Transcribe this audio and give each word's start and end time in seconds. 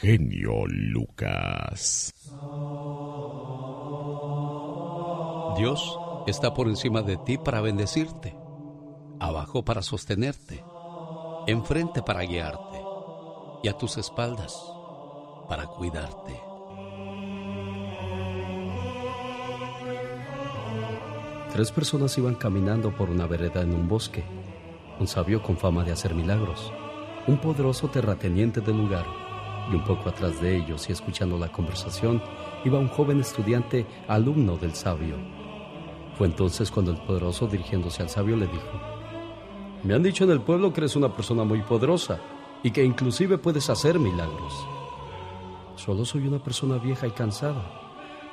genio 0.00 0.66
Lucas. 0.66 2.12
Dios 5.56 5.98
está 6.26 6.52
por 6.52 6.68
encima 6.68 7.00
de 7.02 7.16
ti 7.16 7.38
para 7.38 7.62
bendecirte, 7.62 8.36
abajo 9.20 9.64
para 9.64 9.80
sostenerte, 9.80 10.62
enfrente 11.46 12.02
para 12.02 12.22
guiarte 12.22 12.78
y 13.62 13.68
a 13.68 13.72
tus 13.72 13.96
espaldas 13.96 14.70
para 15.48 15.66
cuidarte. 15.66 16.38
Tres 21.52 21.72
personas 21.72 22.18
iban 22.18 22.34
caminando 22.34 22.94
por 22.94 23.08
una 23.08 23.26
vereda 23.26 23.62
en 23.62 23.74
un 23.74 23.88
bosque. 23.88 24.24
Un 25.00 25.06
sabio 25.06 25.42
con 25.42 25.56
fama 25.56 25.84
de 25.84 25.92
hacer 25.92 26.14
milagros, 26.14 26.72
un 27.26 27.38
poderoso 27.38 27.88
terrateniente 27.88 28.62
del 28.62 28.78
lugar 28.78 29.25
y 29.70 29.74
un 29.74 29.84
poco 29.84 30.08
atrás 30.08 30.40
de 30.40 30.56
ellos 30.56 30.88
y 30.88 30.92
escuchando 30.92 31.38
la 31.38 31.50
conversación 31.50 32.22
iba 32.64 32.78
un 32.78 32.88
joven 32.88 33.20
estudiante 33.20 33.86
alumno 34.08 34.56
del 34.56 34.74
sabio. 34.74 35.16
Fue 36.16 36.26
entonces 36.26 36.70
cuando 36.70 36.92
el 36.92 36.98
poderoso 36.98 37.46
dirigiéndose 37.46 38.02
al 38.02 38.08
sabio 38.08 38.36
le 38.36 38.46
dijo, 38.46 38.80
Me 39.82 39.94
han 39.94 40.02
dicho 40.02 40.24
en 40.24 40.30
el 40.30 40.40
pueblo 40.40 40.72
que 40.72 40.80
eres 40.80 40.96
una 40.96 41.14
persona 41.14 41.44
muy 41.44 41.62
poderosa 41.62 42.18
y 42.62 42.70
que 42.70 42.84
inclusive 42.84 43.38
puedes 43.38 43.68
hacer 43.68 43.98
milagros. 43.98 44.66
Solo 45.76 46.04
soy 46.04 46.26
una 46.26 46.38
persona 46.38 46.78
vieja 46.78 47.06
y 47.06 47.10
cansada. 47.10 47.62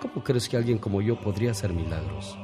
¿Cómo 0.02 0.24
crees 0.24 0.48
que 0.48 0.58
alguien 0.58 0.78
como 0.78 1.02
yo 1.02 1.20
podría 1.20 1.52
hacer 1.52 1.74
milagros? 1.74 2.38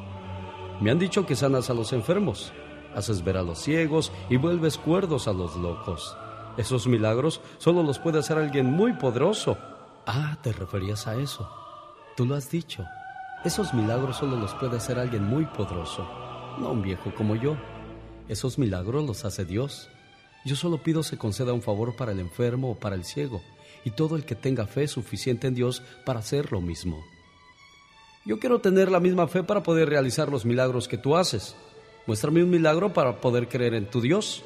Me 0.81 0.91
han 0.91 0.99
dicho 0.99 1.25
que 1.25 1.35
sanas 1.35 1.69
a 1.69 1.73
los 1.73 1.93
enfermos, 1.93 2.51
haces 2.95 3.23
ver 3.23 3.37
a 3.37 3.43
los 3.43 3.59
ciegos 3.59 4.11
y 4.29 4.37
vuelves 4.37 4.77
cuerdos 4.77 5.27
a 5.27 5.33
los 5.33 5.55
locos. 5.55 6.15
Esos 6.57 6.87
milagros 6.87 7.41
solo 7.57 7.83
los 7.83 7.99
puede 7.99 8.19
hacer 8.19 8.37
alguien 8.37 8.65
muy 8.65 8.93
poderoso. 8.93 9.57
Ah, 10.05 10.37
te 10.41 10.51
referías 10.51 11.07
a 11.07 11.15
eso. 11.15 11.49
Tú 12.15 12.25
lo 12.25 12.35
has 12.35 12.49
dicho. 12.49 12.85
Esos 13.45 13.73
milagros 13.73 14.17
solo 14.17 14.35
los 14.35 14.53
puede 14.55 14.75
hacer 14.75 14.99
alguien 14.99 15.23
muy 15.23 15.45
poderoso, 15.45 16.05
no 16.59 16.71
un 16.71 16.81
viejo 16.81 17.13
como 17.15 17.37
yo. 17.37 17.55
Esos 18.27 18.59
milagros 18.59 19.05
los 19.05 19.23
hace 19.23 19.45
Dios. 19.45 19.89
Yo 20.43 20.57
solo 20.57 20.83
pido 20.83 21.03
se 21.03 21.17
conceda 21.17 21.53
un 21.53 21.61
favor 21.61 21.95
para 21.95 22.11
el 22.11 22.19
enfermo 22.19 22.71
o 22.71 22.75
para 22.75 22.95
el 22.95 23.05
ciego, 23.05 23.41
y 23.85 23.91
todo 23.91 24.17
el 24.17 24.25
que 24.25 24.35
tenga 24.35 24.67
fe 24.67 24.89
suficiente 24.89 25.47
en 25.47 25.55
Dios 25.55 25.81
para 26.05 26.19
hacer 26.19 26.51
lo 26.51 26.59
mismo. 26.59 27.01
Yo 28.25 28.39
quiero 28.39 28.59
tener 28.59 28.91
la 28.91 28.99
misma 28.99 29.27
fe 29.27 29.43
para 29.43 29.63
poder 29.63 29.87
realizar 29.87 30.29
los 30.29 30.45
milagros 30.45 30.89
que 30.89 30.97
tú 30.97 31.15
haces. 31.15 31.55
Muéstrame 32.07 32.43
un 32.43 32.49
milagro 32.49 32.91
para 32.91 33.21
poder 33.21 33.47
creer 33.47 33.73
en 33.73 33.89
tu 33.89 34.01
Dios. 34.01 34.43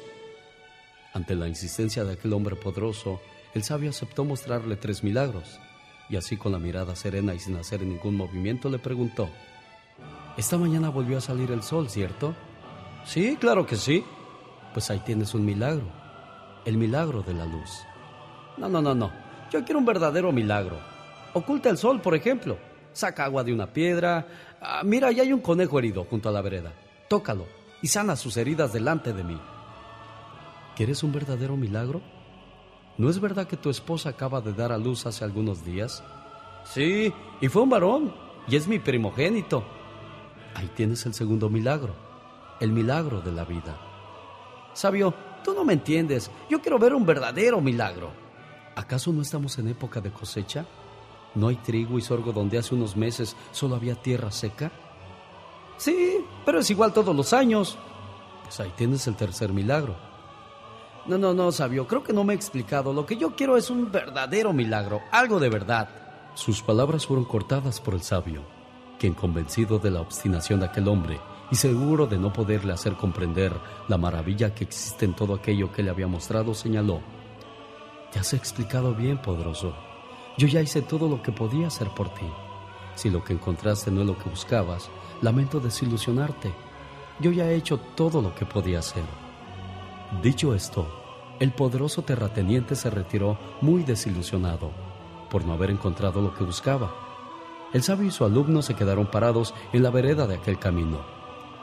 Ante 1.14 1.36
la 1.36 1.46
insistencia 1.46 2.04
de 2.04 2.14
aquel 2.14 2.32
hombre 2.32 2.56
poderoso, 2.56 3.20
el 3.54 3.62
sabio 3.62 3.90
aceptó 3.90 4.24
mostrarle 4.24 4.74
tres 4.74 5.04
milagros, 5.04 5.60
y 6.10 6.16
así 6.16 6.36
con 6.36 6.50
la 6.50 6.58
mirada 6.58 6.96
serena 6.96 7.34
y 7.34 7.38
sin 7.38 7.56
hacer 7.56 7.82
ningún 7.82 8.16
movimiento 8.16 8.68
le 8.68 8.80
preguntó, 8.80 9.30
Esta 10.36 10.58
mañana 10.58 10.88
volvió 10.88 11.18
a 11.18 11.20
salir 11.20 11.52
el 11.52 11.62
sol, 11.62 11.88
¿cierto? 11.88 12.34
Sí, 13.06 13.36
claro 13.40 13.64
que 13.64 13.76
sí. 13.76 14.04
Pues 14.72 14.90
ahí 14.90 14.98
tienes 15.06 15.34
un 15.34 15.44
milagro, 15.44 15.86
el 16.64 16.76
milagro 16.76 17.22
de 17.22 17.32
la 17.32 17.46
luz. 17.46 17.70
No, 18.56 18.68
no, 18.68 18.82
no, 18.82 18.92
no, 18.92 19.12
yo 19.52 19.64
quiero 19.64 19.78
un 19.78 19.86
verdadero 19.86 20.32
milagro. 20.32 20.80
Oculta 21.32 21.70
el 21.70 21.78
sol, 21.78 22.00
por 22.00 22.16
ejemplo. 22.16 22.58
Saca 22.92 23.24
agua 23.24 23.44
de 23.44 23.52
una 23.52 23.72
piedra. 23.72 24.26
Ah, 24.60 24.82
mira, 24.84 25.12
ya 25.12 25.22
hay 25.22 25.32
un 25.32 25.40
conejo 25.40 25.78
herido 25.78 26.04
junto 26.04 26.28
a 26.28 26.32
la 26.32 26.42
vereda. 26.42 26.72
Tócalo 27.08 27.46
y 27.82 27.86
sana 27.86 28.16
sus 28.16 28.36
heridas 28.36 28.72
delante 28.72 29.12
de 29.12 29.22
mí. 29.22 29.40
¿Quieres 30.76 31.04
un 31.04 31.12
verdadero 31.12 31.56
milagro? 31.56 32.00
¿No 32.98 33.08
es 33.08 33.20
verdad 33.20 33.46
que 33.46 33.56
tu 33.56 33.70
esposa 33.70 34.08
acaba 34.08 34.40
de 34.40 34.52
dar 34.52 34.72
a 34.72 34.78
luz 34.78 35.06
hace 35.06 35.24
algunos 35.24 35.64
días? 35.64 36.02
Sí, 36.64 37.12
y 37.40 37.48
fue 37.48 37.62
un 37.62 37.70
varón, 37.70 38.14
y 38.48 38.56
es 38.56 38.66
mi 38.66 38.78
primogénito. 38.78 39.64
Ahí 40.54 40.70
tienes 40.74 41.04
el 41.06 41.14
segundo 41.14 41.48
milagro, 41.48 41.94
el 42.60 42.72
milagro 42.72 43.20
de 43.20 43.32
la 43.32 43.44
vida. 43.44 43.76
Sabio, 44.72 45.14
tú 45.44 45.54
no 45.54 45.64
me 45.64 45.74
entiendes, 45.74 46.30
yo 46.50 46.60
quiero 46.60 46.78
ver 46.78 46.94
un 46.94 47.06
verdadero 47.06 47.60
milagro. 47.60 48.10
¿Acaso 48.74 49.12
no 49.12 49.22
estamos 49.22 49.56
en 49.58 49.68
época 49.68 50.00
de 50.00 50.10
cosecha? 50.12 50.66
¿No 51.36 51.48
hay 51.48 51.56
trigo 51.56 51.98
y 51.98 52.02
sorgo 52.02 52.32
donde 52.32 52.58
hace 52.58 52.74
unos 52.74 52.96
meses 52.96 53.36
solo 53.52 53.76
había 53.76 53.94
tierra 53.94 54.32
seca? 54.32 54.72
Sí, 55.76 56.24
pero 56.44 56.58
es 56.60 56.70
igual 56.70 56.92
todos 56.92 57.14
los 57.14 57.32
años. 57.32 57.76
Pues 58.42 58.58
ahí 58.60 58.72
tienes 58.76 59.06
el 59.06 59.16
tercer 59.16 59.52
milagro, 59.52 59.96
no, 61.06 61.18
no, 61.18 61.34
no, 61.34 61.52
sabio, 61.52 61.86
creo 61.86 62.02
que 62.02 62.14
no 62.14 62.24
me 62.24 62.32
he 62.32 62.36
explicado. 62.36 62.92
Lo 62.92 63.04
que 63.04 63.16
yo 63.16 63.36
quiero 63.36 63.56
es 63.56 63.68
un 63.68 63.92
verdadero 63.92 64.52
milagro, 64.52 65.02
algo 65.10 65.38
de 65.38 65.50
verdad. 65.50 65.88
Sus 66.34 66.62
palabras 66.62 67.06
fueron 67.06 67.26
cortadas 67.26 67.80
por 67.80 67.94
el 67.94 68.02
sabio, 68.02 68.42
quien 68.98 69.12
convencido 69.12 69.78
de 69.78 69.90
la 69.90 70.00
obstinación 70.00 70.60
de 70.60 70.66
aquel 70.66 70.88
hombre 70.88 71.20
y 71.50 71.56
seguro 71.56 72.06
de 72.06 72.18
no 72.18 72.32
poderle 72.32 72.72
hacer 72.72 72.94
comprender 72.94 73.52
la 73.86 73.98
maravilla 73.98 74.54
que 74.54 74.64
existe 74.64 75.04
en 75.04 75.14
todo 75.14 75.34
aquello 75.34 75.70
que 75.70 75.82
le 75.82 75.90
había 75.90 76.06
mostrado, 76.06 76.54
señaló, 76.54 77.00
Te 78.10 78.18
has 78.18 78.32
explicado 78.32 78.94
bien, 78.94 79.20
poderoso. 79.20 79.74
Yo 80.38 80.48
ya 80.48 80.62
hice 80.62 80.82
todo 80.82 81.08
lo 81.08 81.22
que 81.22 81.32
podía 81.32 81.66
hacer 81.66 81.88
por 81.90 82.12
ti. 82.14 82.26
Si 82.94 83.10
lo 83.10 83.22
que 83.22 83.34
encontraste 83.34 83.90
no 83.90 84.00
es 84.00 84.06
lo 84.06 84.16
que 84.16 84.30
buscabas, 84.30 84.88
lamento 85.20 85.60
desilusionarte. 85.60 86.52
Yo 87.20 87.30
ya 87.30 87.50
he 87.50 87.56
hecho 87.56 87.78
todo 87.94 88.22
lo 88.22 88.34
que 88.34 88.46
podía 88.46 88.78
hacer. 88.78 89.04
Dicho 90.22 90.54
esto, 90.54 90.86
el 91.40 91.52
poderoso 91.52 92.02
terrateniente 92.02 92.76
se 92.76 92.90
retiró 92.90 93.38
muy 93.60 93.82
desilusionado 93.82 94.70
por 95.30 95.44
no 95.44 95.52
haber 95.52 95.70
encontrado 95.70 96.22
lo 96.22 96.34
que 96.34 96.44
buscaba. 96.44 96.94
El 97.72 97.82
sabio 97.82 98.06
y 98.06 98.10
su 98.10 98.24
alumno 98.24 98.62
se 98.62 98.74
quedaron 98.74 99.10
parados 99.10 99.52
en 99.72 99.82
la 99.82 99.90
vereda 99.90 100.26
de 100.26 100.36
aquel 100.36 100.58
camino. 100.58 101.00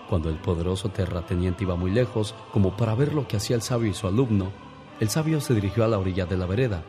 Cuando 0.09 0.29
el 0.29 0.35
poderoso 0.35 0.89
terrateniente 0.89 1.63
iba 1.63 1.75
muy 1.75 1.89
lejos, 1.89 2.35
como 2.51 2.75
para 2.75 2.95
ver 2.95 3.13
lo 3.13 3.28
que 3.28 3.38
hacía 3.38 3.56
el 3.56 3.62
sabio 3.62 3.89
y 3.89 3.94
su 3.94 4.07
alumno, 4.07 4.51
el 5.00 5.09
sabio 5.09 5.39
se 5.39 5.56
dirigió 5.56 5.85
a 5.85 5.88
la 5.88 5.97
orilla 5.97 6.25
de 6.25 6.35
la 6.35 6.45
vereda, 6.45 6.83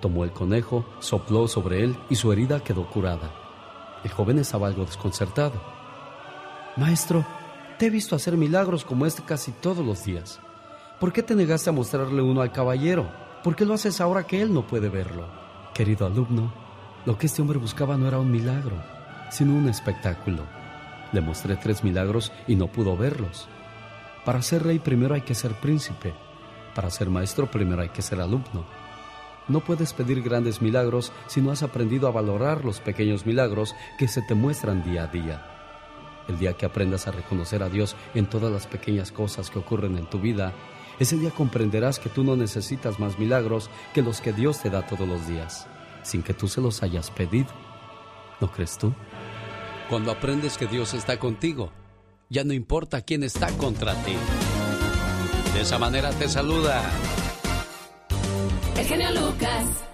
tomó 0.00 0.24
el 0.24 0.30
conejo, 0.30 0.84
sopló 1.00 1.48
sobre 1.48 1.82
él 1.82 1.96
y 2.08 2.14
su 2.14 2.32
herida 2.32 2.60
quedó 2.60 2.88
curada. 2.88 3.32
El 4.04 4.12
joven 4.12 4.38
estaba 4.38 4.68
algo 4.68 4.84
desconcertado. 4.84 5.60
Maestro, 6.76 7.26
te 7.78 7.86
he 7.86 7.90
visto 7.90 8.14
hacer 8.14 8.36
milagros 8.36 8.84
como 8.84 9.06
este 9.06 9.22
casi 9.22 9.50
todos 9.50 9.84
los 9.84 10.04
días. 10.04 10.40
¿Por 11.00 11.12
qué 11.12 11.22
te 11.22 11.36
negaste 11.36 11.70
a 11.70 11.72
mostrarle 11.72 12.22
uno 12.22 12.40
al 12.40 12.50
caballero? 12.50 13.08
¿Por 13.44 13.54
qué 13.54 13.64
lo 13.64 13.74
haces 13.74 14.00
ahora 14.00 14.26
que 14.26 14.42
él 14.42 14.52
no 14.52 14.66
puede 14.66 14.88
verlo? 14.88 15.28
Querido 15.72 16.06
alumno, 16.06 16.52
lo 17.06 17.16
que 17.16 17.26
este 17.26 17.40
hombre 17.40 17.58
buscaba 17.58 17.96
no 17.96 18.08
era 18.08 18.18
un 18.18 18.32
milagro, 18.32 18.82
sino 19.30 19.54
un 19.54 19.68
espectáculo. 19.68 20.42
Le 21.12 21.20
mostré 21.20 21.54
tres 21.54 21.84
milagros 21.84 22.32
y 22.48 22.56
no 22.56 22.66
pudo 22.66 22.96
verlos. 22.96 23.46
Para 24.24 24.42
ser 24.42 24.64
rey 24.64 24.80
primero 24.80 25.14
hay 25.14 25.20
que 25.20 25.36
ser 25.36 25.52
príncipe. 25.52 26.14
Para 26.74 26.90
ser 26.90 27.08
maestro 27.08 27.48
primero 27.48 27.80
hay 27.82 27.90
que 27.90 28.02
ser 28.02 28.20
alumno. 28.20 28.66
No 29.46 29.60
puedes 29.60 29.92
pedir 29.92 30.20
grandes 30.20 30.60
milagros 30.60 31.12
si 31.28 31.40
no 31.40 31.52
has 31.52 31.62
aprendido 31.62 32.08
a 32.08 32.10
valorar 32.10 32.64
los 32.64 32.80
pequeños 32.80 33.24
milagros 33.24 33.76
que 34.00 34.08
se 34.08 34.20
te 34.22 34.34
muestran 34.34 34.82
día 34.82 35.04
a 35.04 35.06
día. 35.06 35.46
El 36.26 36.40
día 36.40 36.54
que 36.54 36.66
aprendas 36.66 37.06
a 37.06 37.12
reconocer 37.12 37.62
a 37.62 37.68
Dios 37.68 37.94
en 38.14 38.26
todas 38.26 38.52
las 38.52 38.66
pequeñas 38.66 39.12
cosas 39.12 39.48
que 39.48 39.60
ocurren 39.60 39.96
en 39.96 40.04
tu 40.04 40.18
vida, 40.18 40.52
ese 40.98 41.16
día 41.16 41.30
comprenderás 41.30 41.98
que 41.98 42.08
tú 42.08 42.24
no 42.24 42.36
necesitas 42.36 42.98
más 42.98 43.18
milagros 43.18 43.70
que 43.94 44.02
los 44.02 44.20
que 44.20 44.32
Dios 44.32 44.60
te 44.60 44.70
da 44.70 44.86
todos 44.86 45.06
los 45.06 45.26
días, 45.28 45.66
sin 46.02 46.22
que 46.22 46.34
tú 46.34 46.48
se 46.48 46.60
los 46.60 46.82
hayas 46.82 47.10
pedido. 47.10 47.48
¿No 48.40 48.50
crees 48.50 48.78
tú? 48.78 48.92
Cuando 49.88 50.10
aprendes 50.10 50.58
que 50.58 50.66
Dios 50.66 50.94
está 50.94 51.18
contigo, 51.18 51.70
ya 52.28 52.44
no 52.44 52.52
importa 52.52 53.00
quién 53.00 53.22
está 53.22 53.50
contra 53.56 53.94
ti. 54.04 54.14
De 55.54 55.62
esa 55.62 55.78
manera 55.78 56.10
te 56.10 56.28
saluda. 56.28 56.82
El 58.76 58.86
genio 58.86 59.10
Lucas. 59.12 59.87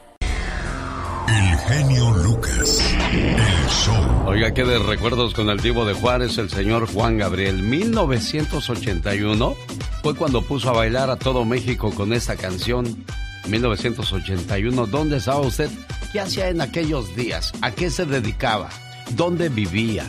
El 1.28 1.58
genio 1.58 2.10
Lucas. 2.10 2.94
El 3.12 3.68
show. 3.68 4.26
Oiga, 4.26 4.52
qué 4.52 4.64
de 4.64 4.78
recuerdos 4.78 5.34
con 5.34 5.48
el 5.48 5.60
divo 5.60 5.84
de 5.84 5.94
Juárez, 5.94 6.36
el 6.38 6.50
señor 6.50 6.86
Juan 6.86 7.18
Gabriel. 7.18 7.62
1981 7.62 9.54
fue 10.02 10.14
cuando 10.14 10.42
puso 10.42 10.70
a 10.70 10.72
bailar 10.72 11.10
a 11.10 11.16
todo 11.16 11.44
México 11.44 11.90
con 11.92 12.12
esta 12.12 12.36
canción. 12.36 13.04
1981, 13.48 14.86
¿dónde 14.86 15.16
estaba 15.16 15.40
usted? 15.40 15.70
¿Qué 16.12 16.20
hacía 16.20 16.48
en 16.48 16.60
aquellos 16.60 17.16
días? 17.16 17.52
¿A 17.62 17.70
qué 17.70 17.90
se 17.90 18.04
dedicaba? 18.04 18.68
¿Dónde 19.10 19.48
vivía? 19.48 20.04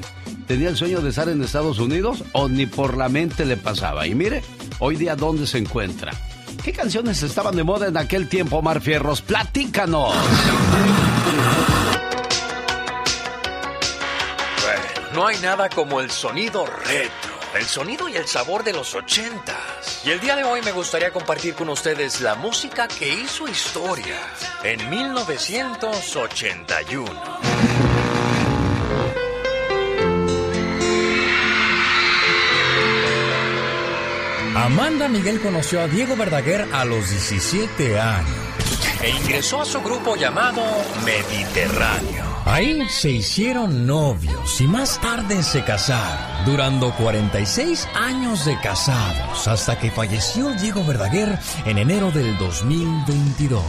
¿Tenía 0.48 0.70
el 0.70 0.76
sueño 0.76 1.02
de 1.02 1.10
estar 1.10 1.30
en 1.30 1.42
Estados 1.42 1.80
Unidos 1.80 2.24
o 2.34 2.48
ni 2.50 2.66
por 2.66 2.98
la 2.98 3.10
mente 3.10 3.46
le 3.46 3.58
pasaba? 3.58 4.06
Y 4.06 4.16
mire, 4.16 4.44
hoy 4.80 4.96
día 4.96 5.16
¿dónde 5.16 5.48
se 5.48 5.58
encuentra? 5.58 6.12
¿Qué 6.64 6.72
canciones 6.72 7.22
estaban 7.24 7.56
de 7.56 7.64
moda 7.64 7.88
en 7.88 7.98
aquel 7.98 8.30
tiempo, 8.30 8.62
Mar 8.62 8.80
Fierros? 8.82 9.22
¡Platícanos! 9.22 10.14
No 15.14 15.28
hay 15.28 15.38
nada 15.38 15.70
como 15.70 16.02
el 16.02 16.12
sonido 16.12 16.66
retro, 16.66 17.32
el 17.58 17.64
sonido 17.64 18.10
y 18.10 18.18
el 18.18 18.28
sabor 18.28 18.66
de 18.66 18.74
los 18.74 18.94
ochentas. 18.96 20.02
Y 20.04 20.12
el 20.12 20.20
día 20.20 20.36
de 20.36 20.44
hoy 20.44 20.62
me 20.62 20.74
gustaría 20.74 21.14
compartir 21.14 21.56
con 21.56 21.70
ustedes 21.70 22.20
la 22.20 22.36
música 22.36 22.90
que 22.90 23.14
hizo 23.14 23.48
historia 23.48 24.20
en 24.64 24.90
1981. 24.90 27.75
Amanda 34.56 35.10
Miguel 35.10 35.42
conoció 35.42 35.82
a 35.82 35.88
Diego 35.88 36.16
Verdaguer 36.16 36.66
a 36.72 36.86
los 36.86 37.10
17 37.10 38.00
años. 38.00 38.30
E 39.04 39.10
ingresó 39.10 39.62
a 39.62 39.66
su 39.66 39.82
grupo 39.82 40.16
llamado 40.16 40.64
Mediterráneo. 41.04 42.24
Ahí 42.46 42.88
se 42.90 43.10
hicieron 43.10 43.86
novios 43.86 44.62
y 44.62 44.68
más 44.68 45.02
tarde 45.02 45.44
se 45.44 45.64
casaron, 45.64 46.46
durando 46.46 46.94
46 46.96 47.88
años 47.96 48.46
de 48.46 48.58
casados, 48.62 49.48
hasta 49.48 49.78
que 49.78 49.92
falleció 49.92 50.54
Diego 50.54 50.86
Verdaguer 50.86 51.38
en 51.66 51.78
enero 51.78 52.12
del 52.12 52.38
2022. 52.38 53.62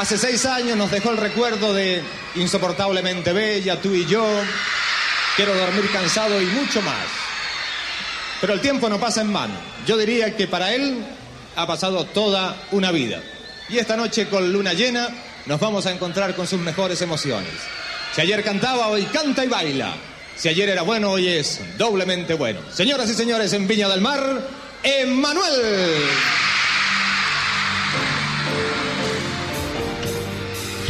Hace 0.00 0.16
seis 0.16 0.46
años 0.46 0.78
nos 0.78 0.90
dejó 0.90 1.10
el 1.10 1.18
recuerdo 1.18 1.74
de 1.74 2.00
Insoportablemente 2.36 3.34
Bella, 3.34 3.82
tú 3.82 3.92
y 3.92 4.06
yo, 4.06 4.26
Quiero 5.36 5.54
dormir 5.54 5.90
cansado 5.92 6.40
y 6.40 6.46
mucho 6.46 6.80
más. 6.80 7.04
Pero 8.40 8.54
el 8.54 8.62
tiempo 8.62 8.88
no 8.88 8.98
pasa 8.98 9.20
en 9.20 9.30
vano. 9.30 9.52
Yo 9.86 9.98
diría 9.98 10.34
que 10.34 10.48
para 10.48 10.74
él 10.74 11.04
ha 11.54 11.66
pasado 11.66 12.06
toda 12.06 12.56
una 12.70 12.90
vida. 12.92 13.20
Y 13.68 13.76
esta 13.76 13.94
noche 13.94 14.26
con 14.28 14.50
luna 14.50 14.72
llena 14.72 15.06
nos 15.44 15.60
vamos 15.60 15.84
a 15.84 15.90
encontrar 15.90 16.34
con 16.34 16.46
sus 16.46 16.60
mejores 16.60 17.02
emociones. 17.02 17.52
Si 18.14 18.22
ayer 18.22 18.42
cantaba, 18.42 18.88
hoy 18.88 19.04
canta 19.04 19.44
y 19.44 19.48
baila. 19.48 19.92
Si 20.34 20.48
ayer 20.48 20.70
era 20.70 20.80
bueno, 20.80 21.10
hoy 21.10 21.28
es 21.28 21.60
doblemente 21.76 22.32
bueno. 22.32 22.60
Señoras 22.72 23.10
y 23.10 23.14
señores, 23.14 23.52
en 23.52 23.68
Viña 23.68 23.86
del 23.90 24.00
Mar, 24.00 24.48
Emanuel. 24.82 25.92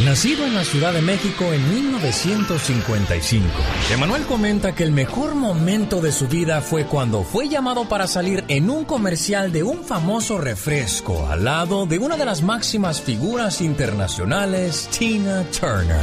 Nacido 0.05 0.47
en 0.47 0.55
la 0.55 0.63
Ciudad 0.63 0.93
de 0.93 1.01
México 1.01 1.53
en 1.53 1.69
1955, 1.69 3.45
Emanuel 3.91 4.23
comenta 4.23 4.73
que 4.73 4.83
el 4.83 4.91
mejor 4.91 5.35
momento 5.35 6.01
de 6.01 6.11
su 6.11 6.27
vida 6.27 6.61
fue 6.61 6.85
cuando 6.85 7.23
fue 7.23 7.47
llamado 7.47 7.87
para 7.87 8.07
salir 8.07 8.43
en 8.47 8.71
un 8.71 8.83
comercial 8.83 9.51
de 9.51 9.61
un 9.61 9.83
famoso 9.83 10.39
refresco 10.39 11.27
al 11.27 11.43
lado 11.43 11.85
de 11.85 11.99
una 11.99 12.17
de 12.17 12.25
las 12.25 12.41
máximas 12.41 12.99
figuras 12.99 13.61
internacionales, 13.61 14.89
Tina 14.97 15.43
Turner. 15.51 15.97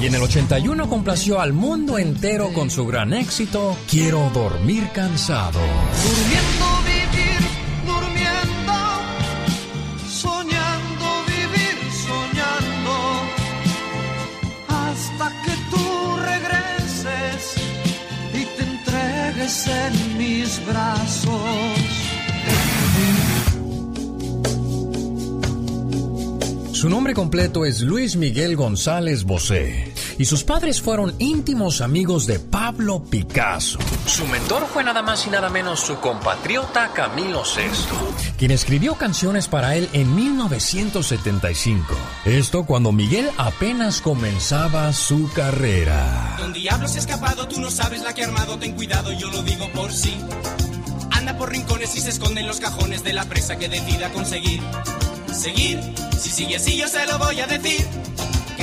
Y 0.00 0.06
en 0.06 0.14
el 0.14 0.22
81 0.22 0.88
complació 0.88 1.40
al 1.40 1.52
mundo 1.52 1.98
entero 1.98 2.52
con 2.52 2.70
su 2.70 2.86
gran 2.86 3.12
éxito, 3.12 3.76
Quiero 3.90 4.30
dormir 4.32 4.88
cansado. 4.92 5.60
En 19.44 20.18
mis 20.18 20.58
brazos. 20.66 21.30
Su 26.72 26.88
nombre 26.88 27.12
completo 27.12 27.66
es 27.66 27.82
Luis 27.82 28.16
Miguel 28.16 28.56
González 28.56 29.24
Bosé 29.24 29.93
y 30.18 30.24
sus 30.24 30.44
padres 30.44 30.80
fueron 30.80 31.14
íntimos 31.18 31.80
amigos 31.80 32.26
de 32.26 32.38
Pablo 32.38 33.02
Picasso. 33.02 33.78
Su 34.06 34.26
mentor 34.26 34.66
fue 34.72 34.84
nada 34.84 35.02
más 35.02 35.26
y 35.26 35.30
nada 35.30 35.48
menos 35.50 35.80
su 35.80 35.96
compatriota 35.96 36.92
Camilo 36.92 37.42
VI, 37.42 38.34
quien 38.38 38.50
escribió 38.50 38.94
canciones 38.94 39.48
para 39.48 39.76
él 39.76 39.88
en 39.92 40.14
1975. 40.14 41.94
Esto 42.24 42.64
cuando 42.64 42.92
Miguel 42.92 43.30
apenas 43.38 44.00
comenzaba 44.00 44.92
su 44.92 45.30
carrera. 45.32 46.36
Don 46.38 46.52
Diablo 46.52 46.88
se 46.88 46.98
ha 46.98 47.00
escapado, 47.00 47.48
tú 47.48 47.60
no 47.60 47.70
sabes 47.70 48.02
la 48.02 48.14
que 48.14 48.22
ha 48.22 48.26
armado, 48.26 48.58
ten 48.58 48.72
cuidado, 48.74 49.12
yo 49.12 49.30
lo 49.30 49.42
digo 49.42 49.70
por 49.72 49.92
sí. 49.92 50.16
Anda 51.10 51.36
por 51.36 51.50
rincones 51.50 51.96
y 51.96 52.00
se 52.00 52.10
esconde 52.10 52.40
en 52.40 52.46
los 52.46 52.60
cajones 52.60 53.02
de 53.02 53.12
la 53.12 53.24
presa 53.24 53.56
que 53.56 53.68
decida 53.68 54.10
conseguir. 54.12 54.60
Seguir, 55.32 55.80
si 56.18 56.30
sigue 56.30 56.56
así 56.56 56.76
yo 56.76 56.86
se 56.86 57.04
lo 57.06 57.18
voy 57.18 57.40
a 57.40 57.46
decir 57.46 57.84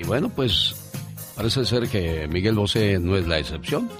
Y 0.00 0.02
bueno, 0.04 0.30
pues 0.30 0.74
parece 1.36 1.66
ser 1.66 1.88
que 1.88 2.26
Miguel 2.26 2.54
Bosé 2.54 2.98
no 2.98 3.18
es 3.18 3.26
la 3.26 3.38
excepción. 3.38 3.90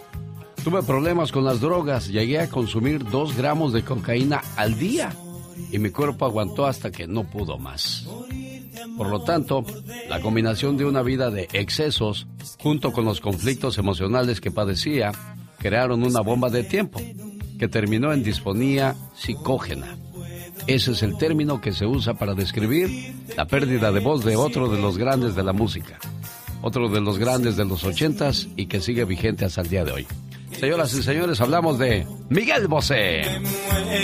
Tuve 0.64 0.82
problemas 0.82 1.30
con 1.30 1.44
las 1.44 1.60
drogas, 1.60 2.08
llegué 2.08 2.40
a 2.40 2.48
consumir 2.48 3.04
dos 3.04 3.36
gramos 3.36 3.74
de 3.74 3.82
cocaína 3.82 4.40
al 4.56 4.78
día 4.78 5.12
y 5.70 5.78
mi 5.78 5.90
cuerpo 5.90 6.24
aguantó 6.24 6.64
hasta 6.64 6.90
que 6.90 7.06
no 7.06 7.24
pudo 7.24 7.58
más. 7.58 8.08
Por 8.96 9.10
lo 9.10 9.20
tanto, 9.20 9.62
la 10.08 10.20
combinación 10.20 10.78
de 10.78 10.86
una 10.86 11.02
vida 11.02 11.30
de 11.30 11.48
excesos 11.52 12.26
junto 12.58 12.92
con 12.92 13.04
los 13.04 13.20
conflictos 13.20 13.76
emocionales 13.76 14.40
que 14.40 14.50
padecía 14.50 15.12
crearon 15.58 16.02
una 16.02 16.20
bomba 16.22 16.48
de 16.48 16.62
tiempo 16.62 17.00
que 17.58 17.68
terminó 17.68 18.14
en 18.14 18.22
disfonía 18.22 18.96
psicógena. 19.14 19.98
Ese 20.66 20.92
es 20.92 21.02
el 21.02 21.16
término 21.16 21.60
que 21.60 21.72
se 21.72 21.86
usa 21.86 22.14
para 22.14 22.34
describir 22.34 23.14
la 23.36 23.46
pérdida 23.46 23.92
de 23.92 24.00
voz 24.00 24.24
de 24.24 24.36
otro 24.36 24.68
de 24.68 24.80
los 24.80 24.98
grandes 24.98 25.34
de 25.34 25.42
la 25.42 25.52
música, 25.52 25.98
otro 26.62 26.88
de 26.88 27.00
los 27.00 27.18
grandes 27.18 27.56
de 27.56 27.64
los 27.64 27.84
ochentas 27.84 28.48
y 28.56 28.66
que 28.66 28.80
sigue 28.80 29.04
vigente 29.04 29.44
hasta 29.44 29.62
el 29.62 29.68
día 29.68 29.84
de 29.84 29.92
hoy. 29.92 30.06
Señoras 30.58 30.92
y 30.94 31.02
señores, 31.02 31.40
hablamos 31.40 31.78
de 31.78 32.06
Miguel 32.28 32.68
Bosé. 32.68 33.22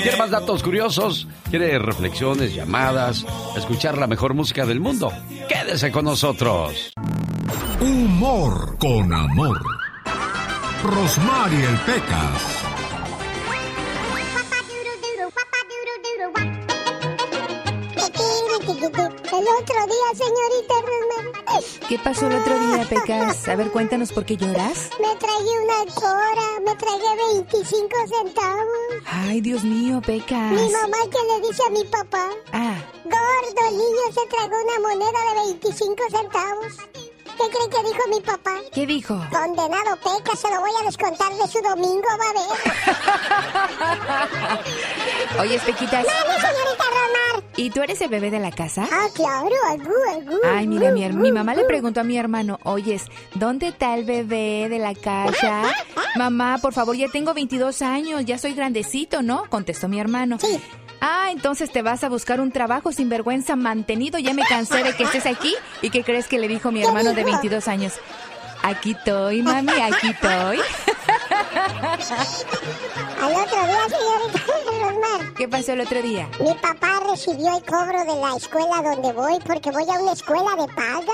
¿Quiere 0.03 0.17
más 0.17 0.31
datos 0.31 0.63
curiosos? 0.63 1.29
¿Quiere 1.51 1.79
reflexiones, 1.79 2.55
llamadas? 2.55 3.27
¿Escuchar 3.57 3.99
la 3.99 4.07
mejor 4.07 4.33
música 4.35 4.65
del 4.65 4.81
mundo? 4.81 5.13
Quédese 5.49 5.93
con 5.93 6.07
nosotros. 6.07 6.93
Humor 7.81 8.79
con 8.79 9.13
amor. 9.13 9.61
Rosmarie 10.83 11.65
el 11.65 11.77
Pecas. 11.81 12.66
¿Qué 21.89 22.01
pasó 22.01 22.27
el 22.27 22.35
otro 22.35 22.59
día, 22.59 22.85
Pecas? 22.89 23.47
A 23.47 23.55
ver, 23.55 23.71
cuéntanos 23.71 24.13
por 24.13 24.25
qué 24.25 24.37
lloras. 24.37 24.91
Me 24.99 25.15
tragué 25.17 25.51
una 25.63 25.95
cora, 25.95 26.61
me 26.65 26.75
tragué 26.75 27.05
25 27.35 27.89
centavos. 28.09 29.03
Ay, 29.07 29.41
Dios 29.41 29.63
mío, 29.63 30.01
Pecas. 30.05 30.51
Mi 30.51 30.69
mamá 30.69 30.97
que 31.09 31.19
le 31.41 31.47
dice 31.47 31.63
a 31.65 31.71
mi 31.71 31.85
papá. 31.85 32.29
Ah. 32.53 32.77
Gordo, 33.05 33.69
el 33.69 33.79
niño 33.79 34.03
se 34.13 34.27
tragó 34.27 34.57
una 34.65 34.89
moneda 34.89 35.19
de 35.29 35.53
25 35.53 36.03
centavos. 36.11 37.06
¿Qué 37.37 37.45
cree 37.51 37.69
que 37.71 37.89
dijo 37.89 38.03
mi 38.11 38.21
papá? 38.21 38.53
¿Qué 38.73 38.87
dijo? 38.87 39.15
Condenado 39.31 39.97
peca, 39.97 40.37
se 40.37 40.49
lo 40.49 40.61
voy 40.61 40.71
a 40.81 40.85
descontar 40.87 41.33
de 41.33 41.47
su 41.49 41.61
domingo, 41.61 42.03
va 42.19 42.31
a 42.31 42.33
ver. 42.33 42.47
Oye, 45.41 45.59
Pequitas. 45.61 46.07
¡Dale, 46.07 46.35
señorita 46.41 46.85
Romar! 46.85 47.45
¿Y 47.57 47.71
tú 47.71 47.83
eres 47.83 48.01
el 48.01 48.09
bebé 48.09 48.31
de 48.31 48.39
la 48.39 48.51
casa? 48.51 48.87
Ah, 48.91 49.07
claro, 49.15 49.51
algú, 49.69 49.93
algú. 50.11 50.39
Ay, 50.47 50.67
mira, 50.67 50.91
mi, 50.93 51.09
mi 51.09 51.33
mamá 51.33 51.55
le 51.55 51.65
preguntó 51.65 52.01
a 52.01 52.05
mi 52.05 52.17
hermano, 52.17 52.59
oyes, 52.65 53.05
¿dónde 53.35 53.69
está 53.69 53.95
el 53.95 54.05
bebé 54.05 54.69
de 54.69 54.79
la 54.79 54.95
casa? 54.95 55.63
Mamá, 56.17 56.59
por 56.61 56.73
favor, 56.73 56.97
ya 56.97 57.09
tengo 57.09 57.35
22 57.35 57.83
años, 57.83 58.25
ya 58.25 58.39
soy 58.39 58.55
grandecito, 58.55 59.23
¿no? 59.23 59.45
Contestó 59.51 59.89
mi 59.89 60.01
hermano. 60.01 60.39
Sí. 60.41 60.61
Ah, 61.01 61.29
entonces 61.31 61.71
te 61.71 61.83
vas 61.83 62.03
a 62.05 62.09
buscar 62.09 62.41
un 62.41 62.51
trabajo 62.51 62.93
sin 62.93 63.09
vergüenza 63.09 63.57
mantenido. 63.57 64.19
Ya 64.19 64.33
me 64.35 64.43
cansé 64.45 64.83
de 64.83 64.95
que 64.95 65.05
estés 65.05 65.27
aquí. 65.27 65.55
¿Y 65.83 65.91
qué 65.91 66.03
crees 66.03 66.27
que 66.29 66.39
le 66.39 66.49
dijo 66.49 66.73
mi 66.73 66.83
hermano 66.83 67.13
de 67.13 67.25
22 67.25 67.69
años? 67.69 67.95
Aquí 68.63 68.93
estoy, 68.93 69.43
mami, 69.43 69.73
aquí 69.73 70.09
estoy. 70.09 70.59
Al 73.23 73.33
otro 73.33 73.63
día, 73.67 73.87
señorita 73.89 74.41
Mar. 75.01 75.35
¿Qué 75.37 75.49
pasó 75.49 75.73
el 75.73 75.81
otro 75.83 76.03
día? 76.03 76.29
Mi 76.41 76.55
papá 76.55 77.01
recibió 77.11 77.57
el 77.57 77.63
cobro 77.65 77.99
de 78.01 78.21
la 78.21 78.37
escuela 78.37 78.83
donde 78.83 79.13
voy 79.13 79.39
porque 79.45 79.71
voy 79.71 79.85
a 79.89 80.01
una 80.01 80.13
escuela 80.13 80.57
de 80.57 80.67
paga. 80.75 81.13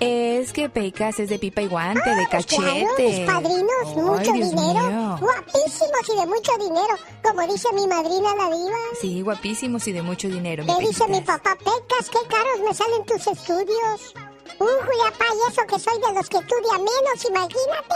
Es 0.00 0.52
que 0.54 0.68
Pecas 0.70 1.20
es 1.20 1.28
de 1.28 1.38
pipa 1.38 1.60
y 1.60 1.66
guante, 1.68 2.08
de 2.08 2.26
Pues 2.30 2.46
cachete. 2.46 2.62
Claro, 2.62 2.86
mis 2.98 3.20
padrinos, 3.20 3.70
Ay, 3.86 3.94
mucho 3.96 4.32
Dios 4.32 4.50
dinero. 4.50 4.86
mío. 4.86 5.18
Guapísimos 5.20 6.08
y 6.14 6.16
de 6.20 6.26
mucho 6.26 6.52
dinero. 6.58 6.94
Como 7.22 7.52
dice 7.52 7.68
mi 7.74 7.86
madrina 7.86 8.34
la 8.36 8.44
diva. 8.56 8.78
Sí, 9.00 9.20
guapísimos 9.20 9.86
y 9.88 9.92
de 9.92 10.02
mucho 10.02 10.28
dinero. 10.28 10.64
Me 10.64 10.78
dice 10.86 11.06
mi 11.08 11.20
papá, 11.20 11.54
Pecas, 11.58 12.08
qué 12.10 12.18
caros 12.28 12.60
me 12.66 12.74
salen 12.74 13.04
tus 13.04 13.26
estudios. 13.26 14.14
Uh, 14.58 14.64
Juliapá, 14.84 15.24
y 15.34 15.50
eso 15.50 15.62
que 15.66 15.78
soy 15.78 15.98
de 16.00 16.12
los 16.12 16.28
que 16.28 16.38
estudia 16.38 16.78
menos, 16.78 17.24
imagínate. 17.28 17.94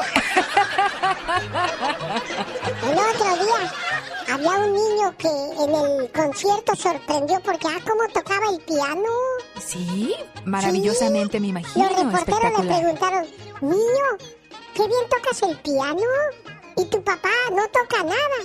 El 2.83 2.99
otro 2.99 3.45
día 3.45 3.73
había 4.33 4.51
un 4.51 4.73
niño 4.73 5.15
que 5.19 5.29
en 5.29 5.75
el 5.75 6.13
concierto 6.13 6.75
sorprendió 6.75 7.41
porque, 7.41 7.69
ah, 7.69 7.81
cómo 7.87 8.09
tocaba 8.13 8.47
el 8.51 8.61
piano. 8.61 9.09
Sí, 9.61 10.15
maravillosamente 10.45 11.39
me 11.41 11.49
imagino. 11.49 11.89
Los 11.89 11.99
reporteros 11.99 12.65
le 12.65 12.75
preguntaron, 12.75 13.27
niño, 13.61 14.19
qué 14.75 14.87
bien 14.87 15.09
tocas 15.11 15.43
el 15.43 15.59
piano. 15.61 16.03
Y 16.77 16.85
tu 16.87 17.03
papá 17.05 17.31
no 17.53 17.63
toca 17.69 18.03
nada. 18.03 18.39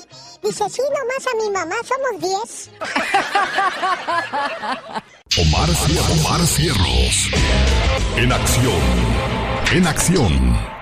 Dice, 0.44 0.70
sí, 0.70 0.82
nomás 0.84 1.26
a 1.26 1.36
mi 1.36 1.50
mamá 1.50 1.76
somos 1.84 2.22
10. 2.22 2.70
Omar, 5.38 5.70
Cier- 5.70 6.02
Omar 6.20 6.46
Cierros. 6.48 7.30
En 8.18 8.32
acción. 8.32 8.82
En 9.72 9.86
acción. 9.88 10.79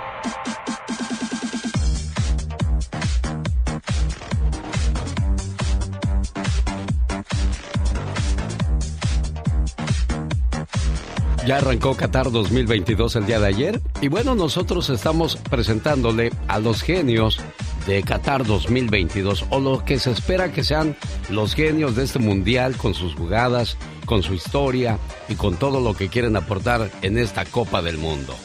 Ya 11.48 11.58
arrancó 11.60 11.96
Qatar 11.96 12.30
2022 12.30 13.16
el 13.16 13.26
día 13.26 13.40
de 13.40 13.48
ayer 13.48 13.82
y 14.02 14.10
bueno, 14.10 14.36
nosotros 14.36 14.90
estamos 14.90 15.38
presentándole 15.38 16.34
a 16.50 16.60
los 16.60 16.82
genios 16.82 17.40
de 17.86 18.04
Qatar 18.04 18.46
2022 18.46 19.46
o 19.50 19.62
lo 19.62 19.86
que 19.86 19.98
se 19.98 20.12
espera 20.12 20.52
que 20.52 20.66
sean 20.66 20.98
los 21.30 21.56
genios 21.56 21.96
de 21.96 22.04
este 22.04 22.20
mundial 22.20 22.76
con 22.76 22.94
sus 22.94 23.16
jugadas, 23.16 23.78
con 24.06 24.24
su 24.24 24.34
historia 24.34 25.00
y 25.30 25.36
con 25.36 25.56
todo 25.56 25.80
lo 25.80 25.94
que 25.94 26.10
quieren 26.10 26.36
aportar 26.36 26.92
en 27.02 27.18
esta 27.18 27.46
Copa 27.46 27.82
del 27.82 27.98
Mundo. 27.98 28.36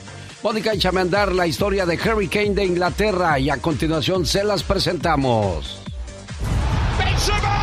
Mónica, 0.45 0.73
échame 0.73 1.01
a 1.01 1.03
andar 1.03 1.33
la 1.33 1.49
historia 1.49 1.85
de 1.85 1.99
Harry 1.99 2.29
Kane 2.29 2.55
de 2.55 2.67
Inglaterra 2.67 3.37
y 3.41 3.51
a 3.51 3.57
continuación 3.57 4.25
se 4.27 4.45
las 4.45 4.63
presentamos. 4.63 5.83
Benzema! 7.01 7.63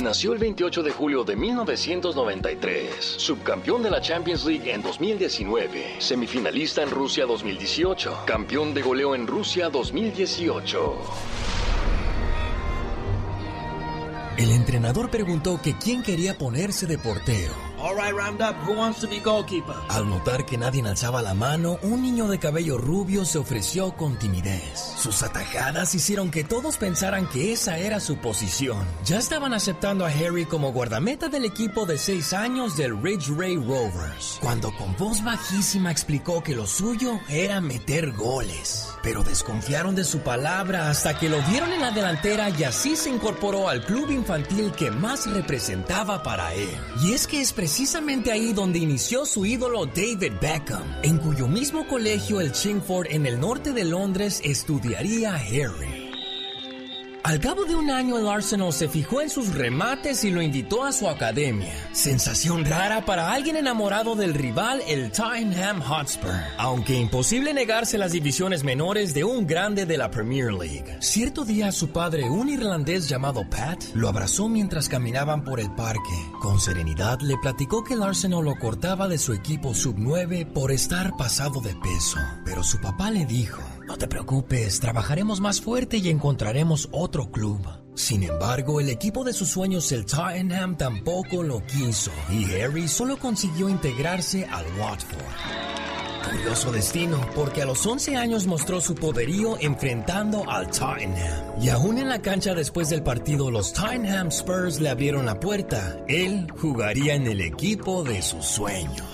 Nació 0.00 0.32
el 0.32 0.38
28 0.38 0.82
de 0.82 0.90
julio 0.90 1.22
de 1.22 1.36
1993, 1.36 3.04
subcampeón 3.18 3.82
de 3.82 3.90
la 3.90 4.00
Champions 4.00 4.44
League 4.44 4.72
en 4.72 4.82
2019, 4.82 5.96
semifinalista 5.98 6.82
en 6.82 6.90
Rusia 6.90 7.26
2018, 7.26 8.22
campeón 8.24 8.72
de 8.72 8.82
goleo 8.82 9.14
en 9.14 9.26
Rusia 9.26 9.68
2018. 9.68 10.94
El 14.38 14.50
entrenador 14.50 15.10
preguntó 15.10 15.60
que 15.62 15.76
quién 15.76 16.02
quería 16.02 16.36
ponerse 16.36 16.86
de 16.86 16.98
portero. 16.98 17.71
All 17.82 17.96
right, 17.96 18.14
round 18.14 18.40
up. 18.40 18.54
Who 18.64 18.74
wants 18.74 19.00
to 19.00 19.08
be 19.08 19.18
goalkeeper? 19.18 19.74
Al 19.88 20.08
notar 20.08 20.46
que 20.46 20.56
nadie 20.56 20.86
alzaba 20.86 21.20
la 21.20 21.34
mano, 21.34 21.80
un 21.82 22.00
niño 22.00 22.28
de 22.28 22.38
cabello 22.38 22.78
rubio 22.78 23.24
se 23.24 23.38
ofreció 23.38 23.96
con 23.96 24.16
timidez. 24.20 24.78
Sus 24.96 25.24
atajadas 25.24 25.92
hicieron 25.92 26.30
que 26.30 26.44
todos 26.44 26.76
pensaran 26.76 27.26
que 27.26 27.52
esa 27.52 27.78
era 27.78 27.98
su 27.98 28.18
posición. 28.18 28.86
Ya 29.04 29.18
estaban 29.18 29.52
aceptando 29.52 30.06
a 30.06 30.10
Harry 30.10 30.44
como 30.44 30.70
guardameta 30.70 31.28
del 31.28 31.44
equipo 31.44 31.84
de 31.84 31.98
seis 31.98 32.32
años 32.32 32.76
del 32.76 33.02
Ridge 33.02 33.30
Ray 33.36 33.56
Rovers, 33.56 34.38
cuando 34.40 34.72
con 34.76 34.96
voz 34.96 35.24
bajísima 35.24 35.90
explicó 35.90 36.40
que 36.40 36.54
lo 36.54 36.68
suyo 36.68 37.18
era 37.28 37.60
meter 37.60 38.12
goles. 38.12 38.90
Pero 39.02 39.24
desconfiaron 39.24 39.96
de 39.96 40.04
su 40.04 40.20
palabra 40.20 40.88
hasta 40.88 41.18
que 41.18 41.28
lo 41.28 41.42
vieron 41.48 41.72
en 41.72 41.80
la 41.80 41.90
delantera 41.90 42.48
y 42.50 42.62
así 42.62 42.94
se 42.94 43.10
incorporó 43.10 43.68
al 43.68 43.84
club 43.84 44.12
infantil 44.12 44.70
que 44.70 44.92
más 44.92 45.28
representaba 45.28 46.22
para 46.22 46.54
él. 46.54 46.70
Y 47.02 47.12
es 47.12 47.26
que 47.26 47.40
es 47.40 47.52
precisamente 47.52 47.71
ahí 48.30 48.52
donde 48.52 48.78
inició 48.78 49.24
su 49.24 49.46
ídolo 49.46 49.86
David 49.86 50.34
Beckham, 50.40 50.84
en 51.02 51.16
cuyo 51.16 51.48
mismo 51.48 51.88
colegio 51.88 52.42
el 52.42 52.52
Chingford 52.52 53.06
en 53.10 53.24
el 53.24 53.40
norte 53.40 53.72
de 53.72 53.84
Londres 53.84 54.42
estudiaría 54.44 55.34
Harry. 55.36 56.01
Al 57.24 57.38
cabo 57.38 57.64
de 57.64 57.76
un 57.76 57.88
año 57.88 58.18
el 58.18 58.26
Arsenal 58.26 58.72
se 58.72 58.88
fijó 58.88 59.20
en 59.20 59.30
sus 59.30 59.54
remates 59.54 60.24
y 60.24 60.30
lo 60.32 60.42
invitó 60.42 60.82
a 60.82 60.90
su 60.90 61.08
academia. 61.08 61.72
Sensación 61.92 62.64
rara 62.64 63.04
para 63.04 63.32
alguien 63.32 63.54
enamorado 63.54 64.16
del 64.16 64.34
rival, 64.34 64.82
el 64.88 65.12
Tottenham 65.12 65.80
Hotspur. 65.82 66.32
Aunque 66.58 66.94
imposible 66.94 67.54
negarse 67.54 67.96
las 67.96 68.10
divisiones 68.10 68.64
menores 68.64 69.14
de 69.14 69.22
un 69.22 69.46
grande 69.46 69.86
de 69.86 69.98
la 69.98 70.10
Premier 70.10 70.52
League. 70.52 70.96
Cierto 70.98 71.44
día 71.44 71.70
su 71.70 71.90
padre, 71.90 72.28
un 72.28 72.48
irlandés 72.48 73.08
llamado 73.08 73.48
Pat, 73.48 73.80
lo 73.94 74.08
abrazó 74.08 74.48
mientras 74.48 74.88
caminaban 74.88 75.44
por 75.44 75.60
el 75.60 75.70
parque. 75.70 76.00
Con 76.40 76.58
serenidad 76.58 77.20
le 77.20 77.38
platicó 77.38 77.84
que 77.84 77.94
el 77.94 78.02
Arsenal 78.02 78.44
lo 78.44 78.56
cortaba 78.56 79.06
de 79.06 79.18
su 79.18 79.32
equipo 79.32 79.74
sub-9 79.74 80.52
por 80.52 80.72
estar 80.72 81.16
pasado 81.16 81.60
de 81.60 81.76
peso. 81.76 82.18
Pero 82.44 82.64
su 82.64 82.80
papá 82.80 83.12
le 83.12 83.26
dijo, 83.26 83.62
no 83.86 83.96
te 83.98 84.08
preocupes, 84.08 84.80
trabajaremos 84.80 85.40
más 85.40 85.60
fuerte 85.60 85.98
y 85.98 86.08
encontraremos 86.08 86.88
otro 86.92 87.30
club. 87.30 87.60
Sin 87.94 88.22
embargo, 88.22 88.80
el 88.80 88.88
equipo 88.88 89.22
de 89.22 89.32
sus 89.32 89.48
sueños, 89.48 89.92
el 89.92 90.06
Tottenham, 90.06 90.76
tampoco 90.76 91.42
lo 91.42 91.64
quiso 91.66 92.10
y 92.30 92.44
Harry 92.54 92.88
solo 92.88 93.18
consiguió 93.18 93.68
integrarse 93.68 94.46
al 94.46 94.64
Watford. 94.78 95.72
Curioso 96.30 96.72
destino, 96.72 97.20
porque 97.34 97.62
a 97.62 97.66
los 97.66 97.84
11 97.84 98.16
años 98.16 98.46
mostró 98.46 98.80
su 98.80 98.94
poderío 98.94 99.58
enfrentando 99.60 100.48
al 100.48 100.70
Tottenham. 100.70 101.60
Y 101.60 101.68
aún 101.68 101.98
en 101.98 102.08
la 102.08 102.22
cancha 102.22 102.54
después 102.54 102.88
del 102.88 103.02
partido, 103.02 103.50
los 103.50 103.72
Tottenham 103.72 104.28
Spurs 104.28 104.80
le 104.80 104.88
abrieron 104.88 105.26
la 105.26 105.38
puerta. 105.38 105.98
Él 106.08 106.46
jugaría 106.56 107.14
en 107.14 107.26
el 107.26 107.40
equipo 107.40 108.04
de 108.04 108.22
sus 108.22 108.46
sueños. 108.46 109.11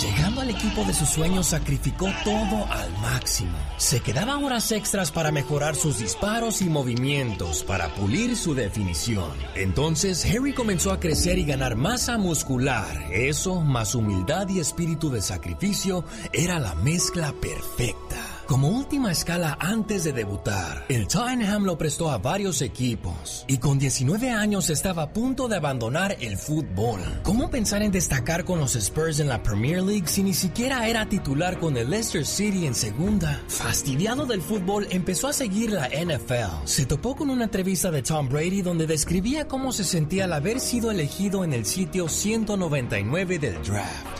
Llegando 0.00 0.40
al 0.40 0.50
equipo 0.50 0.84
de 0.84 0.92
sus 0.92 1.08
sueños, 1.08 1.46
sacrificó 1.46 2.06
todo 2.24 2.66
al 2.70 2.92
máximo. 3.00 3.56
Se 3.76 4.00
quedaba 4.00 4.38
horas 4.38 4.72
extras 4.72 5.12
para 5.12 5.30
mejorar 5.30 5.76
sus 5.76 5.98
disparos 5.98 6.60
y 6.62 6.66
movimientos, 6.66 7.62
para 7.62 7.94
pulir 7.94 8.36
su 8.36 8.54
definición. 8.54 9.32
Entonces, 9.54 10.24
Harry 10.24 10.54
comenzó 10.54 10.92
a 10.92 11.00
crecer 11.00 11.38
y 11.38 11.44
ganar 11.44 11.76
masa 11.76 12.18
muscular. 12.18 13.04
Eso, 13.12 13.60
más 13.60 13.94
humildad 13.94 14.48
y 14.48 14.60
espíritu 14.60 15.10
de 15.10 15.22
sacrificio, 15.22 16.04
era 16.32 16.58
la 16.58 16.74
mezcla 16.74 17.32
perfecta. 17.40 18.41
Como 18.52 18.68
última 18.68 19.10
escala 19.10 19.56
antes 19.58 20.04
de 20.04 20.12
debutar, 20.12 20.84
el 20.90 21.08
Tottenham 21.08 21.64
lo 21.64 21.78
prestó 21.78 22.10
a 22.10 22.18
varios 22.18 22.60
equipos 22.60 23.46
y 23.48 23.56
con 23.56 23.78
19 23.78 24.28
años 24.28 24.68
estaba 24.68 25.04
a 25.04 25.12
punto 25.14 25.48
de 25.48 25.56
abandonar 25.56 26.18
el 26.20 26.36
fútbol. 26.36 27.00
¿Cómo 27.22 27.48
pensar 27.48 27.82
en 27.82 27.90
destacar 27.90 28.44
con 28.44 28.58
los 28.58 28.76
Spurs 28.76 29.20
en 29.20 29.30
la 29.30 29.42
Premier 29.42 29.82
League 29.82 30.06
si 30.06 30.22
ni 30.22 30.34
siquiera 30.34 30.86
era 30.86 31.08
titular 31.08 31.58
con 31.58 31.78
el 31.78 31.88
Leicester 31.88 32.26
City 32.26 32.66
en 32.66 32.74
segunda? 32.74 33.40
Fastidiado 33.48 34.26
del 34.26 34.42
fútbol, 34.42 34.86
empezó 34.90 35.28
a 35.28 35.32
seguir 35.32 35.72
la 35.72 35.88
NFL. 35.88 36.66
Se 36.66 36.84
topó 36.84 37.16
con 37.16 37.30
una 37.30 37.44
entrevista 37.44 37.90
de 37.90 38.02
Tom 38.02 38.28
Brady 38.28 38.60
donde 38.60 38.86
describía 38.86 39.48
cómo 39.48 39.72
se 39.72 39.84
sentía 39.84 40.24
al 40.24 40.34
haber 40.34 40.60
sido 40.60 40.90
elegido 40.90 41.42
en 41.42 41.54
el 41.54 41.64
sitio 41.64 42.06
199 42.06 43.38
del 43.38 43.62
draft. 43.62 44.12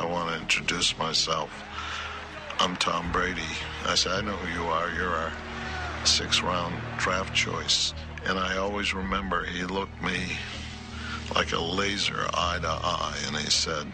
I 0.00 0.06
want 0.06 0.30
to 0.30 0.39
introduce 0.40 0.96
myself. 0.98 1.50
I'm 2.58 2.74
Tom 2.76 3.12
Brady. 3.12 3.52
I 3.86 3.94
said, 3.94 4.12
I 4.12 4.20
know 4.22 4.32
who 4.32 4.62
you 4.62 4.68
are. 4.68 4.90
You're 4.90 5.14
our 5.14 5.32
six 6.04 6.42
round 6.42 6.74
draft 6.98 7.34
choice. 7.34 7.92
And 8.26 8.38
I 8.38 8.56
always 8.56 8.94
remember 8.94 9.44
he 9.44 9.64
looked 9.64 10.02
me 10.02 10.38
like 11.34 11.52
a 11.52 11.60
laser 11.60 12.26
eye 12.34 12.58
to 12.60 12.68
eye 12.68 13.18
and 13.26 13.36
he 13.36 13.50
said, 13.50 13.86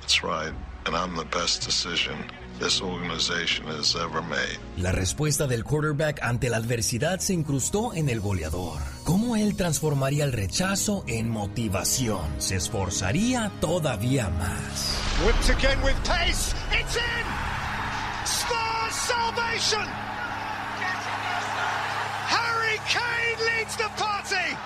That's 0.00 0.22
right. 0.22 0.52
And 0.86 0.96
I'm 0.96 1.16
the 1.16 1.24
best 1.24 1.62
decision 1.62 2.30
this 2.58 2.80
organization 2.80 3.66
has 3.66 3.94
ever 3.94 4.22
made. 4.22 4.58
La 4.76 4.92
respuesta 4.92 5.46
del 5.46 5.64
quarterback 5.64 6.20
ante 6.22 6.48
la 6.48 6.56
adversidad 6.58 7.20
se 7.20 7.34
incrustó 7.34 7.94
en 7.94 8.08
el 8.08 8.20
goleador. 8.20 8.96
cómo 9.06 9.36
él 9.36 9.54
transformaría 9.56 10.24
el 10.24 10.32
rechazo 10.32 11.04
en 11.06 11.30
motivación. 11.30 12.20
Se 12.38 12.56
esforzaría 12.56 13.52
todavía 13.60 14.28
más. 14.30 14.98
Whipped 15.24 15.48
again 15.56 15.80
with 15.82 15.94
pace. 16.04 16.52
It's 16.72 16.96
in. 16.96 17.26
Spurs 18.26 18.94
salvation. 18.94 19.86
Harry 22.26 22.78
Kane 22.90 23.38
leads 23.46 23.76
the 23.76 23.88
party. 23.96 24.56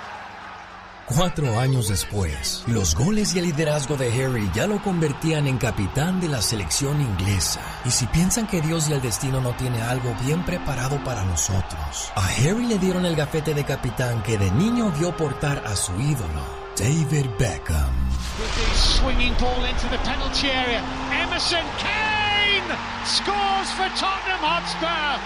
Cuatro 1.16 1.58
años 1.58 1.88
después, 1.88 2.62
los 2.68 2.94
goles 2.94 3.34
y 3.34 3.40
el 3.40 3.46
liderazgo 3.46 3.96
de 3.96 4.12
Harry 4.12 4.48
ya 4.54 4.68
lo 4.68 4.80
convertían 4.80 5.48
en 5.48 5.58
capitán 5.58 6.20
de 6.20 6.28
la 6.28 6.40
selección 6.40 7.00
inglesa. 7.00 7.60
Y 7.84 7.90
si 7.90 8.06
piensan 8.06 8.46
que 8.46 8.60
Dios 8.60 8.88
y 8.88 8.92
el 8.92 9.02
destino 9.02 9.40
no 9.40 9.52
tiene 9.56 9.82
algo 9.82 10.14
bien 10.24 10.44
preparado 10.44 11.02
para 11.02 11.24
nosotros, 11.24 12.12
a 12.14 12.24
Harry 12.24 12.64
le 12.64 12.78
dieron 12.78 13.04
el 13.04 13.16
gafete 13.16 13.54
de 13.54 13.64
capitán 13.64 14.22
que 14.22 14.38
de 14.38 14.52
niño 14.52 14.92
vio 15.00 15.16
portar 15.16 15.60
a 15.66 15.74
su 15.74 15.92
ídolo, 16.00 16.46
David 16.76 17.26
Beckham. 17.40 17.90
With 18.38 18.54
the 18.54 18.76
swinging 18.76 19.34
ball 19.40 19.64
into 19.64 19.88
the 19.90 19.98
penalty 20.04 20.46
area. 20.46 20.80
Emerson 21.10 21.66
Kane 21.82 22.70
scores 23.04 23.68
for 23.72 23.90
Tottenham 23.98 24.38
Hotspur. 24.38 25.18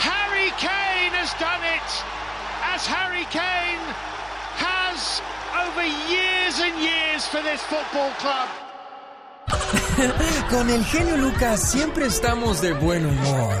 Harry 0.00 0.50
Kane 0.56 1.12
has 1.12 1.34
done 1.38 1.62
it. 1.62 2.19
As 2.62 2.86
Harry 2.86 3.24
Kane 3.30 3.80
has 4.56 5.22
over 5.64 5.84
years 5.84 6.60
and 6.60 6.80
years 6.82 7.26
for 7.26 7.42
this 7.42 7.60
football 7.62 8.10
club. 8.20 8.48
Con 10.50 10.68
el 10.70 10.84
genio 10.84 11.16
Lucas 11.16 11.70
siempre 11.70 12.06
estamos 12.06 12.60
de 12.60 12.72
buen 12.72 13.06
humor. 13.06 13.54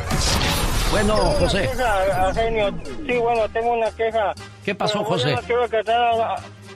Bueno, 0.90 1.16
José. 1.38 1.68
queja, 1.68 2.28
a 2.28 2.34
genio. 2.34 2.74
Sí, 3.06 3.16
bueno, 3.18 3.48
tengo 3.50 3.72
una 3.72 3.90
queja. 3.92 4.34
¿Qué 4.64 4.74
pasó, 4.74 4.98
Pero, 4.98 5.04
José? 5.10 5.32
No 5.34 5.42
quiero, 5.42 5.68
que 5.68 5.78
estén, 5.80 5.96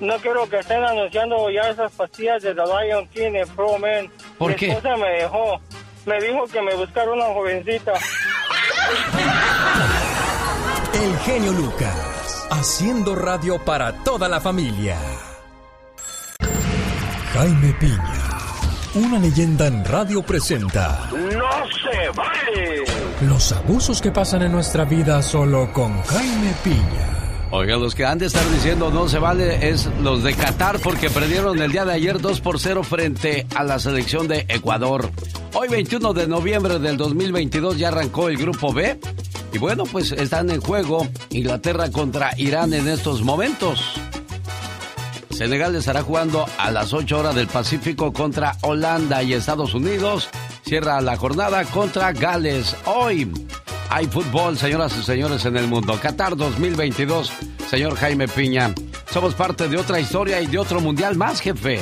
no 0.00 0.16
quiero 0.18 0.48
que 0.48 0.58
estén 0.60 0.84
anunciando 0.84 1.50
ya 1.50 1.68
esas 1.70 1.90
pastillas 1.92 2.42
de 2.42 2.54
The 2.54 2.62
Lion 2.64 3.08
King 3.08 3.34
en 3.34 3.48
Pro 3.50 3.78
Man. 3.78 4.10
¿Por 4.38 4.50
Mi 4.50 4.56
qué? 4.56 4.68
esposa 4.70 4.96
me 4.96 5.08
dejó. 5.10 5.60
Me 6.06 6.20
dijo 6.20 6.46
que 6.46 6.62
me 6.62 6.74
buscara 6.76 7.10
una 7.12 7.24
jovencita. 7.26 7.92
El 11.02 11.18
genio 11.18 11.52
Lucas, 11.52 12.46
haciendo 12.52 13.16
radio 13.16 13.58
para 13.58 14.04
toda 14.04 14.28
la 14.28 14.40
familia. 14.40 14.96
Jaime 17.32 17.74
Piña, 17.80 18.22
una 18.94 19.18
leyenda 19.18 19.66
en 19.66 19.84
radio 19.84 20.22
presenta 20.22 21.10
¡No 21.10 21.66
se 21.66 22.10
vale! 22.16 22.84
los 23.22 23.50
abusos 23.50 24.00
que 24.00 24.12
pasan 24.12 24.42
en 24.42 24.52
nuestra 24.52 24.84
vida 24.84 25.20
solo 25.20 25.72
con 25.72 26.00
Jaime 26.02 26.54
Piña. 26.62 27.48
Oigan, 27.50 27.80
los 27.80 27.96
que 27.96 28.04
han 28.04 28.18
de 28.18 28.26
estar 28.26 28.48
diciendo 28.50 28.90
no 28.90 29.08
se 29.08 29.18
vale 29.18 29.68
es 29.68 29.86
los 30.00 30.22
de 30.22 30.34
Qatar 30.34 30.78
porque 30.78 31.10
perdieron 31.10 31.60
el 31.60 31.72
día 31.72 31.84
de 31.84 31.92
ayer 31.92 32.20
2 32.20 32.40
por 32.40 32.60
0 32.60 32.84
frente 32.84 33.48
a 33.56 33.64
la 33.64 33.80
selección 33.80 34.28
de 34.28 34.46
Ecuador. 34.48 35.10
Hoy 35.54 35.66
21 35.68 36.12
de 36.12 36.28
noviembre 36.28 36.78
del 36.78 36.96
2022 36.96 37.78
ya 37.78 37.88
arrancó 37.88 38.28
el 38.28 38.36
grupo 38.36 38.72
B 38.72 38.98
y 39.54 39.58
bueno, 39.58 39.84
pues 39.84 40.10
están 40.10 40.50
en 40.50 40.60
juego 40.60 41.06
Inglaterra 41.30 41.88
contra 41.90 42.32
Irán 42.36 42.74
en 42.74 42.88
estos 42.88 43.22
momentos. 43.22 43.94
Senegal 45.30 45.76
estará 45.76 46.02
jugando 46.02 46.44
a 46.58 46.72
las 46.72 46.92
8 46.92 47.18
horas 47.18 47.34
del 47.36 47.46
Pacífico 47.46 48.12
contra 48.12 48.56
Holanda 48.62 49.22
y 49.22 49.32
Estados 49.32 49.74
Unidos 49.74 50.28
cierra 50.62 51.00
la 51.00 51.16
jornada 51.16 51.64
contra 51.66 52.12
Gales. 52.12 52.76
Hoy 52.84 53.30
hay 53.90 54.06
fútbol, 54.06 54.58
señoras 54.58 54.96
y 54.98 55.04
señores, 55.04 55.44
en 55.44 55.56
el 55.56 55.68
mundo. 55.68 55.98
Qatar 56.02 56.36
2022, 56.36 57.32
señor 57.70 57.94
Jaime 57.96 58.26
Piña. 58.26 58.74
Somos 59.12 59.34
parte 59.34 59.68
de 59.68 59.76
otra 59.76 60.00
historia 60.00 60.40
y 60.40 60.48
de 60.48 60.58
otro 60.58 60.80
mundial 60.80 61.14
más, 61.16 61.40
jefe. 61.40 61.80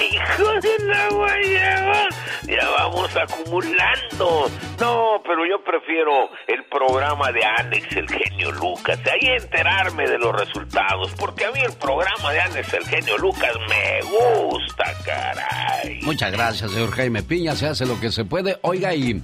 ¡Hijo 0.00 0.60
de 0.60 0.84
la 0.86 1.08
guayaba! 1.08 2.23
Ya 2.46 2.68
vamos 2.78 3.10
acumulando. 3.16 4.50
No, 4.80 5.22
pero 5.24 5.46
yo 5.48 5.62
prefiero 5.64 6.28
el 6.46 6.64
programa 6.64 7.32
de 7.32 7.40
Alex, 7.44 7.96
el 7.96 8.08
genio 8.08 8.52
Lucas. 8.52 9.02
De 9.02 9.10
ahí 9.10 9.36
enterarme 9.40 10.08
de 10.08 10.18
los 10.18 10.34
resultados. 10.38 11.12
Porque 11.18 11.46
a 11.46 11.52
mí 11.52 11.60
el 11.60 11.72
programa 11.72 12.32
de 12.32 12.40
Alex, 12.40 12.74
el 12.74 12.84
genio 12.86 13.16
Lucas, 13.18 13.52
me 13.68 14.00
gusta, 14.02 14.84
caray. 15.04 16.00
Muchas 16.02 16.32
gracias, 16.32 16.70
señor 16.70 16.90
Jaime 16.90 17.22
Piña. 17.22 17.54
Se 17.54 17.66
hace 17.66 17.86
lo 17.86 17.98
que 17.98 18.12
se 18.12 18.24
puede. 18.24 18.58
Oiga, 18.62 18.94
y 18.94 19.22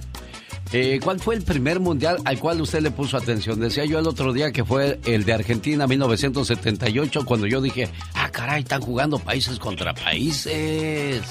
eh, 0.73 0.99
¿cuál 1.03 1.19
fue 1.19 1.35
el 1.35 1.43
primer 1.43 1.81
mundial 1.81 2.17
al 2.23 2.39
cual 2.39 2.61
usted 2.61 2.81
le 2.81 2.91
puso 2.91 3.17
atención? 3.17 3.59
Decía 3.59 3.83
yo 3.85 3.99
el 3.99 4.07
otro 4.07 4.31
día 4.31 4.51
que 4.51 4.63
fue 4.63 4.99
el 5.05 5.25
de 5.25 5.33
Argentina 5.33 5.85
1978, 5.85 7.25
cuando 7.25 7.45
yo 7.45 7.59
dije, 7.59 7.89
ah, 8.13 8.29
caray, 8.31 8.61
están 8.61 8.81
jugando 8.81 9.19
países 9.19 9.59
contra 9.59 9.93
países. 9.93 11.21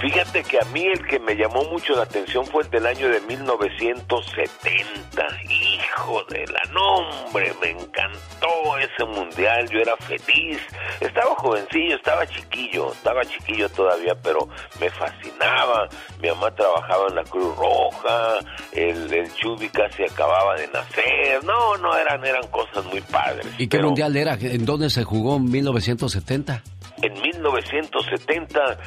Fíjate 0.00 0.42
que 0.42 0.58
a 0.58 0.64
mí 0.66 0.84
el 0.86 1.06
que 1.06 1.18
me 1.20 1.34
llamó 1.36 1.62
mucho 1.64 1.94
la 1.94 2.02
atención 2.02 2.44
fue 2.46 2.64
el 2.64 2.70
del 2.70 2.86
año 2.86 3.08
de 3.08 3.20
1970. 3.20 5.26
Hijo 5.48 6.22
de 6.30 6.44
la 6.48 6.62
nombre, 6.72 7.52
me 7.62 7.70
encantó 7.70 8.76
ese 8.78 9.04
mundial, 9.06 9.68
yo 9.70 9.78
era 9.78 9.96
feliz. 9.98 10.58
Estaba 11.00 11.34
jovencillo, 11.36 11.94
estaba 11.96 12.26
chiquillo, 12.26 12.92
estaba 12.92 13.24
chiquillo 13.24 13.68
todavía, 13.68 14.14
pero 14.20 14.48
me 14.80 14.90
fascinaba. 14.90 15.88
Mi 16.20 16.28
mamá 16.28 16.50
trabajaba 16.54 17.06
en 17.08 17.14
la 17.14 17.24
Cruz 17.24 17.56
Roja, 17.56 18.38
el, 18.72 19.12
el 19.12 19.32
Chubi 19.34 19.68
casi 19.68 20.02
acababa 20.04 20.56
de 20.56 20.66
nacer. 20.68 21.44
No, 21.44 21.76
no, 21.78 21.96
eran, 21.96 22.24
eran 22.24 22.46
cosas 22.48 22.84
muy 22.86 23.00
padres. 23.00 23.46
¿Y 23.58 23.68
qué 23.68 23.76
Pero- 23.78 23.88
mundial 23.88 24.16
era? 24.16 24.34
¿En 24.40 24.64
dónde 24.64 24.90
se 24.90 25.04
jugó 25.04 25.36
en 25.36 25.50
1970? 25.50 26.62
En 27.02 27.12
1970, 27.20 28.78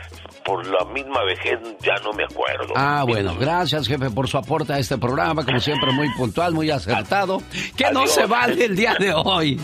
por 0.47 0.65
la 0.65 0.86
misma 0.86 1.25
vejez, 1.25 1.60
ya 1.81 1.95
no 2.05 2.13
me 2.13 2.23
acuerdo. 2.23 2.73
Ah, 2.77 3.03
bueno, 3.05 3.36
gracias 3.38 3.86
jefe 3.86 4.10
por 4.10 4.29
su 4.29 4.38
aporte 4.38 4.71
a 4.71 4.79
este 4.79 4.97
programa, 4.97 5.43
como 5.43 5.60
siempre 5.60 5.91
muy 5.91 6.07
puntual, 6.15 6.53
muy 6.53 6.71
acertado. 6.71 7.41
Que 7.75 7.91
no 7.91 8.07
se 8.07 8.25
vale 8.25 8.63
el 8.63 8.75
día 8.77 8.95
de 8.97 9.13
hoy. 9.13 9.60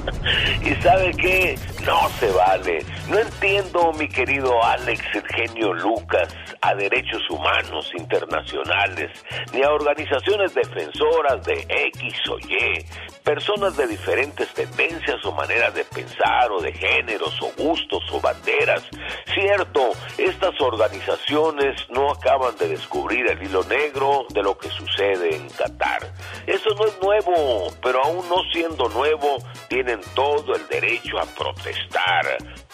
¿Y 0.64 0.82
sabe 0.82 1.12
qué? 1.12 1.56
No 1.88 2.06
se 2.20 2.30
vale. 2.32 2.84
No 3.08 3.18
entiendo, 3.18 3.92
mi 3.94 4.06
querido 4.08 4.62
Alex, 4.62 5.02
el 5.14 5.26
genio 5.26 5.72
Lucas, 5.72 6.28
a 6.60 6.74
derechos 6.74 7.22
humanos 7.30 7.90
internacionales, 7.96 9.10
ni 9.54 9.62
a 9.62 9.70
organizaciones 9.70 10.52
defensoras 10.54 11.42
de 11.46 11.64
X 11.94 12.14
o 12.28 12.38
Y, 12.40 12.84
personas 13.24 13.74
de 13.78 13.86
diferentes 13.86 14.52
tendencias 14.52 15.24
o 15.24 15.32
maneras 15.32 15.72
de 15.72 15.84
pensar 15.86 16.52
o 16.52 16.60
de 16.60 16.74
géneros 16.74 17.40
o 17.40 17.50
gustos 17.56 18.02
o 18.12 18.20
banderas. 18.20 18.82
Cierto, 19.32 19.92
estas 20.18 20.60
organizaciones 20.60 21.88
no 21.88 22.10
acaban 22.10 22.54
de 22.58 22.68
descubrir 22.68 23.30
el 23.30 23.42
hilo 23.42 23.64
negro 23.64 24.26
de 24.28 24.42
lo 24.42 24.58
que 24.58 24.68
sucede 24.68 25.34
en 25.34 25.48
Qatar. 25.48 26.12
Eso 26.46 26.68
no 26.74 26.84
es 26.84 27.00
nuevo, 27.00 27.72
pero 27.82 28.04
aún 28.04 28.28
no 28.28 28.42
siendo 28.52 28.90
nuevo, 28.90 29.38
tienen 29.68 30.00
todo 30.14 30.54
el 30.54 30.68
derecho 30.68 31.18
a 31.18 31.24
protestar 31.24 31.77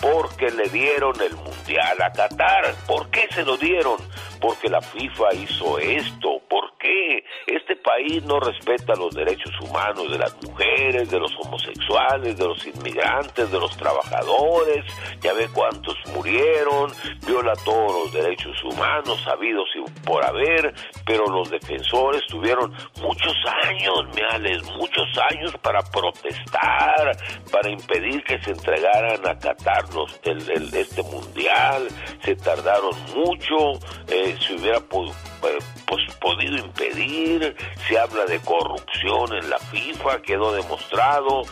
porque 0.01 0.51
le 0.51 0.69
dieron 0.69 1.15
el 1.21 1.35
mundial 1.37 2.03
a 2.03 2.13
Qatar. 2.13 2.75
¿Por 2.87 3.11
qué 3.11 3.27
se 3.31 3.43
lo 3.45 3.57
dieron? 3.57 3.97
Porque 4.41 4.69
la 4.69 4.81
FIFA 4.81 5.35
hizo 5.35 5.79
esto. 5.79 6.41
¿Por 6.49 6.77
qué? 6.79 7.25
Este 7.47 7.77
país 7.77 8.23
no 8.25 8.39
respeta 8.41 8.95
los 8.95 9.15
derechos 9.15 9.53
humanos 9.63 10.11
de 10.11 10.19
las 10.19 10.37
mujeres, 10.43 11.11
de 11.11 11.19
los 11.19 11.33
homosexuales, 11.41 12.37
de 12.37 12.45
los 12.45 12.67
inmigrantes, 12.67 13.51
de 13.51 13.59
los 13.59 13.75
trabajadores. 13.77 14.85
Ya 15.21 15.33
ve 15.33 15.49
cuántos 15.53 15.97
murieron, 16.15 16.93
viola 17.27 17.55
todos 17.65 18.05
los 18.05 18.13
derechos 18.13 18.63
humanos 18.65 19.27
habidos 19.27 19.69
y 19.75 20.05
por 20.05 20.25
haber, 20.25 20.75
pero 21.07 21.25
los 21.27 21.51
defensores 21.51 22.23
tuvieron 22.29 22.73
muchos 23.01 23.35
años, 23.65 24.05
Meales, 24.15 24.63
muchos 24.77 25.09
años 25.31 25.55
para 25.63 25.81
protestar, 25.83 27.17
para 27.51 27.71
impedir 27.71 28.23
que 28.25 28.39
se 28.43 28.51
entregaran 28.95 29.27
a 29.27 29.39
Qatar 29.39 29.95
los- 29.95 30.21
el- 30.23 30.51
el- 30.51 30.75
este 30.75 31.03
mundial. 31.03 31.89
Se 32.25 32.37
tardaron 32.37 32.95
mucho, 33.15 33.73
eh, 34.09 34.37
se 34.41 34.55
hubiera 34.55 34.81
po- 34.81 35.07
eh, 35.07 35.59
pues, 35.87 36.03
podido 36.21 36.57
impedir. 36.57 37.55
Se 37.89 37.99
habla 37.99 38.25
de 38.25 38.41
corrupción 38.41 39.35
en 39.37 39.51
la 39.51 39.59
FIFA, 39.59 40.23
quedó 40.23 40.53
demostrado, 40.53 41.43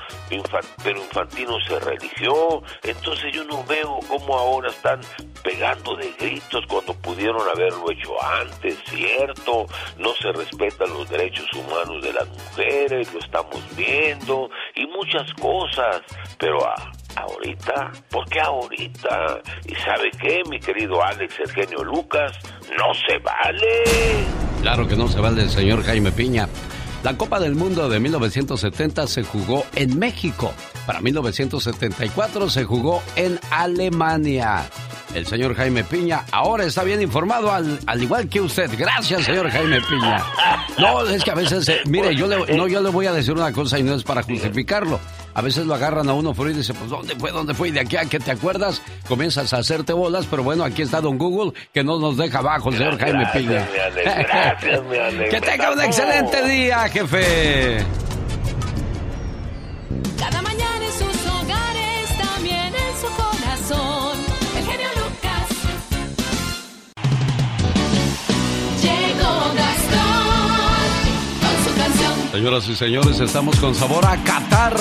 pero 0.83 0.99
Infantino 1.01 1.59
se 1.69 1.79
religió. 1.81 2.63
Entonces 2.83 3.33
yo 3.33 3.45
no 3.45 3.63
veo 3.65 3.99
cómo 4.09 4.39
ahora 4.39 4.71
están 4.71 5.01
pegando 5.43 5.97
de 5.97 6.11
gritos 6.19 6.65
cuando 6.69 6.95
pudieron 6.95 7.43
haberlo 7.49 7.91
hecho 7.91 8.23
antes, 8.25 8.79
¿cierto? 8.89 9.67
No 9.99 10.15
se 10.15 10.33
respetan 10.33 10.89
los 10.91 11.09
derechos 11.11 11.47
humanos 11.53 12.03
de 12.03 12.13
las 12.13 12.29
mujeres, 12.29 13.13
lo 13.13 13.19
estamos 13.21 13.61
viendo, 13.77 14.49
y 14.75 14.87
muchas 14.87 15.33
cosas, 15.35 16.01
pero 16.39 16.65
a- 16.67 16.93
ahorita, 17.17 17.93
¿por 18.11 18.29
qué 18.29 18.41
ahorita? 18.41 19.41
¿Y 19.67 19.75
sabe 19.77 20.11
qué, 20.21 20.43
mi 20.49 20.59
querido 20.59 21.03
Alex 21.03 21.41
Eugenio 21.41 21.85
Lucas? 21.85 22.33
No 22.79 22.93
se 22.95 23.19
vale. 23.19 24.27
Claro 24.61 24.87
que 24.87 24.97
no 24.97 25.09
se 25.09 25.21
vale 25.21 25.43
el 25.43 25.51
señor 25.51 25.83
Jaime 25.85 26.13
Piña. 26.13 26.49
La 27.03 27.17
Copa 27.17 27.41
del 27.41 27.55
Mundo 27.55 27.89
de 27.89 27.99
1970 27.99 29.07
se 29.07 29.25
jugó 29.25 29.65
en 29.75 29.99
México. 29.99 30.53
Para 30.87 31.01
1974 31.01 32.51
se 32.51 32.65
jugó 32.65 33.03
en 33.17 33.39
Alemania. 33.51 34.65
El 35.15 35.27
señor 35.27 35.55
Jaime 35.55 35.85
Piña 35.85 36.25
ahora 36.33 36.65
está 36.65 36.85
bien 36.85 37.03
informado, 37.03 37.53
al, 37.53 38.03
igual 38.03 38.29
que 38.29 38.41
usted. 38.41 38.71
Gracias, 38.77 39.25
señor 39.25 39.51
Jaime 39.51 39.81
Piña. 39.83 40.25
No, 40.79 41.07
es 41.07 41.23
que 41.23 41.31
a 41.31 41.35
veces, 41.35 41.69
eh, 41.69 41.81
mire, 41.87 42.17
yo 42.17 42.27
le, 42.27 42.57
no, 42.57 42.67
yo 42.67 42.81
le 42.81 42.89
voy 42.89 43.07
a 43.07 43.13
decir 43.13 43.35
una 43.35 43.53
cosa 43.53 43.79
y 43.79 43.83
no 43.83 43.95
es 43.95 44.03
para 44.03 44.23
justificarlo. 44.23 44.99
A 45.35 45.43
veces 45.43 45.67
lo 45.67 45.75
agarran 45.75 46.09
a 46.09 46.15
uno 46.15 46.35
fuera 46.35 46.53
y 46.53 46.55
dice, 46.55 46.73
pues 46.73 46.89
¿dónde 46.89 47.15
fue? 47.17 47.31
¿Dónde 47.31 47.53
fue? 47.53 47.69
Y 47.69 47.73
de 47.73 47.81
aquí 47.81 47.97
a 47.97 48.07
que 48.07 48.19
te 48.19 48.31
acuerdas, 48.31 48.83
comienzas 49.07 49.53
a 49.53 49.59
hacerte 49.59 49.93
bolas, 49.93 50.27
pero 50.31 50.43
bueno, 50.43 50.65
aquí 50.65 50.83
está 50.83 51.01
Don 51.01 51.19
Google, 51.19 51.53
que 51.73 51.85
no 51.85 51.99
nos 51.99 52.17
deja 52.17 52.39
abajo 52.39 52.71
el 52.71 52.79
señor 52.79 52.99
Jaime 52.99 53.27
Piña. 53.35 53.69
gracias, 54.25 54.83
mi 54.83 55.25
que 55.31 55.41
tenga 55.41 55.73
un 55.73 55.81
excelente 55.81 56.43
día, 56.49 56.89
jefe. 56.89 57.85
Señoras 72.33 72.67
y 72.67 72.75
señores, 72.75 73.21
estamos 73.21 73.57
con 73.57 73.75
sabor 73.75 74.07
a 74.07 74.17
Qatar. 74.25 74.75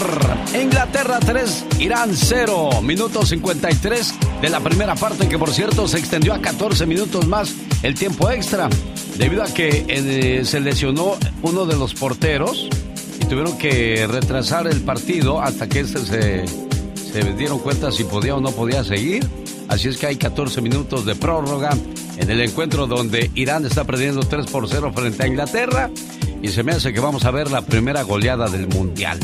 Inglaterra 0.58 1.20
3, 1.20 1.66
Irán 1.80 2.12
0. 2.16 2.82
Minuto 2.82 3.26
53 3.26 4.14
de 4.42 4.50
la 4.50 4.62
primera 4.62 4.96
parte, 4.96 5.28
que 5.28 5.38
por 5.38 5.52
cierto 5.52 5.86
se 5.86 6.00
extendió 6.00 6.34
a 6.34 6.40
14 6.40 6.86
minutos 6.86 7.28
más 7.28 7.54
el 7.84 7.96
tiempo 7.96 8.32
extra. 8.32 8.70
Debido 9.18 9.44
a 9.44 9.48
que 9.48 9.86
eh, 9.90 10.46
se 10.46 10.62
lesionó 10.62 11.18
uno 11.42 11.66
de 11.66 11.76
los 11.76 11.94
porteros 11.94 12.70
y 13.20 13.26
tuvieron 13.26 13.58
que 13.58 14.08
retrasar 14.08 14.68
el 14.68 14.80
partido 14.80 15.42
hasta 15.42 15.68
que 15.68 15.82
este 15.82 16.00
se, 16.00 16.46
se 16.96 17.34
dieron 17.34 17.60
cuenta 17.60 17.92
si 17.92 18.06
podía 18.06 18.34
o 18.34 18.40
no 18.40 18.52
podía 18.52 18.86
seguir. 18.86 19.28
Así 19.68 19.90
es 19.90 19.98
que 19.98 20.08
hay 20.08 20.16
14 20.16 20.62
minutos 20.62 21.06
de 21.06 21.16
prórroga 21.16 21.72
en 22.16 22.32
el 22.32 22.40
encuentro 22.40 22.88
donde 22.88 23.30
Irán 23.36 23.66
está 23.66 23.84
perdiendo 23.84 24.22
3 24.22 24.46
por 24.46 24.70
0 24.70 24.94
frente 24.96 25.24
a 25.24 25.28
Inglaterra 25.28 25.90
y 26.42 26.48
se 26.50 26.64
me 26.64 26.72
hace 26.72 26.94
que 26.94 27.00
vamos 27.00 27.26
a 27.26 27.32
ver 27.32 27.52
la 27.52 27.62
primera 27.62 28.04
goleada 28.04 28.48
del 28.48 28.68
Mundial. 28.68 29.20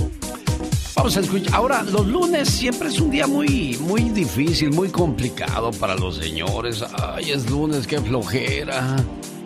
Vamos 0.95 1.15
a 1.15 1.19
escuchar. 1.19 1.53
Ahora, 1.53 1.83
los 1.83 2.07
lunes 2.07 2.49
siempre 2.49 2.89
es 2.89 2.99
un 2.99 3.11
día 3.11 3.27
muy, 3.27 3.77
muy 3.81 4.09
difícil, 4.09 4.71
muy 4.71 4.89
complicado 4.89 5.71
para 5.71 5.95
los 5.95 6.17
señores. 6.17 6.83
Ay, 6.97 7.31
es 7.31 7.49
lunes, 7.49 7.85
qué 7.85 7.99
flojera 7.99 8.97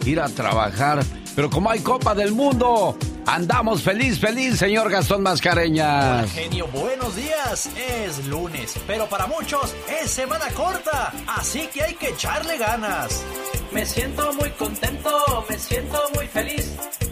ir 0.06 0.20
a 0.20 0.30
trabajar. 0.30 1.04
Pero 1.36 1.50
como 1.50 1.70
hay 1.70 1.80
Copa 1.80 2.14
del 2.14 2.34
Mundo, 2.34 2.98
andamos 3.26 3.82
feliz, 3.82 4.20
feliz, 4.20 4.58
señor 4.58 4.90
Gastón 4.90 5.24
Mascareñas. 5.24 6.32
genio, 6.32 6.68
buenos 6.68 7.16
días. 7.16 7.70
Es 7.78 8.26
lunes, 8.28 8.76
pero 8.86 9.08
para 9.08 9.28
muchos 9.28 9.74
es 10.02 10.12
semana 10.12 10.48
corta, 10.54 11.14
así 11.28 11.68
que 11.74 11.84
hay 11.84 11.94
que 11.96 12.10
echarle 12.10 12.58
ganas. 12.58 13.24
Me 13.72 13.86
siento 13.86 14.34
muy 14.34 14.50
contento, 14.52 15.46
me 15.50 15.58
siento 15.58 15.98
muy 16.16 16.28
feliz. 16.28 16.72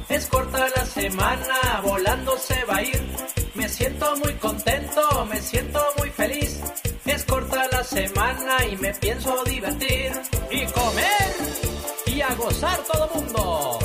Es 0.10 0.26
corta 0.26 0.68
la 0.76 0.86
semana, 0.86 1.82
volando 1.84 2.38
se 2.38 2.64
va 2.66 2.78
a 2.78 2.84
ir. 2.84 3.02
Me 3.56 3.70
siento 3.70 4.16
muy 4.18 4.34
contento, 4.34 5.26
me 5.30 5.42
siento 5.42 5.82
muy 5.98 6.10
feliz. 6.10 6.60
Es 7.06 7.24
corta 7.24 7.66
la 7.72 7.84
semana 7.84 8.66
y 8.72 8.76
me 8.78 8.94
pienso 8.94 9.44
divertir. 9.46 10.12
Y 10.52 10.66
comer 10.66 11.80
y 12.06 12.22
a 12.22 12.34
gozar 12.36 12.80
todo 12.92 13.10
mundo, 13.16 13.80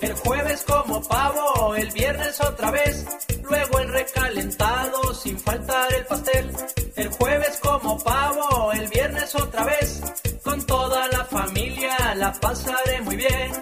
El 0.00 0.14
jueves 0.14 0.64
como 0.66 1.00
pavo, 1.02 1.74
el 1.76 1.90
viernes 1.92 2.40
otra 2.40 2.70
vez, 2.72 3.06
luego 3.44 3.78
el 3.78 3.88
recalentado 3.92 5.14
sin 5.14 5.38
faltar 5.38 5.94
el 5.94 6.04
pastel. 6.06 6.50
El 6.96 7.08
jueves 7.10 7.58
como 7.62 7.98
pavo, 8.02 8.72
el 8.72 8.88
viernes 8.88 9.34
otra 9.36 9.64
vez, 9.64 10.02
con 10.42 10.66
toda 10.66 11.06
la 11.08 11.24
familia 11.24 12.14
la 12.16 12.32
pasaré 12.32 13.00
muy 13.02 13.16
bien. 13.16 13.52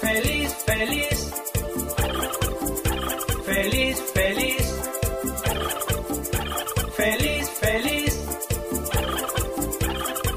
Feliz, 0.00 0.54
feliz, 0.66 1.32
feliz, 3.46 4.02
feliz, 4.14 4.70
feliz, 6.96 7.50
feliz, 7.60 8.20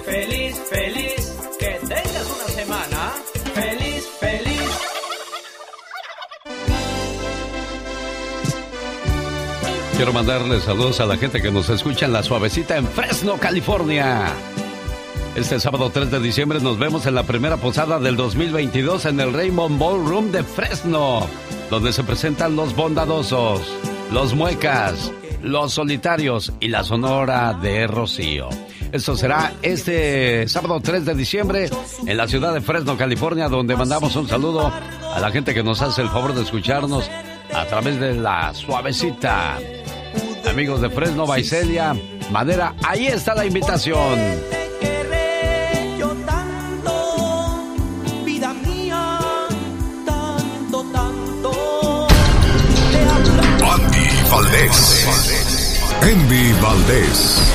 feliz, 0.06 0.60
feliz, 0.70 0.99
Quiero 10.00 10.14
mandarles 10.14 10.64
saludos 10.64 11.02
a 11.02 11.06
la 11.06 11.18
gente 11.18 11.42
que 11.42 11.52
nos 11.52 11.68
escucha 11.68 12.06
en 12.06 12.14
La 12.14 12.24
Suavecita 12.24 12.78
en 12.78 12.88
Fresno, 12.88 13.36
California. 13.36 14.28
Este 15.36 15.60
sábado 15.60 15.90
3 15.90 16.10
de 16.10 16.22
diciembre 16.22 16.62
nos 16.62 16.80
vemos 16.80 17.06
en 17.06 17.16
la 17.16 17.24
primera 17.24 17.58
posada 17.58 18.00
del 18.00 18.16
2022 18.16 19.08
en 19.08 19.20
el 19.20 19.34
Raymond 19.34 19.78
Ballroom 19.78 20.32
de 20.32 20.46
Fresno, 20.46 21.28
donde 21.70 21.92
se 21.92 22.06
presentan 22.06 22.56
los 22.56 22.74
bondadosos, 22.78 23.60
los 24.14 24.34
muecas, 24.36 25.12
los 25.44 25.74
solitarios 25.74 26.54
y 26.62 26.70
la 26.70 26.86
sonora 26.86 27.54
de 27.62 27.86
Rocío. 27.86 28.48
Esto 28.94 29.18
será 29.18 29.52
este 29.62 30.48
sábado 30.48 30.80
3 30.80 31.04
de 31.04 31.14
diciembre 31.14 31.70
en 32.08 32.16
la 32.16 32.30
ciudad 32.30 32.54
de 32.54 32.62
Fresno, 32.62 32.96
California, 32.96 33.50
donde 33.50 33.76
mandamos 33.76 34.16
un 34.16 34.30
saludo 34.30 34.72
a 35.14 35.20
la 35.20 35.30
gente 35.30 35.54
que 35.54 35.62
nos 35.62 35.82
hace 35.82 36.02
el 36.04 36.08
favor 36.08 36.34
de 36.34 36.44
escucharnos 36.44 37.12
a 37.54 37.66
través 37.66 38.00
de 38.00 38.14
la 38.16 38.54
suavecita. 38.54 39.58
Amigos 40.50 40.82
de 40.82 40.90
Fresno, 40.90 41.28
Baicelia, 41.28 41.96
Madera, 42.32 42.76
ahí 42.84 43.08
está 43.08 43.36
la 43.36 43.46
invitación. 43.46 44.20
Andy 53.62 54.10
Valdés. 54.32 55.08
Andy 56.02 56.54
Valdés. 56.62 57.54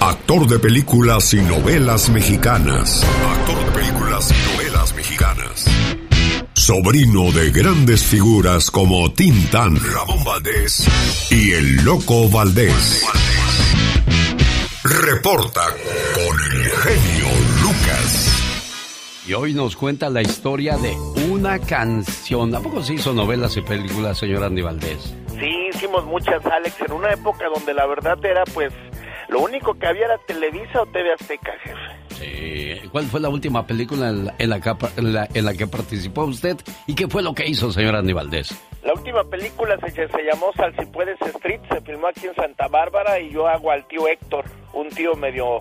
Actor 0.00 0.46
de 0.46 0.58
películas 0.58 1.32
y 1.34 1.40
novelas 1.40 2.08
mexicanas. 2.10 3.04
Actor 3.38 3.64
de 3.64 3.70
películas 3.72 4.30
y 4.30 4.34
novelas. 4.34 4.51
Sobrino 6.72 7.30
de 7.32 7.50
grandes 7.50 8.02
figuras 8.02 8.70
como 8.70 9.12
Tintán, 9.12 9.76
Ramón 9.76 10.24
Valdés 10.24 10.88
y 11.30 11.52
el 11.52 11.84
Loco 11.84 12.30
Valdés. 12.30 13.04
Reporta 14.82 15.66
con 16.14 16.34
el 16.40 16.70
genio 16.70 17.28
Lucas. 17.60 19.22
Y 19.26 19.34
hoy 19.34 19.52
nos 19.52 19.76
cuenta 19.76 20.08
la 20.08 20.22
historia 20.22 20.78
de 20.78 20.96
una 21.30 21.58
canción. 21.58 22.54
¿A 22.54 22.60
poco 22.60 22.82
se 22.82 22.94
hizo 22.94 23.12
novelas 23.12 23.54
y 23.58 23.60
películas, 23.60 24.16
señor 24.16 24.42
Andy 24.42 24.62
Valdés? 24.62 25.14
Sí, 25.38 25.68
hicimos 25.74 26.06
muchas, 26.06 26.42
Alex, 26.46 26.74
en 26.80 26.92
una 26.92 27.12
época 27.12 27.50
donde 27.54 27.74
la 27.74 27.84
verdad 27.84 28.16
era 28.24 28.44
pues 28.44 28.72
lo 29.28 29.40
único 29.40 29.74
que 29.74 29.86
había 29.86 30.06
era 30.06 30.16
Televisa 30.26 30.80
o 30.80 30.86
TV 30.86 31.12
Azteca, 31.12 31.52
jefe. 31.64 31.91
Sí. 32.10 32.74
¿Cuál 32.90 33.04
fue 33.06 33.20
la 33.20 33.28
última 33.28 33.66
película 33.66 34.08
en 34.10 34.50
la, 34.50 34.60
que, 34.60 34.70
en 34.96 35.12
la- 35.12 35.28
en 35.32 35.44
la 35.44 35.54
que 35.54 35.66
participó 35.66 36.24
usted? 36.24 36.56
¿Y 36.86 36.94
qué 36.94 37.08
fue 37.08 37.22
lo 37.22 37.34
que 37.34 37.46
hizo, 37.46 37.72
señor 37.72 37.96
Andy 37.96 38.12
Valdés? 38.12 38.54
La 38.84 38.92
última 38.94 39.24
película 39.24 39.78
se, 39.80 39.90
se 39.92 40.22
llamó 40.24 40.52
Sal 40.56 40.74
si 40.78 40.84
puedes 40.86 41.20
Street, 41.22 41.60
se 41.70 41.80
filmó 41.80 42.08
aquí 42.08 42.26
en 42.26 42.34
Santa 42.34 42.68
Bárbara 42.68 43.18
y 43.20 43.30
yo 43.32 43.46
hago 43.48 43.70
al 43.70 43.86
tío 43.86 44.08
Héctor, 44.08 44.44
un 44.74 44.88
tío 44.90 45.14
medio, 45.14 45.60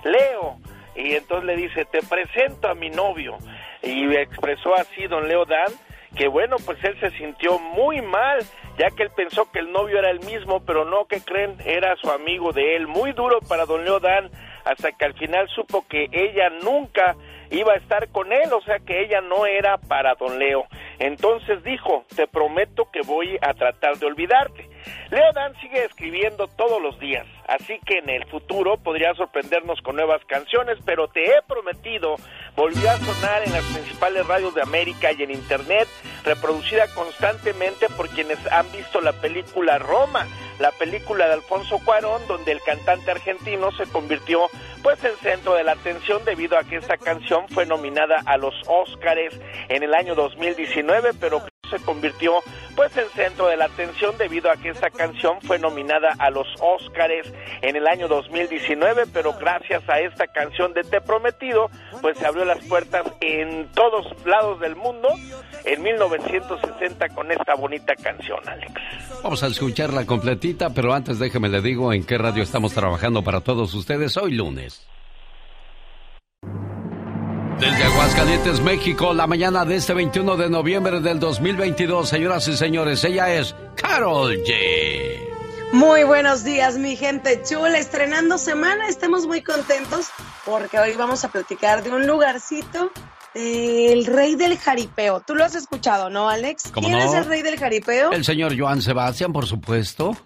Leo. 0.05 0.59
Y 0.97 1.15
entonces 1.15 1.45
le 1.45 1.57
dice, 1.57 1.85
te 1.85 2.01
presento 2.01 2.69
a 2.69 2.75
mi 2.75 2.91
novio. 2.91 3.37
Y 3.83 4.13
expresó 4.17 4.75
así 4.75 5.07
don 5.07 5.29
Leo 5.29 5.45
Dan, 5.45 5.73
que 6.17 6.27
bueno, 6.27 6.57
pues 6.65 6.83
él 6.83 6.99
se 6.99 7.11
sintió 7.11 7.59
muy 7.59 8.01
mal, 8.01 8.41
ya 8.79 8.91
que 8.91 9.05
él 9.05 9.11
pensó 9.15 9.51
que 9.53 9.59
el 9.59 9.71
novio 9.71 9.99
era 9.99 10.11
el 10.11 10.21
mismo, 10.21 10.65
pero 10.65 10.85
no, 10.85 11.05
que 11.05 11.21
creen, 11.21 11.57
era 11.65 11.95
su 11.97 12.11
amigo 12.11 12.53
de 12.53 12.77
él. 12.77 12.87
Muy 12.87 13.13
duro 13.13 13.41
para 13.41 13.67
don 13.67 13.85
Leo 13.85 14.01
Dan, 14.01 14.31
hasta 14.65 14.93
que 14.93 15.05
al 15.05 15.15
final 15.15 15.49
supo 15.49 15.85
que 15.89 16.09
ella 16.11 16.51
nunca 16.63 17.15
iba 17.51 17.73
a 17.73 17.77
estar 17.77 18.09
con 18.09 18.33
él, 18.33 18.53
o 18.53 18.61
sea 18.63 18.79
que 18.79 19.03
ella 19.03 19.21
no 19.21 19.47
era 19.47 19.79
para 19.79 20.15
don 20.15 20.39
Leo. 20.39 20.67
Entonces 20.99 21.63
dijo, 21.63 22.05
te 22.15 22.27
prometo 22.27 22.91
que 22.91 23.01
voy 23.03 23.39
a 23.43 23.55
tratar 23.55 23.97
de 23.99 24.07
olvidarte. 24.07 24.69
Leo 25.11 25.33
Dan 25.35 25.55
sigue 25.61 25.85
escribiendo 25.85 26.47
todos 26.47 26.81
los 26.81 26.99
días, 26.99 27.27
así 27.49 27.79
que 27.85 27.99
en 27.99 28.09
el 28.09 28.25
futuro 28.27 28.77
podría 28.77 29.15
sorprendernos 29.15 29.81
con 29.83 29.97
nuevas 29.97 30.25
canciones, 30.27 30.79
pero 30.85 31.09
te 31.09 31.25
he 31.25 31.43
prometido, 31.47 32.17
volvió 32.57 32.91
a 32.91 32.97
sonar 32.99 33.43
en 33.45 33.53
las 33.53 33.65
principales 33.65 34.27
radios 34.27 34.55
de 34.55 34.63
América 34.63 35.11
y 35.13 35.23
en 35.23 35.31
Internet, 35.31 35.89
reproducida 36.25 36.87
constantemente 36.95 37.89
por 37.97 38.09
quienes 38.09 38.39
han 38.51 38.71
visto 38.73 39.01
la 39.01 39.13
película 39.13 39.79
Roma, 39.79 40.27
la 40.59 40.73
película 40.73 41.27
de 41.27 41.35
Alfonso 41.35 41.79
Cuarón, 41.85 42.27
donde 42.29 42.53
el 42.53 42.62
cantante 42.62 43.11
argentino 43.11 43.71
se 43.73 43.85
convirtió 43.87 44.49
pues 44.83 45.03
en 45.05 45.16
centro 45.16 45.55
de 45.55 45.64
la 45.64 45.73
atención 45.73 46.25
debido 46.25 46.57
a 46.59 46.64
que 46.64 46.77
esta 46.77 46.97
canción 46.97 47.49
fue 47.49 47.66
nominada 47.66 48.23
a 48.25 48.37
los 48.37 48.55
Óscares 48.66 49.38
en 49.69 49.83
el 49.83 49.95
año 49.95 50.14
2019, 50.14 51.12
pero 51.21 51.42
se 51.71 51.79
convirtió 51.81 52.35
pues 52.77 52.97
en 52.97 53.09
centro 53.11 53.49
de 53.49 53.57
la 53.57 53.64
atención 53.66 54.16
debido 54.19 54.51
a 54.51 54.57
que 54.57 54.69
esta 54.69 54.90
canción 54.90 55.40
fue 55.42 55.59
nominada 55.59 56.14
a 56.19 56.31
los 56.31 56.47
Óscares 56.61 57.33
en 57.62 57.75
el 57.75 57.87
año 57.87 58.07
2019, 58.07 59.05
pero 59.12 59.33
gracias 59.33 59.83
a 59.88 59.99
esta 60.01 60.27
canción 60.27 60.75
de 60.75 60.85
Te 60.85 61.01
Prometido, 61.01 61.71
pues 62.03 62.19
se 62.19 62.27
abrió 62.27 62.45
las 62.45 62.62
puertas 62.66 63.07
en 63.21 63.71
todos 63.73 64.07
lados 64.27 64.61
del 64.61 64.77
mundo 64.77 65.09
en 65.64 65.83
1960 65.83 67.09
con 67.11 67.33
esta 67.33 67.55
bonita 67.55 67.95
canción, 67.97 68.38
Alex. 68.47 68.73
Vamos 69.23 69.42
a 69.42 69.47
escucharla 69.47 70.05
completita, 70.05 70.46
pero 70.55 70.95
antes 70.95 71.19
déjeme 71.19 71.49
le 71.49 71.61
digo 71.61 71.93
en 71.93 72.05
qué 72.05 72.19
radio 72.19 72.43
estamos 72.43 72.73
trabajando 72.73 73.23
para 73.23 73.41
todos 73.41 73.75
ustedes 73.75 74.17
hoy 74.17 74.33
lunes. 74.33 74.87
Desde 77.59 77.85
Aguascalientes, 77.85 78.61
México, 78.61 79.15
la 79.15 79.27
mañana 79.27 79.65
de 79.65 79.77
este 79.77 79.95
21 79.95 80.37
de 80.37 80.51
noviembre 80.51 81.01
del 81.01 81.19
2022, 81.19 82.07
señoras 82.07 82.47
y 82.49 82.57
señores, 82.57 83.03
ella 83.05 83.35
es 83.35 83.55
Carol 83.75 84.37
G. 84.45 85.19
Muy 85.73 86.05
buenos 86.05 86.45
días, 86.45 86.77
mi 86.77 86.97
gente 86.97 87.41
chula, 87.43 87.79
estrenando 87.79 88.37
semana, 88.39 88.89
estamos 88.89 89.27
muy 89.27 89.43
contentos 89.43 90.09
porque 90.45 90.79
hoy 90.79 90.93
vamos 90.97 91.25
a 91.25 91.29
platicar 91.29 91.83
de 91.83 91.91
un 91.91 92.07
lugarcito 92.07 92.93
el 93.37 94.07
rey 94.07 94.35
del 94.35 94.59
jaripeo. 94.59 95.21
Tú 95.21 95.35
lo 95.35 95.45
has 95.45 95.55
escuchado, 95.55 96.09
¿no, 96.09 96.29
Alex? 96.29 96.73
¿Quién 96.73 96.95
es 96.95 97.13
el 97.13 97.27
rey 97.27 97.43
del 97.43 97.59
jaripeo? 97.59 98.13
El 98.13 98.25
señor 98.25 98.59
Joan 98.59 98.81
Sebastián, 98.81 99.33
por 99.33 99.47
supuesto. 99.47 100.17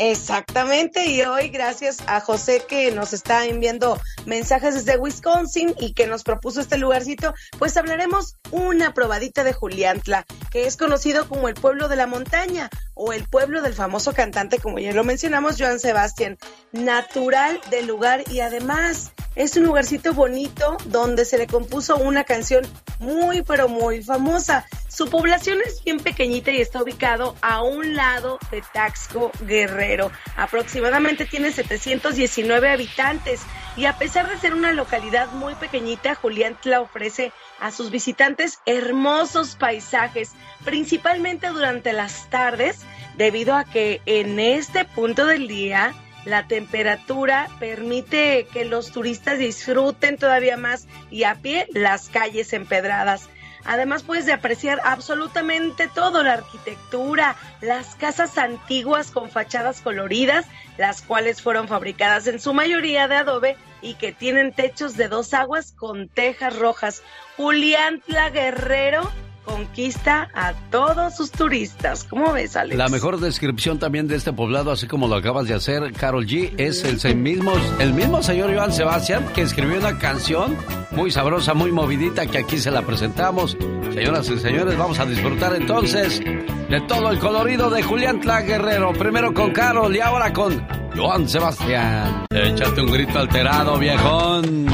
Exactamente, 0.00 1.06
y 1.06 1.22
hoy 1.22 1.48
gracias 1.48 1.98
a 2.06 2.20
José 2.20 2.62
que 2.68 2.92
nos 2.92 3.12
está 3.12 3.46
enviando 3.46 4.00
mensajes 4.26 4.74
desde 4.74 4.96
Wisconsin 4.96 5.74
y 5.80 5.92
que 5.92 6.06
nos 6.06 6.22
propuso 6.22 6.60
este 6.60 6.78
lugarcito, 6.78 7.34
pues 7.58 7.76
hablaremos 7.76 8.36
una 8.52 8.94
probadita 8.94 9.42
de 9.42 9.52
Juliantla, 9.52 10.24
que 10.52 10.68
es 10.68 10.76
conocido 10.76 11.28
como 11.28 11.48
el 11.48 11.54
pueblo 11.54 11.88
de 11.88 11.96
la 11.96 12.06
montaña 12.06 12.70
o 12.94 13.12
el 13.12 13.24
pueblo 13.24 13.60
del 13.60 13.74
famoso 13.74 14.12
cantante, 14.12 14.60
como 14.60 14.78
ya 14.78 14.92
lo 14.92 15.02
mencionamos, 15.02 15.56
Joan 15.58 15.80
Sebastián, 15.80 16.38
natural 16.70 17.60
del 17.68 17.88
lugar 17.88 18.22
y 18.30 18.38
además 18.38 19.10
es 19.34 19.56
un 19.56 19.64
lugarcito 19.64 20.14
bonito 20.14 20.76
donde 20.86 21.24
se 21.24 21.38
le 21.38 21.46
compuso 21.46 21.96
una 21.96 22.24
canción 22.24 22.64
muy 22.98 23.42
pero 23.42 23.68
muy 23.68 24.02
famosa. 24.02 24.66
Su 24.88 25.08
población 25.08 25.58
es 25.64 25.82
bien 25.84 25.98
pequeñita 25.98 26.50
y 26.50 26.60
está 26.60 26.82
ubicado 26.82 27.36
a 27.40 27.62
un 27.62 27.94
lado 27.94 28.38
de 28.50 28.62
Taxco 28.72 29.30
Guerrero. 29.46 29.87
Aproximadamente 30.36 31.24
tiene 31.24 31.52
719 31.52 32.70
habitantes 32.70 33.40
y 33.76 33.86
a 33.86 33.96
pesar 33.96 34.28
de 34.28 34.38
ser 34.38 34.54
una 34.54 34.72
localidad 34.72 35.30
muy 35.32 35.54
pequeñita, 35.54 36.14
Juliantla 36.14 36.80
ofrece 36.80 37.32
a 37.60 37.70
sus 37.70 37.90
visitantes 37.90 38.58
hermosos 38.66 39.56
paisajes, 39.56 40.32
principalmente 40.64 41.48
durante 41.48 41.92
las 41.92 42.28
tardes, 42.28 42.80
debido 43.16 43.54
a 43.54 43.64
que 43.64 44.00
en 44.06 44.40
este 44.40 44.84
punto 44.84 45.26
del 45.26 45.48
día 45.48 45.94
la 46.24 46.46
temperatura 46.46 47.48
permite 47.58 48.46
que 48.52 48.64
los 48.64 48.92
turistas 48.92 49.38
disfruten 49.38 50.18
todavía 50.18 50.56
más 50.56 50.86
y 51.10 51.24
a 51.24 51.36
pie 51.36 51.66
las 51.72 52.08
calles 52.08 52.52
empedradas. 52.52 53.28
Además 53.64 54.02
puedes 54.02 54.26
de 54.26 54.32
apreciar 54.32 54.80
absolutamente 54.84 55.88
todo, 55.88 56.22
la 56.22 56.34
arquitectura, 56.34 57.36
las 57.60 57.94
casas 57.94 58.38
antiguas 58.38 59.10
con 59.10 59.30
fachadas 59.30 59.80
coloridas, 59.80 60.46
las 60.76 61.02
cuales 61.02 61.42
fueron 61.42 61.68
fabricadas 61.68 62.26
en 62.26 62.40
su 62.40 62.54
mayoría 62.54 63.08
de 63.08 63.16
adobe 63.16 63.56
y 63.82 63.94
que 63.94 64.12
tienen 64.12 64.52
techos 64.52 64.96
de 64.96 65.08
dos 65.08 65.34
aguas 65.34 65.72
con 65.72 66.08
tejas 66.08 66.56
rojas. 66.56 67.02
Julián 67.36 68.02
La 68.06 68.30
Guerrero 68.30 69.10
conquista 69.48 70.28
a 70.34 70.52
todos 70.70 71.16
sus 71.16 71.30
turistas. 71.30 72.04
¿Cómo 72.04 72.32
ves, 72.32 72.54
Alex? 72.54 72.76
La 72.76 72.88
mejor 72.88 73.18
descripción 73.18 73.78
también 73.78 74.06
de 74.06 74.16
este 74.16 74.32
poblado, 74.32 74.70
así 74.70 74.86
como 74.86 75.08
lo 75.08 75.16
acabas 75.16 75.48
de 75.48 75.54
hacer, 75.54 75.92
Carol 75.94 76.26
G, 76.26 76.52
es 76.58 76.84
el 76.84 77.16
mismo, 77.16 77.52
el 77.78 77.94
mismo 77.94 78.22
señor 78.22 78.54
Joan 78.54 78.72
Sebastián 78.72 79.26
que 79.34 79.42
escribió 79.42 79.78
una 79.78 79.98
canción 79.98 80.56
muy 80.90 81.10
sabrosa, 81.10 81.54
muy 81.54 81.72
movidita, 81.72 82.26
que 82.26 82.38
aquí 82.38 82.58
se 82.58 82.70
la 82.70 82.82
presentamos. 82.82 83.56
Señoras 83.94 84.28
y 84.28 84.38
señores, 84.38 84.76
vamos 84.76 84.98
a 84.98 85.06
disfrutar 85.06 85.54
entonces 85.54 86.20
de 86.20 86.80
todo 86.86 87.10
el 87.10 87.18
colorido 87.18 87.70
de 87.70 87.82
Julián 87.82 88.20
Tla 88.20 88.42
Guerrero. 88.42 88.92
Primero 88.92 89.32
con 89.32 89.52
Carol 89.52 89.94
y 89.96 90.00
ahora 90.00 90.32
con 90.32 90.66
Joan 90.94 91.28
Sebastián. 91.28 92.26
Échate 92.30 92.80
un 92.80 92.92
grito 92.92 93.18
alterado, 93.18 93.78
viejón. 93.78 94.66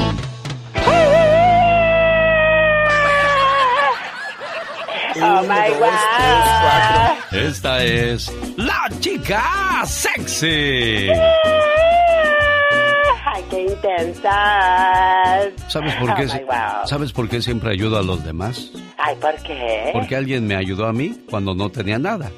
Oh 5.17 5.41
my 5.43 5.69
God. 5.79 5.89
Esta 7.31 7.83
es 7.83 8.31
la 8.57 8.89
chica 8.99 9.83
sexy. 9.85 11.09
Ay, 13.25 13.43
qué 13.49 13.61
intensa. 13.61 15.41
¿Sabes 15.67 15.95
por 15.95 16.15
qué? 16.15 16.27
¿Sabes 16.85 17.11
por 17.13 17.29
qué 17.29 17.41
siempre 17.41 17.71
ayudo 17.71 17.97
a 17.97 18.03
los 18.03 18.23
demás? 18.25 18.71
Ay, 18.97 19.15
¿por 19.15 19.35
qué? 19.43 19.89
Porque 19.93 20.15
alguien 20.15 20.47
me 20.47 20.55
ayudó 20.55 20.85
a 20.87 20.93
mí 20.93 21.15
cuando 21.29 21.55
no 21.55 21.69
tenía 21.69 21.97
nada. 21.97 22.29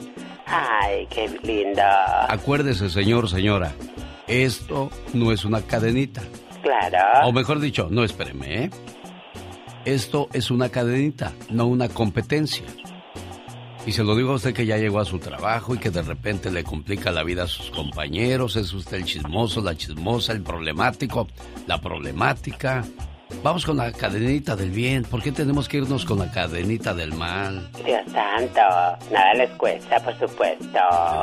Ay, 0.45 1.07
qué 1.09 1.27
lindo. 1.43 1.81
Acuérdese, 2.29 2.89
señor, 2.89 3.29
señora, 3.29 3.73
esto 4.27 4.89
no 5.13 5.31
es 5.31 5.45
una 5.45 5.61
cadenita. 5.61 6.21
Claro. 6.61 7.27
O 7.27 7.31
mejor 7.31 7.59
dicho, 7.59 7.87
no 7.89 8.03
espéreme, 8.03 8.63
¿eh? 8.65 8.69
Esto 9.87 10.27
es 10.33 10.51
una 10.51 10.67
cadenita, 10.67 11.31
no 11.49 11.65
una 11.65 11.87
competencia. 11.87 12.65
Y 13.85 13.93
se 13.93 14.03
lo 14.03 14.17
digo 14.17 14.33
a 14.33 14.35
usted 14.35 14.53
que 14.53 14.65
ya 14.65 14.75
llegó 14.75 14.99
a 14.99 15.05
su 15.05 15.17
trabajo 15.17 15.75
y 15.75 15.77
que 15.77 15.91
de 15.91 16.01
repente 16.01 16.51
le 16.51 16.65
complica 16.65 17.09
la 17.09 17.23
vida 17.23 17.43
a 17.43 17.47
sus 17.47 17.71
compañeros. 17.71 18.57
Es 18.57 18.73
usted 18.73 18.97
el 18.97 19.05
chismoso, 19.05 19.61
la 19.61 19.77
chismosa, 19.77 20.33
el 20.33 20.41
problemático, 20.41 21.29
la 21.67 21.79
problemática. 21.79 22.83
Vamos 23.43 23.65
con 23.65 23.77
la 23.77 23.91
cadenita 23.91 24.55
del 24.55 24.71
bien. 24.71 25.03
¿Por 25.03 25.21
qué 25.21 25.31
tenemos 25.31 25.69
que 25.69 25.77
irnos 25.77 26.05
con 26.05 26.19
la 26.19 26.31
cadenita 26.31 26.93
del 26.93 27.13
mal? 27.13 27.69
Dios 27.85 28.01
santo, 28.11 28.61
nada 29.11 29.33
les 29.35 29.49
cuesta, 29.51 29.99
por 29.99 30.17
supuesto. 30.17 30.79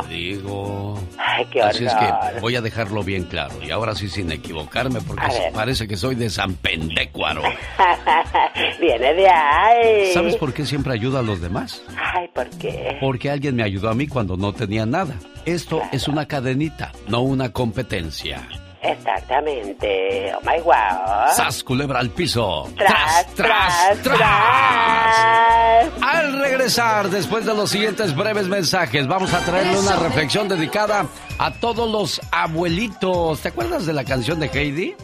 Te 0.08 0.14
digo. 0.14 0.98
Ay, 1.18 1.44
qué 1.50 1.62
Así 1.62 1.84
es 1.84 1.94
que 1.94 2.40
voy 2.40 2.56
a 2.56 2.60
dejarlo 2.60 3.02
bien 3.02 3.24
claro. 3.24 3.54
Y 3.62 3.70
ahora 3.70 3.94
sí, 3.94 4.08
sin 4.08 4.30
equivocarme, 4.30 5.00
porque 5.00 5.26
parece 5.52 5.88
que 5.88 5.96
soy 5.96 6.14
de 6.14 6.30
San 6.30 6.54
Pendecuaro. 6.54 7.42
Viene 8.80 9.14
de 9.14 9.28
ahí. 9.28 10.12
¿Sabes 10.12 10.36
por 10.36 10.52
qué 10.52 10.64
siempre 10.64 10.92
ayudo 10.92 11.18
a 11.18 11.22
los 11.22 11.40
demás? 11.40 11.82
Ay, 11.96 12.28
¿por 12.34 12.48
qué? 12.50 12.96
Porque 13.00 13.30
alguien 13.30 13.56
me 13.56 13.64
ayudó 13.64 13.90
a 13.90 13.94
mí 13.94 14.06
cuando 14.06 14.36
no 14.36 14.52
tenía 14.52 14.86
nada. 14.86 15.14
Esto 15.44 15.82
es 15.92 16.08
una 16.08 16.26
cadenita, 16.26 16.92
no 17.08 17.20
una 17.20 17.52
competencia. 17.52 18.48
Exactamente. 18.84 20.32
Oh 20.34 20.40
my 20.42 20.60
wow. 20.62 21.28
¡Sas, 21.34 21.64
culebra 21.64 22.00
al 22.00 22.10
piso! 22.10 22.68
Tras, 22.76 23.26
tras, 23.34 24.02
tras. 24.02 25.88
Al 26.02 26.38
regresar, 26.40 27.08
después 27.08 27.46
de 27.46 27.54
los 27.54 27.70
siguientes 27.70 28.14
breves 28.14 28.46
mensajes, 28.48 29.06
vamos 29.08 29.32
a 29.32 29.40
traerle 29.40 29.78
una 29.78 29.96
reflexión 29.96 30.48
dedicada 30.48 31.06
a 31.38 31.50
todos 31.54 31.90
los 31.90 32.20
abuelitos. 32.30 33.40
¿Te 33.40 33.48
acuerdas 33.48 33.86
de 33.86 33.94
la 33.94 34.04
canción 34.04 34.38
de 34.38 34.46
Heidi? 34.52 34.94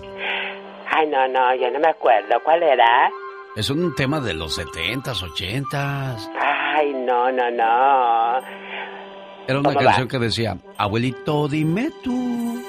Ay, 0.93 1.07
no, 1.09 1.27
no, 1.29 1.55
yo 1.55 1.71
no 1.71 1.79
me 1.81 1.89
acuerdo. 1.89 2.37
¿Cuál 2.45 2.63
era? 2.63 3.11
Es 3.57 3.71
un 3.71 3.95
tema 3.95 4.21
de 4.21 4.35
los 4.35 4.59
70s, 4.59 5.23
80s. 5.23 6.31
Ay, 6.41 6.93
no, 6.93 7.33
no, 7.33 7.51
no. 7.51 8.39
Era 9.49 9.59
una 9.59 9.71
¿Cómo 9.71 9.81
canción 9.81 10.07
va? 10.07 10.11
que 10.11 10.19
decía, 10.19 10.57
abuelito, 10.77 11.49
dime 11.49 11.91
tú. 12.05 12.63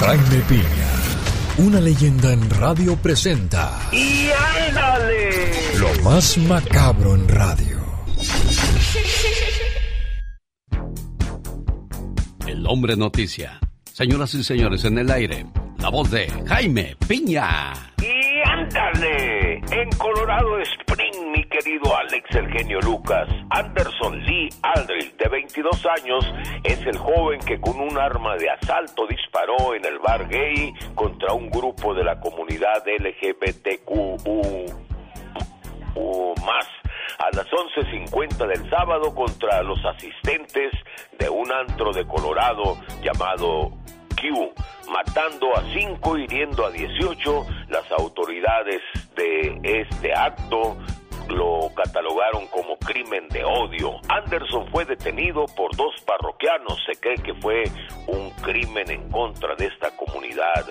Jaime 0.00 0.40
Piña, 0.48 0.85
una 1.58 1.80
leyenda 1.80 2.32
en 2.32 2.48
radio 2.50 2.96
presenta 2.96 3.88
¡Y 3.92 4.28
ándale! 4.68 5.30
lo 5.78 6.02
más 6.02 6.36
macabro 6.38 7.14
en 7.14 7.28
radio. 7.28 7.76
El 12.46 12.66
hombre 12.66 12.96
noticia. 12.96 13.58
Señoras 13.92 14.34
y 14.34 14.44
señores, 14.44 14.84
en 14.84 14.98
el 14.98 15.10
aire, 15.10 15.46
la 15.78 15.88
voz 15.88 16.10
de 16.10 16.30
Jaime 16.46 16.96
Piña. 17.08 17.72
¡Y 18.00 18.25
ándale! 18.56 19.54
En 19.70 19.90
Colorado 19.98 20.58
Spring, 20.60 21.30
mi 21.32 21.44
querido 21.44 21.96
Alex 21.96 22.34
el 22.34 22.50
genio 22.50 22.80
Lucas, 22.80 23.28
Anderson 23.50 24.18
Lee 24.24 24.48
Aldrich, 24.62 25.16
de 25.16 25.28
22 25.28 25.86
años, 26.00 26.34
es 26.64 26.80
el 26.86 26.96
joven 26.96 27.40
que 27.40 27.60
con 27.60 27.78
un 27.80 27.98
arma 27.98 28.36
de 28.36 28.50
asalto 28.50 29.06
disparó 29.06 29.74
en 29.74 29.84
el 29.84 29.98
bar 29.98 30.28
gay 30.28 30.72
contra 30.94 31.32
un 31.32 31.50
grupo 31.50 31.94
de 31.94 32.04
la 32.04 32.18
comunidad 32.20 32.82
LGBTQ 32.86 33.90
más 36.44 36.66
a 37.18 37.34
las 37.34 37.46
11.50 37.46 38.46
del 38.46 38.68
sábado 38.70 39.14
contra 39.14 39.62
los 39.62 39.82
asistentes 39.84 40.72
de 41.18 41.28
un 41.28 41.50
antro 41.50 41.92
de 41.92 42.06
Colorado 42.06 42.76
llamado 43.02 43.72
Matando 44.90 45.56
a 45.56 45.62
5 45.72 46.18
y 46.18 46.24
hiriendo 46.24 46.64
a 46.64 46.70
18. 46.70 47.46
Las 47.68 47.90
autoridades 47.92 48.80
de 49.16 49.60
este 49.62 50.14
acto 50.14 50.76
lo 51.28 51.70
catalogaron 51.74 52.46
como 52.48 52.76
crimen 52.78 53.28
de 53.28 53.44
odio. 53.44 54.00
Anderson 54.08 54.68
fue 54.70 54.84
detenido 54.84 55.46
por 55.56 55.74
dos 55.76 55.94
parroquianos. 56.04 56.78
Se 56.86 56.98
cree 57.00 57.16
que 57.16 57.34
fue 57.34 57.64
un 58.06 58.30
crimen 58.42 58.90
en 58.90 59.10
contra 59.10 59.54
de 59.56 59.66
esta 59.66 59.90
comunidad. 59.96 60.64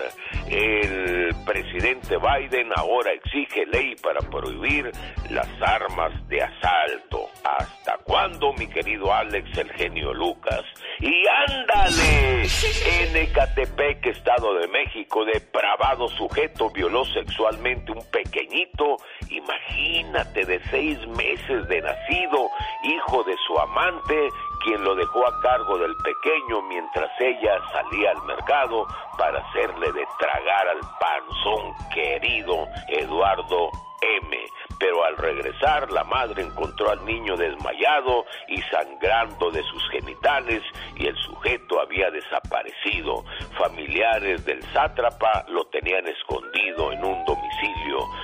El 0.48 1.34
presidente 1.44 2.16
Biden 2.16 2.70
ahora 2.76 3.12
exige 3.12 3.66
ley 3.66 3.94
para 3.96 4.20
prohibir 4.20 4.90
las 5.30 5.48
armas 5.60 6.12
de 6.28 6.42
asalto. 6.42 7.28
¿Hasta 7.44 7.98
cuándo, 7.98 8.52
mi 8.54 8.66
querido 8.66 9.12
Alex, 9.12 9.56
el 9.58 9.70
genio 9.72 10.12
Lucas? 10.12 10.62
Y 11.00 11.24
ándale, 11.48 12.42
en 12.42 13.16
Ecatepec, 13.16 14.06
Estado 14.06 14.54
de 14.54 14.68
México, 14.68 15.24
depravado 15.24 16.08
sujeto 16.08 16.70
violó 16.70 17.04
sexualmente 17.04 17.92
un 17.92 18.04
pequeñito, 18.10 18.96
imagínate, 19.30 20.44
de 20.44 20.60
seis 20.70 20.98
meses 21.08 21.68
de 21.68 21.82
nacido, 21.82 22.50
hijo 22.84 23.22
de 23.24 23.36
su 23.46 23.58
amante, 23.58 24.28
quien 24.64 24.82
lo 24.82 24.94
dejó 24.94 25.26
a 25.26 25.40
cargo 25.40 25.78
del 25.78 25.96
pequeño 25.96 26.62
mientras 26.62 27.10
ella 27.20 27.60
salía 27.72 28.10
al 28.10 28.22
mercado 28.24 28.86
para 29.16 29.38
hacerle 29.38 29.92
de 29.92 30.04
tragar 30.18 30.68
al 30.68 30.80
panzón 30.98 31.74
querido 31.94 32.66
Eduardo 32.88 33.70
M. 34.02 34.36
Pero 34.78 35.04
al 35.04 35.16
regresar, 35.16 35.90
la 35.90 36.04
madre 36.04 36.42
encontró 36.42 36.90
al 36.90 37.04
niño 37.04 37.36
desmayado 37.36 38.26
y 38.48 38.60
sangrando 38.62 39.50
de 39.50 39.62
sus 39.62 39.88
genitales 39.90 40.62
y 40.96 41.06
el 41.06 41.16
sujeto 41.16 41.80
había 41.80 42.10
desaparecido. 42.10 43.24
Familiares 43.56 44.44
del 44.44 44.62
sátrapa 44.72 45.46
lo 45.48 45.64
tenían 45.66 46.06
escondido 46.06 46.92
en 46.92 47.04
un 47.04 47.24
domicilio. 47.24 47.45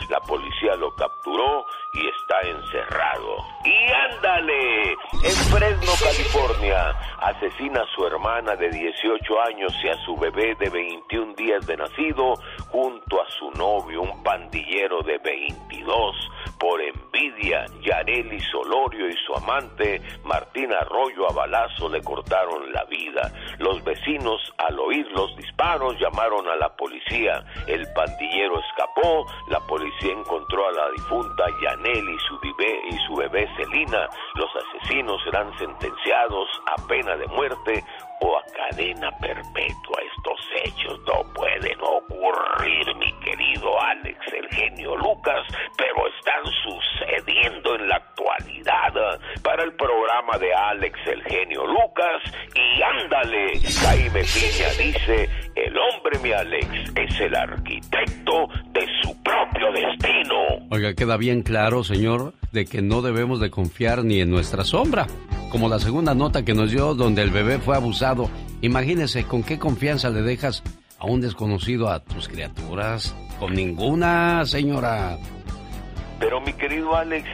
La 0.09 0.21
policía 0.21 0.75
lo 0.77 0.95
capturó 0.95 1.65
y 1.95 2.07
está 2.07 2.41
encerrado. 2.49 3.37
¡Y 3.65 3.93
ándale! 3.93 4.93
En 5.25 5.33
Fresno, 5.51 5.93
California, 6.03 6.91
asesina 7.19 7.81
a 7.81 7.95
su 7.95 8.07
hermana 8.07 8.55
de 8.57 8.69
18 8.69 9.41
años 9.49 9.73
y 9.83 9.89
a 9.89 10.05
su 10.05 10.17
bebé 10.17 10.55
de 10.57 10.69
21 10.69 11.35
días 11.35 11.67
de 11.67 11.77
nacido 11.77 12.35
junto 12.69 13.23
a 13.23 13.31
su 13.31 13.51
novio, 13.53 14.03
un 14.03 14.23
pandillero 14.23 15.03
de 15.03 15.19
22. 15.19 16.31
Por 16.59 16.81
envidia, 16.81 17.65
Yareli 17.81 18.41
Solorio 18.41 19.09
y 19.09 19.17
su 19.27 19.35
amante, 19.35 20.01
Martín 20.25 20.73
Arroyo 20.73 21.29
a 21.29 21.33
balazo, 21.33 21.89
le 21.89 22.01
cortaron 22.03 22.73
la 22.73 22.85
vida. 22.85 23.33
Los 23.59 23.83
vecinos, 23.83 24.41
al 24.59 24.79
oír 24.79 25.07
los 25.13 25.37
disparos, 25.37 25.99
llamaron 25.99 26.49
a 26.49 26.57
la 26.57 26.75
policía. 26.77 27.45
El 27.67 27.87
pandillero 27.93 28.61
escapó, 28.61 29.22
la 29.47 29.61
policía 29.61 30.13
encontró 30.13 30.69
a 30.69 30.73
la 30.73 30.91
difunta 30.91 31.45
Yaneli 31.63 32.15
y 32.15 32.19
su 32.21 32.39
bebé, 32.41 32.81
y 32.91 32.97
su 33.07 33.15
bebé 33.15 33.49
Celina. 33.57 34.09
Los 34.35 34.51
asesinos 34.57 35.23
serán 35.25 35.57
sentenciados 35.59 36.49
a 36.67 36.87
pena 36.87 37.17
de 37.17 37.27
muerte 37.29 37.85
o 38.21 38.39
a 38.39 38.43
cadena 38.53 39.11
perpetua. 39.19 39.99
Estos 40.17 40.41
hechos 40.65 41.01
no 41.07 41.33
pueden 41.35 41.79
ocurrir, 41.81 42.95
mi 42.97 43.13
querido 43.21 43.81
Alex, 43.81 44.19
el 44.33 44.49
genio 44.51 44.97
Lucas, 44.97 45.47
pero 45.77 46.07
están 46.07 46.45
sucediendo 46.63 47.75
en 47.77 47.89
la 47.89 47.97
actualidad 47.97 49.21
para 49.43 49.65
el 49.65 49.75
programa 49.75 50.39
de 50.39 50.55
Alex, 50.55 50.99
el 51.07 51.23
genio 51.25 51.67
Lucas. 51.67 52.23
Y 52.55 52.83
ándale, 52.83 53.61
Jaime 53.61 54.23
Piña 54.23 54.69
dice, 54.79 55.29
el 55.55 55.77
hombre, 55.77 56.19
mi 56.21 56.33
Alex, 56.33 56.67
es 56.97 57.21
el 57.21 57.35
arquitecto 57.35 58.32
Oiga, 60.83 60.97
queda 60.97 61.17
bien 61.17 61.43
claro, 61.43 61.85
señor, 61.85 62.35
de 62.51 62.67
que 62.67 62.83
no 62.83 63.03
debemos 63.03 63.39
de 63.39 63.53
confiar 63.53 64.05
ni 64.05 64.21
en 64.21 64.31
nuestra 64.31 64.65
sombra. 64.65 65.07
Como 65.53 65.69
la 65.69 65.79
segunda 65.79 66.13
nota 66.13 66.45
que 66.45 66.55
nos 66.55 66.73
dio 66.73 66.97
donde 66.97 67.23
el 67.23 67.31
bebé 67.31 67.61
fue 67.61 67.77
abusado. 67.77 68.29
Imagínese 68.63 69.23
con 69.23 69.45
qué 69.45 69.61
confianza 69.61 70.11
le 70.11 70.23
dejas 70.23 70.65
a 70.99 71.07
un 71.07 71.21
desconocido 71.21 71.89
a 71.89 72.01
tus 72.01 72.27
criaturas. 72.27 73.15
Con 73.39 73.55
ninguna, 73.55 74.45
señora. 74.45 75.19
Pero 76.19 76.41
mi 76.41 76.53
querido 76.53 76.97
Alex, 76.97 77.29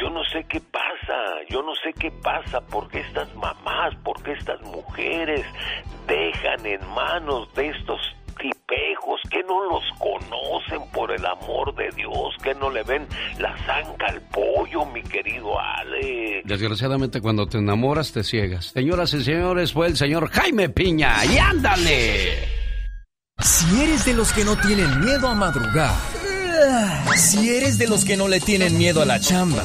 yo 0.00 0.08
no 0.08 0.24
sé 0.32 0.46
qué 0.48 0.62
pasa, 0.62 1.18
yo 1.50 1.60
no 1.60 1.74
sé 1.74 1.92
qué 1.92 2.10
pasa, 2.10 2.62
porque 2.62 3.00
estas 3.00 3.28
mamás, 3.34 3.94
porque 4.04 4.32
estas 4.32 4.62
mujeres 4.62 5.44
dejan 6.08 6.64
en 6.64 6.80
manos 6.94 7.52
de 7.52 7.68
estos 7.68 8.00
tipejos 8.38 8.75
que 9.36 9.42
no 9.42 9.62
los 9.68 9.84
conocen 9.98 10.90
por 10.92 11.12
el 11.12 11.24
amor 11.26 11.74
de 11.74 11.90
Dios, 11.94 12.34
que 12.42 12.54
no 12.54 12.70
le 12.70 12.82
ven 12.84 13.06
la 13.38 13.54
zanca 13.66 14.06
al 14.08 14.20
pollo, 14.22 14.86
mi 14.86 15.02
querido 15.02 15.58
Alex. 15.58 16.46
Desgraciadamente 16.46 17.20
cuando 17.20 17.46
te 17.46 17.58
enamoras 17.58 18.12
te 18.12 18.24
ciegas. 18.24 18.66
Señoras 18.66 19.12
y 19.12 19.22
señores, 19.22 19.72
fue 19.72 19.88
el 19.88 19.96
señor 19.96 20.30
Jaime 20.30 20.70
Piña. 20.70 21.24
¡Y 21.26 21.36
ándale! 21.36 22.48
Si 23.38 23.82
eres 23.82 24.06
de 24.06 24.14
los 24.14 24.32
que 24.32 24.44
no 24.44 24.56
tienen 24.56 25.00
miedo 25.00 25.28
a 25.28 25.34
madrugar, 25.34 25.94
si 27.16 27.54
eres 27.54 27.76
de 27.76 27.88
los 27.88 28.04
que 28.06 28.16
no 28.16 28.28
le 28.28 28.40
tienen 28.40 28.78
miedo 28.78 29.02
a 29.02 29.04
la 29.04 29.20
chamba, 29.20 29.64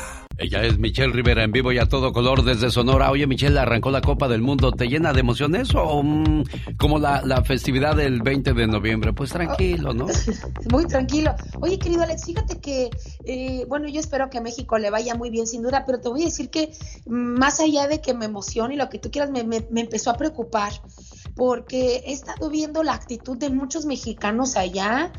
Ella 0.41 0.63
es 0.63 0.79
Michelle 0.79 1.13
Rivera 1.13 1.43
en 1.43 1.51
vivo 1.51 1.71
y 1.71 1.77
a 1.77 1.85
todo 1.85 2.11
color 2.11 2.43
desde 2.43 2.71
Sonora. 2.71 3.11
Oye, 3.11 3.27
Michelle, 3.27 3.59
arrancó 3.59 3.91
la 3.91 4.01
Copa 4.01 4.27
del 4.27 4.41
Mundo. 4.41 4.71
¿Te 4.71 4.87
llena 4.87 5.13
de 5.13 5.19
emoción 5.19 5.55
eso 5.55 5.83
o 5.83 6.01
mm, 6.01 6.45
como 6.77 6.97
la, 6.97 7.21
la, 7.23 7.43
festividad 7.43 7.95
del 7.95 8.23
20 8.23 8.53
de 8.53 8.65
noviembre? 8.65 9.13
Pues 9.13 9.29
tranquilo, 9.29 9.93
¿no? 9.93 10.07
Muy 10.71 10.87
tranquilo. 10.87 11.35
Oye, 11.59 11.77
querido 11.77 12.01
Alex, 12.01 12.25
fíjate 12.25 12.59
que, 12.59 12.89
eh, 13.23 13.65
bueno, 13.67 13.87
yo 13.87 13.99
espero 13.99 14.31
que 14.31 14.39
a 14.39 14.41
México 14.41 14.79
le 14.79 14.89
vaya 14.89 15.13
muy 15.13 15.29
bien, 15.29 15.45
sin 15.45 15.61
duda, 15.61 15.83
pero 15.85 15.99
te 15.99 16.09
voy 16.09 16.23
a 16.23 16.25
decir 16.25 16.49
que 16.49 16.71
mm, 17.05 17.13
más 17.13 17.59
allá 17.59 17.87
de 17.87 18.01
que 18.01 18.15
me 18.15 18.25
emocione 18.25 18.73
y 18.73 18.77
lo 18.77 18.89
que 18.89 18.97
tú 18.97 19.11
quieras, 19.11 19.29
me, 19.29 19.43
me, 19.43 19.81
empezó 19.81 20.09
a 20.09 20.17
preocupar 20.17 20.73
porque 21.35 21.97
he 22.07 22.13
estado 22.13 22.49
viendo 22.49 22.81
la 22.81 22.93
actitud 22.93 23.37
de 23.37 23.51
muchos 23.51 23.85
mexicanos 23.85 24.55
allá. 24.55 25.11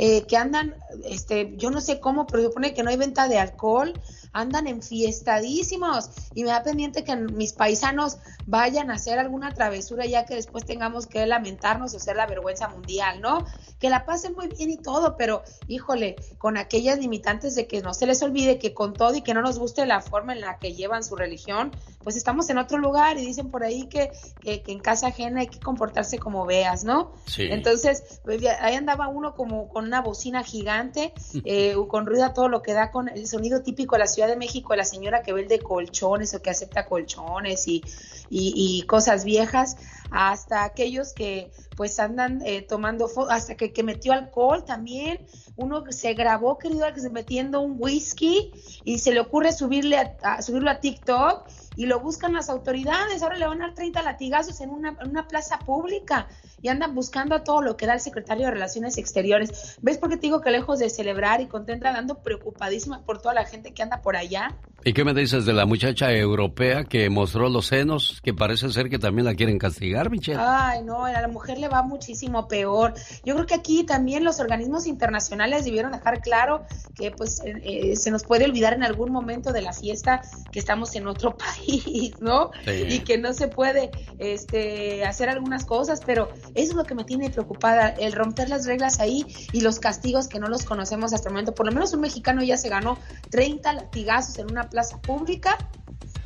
Eh, 0.00 0.26
que 0.28 0.36
andan, 0.36 0.76
este, 1.06 1.56
yo 1.56 1.70
no 1.72 1.80
sé 1.80 1.98
cómo, 1.98 2.28
pero 2.28 2.44
supone 2.44 2.72
que 2.72 2.84
no 2.84 2.90
hay 2.90 2.96
venta 2.96 3.26
de 3.26 3.36
alcohol, 3.36 3.94
andan 4.32 4.66
enfiestadísimos 4.66 6.10
y 6.34 6.44
me 6.44 6.50
da 6.50 6.62
pendiente 6.62 7.04
que 7.04 7.16
mis 7.16 7.52
paisanos 7.52 8.18
vayan 8.46 8.90
a 8.90 8.94
hacer 8.94 9.18
alguna 9.18 9.54
travesura 9.54 10.06
ya 10.06 10.24
que 10.24 10.34
después 10.34 10.64
tengamos 10.64 11.06
que 11.06 11.26
lamentarnos 11.26 11.94
o 11.94 11.98
ser 11.98 12.16
la 12.16 12.26
vergüenza 12.26 12.68
mundial, 12.68 13.20
¿no? 13.20 13.44
Que 13.78 13.90
la 13.90 14.04
pasen 14.04 14.34
muy 14.34 14.48
bien 14.48 14.70
y 14.70 14.76
todo, 14.76 15.16
pero 15.16 15.42
híjole, 15.68 16.16
con 16.38 16.56
aquellas 16.56 16.98
limitantes 16.98 17.54
de 17.54 17.66
que 17.66 17.80
no 17.80 17.94
se 17.94 18.06
les 18.06 18.22
olvide 18.22 18.58
que 18.58 18.74
con 18.74 18.92
todo 18.92 19.14
y 19.14 19.22
que 19.22 19.34
no 19.34 19.42
nos 19.42 19.58
guste 19.58 19.86
la 19.86 20.00
forma 20.00 20.32
en 20.32 20.40
la 20.40 20.58
que 20.58 20.74
llevan 20.74 21.04
su 21.04 21.16
religión, 21.16 21.70
pues 22.02 22.16
estamos 22.16 22.48
en 22.50 22.58
otro 22.58 22.78
lugar 22.78 23.18
y 23.18 23.26
dicen 23.26 23.50
por 23.50 23.64
ahí 23.64 23.86
que, 23.86 24.10
que, 24.40 24.62
en 24.66 24.78
casa 24.80 25.08
ajena 25.08 25.40
hay 25.40 25.48
que 25.48 25.60
comportarse 25.60 26.18
como 26.18 26.46
veas, 26.46 26.84
¿no? 26.84 27.12
Sí. 27.26 27.48
Entonces, 27.50 28.20
pues, 28.24 28.42
ahí 28.60 28.74
andaba 28.74 29.08
uno 29.08 29.34
como 29.34 29.68
con 29.68 29.84
una 29.84 30.00
bocina 30.00 30.42
gigante, 30.42 31.12
eh, 31.44 31.74
con 31.88 32.06
ruido 32.06 32.24
a 32.24 32.32
todo 32.32 32.48
lo 32.48 32.62
que 32.62 32.72
da 32.72 32.90
con 32.90 33.08
el 33.08 33.26
sonido 33.26 33.62
típico 33.62 33.94
de 33.94 34.00
la 34.00 34.06
Ciudad 34.06 34.28
de 34.28 34.36
México, 34.36 34.74
la 34.74 34.84
señora 34.84 35.22
que 35.22 35.32
vende 35.32 35.58
colchones 35.58 36.34
o 36.34 36.42
que 36.42 36.50
acepta 36.50 36.86
colchones 36.86 37.68
y, 37.68 37.82
y, 38.30 38.82
cosas 38.82 39.24
viejas, 39.24 39.76
hasta 40.10 40.64
aquellos 40.64 41.12
que 41.12 41.50
pues 41.76 41.98
andan 41.98 42.40
eh, 42.44 42.62
tomando 42.62 43.08
fotos, 43.08 43.32
hasta 43.32 43.56
que, 43.56 43.72
que 43.72 43.82
metió 43.82 44.12
alcohol 44.12 44.64
también, 44.64 45.26
uno 45.56 45.84
se 45.90 46.14
grabó, 46.14 46.58
querido, 46.58 46.86
metiendo 47.12 47.60
un 47.60 47.76
whisky 47.78 48.52
y 48.84 48.98
se 48.98 49.12
le 49.12 49.20
ocurre 49.20 49.52
subirle 49.52 50.16
a, 50.22 50.42
subirlo 50.42 50.70
a 50.70 50.80
TikTok 50.80 51.48
y 51.78 51.86
lo 51.86 52.00
buscan 52.00 52.32
las 52.32 52.50
autoridades. 52.50 53.22
Ahora 53.22 53.36
le 53.36 53.46
van 53.46 53.62
a 53.62 53.66
dar 53.66 53.74
30 53.74 54.02
latigazos 54.02 54.60
en 54.60 54.70
una, 54.70 54.96
en 55.00 55.10
una 55.10 55.28
plaza 55.28 55.60
pública 55.60 56.26
y 56.60 56.68
andan 56.68 56.92
buscando 56.92 57.36
a 57.36 57.44
todo 57.44 57.62
lo 57.62 57.76
que 57.76 57.86
da 57.86 57.94
el 57.94 58.00
secretario 58.00 58.46
de 58.46 58.50
Relaciones 58.50 58.98
Exteriores. 58.98 59.76
¿Ves 59.80 59.96
por 59.96 60.10
qué 60.10 60.16
te 60.16 60.22
digo 60.22 60.40
que 60.40 60.50
lejos 60.50 60.80
de 60.80 60.90
celebrar 60.90 61.40
y 61.40 61.46
contenta, 61.46 61.92
dando 61.92 62.18
preocupadísima 62.18 63.02
por 63.02 63.22
toda 63.22 63.32
la 63.32 63.44
gente 63.44 63.72
que 63.72 63.84
anda 63.84 64.02
por 64.02 64.16
allá? 64.16 64.56
¿Y 64.84 64.92
qué 64.92 65.04
me 65.04 65.12
dices 65.12 65.44
de 65.44 65.52
la 65.52 65.66
muchacha 65.66 66.12
europea 66.12 66.84
que 66.84 67.10
mostró 67.10 67.48
los 67.48 67.66
senos, 67.66 68.20
que 68.22 68.32
parece 68.32 68.70
ser 68.70 68.88
que 68.88 68.98
también 68.98 69.26
la 69.26 69.34
quieren 69.34 69.58
castigar, 69.58 70.08
Michelle? 70.08 70.38
Ay, 70.40 70.82
no, 70.82 71.04
a 71.04 71.20
la 71.20 71.28
mujer 71.28 71.58
le 71.58 71.68
va 71.68 71.82
muchísimo 71.82 72.46
peor. 72.46 72.94
Yo 73.24 73.34
creo 73.34 73.46
que 73.46 73.54
aquí 73.54 73.84
también 73.84 74.24
los 74.24 74.38
organismos 74.38 74.86
internacionales 74.86 75.64
debieron 75.64 75.92
dejar 75.92 76.20
claro 76.20 76.64
que 76.94 77.10
pues 77.10 77.40
eh, 77.44 77.60
eh, 77.62 77.96
se 77.96 78.10
nos 78.10 78.24
puede 78.24 78.44
olvidar 78.44 78.72
en 78.72 78.84
algún 78.84 79.10
momento 79.10 79.52
de 79.52 79.62
la 79.62 79.72
fiesta 79.72 80.22
que 80.52 80.58
estamos 80.58 80.94
en 80.94 81.06
otro 81.06 81.36
país, 81.36 81.67
¿no? 82.20 82.50
Y 82.66 83.00
que 83.00 83.18
no 83.18 83.32
se 83.32 83.48
puede 83.48 83.90
este, 84.18 85.04
hacer 85.04 85.28
algunas 85.28 85.64
cosas, 85.64 86.00
pero 86.04 86.30
eso 86.54 86.70
es 86.70 86.74
lo 86.74 86.84
que 86.84 86.94
me 86.94 87.04
tiene 87.04 87.30
preocupada, 87.30 87.88
el 87.88 88.12
romper 88.12 88.48
las 88.48 88.66
reglas 88.66 89.00
ahí 89.00 89.26
y 89.52 89.60
los 89.60 89.78
castigos 89.78 90.28
que 90.28 90.38
no 90.38 90.48
los 90.48 90.64
conocemos 90.64 91.12
hasta 91.12 91.28
el 91.28 91.34
momento. 91.34 91.54
Por 91.54 91.66
lo 91.66 91.72
menos 91.72 91.92
un 91.92 92.00
mexicano 92.00 92.42
ya 92.42 92.56
se 92.56 92.68
ganó 92.68 92.98
30 93.30 93.72
latigazos 93.72 94.38
en 94.38 94.50
una 94.50 94.68
plaza 94.68 95.00
pública 95.00 95.58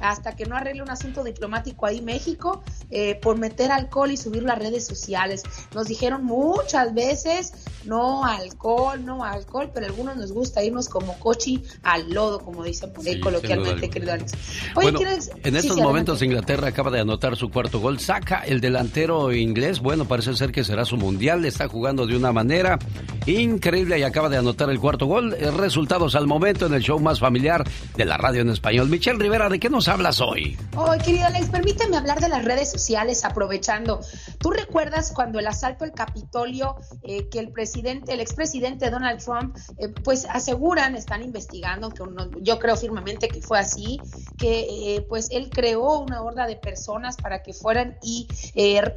hasta 0.03 0.35
que 0.35 0.47
no 0.47 0.57
arregle 0.57 0.83
un 0.83 0.91
asunto 0.91 1.25
diplomático 1.25 1.87
ahí 1.87 2.01
México 2.01 2.63
eh, 2.91 3.15
por 3.23 3.39
meter 3.39 3.71
alcohol 3.73 4.11
y 4.11 4.17
subirlo 4.17 4.53
a 4.53 4.57
redes 4.57 4.85
sociales. 4.85 5.43
Nos 5.75 5.87
dijeron 5.87 6.25
muchas 6.25 6.93
veces 6.93 7.53
no 7.85 8.25
alcohol, 8.25 9.05
no 9.05 9.25
alcohol, 9.25 9.71
pero 9.73 9.87
a 9.87 9.89
algunos 9.89 10.17
nos 10.17 10.33
gusta 10.33 10.63
irnos 10.63 10.89
como 10.89 11.19
cochi 11.19 11.63
al 11.83 12.13
lodo, 12.13 12.41
como 12.41 12.65
dicen 12.65 12.93
por 12.93 13.07
ahí 13.07 13.21
coloquialmente, 13.21 13.89
querido 13.89 14.13
Alex. 14.13 14.33
bueno, 14.75 14.99
en 15.01 15.57
estos 15.57 15.77
momentos 15.79 16.23
Inglaterra 16.23 16.69
acaba 16.69 16.91
de 16.91 17.01
anotar 17.01 17.37
su 17.37 17.51
cuarto 17.51 17.81
gol, 17.81 17.99
saca 17.99 18.41
el 18.41 18.61
delantero 18.61 19.33
inglés, 19.33 19.81
bueno, 19.81 20.05
parece 20.07 20.35
ser 20.35 20.53
que 20.53 20.65
será 20.65 20.85
su 20.85 20.97
mundial, 20.97 21.45
está 21.45 21.69
jugando 21.69 22.07
de 22.07 22.17
una 22.17 22.33
manera 22.33 22.79
increíble 23.27 23.99
y 23.99 24.03
acaba 24.03 24.29
de 24.29 24.37
anotar 24.37 24.71
el 24.71 24.81
cuarto 24.81 25.07
gol. 25.07 25.35
Eh, 25.35 25.51
resultados 25.51 26.15
al 26.15 26.27
momento 26.27 26.67
en 26.67 26.75
el 26.75 26.83
show 26.83 26.99
más 26.99 27.21
familiar 27.21 27.65
de 27.97 28.05
la 28.05 28.17
radio 28.17 28.43
en 28.43 28.51
español. 28.51 28.89
Michelle 28.89 29.19
Rivera, 29.19 29.49
¿de 29.49 29.61
qué 29.61 29.71
nos 29.71 29.89
hablas 29.93 30.21
hoy? 30.21 30.57
Hoy, 30.75 30.99
querido 30.99 31.27
Alex, 31.27 31.51
permíteme 31.51 31.97
hablar 31.97 32.19
de 32.19 32.29
las 32.29 32.45
redes 32.45 32.71
sociales 32.71 33.25
aprovechando. 33.25 34.01
¿Tú 34.39 34.51
recuerdas 34.51 35.13
cuando 35.15 35.39
el 35.39 35.47
asalto 35.47 35.85
al 35.85 35.93
Capitolio 35.93 36.77
eh, 37.03 37.29
que 37.29 37.39
el 37.39 37.53
presidente, 37.53 38.15
el 38.15 38.21
expresidente 38.21 38.91
Donald 38.91 39.23
Trump, 39.23 39.57
eh, 39.77 39.89
pues 39.89 40.27
aseguran, 40.29 40.97
están 40.97 41.23
investigando, 41.23 41.91
que 41.91 42.03
yo 42.41 42.59
creo 42.59 42.77
firmemente 42.77 43.29
que 43.29 43.43
fue 43.43 43.59
así, 43.59 44.01
que 44.39 44.97
eh, 44.97 45.07
pues 45.09 45.29
él 45.31 45.51
creó 45.51 45.99
una 46.01 46.23
horda 46.23 46.47
de 46.47 46.57
personas 46.57 47.17
para 47.17 47.43
que 47.43 47.53
fueran 47.53 47.99
y 48.03 48.27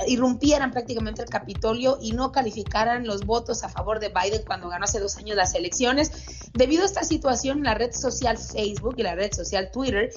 irrumpieran 0.08 0.72
prácticamente 0.72 1.22
el 1.22 1.30
Capitolio 1.30 1.98
y 2.02 2.14
no 2.14 2.32
calificaran 2.32 3.06
los 3.06 3.26
votos 3.26 3.64
a 3.64 3.70
favor 3.70 4.00
de 4.00 4.10
Biden 4.10 4.44
cuando 4.48 4.70
ganó 4.70 4.86
hace 4.86 5.00
dos 5.00 5.18
años 5.18 5.36
las 5.36 5.56
elecciones. 5.56 6.12
Debido 6.54 6.84
a 6.84 6.86
esta 6.86 7.04
situación, 7.04 7.64
la 7.64 7.74
red 7.74 7.94
social 7.94 8.38
Facebook 8.38 8.96
y 8.98 9.04
la 9.04 9.16
red 9.16 9.34
social 9.34 9.72
Twitter 9.72 10.12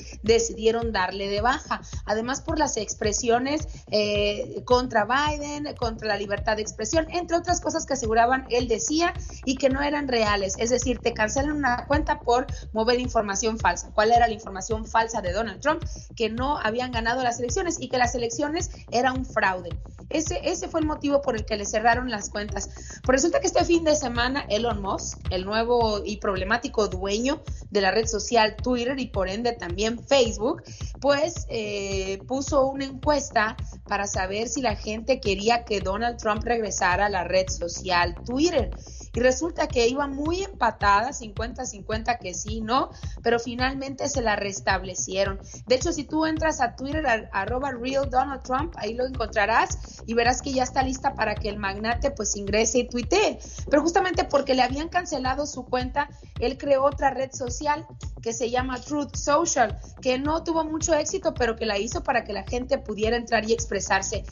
decidieron 0.59 0.91
darle 0.91 1.29
de 1.29 1.41
baja. 1.41 1.81
Además, 2.05 2.41
por 2.41 2.59
las 2.59 2.77
expresiones 2.77 3.69
eh, 3.93 4.63
contra 4.65 5.05
Biden, 5.07 5.73
contra 5.77 6.09
la 6.09 6.17
libertad 6.17 6.57
de 6.57 6.63
expresión, 6.63 7.07
entre 7.11 7.37
otras 7.37 7.61
cosas 7.61 7.87
que 7.87 7.93
aseguraban 7.93 8.45
él 8.51 8.67
decía 8.67 9.15
y 9.45 9.55
que 9.55 9.69
no 9.69 9.81
eran 9.83 10.09
reales. 10.09 10.57
Es 10.59 10.71
decir, 10.71 10.99
te 10.99 11.15
cancelan 11.15 11.53
una 11.53 11.87
cuenta 11.87 12.19
por 12.19 12.47
mover 12.73 12.99
información 12.99 13.57
falsa. 13.57 13.93
¿Cuál 13.95 14.11
era 14.11 14.27
la 14.27 14.35
información 14.35 14.85
falsa 14.85 15.23
de 15.23 15.33
Donald 15.33 15.61
Trump? 15.61 15.85
Que 16.17 16.29
no 16.29 16.59
habían 16.59 16.91
ganado 16.91 17.23
las 17.23 17.39
elecciones 17.39 17.81
y 17.81 17.89
que 17.89 17.99
las 17.99 18.17
elecciones 18.17 18.71
era 18.91 19.13
un 19.13 19.25
fraude. 19.25 19.71
Ese, 20.11 20.41
ese 20.43 20.69
fue 20.69 20.81
el 20.81 20.87
motivo 20.87 21.21
por 21.21 21.37
el 21.37 21.45
que 21.45 21.57
le 21.57 21.67
cerraron 21.67 22.11
las 22.11 22.31
cuentas. 22.31 22.69
Pues 23.05 23.23
resulta 23.23 23.41
que 23.41 23.47
este 23.47 23.65
fin 23.65 23.85
de 23.85 23.95
semana 23.95 24.47
Elon 24.49 24.81
Musk, 24.81 25.19
el 25.31 25.45
nuevo 25.45 26.03
y 26.05 26.17
problemático 26.17 26.89
dueño 26.89 27.43
de 27.71 27.81
la 27.81 27.91
red 27.91 28.07
social 28.07 28.57
Twitter 28.57 28.99
y 28.99 29.07
por 29.07 29.29
ende 29.29 29.53
también 29.53 29.99
Facebook, 30.03 30.63
pues 31.01 31.47
eh, 31.49 32.19
puso 32.27 32.67
una 32.67 32.87
encuesta 32.87 33.57
para 33.87 34.07
saber 34.07 34.49
si 34.49 34.63
la 34.63 34.77
gente 34.77 35.21
quería 35.21 35.65
que 35.65 35.81
Donald 35.81 36.19
Trump 36.19 36.43
regresara 36.45 37.07
a 37.07 37.11
la 37.11 37.25
red 37.25 37.49
social 37.49 38.15
Twitter 38.25 38.71
y 39.19 39.21
resulta 39.21 39.67
que 39.67 39.89
iba 39.89 40.07
muy 40.07 40.45
empatada, 40.45 41.09
50-50 41.09 42.21
que 42.21 42.35
sí, 42.35 42.61
no, 42.61 42.91
pero 43.21 43.41
finalmente 43.41 44.09
se 44.09 44.23
la 44.23 44.37
restablecieron. 44.37 45.41
De 45.67 45.75
hecho, 45.75 45.93
si 45.93 46.05
tú 46.05 46.25
entras 46.25 46.61
a 46.61 46.77
Twitter, 46.77 47.29
arroba 47.33 47.73
real 47.73 48.09
Donald 48.09 48.45
Trump, 48.45 48.75
ahí 48.77 48.95
lo 48.95 49.05
encontrarás 49.05 49.77
y 50.07 50.15
verás 50.15 50.41
que 50.41 50.53
ya 50.53 50.63
está 50.63 50.85
lista 50.85 51.15
para 51.15 51.35
que 51.35 51.49
el 51.49 51.57
magnate 51.57 52.13
pues 52.13 52.37
ingrese 52.37 52.79
y 52.79 52.89
tuitee. 52.89 53.41
Pero 53.69 53.83
justamente 53.83 54.23
porque 54.23 54.55
le 54.55 54.63
habían 54.63 54.89
cancelado 54.89 55.47
su 55.47 55.65
cuenta, 55.65 56.09
él 56.39 56.57
creó 56.57 56.85
otra 56.85 57.11
red 57.11 57.33
social 57.33 57.89
que 58.23 58.33
se 58.33 58.51
llama 58.51 58.81
Truth 58.81 59.17
Social, 59.17 59.81
que 60.01 60.21
no 60.21 60.45
tuvo 60.45 60.63
mucho 60.63 60.95
éxito, 60.95 61.35
pero 61.35 61.57
que 61.57 61.67
la 61.67 61.77
hizo 61.77 62.05
para 62.05 62.23
que 62.23 62.33
la 62.33 62.45
gente 62.45 62.79
pudiera 62.79 63.17
entrar 63.17 63.51
y 63.51 63.53
expresarse. 63.53 64.23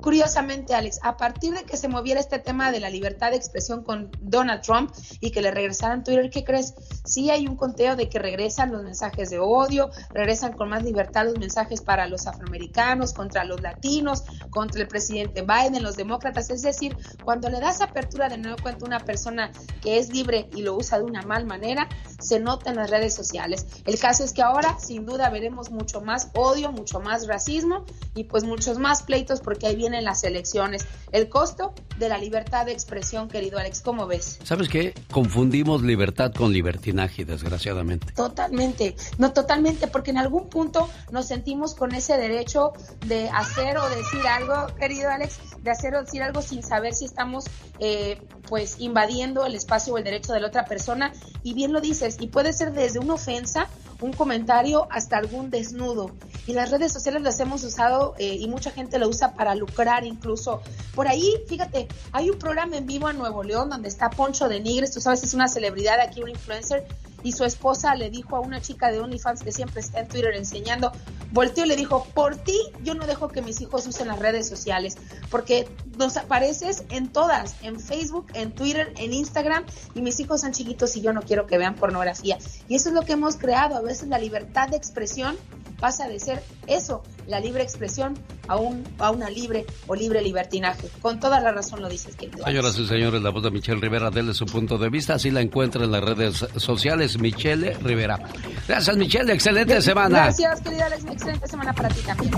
Curiosamente, 0.00 0.74
Alex, 0.74 1.00
a 1.02 1.16
partir 1.16 1.54
de 1.54 1.64
que 1.64 1.76
se 1.76 1.88
moviera 1.88 2.20
este 2.20 2.38
tema 2.38 2.70
de 2.70 2.80
la 2.80 2.90
libertad 2.90 3.30
de 3.30 3.36
expresión 3.36 3.82
con 3.82 4.10
Donald 4.20 4.62
Trump 4.62 4.92
y 5.20 5.30
que 5.30 5.42
le 5.42 5.50
regresaran 5.50 6.04
Twitter, 6.04 6.30
¿qué 6.30 6.44
crees? 6.44 6.74
Sí 7.04 7.30
hay 7.30 7.46
un 7.46 7.56
conteo 7.56 7.96
de 7.96 8.08
que 8.08 8.18
regresan 8.18 8.72
los 8.72 8.82
mensajes 8.82 9.30
de 9.30 9.38
odio, 9.38 9.90
regresan 10.10 10.52
con 10.52 10.68
más 10.68 10.82
libertad 10.84 11.24
los 11.24 11.38
mensajes 11.38 11.80
para 11.80 12.06
los 12.06 12.26
afroamericanos, 12.26 13.12
contra 13.12 13.44
los 13.44 13.60
latinos, 13.60 14.24
contra 14.50 14.80
el 14.80 14.88
presidente 14.88 15.42
Biden, 15.42 15.82
los 15.82 15.96
demócratas. 15.96 16.50
Es 16.50 16.62
decir, 16.62 16.96
cuando 17.24 17.48
le 17.48 17.60
das 17.60 17.80
apertura 17.80 18.28
de 18.28 18.38
nuevo 18.38 18.56
a 18.68 18.84
una 18.84 19.00
persona 19.00 19.50
que 19.80 19.98
es 19.98 20.10
libre 20.12 20.48
y 20.54 20.62
lo 20.62 20.76
usa 20.76 20.98
de 20.98 21.04
una 21.04 21.22
mal 21.22 21.46
manera, 21.46 21.88
se 22.20 22.40
nota 22.40 22.70
en 22.70 22.76
las 22.76 22.90
redes 22.90 23.14
sociales. 23.14 23.66
El 23.84 23.98
caso 23.98 24.24
es 24.24 24.32
que 24.32 24.42
ahora, 24.42 24.78
sin 24.78 25.06
duda, 25.06 25.30
veremos 25.30 25.70
mucho 25.70 26.00
más 26.00 26.30
odio, 26.34 26.72
mucho 26.72 27.00
más 27.00 27.26
racismo 27.26 27.84
y 28.14 28.24
pues 28.24 28.44
muchos 28.44 28.78
más 28.78 29.02
pleitos 29.02 29.40
porque 29.40 29.66
ahí 29.66 29.76
vienen 29.88 30.04
las 30.04 30.22
elecciones. 30.22 30.86
El 31.12 31.30
costo 31.30 31.72
de 31.98 32.10
la 32.10 32.18
libertad 32.18 32.66
de 32.66 32.72
expresión, 32.72 33.28
querido 33.28 33.58
Alex, 33.58 33.80
¿cómo 33.80 34.06
ves? 34.06 34.38
¿Sabes 34.44 34.68
qué? 34.68 34.92
Confundimos 35.10 35.80
libertad 35.82 36.30
con 36.34 36.52
libertinaje, 36.52 37.24
desgraciadamente. 37.24 38.12
Totalmente, 38.12 38.94
no 39.16 39.32
totalmente, 39.32 39.86
porque 39.86 40.10
en 40.10 40.18
algún 40.18 40.50
punto 40.50 40.90
nos 41.10 41.26
sentimos 41.26 41.74
con 41.74 41.94
ese 41.94 42.18
derecho 42.18 42.72
de 43.06 43.30
hacer 43.30 43.78
o 43.78 43.88
decir 43.88 44.26
algo, 44.28 44.74
querido 44.76 45.08
Alex, 45.10 45.38
de 45.62 45.70
hacer 45.70 45.94
o 45.94 46.04
decir 46.04 46.22
algo 46.22 46.42
sin 46.42 46.62
saber 46.62 46.92
si 46.92 47.06
estamos 47.06 47.46
eh, 47.78 48.20
pues 48.46 48.76
invadiendo 48.80 49.46
el 49.46 49.54
espacio 49.54 49.94
o 49.94 49.98
el 49.98 50.04
derecho 50.04 50.34
de 50.34 50.40
la 50.40 50.48
otra 50.48 50.66
persona. 50.66 51.12
Y 51.42 51.54
bien 51.54 51.72
lo 51.72 51.80
dices, 51.80 52.18
y 52.20 52.26
puede 52.26 52.52
ser 52.52 52.72
desde 52.72 52.98
una 52.98 53.14
ofensa 53.14 53.68
un 54.00 54.12
comentario, 54.12 54.86
hasta 54.90 55.16
algún 55.16 55.50
desnudo. 55.50 56.10
Y 56.46 56.52
las 56.52 56.70
redes 56.70 56.92
sociales 56.92 57.22
las 57.22 57.40
hemos 57.40 57.64
usado 57.64 58.14
eh, 58.18 58.34
y 58.34 58.46
mucha 58.48 58.70
gente 58.70 58.98
lo 58.98 59.08
usa 59.08 59.34
para 59.34 59.54
lucrar 59.54 60.04
incluso. 60.04 60.62
Por 60.94 61.08
ahí, 61.08 61.34
fíjate, 61.48 61.88
hay 62.12 62.30
un 62.30 62.38
programa 62.38 62.76
en 62.76 62.86
vivo 62.86 63.10
en 63.10 63.18
Nuevo 63.18 63.42
León 63.42 63.70
donde 63.70 63.88
está 63.88 64.10
Poncho 64.10 64.48
de 64.48 64.60
Nigres, 64.60 64.92
tú 64.92 65.00
sabes, 65.00 65.22
es 65.22 65.34
una 65.34 65.48
celebridad 65.48 66.00
aquí, 66.00 66.22
un 66.22 66.30
influencer, 66.30 66.86
y 67.22 67.32
su 67.32 67.44
esposa 67.44 67.94
le 67.94 68.10
dijo 68.10 68.36
a 68.36 68.40
una 68.40 68.60
chica 68.60 68.90
de 68.90 69.00
OnlyFans 69.00 69.42
que 69.42 69.52
siempre 69.52 69.80
está 69.80 70.00
en 70.00 70.08
Twitter 70.08 70.34
enseñando, 70.34 70.92
volteó 71.32 71.64
y 71.64 71.68
le 71.68 71.76
dijo, 71.76 72.04
por 72.14 72.36
ti 72.36 72.56
yo 72.82 72.94
no 72.94 73.06
dejo 73.06 73.28
que 73.28 73.42
mis 73.42 73.60
hijos 73.60 73.86
usen 73.86 74.08
las 74.08 74.18
redes 74.18 74.48
sociales, 74.48 74.96
porque 75.30 75.68
nos 75.96 76.16
apareces 76.16 76.84
en 76.90 77.08
todas, 77.08 77.56
en 77.62 77.80
Facebook, 77.80 78.26
en 78.34 78.52
Twitter, 78.52 78.92
en 78.96 79.12
Instagram, 79.12 79.64
y 79.94 80.02
mis 80.02 80.20
hijos 80.20 80.40
son 80.40 80.52
chiquitos 80.52 80.96
y 80.96 81.00
yo 81.00 81.12
no 81.12 81.22
quiero 81.22 81.46
que 81.46 81.58
vean 81.58 81.74
pornografía. 81.74 82.38
Y 82.68 82.76
eso 82.76 82.88
es 82.88 82.94
lo 82.94 83.02
que 83.02 83.12
hemos 83.12 83.36
creado, 83.36 83.76
a 83.76 83.82
veces 83.82 84.08
la 84.08 84.18
libertad 84.18 84.68
de 84.68 84.76
expresión 84.76 85.36
pasa 85.80 86.08
de 86.08 86.18
ser 86.20 86.42
eso, 86.66 87.02
la 87.28 87.40
libre 87.40 87.62
expresión, 87.62 88.18
a, 88.48 88.56
un, 88.56 88.82
a 88.98 89.10
una 89.10 89.30
libre 89.30 89.66
o 89.86 89.94
libre 89.94 90.22
libertinaje. 90.22 90.88
Con 91.00 91.20
toda 91.20 91.40
la 91.40 91.52
razón 91.52 91.80
lo 91.82 91.88
dices, 91.88 92.16
querido. 92.16 92.44
Señoras 92.44 92.78
y 92.78 92.86
señores, 92.86 93.22
la 93.22 93.30
voz 93.30 93.42
de 93.42 93.50
Michelle 93.50 93.80
Rivera, 93.80 94.10
desde 94.10 94.34
su 94.34 94.46
punto 94.46 94.78
de 94.78 94.88
vista, 94.88 95.14
así 95.14 95.30
la 95.30 95.42
encuentra 95.42 95.84
en 95.84 95.92
las 95.92 96.02
redes 96.02 96.46
sociales, 96.56 97.18
Michelle 97.18 97.74
Rivera. 97.82 98.18
Gracias, 98.66 98.96
Michelle, 98.96 99.32
excelente 99.32 99.80
semana. 99.82 100.24
Gracias, 100.24 100.60
querida 100.62 100.86
Alex, 100.86 101.04
excelente 101.04 101.46
semana 101.46 101.72
para 101.74 101.88
ti 101.90 102.00
también. 102.00 102.32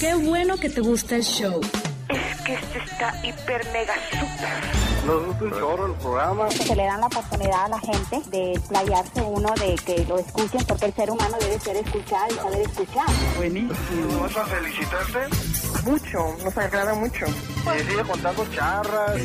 Qué 0.00 0.14
bueno 0.14 0.56
que 0.56 0.70
te 0.70 0.80
gusta 0.80 1.16
el 1.16 1.22
show. 1.22 1.60
Es 2.08 2.40
que 2.42 2.54
este 2.54 2.78
está 2.78 3.14
hiper 3.22 3.62
mega 3.72 3.94
super. 4.10 4.78
Nos 5.06 5.26
gusta 5.26 5.44
un 5.44 5.50
chorro 5.50 5.86
el 5.86 5.92
programa. 5.94 6.50
Se 6.50 6.74
le 6.74 6.84
dan 6.84 7.00
la 7.00 7.06
oportunidad 7.06 7.64
a 7.64 7.68
la 7.68 7.78
gente 7.80 8.22
de 8.30 8.60
playarse 8.68 9.20
uno, 9.20 9.52
de 9.60 9.74
que 9.84 10.04
lo 10.06 10.18
escuchen, 10.18 10.64
porque 10.66 10.86
el 10.86 10.94
ser 10.94 11.10
humano 11.10 11.36
debe 11.40 11.60
ser 11.60 11.76
escuchado 11.76 12.26
y 12.30 12.34
saber 12.34 12.60
escuchar. 12.62 13.06
Buenísimo. 13.36 14.20
¿Vas 14.22 14.36
a 14.36 14.44
felicitarte? 14.46 15.18
Mucho, 15.84 16.18
nos 16.44 16.56
agrada 16.56 16.94
mucho. 16.94 17.26
Y 17.26 17.82
sigue 17.84 18.02
contando 18.04 18.46
charras. 18.54 19.20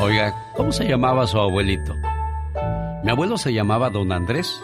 Oiga, 0.00 0.34
¿cómo 0.56 0.72
se 0.72 0.84
llamaba 0.84 1.26
su 1.26 1.38
abuelito? 1.38 1.94
Mi 3.02 3.10
abuelo 3.10 3.38
se 3.38 3.52
llamaba 3.52 3.88
Don 3.90 4.12
Andrés. 4.12 4.60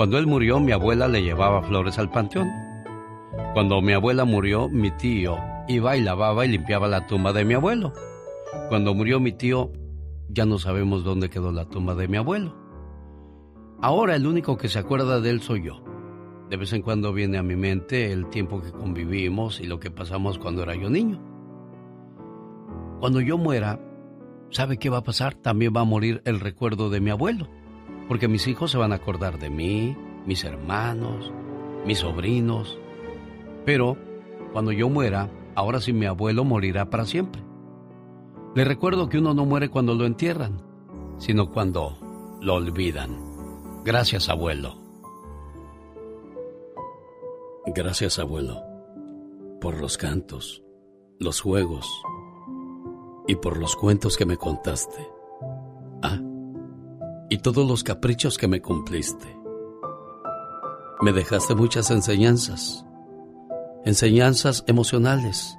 Cuando 0.00 0.16
él 0.16 0.26
murió, 0.26 0.60
mi 0.60 0.72
abuela 0.72 1.08
le 1.08 1.22
llevaba 1.22 1.62
flores 1.62 1.98
al 1.98 2.10
panteón. 2.10 2.48
Cuando 3.52 3.82
mi 3.82 3.92
abuela 3.92 4.24
murió, 4.24 4.66
mi 4.66 4.90
tío 4.92 5.36
iba 5.68 5.94
y 5.94 6.00
lavaba 6.00 6.46
y 6.46 6.48
limpiaba 6.48 6.88
la 6.88 7.06
tumba 7.06 7.34
de 7.34 7.44
mi 7.44 7.52
abuelo. 7.52 7.92
Cuando 8.70 8.94
murió 8.94 9.20
mi 9.20 9.32
tío, 9.32 9.70
ya 10.30 10.46
no 10.46 10.58
sabemos 10.58 11.04
dónde 11.04 11.28
quedó 11.28 11.52
la 11.52 11.66
tumba 11.66 11.94
de 11.94 12.08
mi 12.08 12.16
abuelo. 12.16 12.56
Ahora 13.82 14.16
el 14.16 14.26
único 14.26 14.56
que 14.56 14.70
se 14.70 14.78
acuerda 14.78 15.20
de 15.20 15.28
él 15.28 15.42
soy 15.42 15.64
yo. 15.64 15.84
De 16.48 16.56
vez 16.56 16.72
en 16.72 16.80
cuando 16.80 17.12
viene 17.12 17.36
a 17.36 17.42
mi 17.42 17.56
mente 17.56 18.10
el 18.10 18.30
tiempo 18.30 18.62
que 18.62 18.72
convivimos 18.72 19.60
y 19.60 19.66
lo 19.66 19.80
que 19.80 19.90
pasamos 19.90 20.38
cuando 20.38 20.62
era 20.62 20.74
yo 20.76 20.88
niño. 20.88 21.20
Cuando 23.00 23.20
yo 23.20 23.36
muera, 23.36 23.78
¿sabe 24.48 24.78
qué 24.78 24.88
va 24.88 24.96
a 24.96 25.04
pasar? 25.04 25.34
También 25.34 25.74
va 25.76 25.82
a 25.82 25.84
morir 25.84 26.22
el 26.24 26.40
recuerdo 26.40 26.88
de 26.88 27.02
mi 27.02 27.10
abuelo, 27.10 27.48
porque 28.10 28.26
mis 28.26 28.48
hijos 28.48 28.72
se 28.72 28.76
van 28.76 28.90
a 28.90 28.96
acordar 28.96 29.38
de 29.38 29.50
mí, 29.50 29.96
mis 30.26 30.42
hermanos, 30.42 31.30
mis 31.86 32.00
sobrinos. 32.00 32.76
Pero 33.64 33.96
cuando 34.52 34.72
yo 34.72 34.88
muera, 34.88 35.30
ahora 35.54 35.80
sí 35.80 35.92
mi 35.92 36.06
abuelo 36.06 36.42
morirá 36.42 36.90
para 36.90 37.06
siempre. 37.06 37.40
Le 38.56 38.64
recuerdo 38.64 39.08
que 39.08 39.18
uno 39.18 39.32
no 39.32 39.44
muere 39.44 39.68
cuando 39.68 39.94
lo 39.94 40.06
entierran, 40.06 40.60
sino 41.18 41.52
cuando 41.52 41.98
lo 42.40 42.54
olvidan. 42.54 43.16
Gracias, 43.84 44.28
abuelo. 44.28 44.76
Gracias, 47.66 48.18
abuelo, 48.18 48.60
por 49.60 49.80
los 49.80 49.96
cantos, 49.98 50.64
los 51.20 51.40
juegos 51.40 51.88
y 53.28 53.36
por 53.36 53.56
los 53.56 53.76
cuentos 53.76 54.16
que 54.16 54.26
me 54.26 54.36
contaste. 54.36 55.19
Y 57.30 57.38
todos 57.38 57.66
los 57.66 57.84
caprichos 57.84 58.36
que 58.36 58.48
me 58.48 58.60
cumpliste. 58.60 59.38
Me 61.00 61.12
dejaste 61.12 61.54
muchas 61.54 61.90
enseñanzas, 61.90 62.84
enseñanzas 63.84 64.64
emocionales, 64.66 65.56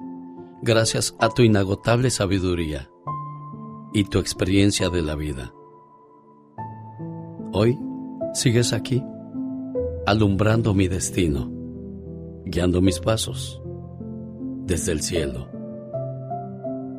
gracias 0.61 1.15
a 1.19 1.29
tu 1.29 1.41
inagotable 1.41 2.11
sabiduría 2.11 2.91
y 3.93 4.03
tu 4.03 4.19
experiencia 4.19 4.89
de 4.89 5.01
la 5.01 5.15
vida. 5.15 5.53
Hoy 7.53 7.79
sigues 8.33 8.73
aquí, 8.73 9.03
alumbrando 10.05 10.73
mi 10.73 10.87
destino, 10.87 11.49
guiando 12.45 12.81
mis 12.81 12.99
pasos 12.99 13.61
desde 14.65 14.91
el 14.91 15.01
cielo. 15.01 15.49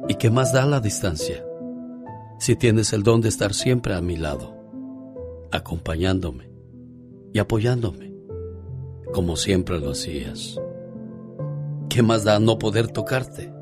¿Y 0.09 0.15
qué 0.15 0.31
más 0.31 0.53
da 0.53 0.67
la 0.67 0.81
distancia? 0.81 1.45
Si 2.39 2.57
tienes 2.57 2.93
el 2.93 3.03
don 3.03 3.21
de 3.21 3.29
estar 3.29 3.55
siempre 3.55 3.95
a 3.95 4.01
mi 4.01 4.17
lado, 4.17 4.62
acompañándome 5.53 6.51
y 7.33 7.39
apoyándome, 7.39 8.15
como 9.13 9.37
siempre 9.37 9.79
lo 9.79 9.91
hacías. 9.91 10.59
¿Qué 11.89 12.03
más 12.03 12.25
da 12.25 12.39
no 12.41 12.59
poder 12.59 12.89
tocarte? 12.89 13.53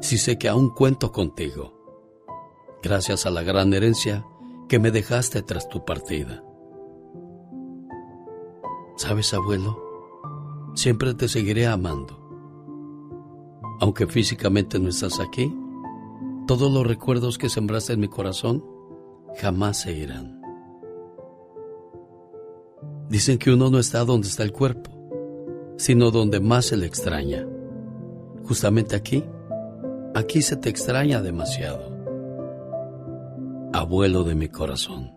Si 0.00 0.18
sé 0.18 0.38
que 0.38 0.48
aún 0.48 0.70
cuento 0.70 1.12
contigo, 1.12 1.72
gracias 2.82 3.26
a 3.26 3.30
la 3.30 3.42
gran 3.42 3.72
herencia 3.72 4.26
que 4.68 4.78
me 4.78 4.90
dejaste 4.90 5.42
tras 5.42 5.68
tu 5.68 5.84
partida. 5.84 6.44
¿Sabes, 8.96 9.32
abuelo? 9.34 9.80
Siempre 10.74 11.14
te 11.14 11.28
seguiré 11.28 11.66
amando. 11.66 12.20
Aunque 13.80 14.06
físicamente 14.06 14.78
no 14.78 14.88
estás 14.88 15.20
aquí, 15.20 15.52
todos 16.46 16.72
los 16.72 16.86
recuerdos 16.86 17.38
que 17.38 17.48
sembraste 17.48 17.94
en 17.94 18.00
mi 18.00 18.08
corazón 18.08 18.64
jamás 19.40 19.80
se 19.80 19.92
irán. 19.92 20.33
Dicen 23.08 23.38
que 23.38 23.52
uno 23.52 23.70
no 23.70 23.78
está 23.78 24.04
donde 24.04 24.28
está 24.28 24.42
el 24.42 24.52
cuerpo, 24.52 24.90
sino 25.76 26.10
donde 26.10 26.40
más 26.40 26.66
se 26.66 26.76
le 26.76 26.86
extraña. 26.86 27.46
Justamente 28.44 28.96
aquí, 28.96 29.24
aquí 30.14 30.42
se 30.42 30.56
te 30.56 30.68
extraña 30.68 31.20
demasiado. 31.22 31.92
Abuelo 33.72 34.24
de 34.24 34.34
mi 34.34 34.48
corazón, 34.48 35.12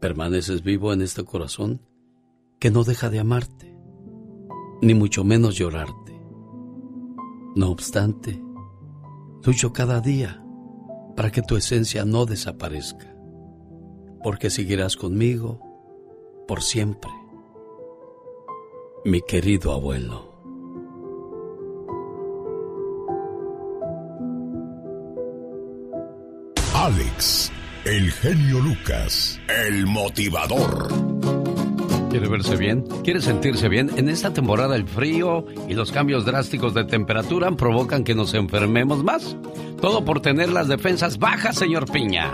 permaneces 0.00 0.62
vivo 0.62 0.92
en 0.92 1.02
este 1.02 1.24
corazón 1.24 1.82
que 2.58 2.70
no 2.70 2.84
deja 2.84 3.10
de 3.10 3.18
amarte, 3.18 3.76
ni 4.80 4.94
mucho 4.94 5.24
menos 5.24 5.56
llorarte. 5.56 6.18
No 7.54 7.70
obstante, 7.70 8.42
lucho 9.44 9.72
cada 9.72 10.00
día 10.00 10.42
para 11.16 11.30
que 11.30 11.42
tu 11.42 11.56
esencia 11.56 12.04
no 12.04 12.26
desaparezca, 12.26 13.14
porque 14.22 14.50
seguirás 14.50 14.96
conmigo 14.96 15.67
por 16.48 16.62
siempre, 16.62 17.10
mi 19.04 19.20
querido 19.20 19.70
abuelo. 19.70 20.32
Alex, 26.74 27.52
el 27.84 28.10
genio 28.12 28.60
Lucas, 28.60 29.38
el 29.66 29.86
motivador. 29.86 30.88
¿Quiere 32.08 32.28
verse 32.28 32.56
bien? 32.56 32.82
¿Quiere 33.04 33.20
sentirse 33.20 33.68
bien? 33.68 33.90
En 33.96 34.08
esta 34.08 34.32
temporada 34.32 34.74
el 34.74 34.88
frío 34.88 35.44
y 35.68 35.74
los 35.74 35.92
cambios 35.92 36.24
drásticos 36.24 36.72
de 36.72 36.84
temperatura 36.84 37.50
provocan 37.50 38.04
que 38.04 38.14
nos 38.14 38.32
enfermemos 38.32 39.04
más. 39.04 39.36
Todo 39.82 40.02
por 40.02 40.22
tener 40.22 40.48
las 40.48 40.66
defensas 40.66 41.18
bajas, 41.18 41.56
señor 41.56 41.92
Piña. 41.92 42.32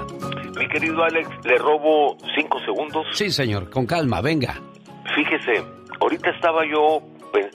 Mi 0.56 0.68
querido 0.68 1.02
Alex, 1.02 1.28
le 1.44 1.58
robo 1.58 2.16
cinco 2.34 2.60
segundos. 2.60 3.06
Sí, 3.12 3.30
señor, 3.30 3.70
con 3.70 3.86
calma, 3.86 4.20
venga. 4.20 4.60
Fíjese, 5.14 5.62
ahorita 6.00 6.30
estaba 6.30 6.64
yo, 6.66 7.02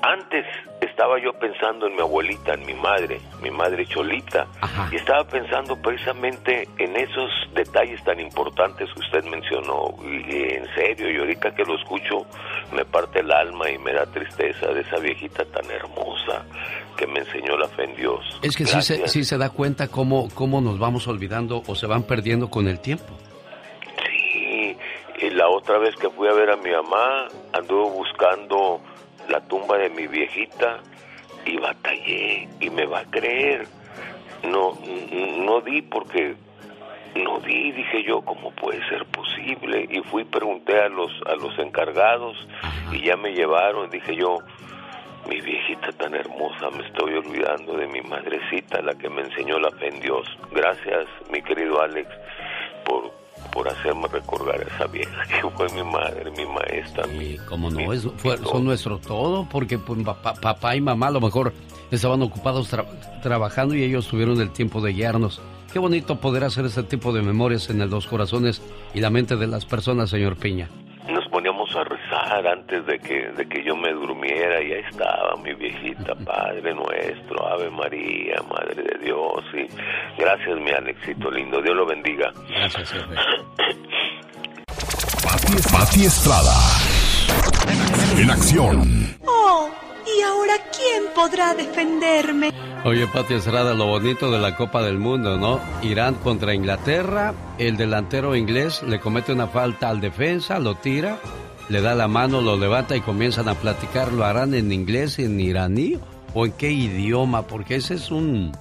antes 0.01 0.45
estaba 0.81 1.19
yo 1.19 1.33
pensando 1.33 1.87
en 1.87 1.95
mi 1.95 2.01
abuelita, 2.01 2.53
en 2.53 2.65
mi 2.65 2.73
madre, 2.73 3.19
mi 3.41 3.51
madre 3.51 3.85
Cholita, 3.85 4.47
y 4.91 4.95
estaba 4.97 5.23
pensando 5.25 5.75
precisamente 5.81 6.67
en 6.77 6.95
esos 6.95 7.29
detalles 7.53 8.03
tan 8.03 8.19
importantes 8.19 8.89
que 8.93 8.99
usted 8.99 9.23
mencionó, 9.25 9.95
y, 10.03 10.55
en 10.55 10.65
serio, 10.75 11.11
y 11.11 11.17
ahorita 11.17 11.53
que 11.55 11.63
lo 11.63 11.75
escucho 11.75 12.25
me 12.73 12.85
parte 12.85 13.19
el 13.19 13.31
alma 13.31 13.69
y 13.69 13.77
me 13.77 13.93
da 13.93 14.05
tristeza 14.05 14.67
de 14.67 14.81
esa 14.81 14.97
viejita 14.97 15.45
tan 15.45 15.69
hermosa 15.69 16.45
que 16.97 17.07
me 17.07 17.19
enseñó 17.19 17.57
la 17.57 17.67
fe 17.69 17.85
en 17.85 17.95
Dios. 17.95 18.19
Es 18.41 18.55
que 18.55 18.65
sí 18.65 18.81
se, 18.81 19.07
sí 19.07 19.23
se 19.23 19.37
da 19.37 19.49
cuenta 19.49 19.87
cómo, 19.87 20.27
cómo 20.33 20.61
nos 20.61 20.79
vamos 20.79 21.07
olvidando 21.07 21.63
o 21.65 21.75
se 21.75 21.87
van 21.87 22.03
perdiendo 22.03 22.49
con 22.49 22.67
el 22.67 22.79
tiempo. 22.79 23.17
Sí, 24.05 24.75
y 25.21 25.29
la 25.31 25.47
otra 25.49 25.77
vez 25.79 25.95
que 25.95 26.09
fui 26.09 26.27
a 26.27 26.33
ver 26.33 26.51
a 26.51 26.57
mi 26.57 26.71
mamá, 26.71 27.27
anduve 27.53 27.89
buscando 27.89 28.81
la 29.29 29.39
tumba 29.41 29.77
de 29.77 29.89
mi 29.89 30.07
viejita 30.07 30.79
y 31.45 31.57
batallé 31.57 32.47
y 32.59 32.69
me 32.69 32.85
va 32.85 32.99
a 32.99 33.05
creer. 33.05 33.67
No, 34.43 34.77
no 35.45 35.61
di 35.61 35.81
porque 35.81 36.35
no 37.15 37.39
di, 37.39 37.71
dije 37.71 38.03
yo, 38.03 38.21
¿cómo 38.21 38.51
puede 38.51 38.87
ser 38.87 39.05
posible? 39.05 39.87
Y 39.89 40.01
fui, 40.01 40.23
pregunté 40.23 40.79
a 40.79 40.89
los, 40.89 41.11
a 41.25 41.35
los 41.35 41.57
encargados 41.59 42.37
y 42.91 43.01
ya 43.03 43.17
me 43.17 43.33
llevaron, 43.33 43.89
dije 43.89 44.15
yo, 44.15 44.37
mi 45.27 45.41
viejita 45.41 45.91
tan 45.93 46.15
hermosa, 46.15 46.69
me 46.71 46.85
estoy 46.87 47.15
olvidando 47.15 47.73
de 47.73 47.87
mi 47.87 48.01
madrecita, 48.01 48.81
la 48.81 48.95
que 48.95 49.09
me 49.09 49.21
enseñó 49.21 49.59
la 49.59 49.71
fe 49.71 49.87
en 49.89 49.99
Dios. 49.99 50.25
Gracias, 50.51 51.07
mi 51.31 51.41
querido 51.41 51.81
Alex, 51.81 52.09
por, 52.85 53.11
por 53.51 53.67
hacerme 53.67 54.07
recordar 54.07 54.59
a 54.59 54.75
esa 54.75 54.87
vieja 54.87 55.23
que 55.27 55.49
fue 55.49 55.69
mi 55.69 55.83
madre, 55.83 56.31
mi 56.31 56.45
maestra. 56.45 57.07
mi, 57.07 57.37
como 57.37 57.69
no, 57.69 57.93
es, 57.93 58.07
fue, 58.17 58.37
son 58.37 58.65
nuestro 58.65 58.99
todo, 58.99 59.47
porque 59.49 59.77
pues, 59.77 60.03
papá, 60.03 60.33
papá, 60.35 60.75
y 60.75 60.81
mamá 60.81 61.07
a 61.07 61.11
lo 61.11 61.21
mejor 61.21 61.53
estaban 61.91 62.21
ocupados 62.21 62.69
trabajando 63.21 63.75
y 63.75 63.83
ellos 63.83 64.07
tuvieron 64.07 64.39
el 64.41 64.51
tiempo 64.51 64.81
de 64.81 64.93
guiarnos. 64.93 65.41
Qué 65.71 65.79
bonito 65.79 66.19
poder 66.19 66.43
hacer 66.43 66.65
ese 66.65 66.83
tipo 66.83 67.13
de 67.13 67.21
memorias 67.21 67.69
en 67.69 67.81
el 67.81 67.89
Dos 67.89 68.07
Corazones 68.07 68.61
y 68.93 69.01
la 69.01 69.09
mente 69.09 69.35
de 69.35 69.47
las 69.47 69.65
personas, 69.65 70.09
señor 70.09 70.35
Piña. 70.35 70.69
Nos 71.11 71.27
poníamos 71.29 71.75
a 71.75 71.83
rezar 71.83 72.47
antes 72.47 72.85
de 72.85 72.99
que, 72.99 73.31
de 73.31 73.47
que 73.47 73.63
yo 73.63 73.75
me 73.75 73.91
durmiera 73.91 74.61
y 74.61 74.73
ahí 74.73 74.83
estaba 74.89 75.35
mi 75.37 75.53
viejita, 75.53 76.15
Padre 76.25 76.73
nuestro, 76.73 77.47
Ave 77.47 77.69
María, 77.69 78.35
Madre 78.49 78.83
de 78.83 78.99
Dios. 79.05 79.43
Y 79.53 79.67
gracias, 80.21 80.57
mi 80.59 80.71
Alexito 80.71 81.31
lindo. 81.31 81.61
Dios 81.61 81.75
lo 81.75 81.85
bendiga. 81.85 82.31
Gracias. 82.47 82.93
Pati 85.71 86.05
Estrada. 86.05 86.53
En 88.17 88.29
acción. 88.29 89.17
Oh, 89.25 89.69
¿y 90.05 90.21
ahora 90.21 90.53
quién 90.71 91.05
podrá 91.15 91.53
defenderme? 91.53 92.51
Oye, 92.85 93.07
Pati 93.07 93.33
Estrada, 93.33 93.73
lo 93.73 93.87
bonito 93.87 94.31
de 94.31 94.39
la 94.39 94.55
Copa 94.55 94.81
del 94.81 94.97
Mundo, 94.97 95.37
¿no? 95.37 95.59
Irán 95.81 96.15
contra 96.15 96.53
Inglaterra, 96.53 97.33
el 97.57 97.75
delantero 97.75 98.37
inglés 98.37 98.83
le 98.83 99.01
comete 99.01 99.33
una 99.33 99.47
falta 99.47 99.89
al 99.89 99.99
defensa, 99.99 100.59
lo 100.59 100.75
tira, 100.75 101.19
le 101.67 101.81
da 101.81 101.93
la 101.93 102.07
mano, 102.07 102.39
lo 102.39 102.55
levanta 102.55 102.95
y 102.95 103.01
comienzan 103.01 103.49
a 103.49 103.55
platicar. 103.55 104.13
¿Lo 104.13 104.23
harán 104.23 104.53
en 104.53 104.71
inglés, 104.71 105.19
en 105.19 105.37
iraní 105.41 105.99
o 106.33 106.45
en 106.45 106.53
qué 106.53 106.71
idioma? 106.71 107.41
Porque 107.41 107.75
ese 107.75 107.95
es 107.95 108.11
un, 108.11 108.53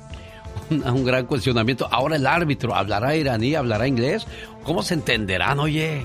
un 0.69 1.05
gran 1.05 1.27
cuestionamiento. 1.27 1.89
Ahora 1.89 2.17
el 2.17 2.27
árbitro, 2.27 2.75
¿hablará 2.75 3.15
iraní, 3.15 3.55
hablará 3.55 3.87
inglés? 3.87 4.27
¿Cómo 4.65 4.83
se 4.83 4.95
entenderán, 4.95 5.61
oye? 5.61 6.05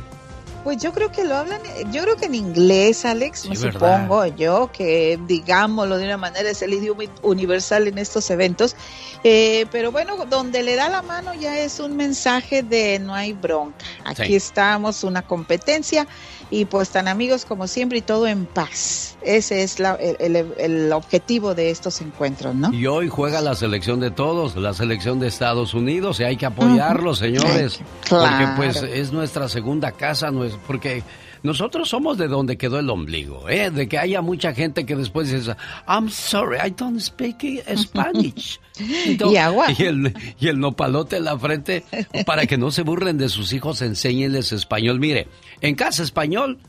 Pues 0.64 0.78
yo 0.78 0.94
creo 0.94 1.12
que 1.12 1.26
lo 1.26 1.36
hablan, 1.36 1.62
yo 1.92 2.04
creo 2.04 2.16
que 2.16 2.26
en 2.26 2.36
inglés, 2.36 3.04
Alex, 3.04 3.50
me 3.50 3.56
supongo 3.56 4.26
yo, 4.28 4.72
que 4.72 5.20
digámoslo 5.28 5.98
de 5.98 6.06
una 6.06 6.16
manera 6.16 6.50
es 6.50 6.62
el 6.62 6.74
idioma 6.74 7.04
universal 7.22 7.88
en 7.90 7.98
estos 7.98 8.30
eventos. 8.30 8.78
Eh, 9.26 9.66
pero 9.72 9.92
bueno, 9.92 10.26
donde 10.26 10.64
le 10.64 10.76
da 10.76 10.88
la 10.88 11.02
mano 11.02 11.34
ya 11.34 11.60
es 11.60 11.80
un 11.80 11.98
mensaje 11.98 12.64
de 12.64 13.00
no 13.00 13.14
hay 13.14 13.34
bronca. 13.34 13.86
Aquí 14.06 14.36
estamos, 14.36 15.04
una 15.04 15.22
competencia 15.22 16.08
y 16.54 16.66
pues 16.66 16.92
tan 16.92 17.08
amigos 17.08 17.46
como 17.46 17.66
siempre 17.66 17.98
y 17.98 18.02
todo 18.02 18.28
en 18.28 18.46
paz. 18.46 19.18
Ese 19.24 19.64
es 19.64 19.78
el, 19.80 20.94
objetivo 20.94 21.56
de 21.56 21.72
estos 21.72 22.00
encuentros, 22.00 22.54
¿no? 22.54 22.72
Y 22.72 22.86
hoy 22.86 23.10
juega 23.10 23.42
la 23.42 23.56
selección 23.56 24.00
de 24.00 24.12
todos, 24.12 24.56
la 24.56 24.74
selección 24.74 25.20
de 25.20 25.30
Estados 25.30 25.74
Unidos 25.74 26.20
y 26.20 26.26
hay 26.26 26.38
que 26.38 26.46
apoyarlos, 26.46 27.18
señores. 27.18 27.80
Porque 28.08 28.48
pues 28.56 28.84
es 28.84 29.12
nuestra 29.12 29.50
segunda 29.50 29.94
casa, 29.94 30.30
no 30.30 30.44
es 30.44 30.54
porque 30.68 31.02
nosotros 31.42 31.90
somos 31.90 32.20
de 32.20 32.28
donde 32.28 32.56
quedó 32.56 32.78
el 32.78 32.90
ombligo, 32.92 33.50
¿eh? 33.50 33.72
De 33.72 33.90
que 33.90 33.98
haya 33.98 34.22
mucha 34.22 34.54
gente 34.54 34.86
que 34.86 34.96
después 34.96 35.32
dice, 35.32 35.56
I'm 35.88 36.08
sorry, 36.08 36.58
I 36.64 36.70
don't 36.70 37.00
speak 37.00 37.64
Spanish. 37.76 38.60
y 38.80 39.38
agua. 39.38 39.68
Y 39.78 39.84
el, 39.84 40.14
y 40.40 40.48
el 40.48 40.60
nopalote 40.60 41.18
en 41.18 41.26
la 41.26 41.38
frente, 41.38 41.84
para 42.26 42.46
que 42.46 42.58
no 42.58 42.72
se 42.72 42.84
burlen 42.84 43.18
de 43.18 43.30
sus 43.30 43.54
hijos, 43.54 43.82
enséñenles 43.82 44.52
español. 44.52 45.00
Mire, 45.00 45.28
en 45.62 45.76
casa 45.76 46.04
español, 46.04 46.60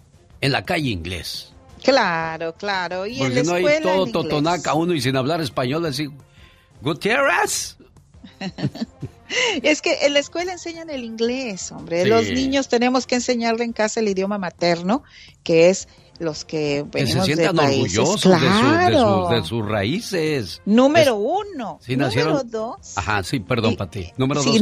en 0.40 0.52
la 0.52 0.64
calle 0.64 0.90
inglés. 0.90 1.52
Claro, 1.82 2.54
claro. 2.54 3.06
Y 3.06 3.18
Porque 3.18 3.42
no 3.42 3.54
hay 3.54 3.64
todo 3.82 4.06
totonaca 4.06 4.74
uno 4.74 4.94
y 4.94 5.00
sin 5.00 5.16
hablar 5.16 5.40
español 5.40 5.84
así, 5.86 6.08
Gutiérrez. 6.80 7.76
Es 9.62 9.80
que 9.80 10.04
en 10.04 10.12
la 10.12 10.18
escuela 10.20 10.52
enseñan 10.52 10.90
el 10.90 11.02
inglés, 11.02 11.72
hombre. 11.72 12.04
Los 12.06 12.28
niños 12.28 12.68
tenemos 12.68 13.06
que 13.06 13.16
enseñarle 13.16 13.64
en 13.64 13.72
casa 13.72 14.00
el 14.00 14.08
idioma 14.08 14.38
materno, 14.38 15.02
que 15.42 15.70
es 15.70 15.88
los 16.18 16.44
que 16.44 16.84
venimos 16.90 17.26
se 17.26 17.34
sientan 17.34 17.58
orgullosos 17.58 18.40
de, 19.30 19.42
sus 19.44 19.66
raíces. 19.66 20.62
Número 20.64 21.16
uno. 21.16 21.80
número 21.86 22.42
dos. 22.44 22.96
Ajá, 22.96 23.22
sí, 23.22 23.40
perdón, 23.40 23.76
Pati. 23.76 24.12
Número 24.16 24.42
dos. 24.42 24.60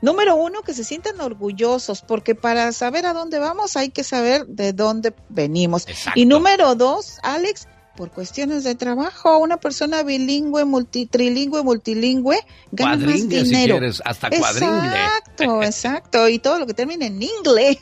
Número 0.00 0.36
uno, 0.36 0.62
que 0.62 0.74
se 0.74 0.84
sientan 0.84 1.20
orgullosos, 1.20 2.02
porque 2.02 2.34
para 2.34 2.72
saber 2.72 3.04
a 3.06 3.12
dónde 3.12 3.38
vamos 3.38 3.76
hay 3.76 3.90
que 3.90 4.04
saber 4.04 4.46
de 4.46 4.72
dónde 4.72 5.12
venimos. 5.28 5.86
Y 6.14 6.24
número 6.24 6.76
dos, 6.76 7.18
Alex, 7.22 7.66
por 7.98 8.12
cuestiones 8.12 8.62
de 8.62 8.76
trabajo. 8.76 9.38
Una 9.38 9.56
persona 9.56 10.04
bilingüe, 10.04 10.64
multitrilingüe, 10.64 11.64
multilingüe 11.64 12.38
gana 12.70 13.04
más 13.04 13.28
dinero. 13.28 13.44
Si 13.44 13.66
quieres, 13.66 14.02
hasta 14.04 14.30
cuadringle. 14.30 14.86
Exacto, 14.86 15.62
exacto. 15.64 16.28
Y 16.28 16.38
todo 16.38 16.60
lo 16.60 16.66
que 16.68 16.74
termine 16.74 17.06
en 17.06 17.20
inglés. 17.20 17.78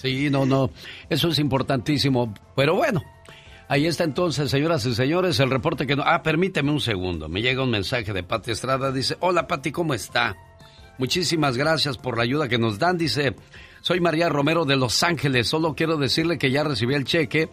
Sí, 0.00 0.30
no, 0.30 0.46
no. 0.46 0.70
Eso 1.10 1.28
es 1.28 1.38
importantísimo. 1.38 2.32
Pero 2.56 2.74
bueno, 2.74 3.02
ahí 3.68 3.86
está 3.86 4.04
entonces, 4.04 4.50
señoras 4.50 4.86
y 4.86 4.94
señores, 4.94 5.38
el 5.40 5.50
reporte 5.50 5.86
que 5.86 5.96
no. 5.96 6.02
Ah, 6.06 6.22
permíteme 6.22 6.70
un 6.70 6.80
segundo. 6.80 7.28
Me 7.28 7.42
llega 7.42 7.62
un 7.62 7.70
mensaje 7.70 8.12
de 8.12 8.22
Pati 8.22 8.52
Estrada. 8.52 8.92
Dice: 8.92 9.16
Hola, 9.20 9.46
Pati, 9.46 9.72
¿cómo 9.72 9.92
está? 9.92 10.36
Muchísimas 10.96 11.56
gracias 11.56 11.98
por 11.98 12.16
la 12.16 12.22
ayuda 12.22 12.48
que 12.48 12.58
nos 12.58 12.78
dan. 12.78 12.96
Dice: 12.96 13.36
Soy 13.82 14.00
María 14.00 14.30
Romero 14.30 14.64
de 14.64 14.76
Los 14.76 15.02
Ángeles. 15.02 15.48
Solo 15.48 15.74
quiero 15.74 15.98
decirle 15.98 16.38
que 16.38 16.50
ya 16.50 16.64
recibí 16.64 16.94
el 16.94 17.04
cheque 17.04 17.50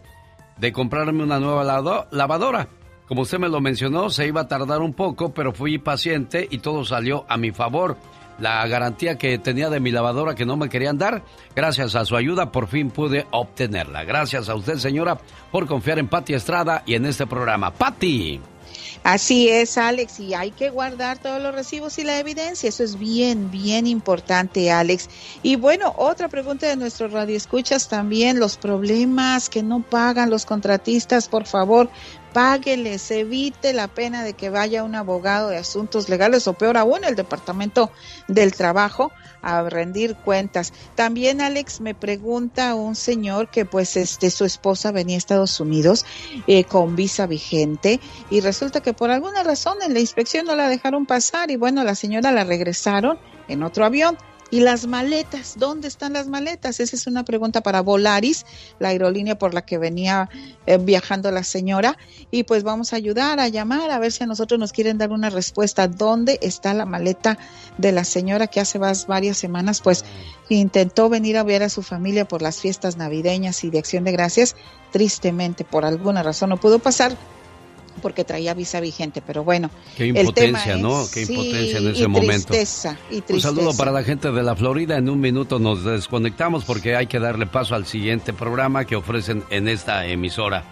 de 0.57 0.71
comprarme 0.71 1.23
una 1.23 1.39
nueva 1.39 1.63
lavadora. 2.11 2.69
Como 3.07 3.21
usted 3.21 3.39
me 3.39 3.47
lo 3.49 3.61
mencionó, 3.61 4.09
se 4.09 4.27
iba 4.27 4.41
a 4.41 4.47
tardar 4.47 4.81
un 4.81 4.93
poco, 4.93 5.33
pero 5.33 5.53
fui 5.53 5.77
paciente 5.77 6.47
y 6.49 6.57
todo 6.57 6.83
salió 6.83 7.25
a 7.29 7.37
mi 7.37 7.51
favor. 7.51 7.97
La 8.39 8.65
garantía 8.67 9.17
que 9.17 9.37
tenía 9.39 9.69
de 9.69 9.79
mi 9.79 9.91
lavadora 9.91 10.35
que 10.35 10.45
no 10.45 10.57
me 10.57 10.69
querían 10.69 10.97
dar, 10.97 11.23
gracias 11.55 11.95
a 11.95 12.05
su 12.05 12.15
ayuda 12.15 12.51
por 12.51 12.67
fin 12.67 12.91
pude 12.91 13.25
obtenerla. 13.31 14.03
Gracias 14.03 14.49
a 14.49 14.55
usted, 14.55 14.77
señora, 14.77 15.17
por 15.51 15.67
confiar 15.67 15.99
en 15.99 16.07
Patti 16.07 16.33
Estrada 16.33 16.83
y 16.85 16.95
en 16.95 17.05
este 17.05 17.25
programa. 17.25 17.71
Patti. 17.71 18.39
Así 19.03 19.47
es, 19.47 19.77
Alex, 19.77 20.19
y 20.19 20.33
hay 20.33 20.51
que 20.51 20.69
guardar 20.69 21.17
todos 21.17 21.41
los 21.41 21.55
recibos 21.55 21.97
y 21.97 22.03
la 22.03 22.19
evidencia. 22.19 22.67
Eso 22.67 22.83
es 22.83 22.99
bien, 22.99 23.49
bien 23.51 23.87
importante, 23.87 24.71
Alex. 24.71 25.09
Y 25.43 25.55
bueno, 25.55 25.93
otra 25.97 26.27
pregunta 26.27 26.67
de 26.67 26.75
nuestro 26.75 27.07
radio 27.07 27.37
escuchas 27.37 27.87
también, 27.87 28.39
los 28.39 28.57
problemas 28.57 29.49
que 29.49 29.63
no 29.63 29.81
pagan 29.81 30.29
los 30.29 30.45
contratistas, 30.45 31.29
por 31.29 31.45
favor, 31.45 31.89
págueles, 32.37 33.09
evite 33.09 33.73
la 33.73 33.87
pena 33.87 34.23
de 34.23 34.33
que 34.33 34.51
vaya 34.51 34.83
un 34.83 34.93
abogado 34.93 35.49
de 35.49 35.57
asuntos 35.57 36.07
legales 36.07 36.47
o 36.47 36.53
peor 36.53 36.77
aún 36.77 37.03
el 37.03 37.15
Departamento 37.15 37.89
del 38.27 38.53
Trabajo 38.53 39.11
a 39.41 39.67
rendir 39.67 40.15
cuentas. 40.15 40.71
También 40.93 41.41
Alex 41.41 41.81
me 41.81 41.95
pregunta 41.95 42.75
un 42.75 42.95
señor 42.95 43.49
que 43.49 43.65
pues 43.65 43.97
este 43.97 44.29
su 44.29 44.45
esposa 44.45 44.91
venía 44.91 45.15
a 45.15 45.17
Estados 45.17 45.59
Unidos 45.59 46.05
eh, 46.45 46.63
con 46.63 46.95
visa 46.95 47.25
vigente 47.25 47.99
y 48.29 48.41
resulta 48.41 48.81
que 48.81 48.93
por 48.93 49.09
alguna 49.09 49.41
razón 49.41 49.79
en 49.81 49.95
la 49.95 49.99
inspección 49.99 50.45
no 50.45 50.55
la 50.55 50.69
dejaron 50.69 51.07
pasar 51.07 51.49
y 51.49 51.55
bueno 51.55 51.83
la 51.83 51.95
señora 51.95 52.31
la 52.31 52.43
regresaron 52.43 53.17
en 53.47 53.63
otro 53.63 53.83
avión 53.83 54.15
¿Y 54.49 54.61
las 54.61 54.87
maletas? 54.87 55.55
¿Dónde 55.57 55.89
están 55.89 56.13
las 56.13 56.27
maletas? 56.27 56.79
Esa 56.79 56.95
es 56.95 57.05
una 57.05 57.25
pregunta 57.25 57.61
para 57.61 57.81
Volaris, 57.81 58.45
la 58.79 58.89
aerolínea 58.89 59.37
por 59.37 59.53
la 59.53 59.65
que 59.65 59.77
venía 59.77 60.29
eh, 60.65 60.77
viajando 60.77 61.31
la 61.31 61.43
señora. 61.43 61.97
Y 62.31 62.43
pues 62.43 62.63
vamos 62.63 62.93
a 62.93 62.95
ayudar 62.95 63.41
a 63.41 63.49
llamar 63.49 63.91
a 63.91 63.99
ver 63.99 64.13
si 64.13 64.23
a 64.23 64.27
nosotros 64.27 64.57
nos 64.57 64.71
quieren 64.71 64.97
dar 64.97 65.11
una 65.11 65.29
respuesta. 65.29 65.89
¿Dónde 65.89 66.39
está 66.41 66.73
la 66.73 66.85
maleta 66.85 67.37
de 67.77 67.91
la 67.91 68.05
señora 68.05 68.47
que 68.47 68.61
hace 68.61 68.79
varias 68.79 69.37
semanas 69.37 69.81
pues 69.81 70.05
intentó 70.47 71.09
venir 71.09 71.37
a 71.37 71.43
ver 71.43 71.63
a 71.63 71.69
su 71.69 71.83
familia 71.83 72.25
por 72.25 72.41
las 72.41 72.61
fiestas 72.61 72.95
navideñas 72.95 73.65
y 73.65 73.69
de 73.69 73.79
acción 73.79 74.05
de 74.05 74.13
gracias? 74.13 74.55
Tristemente, 74.91 75.65
por 75.65 75.83
alguna 75.83 76.23
razón 76.23 76.49
no 76.49 76.57
pudo 76.57 76.79
pasar 76.79 77.17
porque 78.01 78.23
traía 78.23 78.53
visa 78.53 78.79
vigente, 78.79 79.21
pero 79.25 79.43
bueno. 79.43 79.69
Qué 79.95 80.07
impotencia, 80.07 80.77
¿no? 80.77 81.05
Qué 81.13 81.21
impotencia 81.21 81.79
en 81.79 81.87
ese 81.89 82.03
y 82.03 82.07
momento. 82.07 82.47
Tristeza, 82.47 82.97
y 83.09 83.21
tristeza. 83.21 83.49
Un 83.49 83.55
saludo 83.55 83.77
para 83.77 83.91
la 83.91 84.03
gente 84.03 84.31
de 84.31 84.43
la 84.43 84.55
Florida. 84.55 84.97
En 84.97 85.09
un 85.09 85.19
minuto 85.19 85.59
nos 85.59 85.83
desconectamos 85.83 86.63
porque 86.65 86.95
hay 86.95 87.07
que 87.07 87.19
darle 87.19 87.45
paso 87.45 87.75
al 87.75 87.85
siguiente 87.85 88.33
programa 88.33 88.85
que 88.85 88.95
ofrecen 88.95 89.43
en 89.49 89.67
esta 89.67 90.05
emisora. 90.05 90.63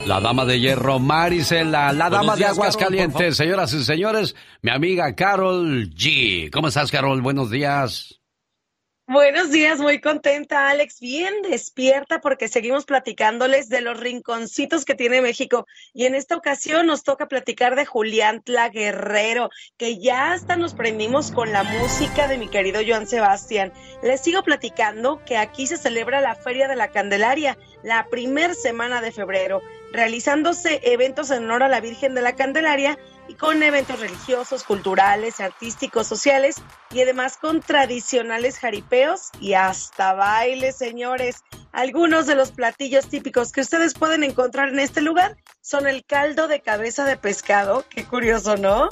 La 0.05 0.20
dama 0.20 0.43
de 0.45 0.59
hierro, 0.59 0.99
Marisela, 0.99 1.93
la 1.93 2.09
dama 2.09 2.36
de 2.36 2.45
aguas 2.45 2.76
calientes, 2.76 3.38
señoras 3.38 3.72
y 3.74 3.84
señores, 3.84 4.36
mi 4.62 4.72
amiga 4.72 5.14
Carol 5.16 5.89
G. 5.91 6.49
¿Cómo 6.51 6.68
estás, 6.70 6.89
Carol? 6.91 7.22
Buenos 7.22 7.51
días. 7.51 8.20
Buenos 9.12 9.51
días, 9.51 9.78
muy 9.78 9.99
contenta, 9.99 10.70
Alex. 10.70 11.01
Bien 11.01 11.41
despierta 11.41 12.22
porque 12.22 12.47
seguimos 12.47 12.86
platicándoles 12.86 13.68
de 13.68 13.82
los 13.82 13.99
rinconcitos 13.99 14.86
que 14.86 14.95
tiene 14.95 15.22
México. 15.22 15.68
Y 15.93 16.05
en 16.05 16.16
esta 16.16 16.38
ocasión 16.38 16.86
nos 16.86 17.03
toca 17.03 17.28
platicar 17.28 17.76
de 17.76 17.86
Julián 17.86 18.41
Tla 18.41 18.70
Guerrero, 18.70 19.49
que 19.76 19.99
ya 19.99 20.32
hasta 20.32 20.55
nos 20.55 20.74
prendimos 20.74 21.34
con 21.34 21.51
la 21.51 21.64
música 21.64 22.30
de 22.30 22.38
mi 22.38 22.47
querido 22.47 22.80
Joan 22.88 23.05
Sebastián. 23.05 23.74
Les 24.01 24.22
sigo 24.22 24.43
platicando 24.43 25.22
que 25.26 25.36
aquí 25.36 25.68
se 25.68 25.76
celebra 25.76 26.22
la 26.22 26.36
Feria 26.36 26.70
de 26.70 26.78
la 26.78 26.91
Candelaria, 26.91 27.57
la 27.84 28.07
primer 28.09 28.55
semana 28.55 29.01
de 29.01 29.12
febrero, 29.12 29.62
realizándose 29.91 30.80
eventos 30.84 31.32
en 31.32 31.43
honor 31.43 31.64
a 31.64 31.68
la 31.68 31.82
Virgen 31.82 32.16
de 32.16 32.22
la 32.22 32.38
Candelaria 32.38 32.97
y 33.32 33.36
con 33.36 33.64
eventos 33.64 33.98
religiosos, 34.00 34.64
culturales, 34.64 35.40
artísticos, 35.40 36.06
sociales 36.06 36.56
y 36.94 37.02
además 37.02 37.38
con 37.38 37.62
tradicionales 37.62 38.60
jaripeos 38.60 39.30
y 39.40 39.54
hasta 39.54 40.14
bailes, 40.14 40.78
señores. 40.78 41.44
Algunos 41.72 42.28
de 42.28 42.36
los 42.36 42.52
platillos 42.52 43.08
típicos 43.08 43.54
que 43.54 43.62
ustedes 43.62 43.94
pueden 43.94 44.26
encontrar 44.26 44.68
en 44.70 44.80
este 44.80 45.00
lugar 45.00 45.38
son 45.62 45.88
el 45.88 46.04
caldo 46.04 46.50
de 46.50 46.60
cabeza 46.60 47.06
de 47.06 47.16
pescado, 47.16 47.86
qué 47.90 48.04
curioso, 48.04 48.58
¿no? 48.58 48.90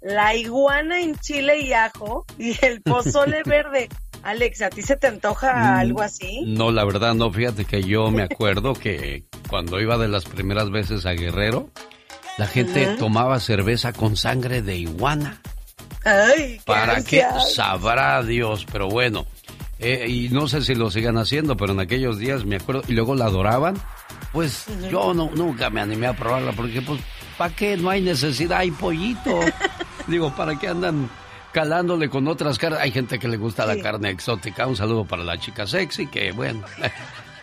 La 0.00 0.34
iguana 0.34 1.00
en 1.00 1.14
chile 1.16 1.60
y 1.60 1.74
ajo 1.74 2.24
y 2.38 2.56
el 2.64 2.80
pozole 2.80 3.42
verde. 3.46 3.90
Alex, 4.22 4.62
¿a 4.62 4.70
ti 4.70 4.80
se 4.80 4.96
te 4.96 5.08
antoja 5.08 5.52
mm, 5.52 5.80
algo 5.80 6.00
así? 6.00 6.44
No, 6.46 6.70
la 6.70 6.84
verdad 6.86 7.12
no, 7.12 7.30
fíjate 7.30 7.66
que 7.66 7.82
yo 7.82 8.10
me 8.10 8.22
acuerdo 8.22 8.72
que 8.72 9.24
cuando 9.50 9.80
iba 9.80 9.98
de 9.98 10.08
las 10.08 10.24
primeras 10.24 10.70
veces 10.70 11.04
a 11.04 11.12
Guerrero, 11.12 11.68
la 12.38 12.46
gente 12.46 12.96
tomaba 12.98 13.40
cerveza 13.40 13.92
con 13.92 14.16
sangre 14.16 14.62
de 14.62 14.76
iguana. 14.76 15.40
Ay, 16.04 16.58
qué 16.58 16.62
¿Para 16.64 17.04
qué? 17.04 17.24
Sabrá 17.54 18.22
Dios, 18.22 18.66
pero 18.70 18.88
bueno. 18.88 19.26
Eh, 19.78 20.06
y 20.08 20.28
no 20.28 20.46
sé 20.46 20.62
si 20.62 20.74
lo 20.74 20.90
sigan 20.90 21.18
haciendo, 21.18 21.56
pero 21.56 21.72
en 21.72 21.80
aquellos 21.80 22.18
días 22.18 22.44
me 22.44 22.56
acuerdo, 22.56 22.82
y 22.86 22.92
luego 22.92 23.14
la 23.14 23.26
adoraban. 23.26 23.76
Pues 24.32 24.66
yo 24.90 25.12
no, 25.12 25.30
nunca 25.34 25.70
me 25.70 25.80
animé 25.80 26.06
a 26.06 26.14
probarla, 26.14 26.52
porque 26.52 26.80
pues, 26.82 27.00
¿para 27.36 27.54
qué? 27.54 27.76
No 27.76 27.90
hay 27.90 28.00
necesidad, 28.00 28.58
hay 28.58 28.70
pollito. 28.70 29.40
Digo, 30.06 30.34
¿para 30.34 30.58
qué 30.58 30.68
andan 30.68 31.10
calándole 31.52 32.08
con 32.08 32.26
otras 32.28 32.58
carnes? 32.58 32.80
Hay 32.80 32.92
gente 32.92 33.18
que 33.18 33.28
le 33.28 33.36
gusta 33.36 33.66
la 33.66 33.76
carne 33.76 34.10
exótica. 34.10 34.66
Un 34.66 34.76
saludo 34.76 35.04
para 35.04 35.24
la 35.24 35.38
chica 35.38 35.66
sexy, 35.66 36.06
que 36.06 36.32
bueno, 36.32 36.62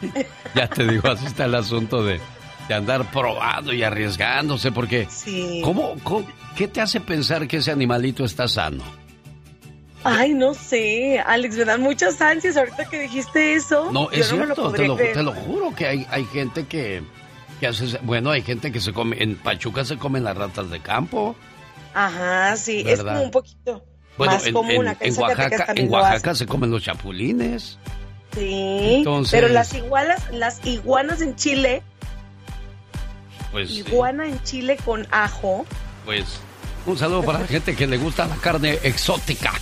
ya 0.56 0.68
te 0.68 0.88
digo, 0.88 1.10
así 1.10 1.26
está 1.26 1.46
el 1.46 1.56
asunto 1.56 2.04
de 2.04 2.20
de 2.70 2.76
andar 2.76 3.04
probando 3.12 3.74
y 3.74 3.82
arriesgándose, 3.82 4.72
porque 4.72 5.08
sí. 5.10 5.60
¿cómo, 5.64 5.96
qué 6.56 6.68
te 6.68 6.80
hace 6.80 7.02
pensar 7.02 7.48
que 7.48 7.58
ese 7.58 7.72
animalito 7.72 8.24
está 8.24 8.48
sano? 8.48 8.84
Ay, 10.04 10.36
no 10.36 10.54
sé, 10.54 11.20
Alex, 11.20 11.58
me 11.58 11.66
dan 11.66 11.82
muchas 11.82 12.22
ansias 12.22 12.56
ahorita 12.56 12.86
que 12.86 13.02
dijiste 13.02 13.56
eso. 13.56 13.92
No, 13.92 14.12
es 14.12 14.28
cierto, 14.28 14.72
te, 14.72 14.88
lo, 14.88 14.96
te, 14.96 15.24
lo, 15.24 15.34
juro 15.34 15.74
que 15.76 15.88
hay, 15.88 16.08
hay 16.12 16.24
gente 16.26 16.68
que, 16.68 17.02
que 17.60 17.68
hace, 17.68 17.98
bueno, 18.04 18.30
hay 18.30 18.44
gente 18.44 18.72
que 18.72 18.80
se 18.80 18.94
come, 18.94 19.18
en 19.20 19.36
Pachuca 19.36 19.84
se 19.84 19.98
comen 19.98 20.24
las 20.24 20.38
ratas 20.38 20.70
de 20.70 20.80
campo. 20.80 21.36
Ajá, 21.96 22.56
sí, 22.56 22.84
es 22.86 23.04
como 23.04 23.24
un 23.24 23.32
poquito 23.32 23.84
más 24.16 24.48
común. 24.50 24.88
En, 24.88 24.98
en 25.00 25.20
Oaxaca, 25.20 25.74
en 25.76 25.92
Oaxaca 25.92 26.36
se 26.36 26.46
comen 26.46 26.70
los 26.70 26.84
chapulines. 26.84 27.80
Sí, 28.36 28.98
Entonces, 28.98 29.32
pero 29.32 29.52
las 29.52 29.74
iguanas, 29.74 30.32
las 30.32 30.64
iguanas 30.64 31.20
en 31.22 31.36
Chile 31.36 31.82
pues, 33.52 33.70
Iguana 33.72 34.28
en 34.28 34.42
Chile 34.44 34.78
con 34.84 35.08
ajo. 35.12 35.66
Pues 36.06 36.40
un 36.86 36.98
saludo 36.98 37.24
para 37.24 37.40
la 37.40 37.48
gente 37.48 37.76
que 37.76 37.88
le 37.88 37.98
gusta 37.98 38.26
la 38.26 38.36
carne 38.38 38.80
exótica. 38.84 39.54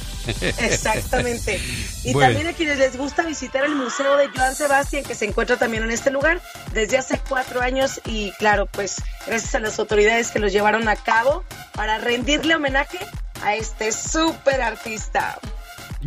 Exactamente. 0.60 1.60
Y 2.04 2.14
también 2.14 2.48
a 2.48 2.54
quienes 2.54 2.78
les 2.78 2.96
gusta 2.96 3.24
visitar 3.24 3.66
el 3.66 3.76
Museo 3.76 4.16
de 4.16 4.30
Joan 4.30 4.56
Sebastián, 4.56 5.04
que 5.04 5.14
se 5.14 5.26
encuentra 5.26 5.58
también 5.58 5.84
en 5.84 5.92
este 5.92 6.10
lugar 6.10 6.42
desde 6.72 6.98
hace 6.98 7.20
cuatro 7.28 7.60
años. 7.62 8.00
Y 8.06 8.32
claro, 8.40 8.66
pues 8.66 9.02
gracias 9.26 9.56
a 9.56 9.60
las 9.60 9.78
autoridades 9.78 10.32
que 10.32 10.40
los 10.40 10.54
llevaron 10.54 10.88
a 10.88 10.96
cabo 10.96 11.44
para 11.74 11.98
rendirle 11.98 12.56
homenaje 12.56 13.00
a 13.44 13.56
este 13.56 13.92
súper 13.92 14.62
artista. 14.62 15.38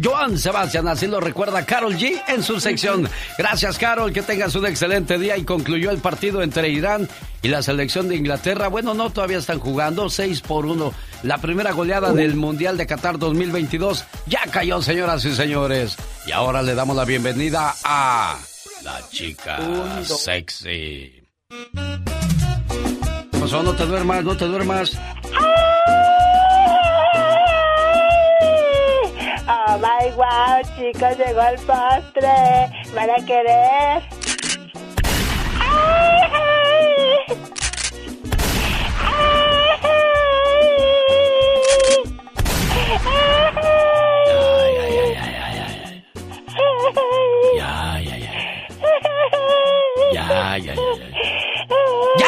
Joan 0.02 0.38
Sebastián, 0.38 0.88
así 0.88 1.06
lo 1.06 1.20
recuerda 1.20 1.64
Carol 1.66 1.96
G 1.96 2.20
en 2.28 2.42
su 2.42 2.60
sección. 2.60 3.08
Gracias, 3.38 3.78
Carol, 3.78 4.12
que 4.12 4.22
tengas 4.22 4.54
un 4.54 4.66
excelente 4.66 5.18
día. 5.18 5.36
Y 5.36 5.44
concluyó 5.44 5.90
el 5.90 5.98
partido 5.98 6.42
entre 6.42 6.68
Irán 6.70 7.08
y 7.42 7.48
la 7.48 7.62
selección 7.62 8.08
de 8.08 8.16
Inglaterra. 8.16 8.68
Bueno, 8.68 8.94
no, 8.94 9.10
todavía 9.10 9.38
están 9.38 9.58
jugando 9.58 10.08
6 10.08 10.40
por 10.42 10.66
1. 10.66 10.92
La 11.22 11.38
primera 11.38 11.72
goleada 11.72 12.12
del 12.12 12.34
Mundial 12.34 12.76
de 12.76 12.86
Qatar 12.86 13.18
2022 13.18 14.04
ya 14.26 14.40
cayó, 14.50 14.80
señoras 14.82 15.24
y 15.24 15.34
señores. 15.34 15.96
Y 16.26 16.32
ahora 16.32 16.62
le 16.62 16.74
damos 16.74 16.96
la 16.96 17.04
bienvenida 17.04 17.74
a 17.84 18.38
la 18.82 19.00
chica 19.10 19.58
sexy. 20.04 21.22
Pues 23.32 23.52
no 23.52 23.74
te 23.74 23.86
duermas, 23.86 24.24
no 24.24 24.36
te 24.36 24.44
duermas. 24.46 24.92
Oh 29.52 29.78
my 29.78 30.12
wow, 30.14 30.62
chicos, 30.76 31.18
llegó 31.18 31.42
el 31.42 31.56
postre. 31.66 32.70
¿Van 32.94 33.10
a 33.10 33.26
querer? 33.26 34.00
¡Ya! 52.18 52.26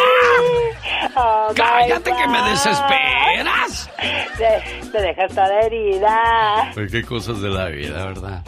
Oh 1.16 1.49
¡Cállate 1.55 2.11
que 2.11 2.28
me 2.28 2.43
desesperas! 2.51 3.90
Te, 4.38 4.88
te 4.88 5.01
dejas 5.01 5.28
toda 5.34 5.61
herida. 5.61 6.70
Pues 6.74 6.90
qué 6.90 7.03
cosas 7.03 7.40
de 7.40 7.51
la 7.51 7.66
vida, 7.66 8.07
¿verdad? 8.07 8.43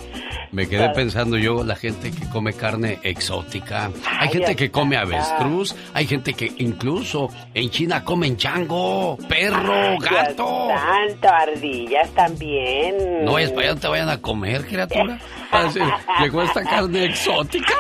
Me 0.55 0.69
quedé 0.69 0.89
pensando 0.91 1.37
yo, 1.37 1.65
la 1.65 1.75
gente 1.75 2.13
que 2.13 2.29
come 2.31 2.53
carne 2.53 3.01
exótica. 3.03 3.91
Hay 4.21 4.29
gente 4.29 4.55
que 4.55 4.71
come 4.71 4.97
avestruz, 4.97 5.75
hay 5.93 6.07
gente 6.07 6.33
que 6.33 6.53
incluso 6.59 7.29
en 7.55 7.71
China 7.71 8.05
comen 8.05 8.37
chango, 8.37 9.19
perro, 9.29 9.99
gato. 9.99 10.69
Tanto, 10.69 11.29
ardillas 11.29 12.09
también. 12.11 13.25
No 13.25 13.37
es 13.37 13.51
para 13.51 13.71
allá 13.71 13.81
te 13.81 13.89
vayan 13.89 14.09
a 14.09 14.21
comer, 14.21 14.65
criatura. 14.65 15.19
llegó 16.21 16.43
esta 16.43 16.63
carne 16.63 17.07
exótica. 17.07 17.75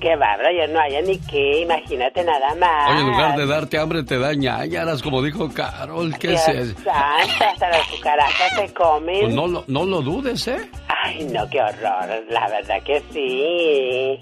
¡Qué 0.00 0.16
bárbaro! 0.16 0.48
Yo 0.58 0.72
no 0.72 0.80
haya 0.80 1.02
ni 1.02 1.18
qué, 1.18 1.60
imagínate 1.60 2.24
nada 2.24 2.54
más. 2.54 2.90
Oye, 2.90 3.00
en 3.00 3.06
lugar 3.10 3.36
de 3.36 3.46
darte 3.46 3.78
hambre, 3.78 4.02
te 4.02 4.18
da 4.18 4.32
ñañaras, 4.34 5.02
como 5.02 5.22
dijo 5.22 5.48
Carol. 5.52 6.16
¿Qué 6.18 6.32
es 6.34 6.48
eso? 6.48 6.74
hasta 6.90 7.68
las 7.68 7.86
cucarachas 7.88 8.52
se 8.56 8.72
comen. 8.74 9.20
Pues 9.22 9.34
no, 9.34 9.46
lo, 9.46 9.64
no 9.68 9.84
lo 9.84 10.00
dudes, 10.00 10.48
¿eh? 10.48 10.70
Ay, 10.88 11.24
no, 11.24 11.48
qué 11.50 11.60
horror. 11.60 12.24
La 12.30 12.48
verdad 12.48 12.82
que 12.84 13.02
sí. 13.12 14.18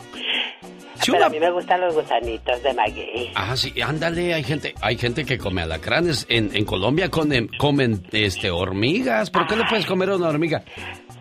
Si 1.00 1.12
Pero 1.12 1.18
una- 1.18 1.26
a 1.26 1.30
mí 1.30 1.38
me 1.38 1.50
gustan 1.52 1.80
los 1.80 1.94
gusanitos 1.94 2.60
de 2.62 2.74
maguey. 2.74 3.30
Ah, 3.36 3.56
sí, 3.56 3.72
ándale, 3.80 4.34
hay 4.34 4.42
gente, 4.42 4.74
hay 4.80 4.98
gente 4.98 5.24
que 5.24 5.38
come 5.38 5.62
alacranes. 5.62 6.26
En, 6.28 6.50
en 6.56 6.64
Colombia 6.64 7.08
comen, 7.08 7.48
comen 7.58 8.02
este, 8.10 8.50
hormigas. 8.50 9.30
¿Por 9.30 9.46
qué 9.46 9.54
no 9.54 9.62
puedes 9.68 9.86
comer 9.86 10.10
una 10.10 10.28
hormiga? 10.28 10.64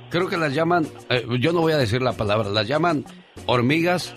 Creo 0.09 0.27
que 0.27 0.37
las 0.37 0.53
llaman, 0.53 0.87
eh, 1.09 1.23
yo 1.39 1.51
no 1.53 1.61
voy 1.61 1.73
a 1.73 1.77
decir 1.77 2.01
la 2.01 2.13
palabra, 2.13 2.49
las 2.49 2.65
llaman 2.67 3.05
hormigas, 3.45 4.13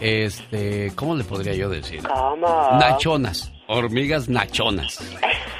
este, 0.00 0.92
¿cómo 0.94 1.14
le 1.14 1.24
podría 1.24 1.54
yo 1.54 1.68
decir? 1.68 2.02
¿Cómo? 2.02 2.78
Nachonas, 2.78 3.52
hormigas 3.66 4.28
nachonas. 4.28 5.00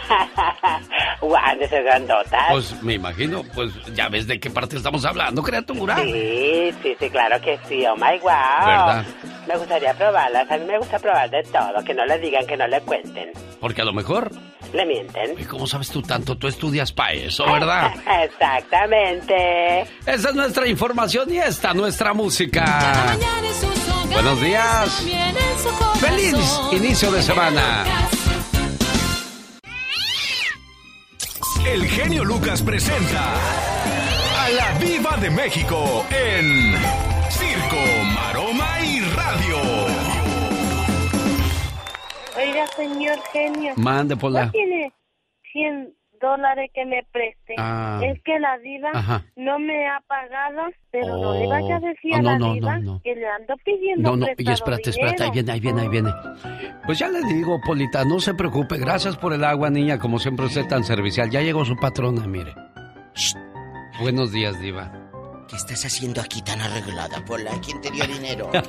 Guau, 1.21 1.69
ser 1.69 1.83
grandotas. 1.83 2.47
Pues 2.51 2.83
me 2.83 2.95
imagino, 2.95 3.43
pues 3.55 3.73
ya 3.95 4.09
ves 4.09 4.27
de 4.27 4.39
qué 4.39 4.51
parte 4.51 4.77
estamos 4.77 5.05
hablando, 5.05 5.43
criatura. 5.43 5.97
Sí, 5.97 6.73
sí, 6.83 6.97
sí, 6.99 7.11
claro 7.11 7.41
que 7.41 7.59
sí. 7.69 7.85
Oh 7.87 7.97
my 7.97 8.19
wow. 8.21 8.67
¿Verdad? 8.67 9.05
Me 9.49 9.57
gustaría 9.57 9.95
probarlas. 9.95 10.51
A 10.51 10.59
mí 10.59 10.65
me 10.65 10.79
gusta 10.79 10.99
probar 10.99 11.31
de 11.31 11.43
todo. 11.45 11.85
Que 11.85 11.95
no 11.95 12.05
le 12.05 12.19
digan, 12.19 12.47
que 12.47 12.57
no 12.57 12.67
le 12.67 12.81
cuenten. 12.81 13.31
Porque 13.61 13.83
a 13.83 13.85
lo 13.85 13.93
mejor, 13.93 14.31
Le 14.73 14.85
mienten. 14.85 15.39
¿y 15.39 15.45
cómo 15.45 15.67
sabes 15.67 15.91
tú 15.91 16.03
tanto? 16.03 16.37
Tú 16.37 16.49
estudias 16.49 16.93
para 16.93 17.13
eso, 17.13 17.45
¿verdad? 17.51 17.93
Exactamente. 18.25 19.83
Esa 20.07 20.29
es 20.31 20.35
nuestra 20.35 20.67
información 20.69 21.33
y 21.33 21.39
esta 21.39 21.73
nuestra 21.75 22.13
música. 22.13 23.17
Buenos 24.13 24.41
días. 24.41 25.07
Feliz 26.01 26.61
inicio 26.73 27.11
de 27.11 27.23
semana. 27.23 27.85
El 31.67 31.85
genio 31.87 32.25
Lucas 32.25 32.63
presenta 32.63 33.35
a 34.41 34.51
la 34.51 34.79
Viva 34.79 35.17
de 35.17 35.31
México 35.31 36.07
en 36.11 37.06
Oiga, 42.37 42.67
señor 42.69 43.19
genio. 43.33 43.73
Mande, 43.77 44.17
Pola. 44.17 44.47
¿No 44.47 44.51
tiene 44.53 44.93
100 45.53 45.95
dólares 46.21 46.71
que 46.75 46.85
me 46.85 47.03
preste? 47.13 47.55
Ah. 47.59 48.01
Es 48.03 48.23
que 48.23 48.39
la 48.39 48.59
diva 48.59 48.91
Ajá. 48.93 49.25
no 49.37 49.59
me 49.59 49.87
ha 49.87 50.01
pagado, 50.07 50.63
pero 50.91 51.17
no 51.19 51.35
le 51.35 51.47
vaya 51.47 51.77
a 51.77 51.81
decir 51.81 52.13
Oh, 52.15 52.17
a 52.17 52.21
no, 52.23 52.31
la 52.31 52.39
no, 52.39 52.53
diva 52.55 52.79
no, 52.79 52.93
no. 52.95 53.01
que 53.03 53.15
le 53.15 53.27
ando 53.29 53.55
pidiendo 53.65 54.11
No, 54.11 54.17
no, 54.17 54.27
y 54.37 54.51
espérate, 54.51 54.91
espérate, 54.91 55.25
ahí 55.25 55.31
viene, 55.31 55.53
ahí 55.53 55.61
viene, 55.61 55.81
ahí 55.83 55.89
viene. 55.89 56.11
Pues 56.87 56.99
ya 56.99 57.09
le 57.09 57.21
digo, 57.23 57.59
Polita, 57.65 58.05
no 58.05 58.19
se 58.21 58.35
preocupe, 58.35 58.77
gracias 58.79 59.17
por 59.17 59.33
el 59.33 59.45
agua, 59.45 59.71
niña, 59.71 59.99
como 59.99 60.19
siempre 60.19 60.47
usted 60.47 60.67
tan 60.69 60.85
servicial. 60.85 61.31
Ya 61.31 61.41
llegó 61.43 61.65
su 61.65 61.77
patrona, 61.77 62.27
mire. 62.27 62.55
Buenos 64.01 64.31
días, 64.33 64.59
Diva. 64.61 65.06
¿Qué 65.49 65.55
estás 65.57 65.85
haciendo 65.85 66.21
aquí 66.21 66.43
tan 66.43 66.61
arreglada, 66.61 67.25
Pola? 67.25 67.53
¿Quién 67.65 67.81
te 67.81 67.91
dio 67.93 68.05
dinero? 68.07 68.51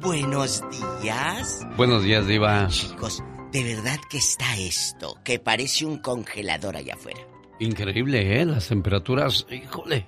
Buenos 0.00 0.62
días. 1.00 1.60
Buenos 1.76 2.02
días, 2.02 2.26
Diva. 2.26 2.66
Chicos, 2.68 3.22
de 3.50 3.64
verdad 3.64 3.98
que 4.10 4.18
está 4.18 4.56
esto, 4.58 5.16
que 5.24 5.38
parece 5.38 5.86
un 5.86 5.98
congelador 5.98 6.76
allá 6.76 6.94
afuera. 6.94 7.20
Increíble, 7.60 8.40
¿eh? 8.40 8.44
Las 8.44 8.68
temperaturas, 8.68 9.46
híjole. 9.50 10.06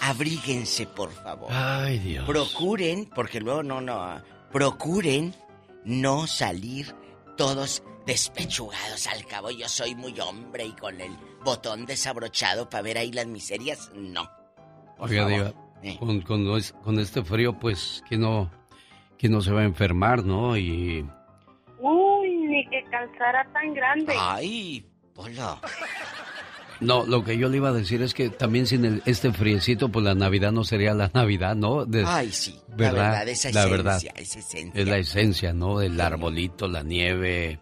Abríguense, 0.00 0.86
por 0.86 1.10
favor. 1.10 1.48
Ay, 1.50 1.98
Dios. 2.00 2.26
Procuren, 2.26 3.08
porque 3.14 3.40
luego 3.40 3.62
no, 3.62 3.80
no. 3.80 4.20
Procuren 4.52 5.34
no 5.84 6.26
salir 6.26 6.94
todos 7.38 7.82
despechugados. 8.06 9.06
Al 9.06 9.24
cabo, 9.26 9.50
yo 9.50 9.68
soy 9.68 9.94
muy 9.94 10.18
hombre 10.20 10.64
y 10.66 10.72
con 10.72 11.00
el 11.00 11.12
botón 11.44 11.86
desabrochado 11.86 12.68
para 12.68 12.82
ver 12.82 12.98
ahí 12.98 13.12
las 13.12 13.26
miserias, 13.26 13.90
no. 13.94 14.28
Por 14.96 15.10
Oiga, 15.10 15.22
favor. 15.28 15.54
Diva, 15.82 15.94
Eh. 15.94 15.96
con, 15.98 16.20
con 16.22 16.56
es- 16.56 16.72
con 16.84 16.98
este 17.00 17.24
frío, 17.24 17.58
pues, 17.58 18.02
que 18.08 18.16
no, 18.16 18.50
que 19.18 19.28
no 19.28 19.40
se 19.40 19.50
va 19.52 19.60
a 19.62 19.64
enfermar, 19.64 20.24
¿no? 20.24 20.56
Y 20.56 21.04
Uy, 21.80 22.28
ni 22.46 22.64
que 22.68 22.84
calzara 22.90 23.44
tan 23.52 23.74
grande. 23.74 24.14
Ay, 24.16 24.86
Pola. 25.14 25.60
no, 26.80 27.04
lo 27.06 27.24
que 27.24 27.36
yo 27.38 27.48
le 27.48 27.56
iba 27.56 27.68
a 27.70 27.72
decir 27.72 28.02
es 28.02 28.14
que 28.14 28.28
también 28.30 28.66
sin 28.68 28.84
el- 28.84 29.02
este 29.06 29.32
friecito, 29.32 29.88
pues 29.88 30.04
la 30.04 30.14
Navidad 30.14 30.52
no 30.52 30.62
sería 30.64 30.94
la 30.94 31.10
Navidad, 31.12 31.56
¿no? 31.56 31.84
De- 31.84 32.04
Ay, 32.06 32.30
sí. 32.30 32.60
La 32.70 32.76
¿Verdad? 32.76 32.92
verdad, 33.10 33.28
esa 33.28 33.48
La 33.50 33.60
esencia, 33.60 33.76
verdad. 33.76 34.02
esa 34.16 34.38
esencia. 34.38 34.80
Es 34.82 34.88
la 34.88 34.98
esencia, 34.98 35.52
¿no? 35.52 35.80
El 35.80 36.00
arbolito, 36.00 36.68
la 36.68 36.82
nieve. 36.84 37.58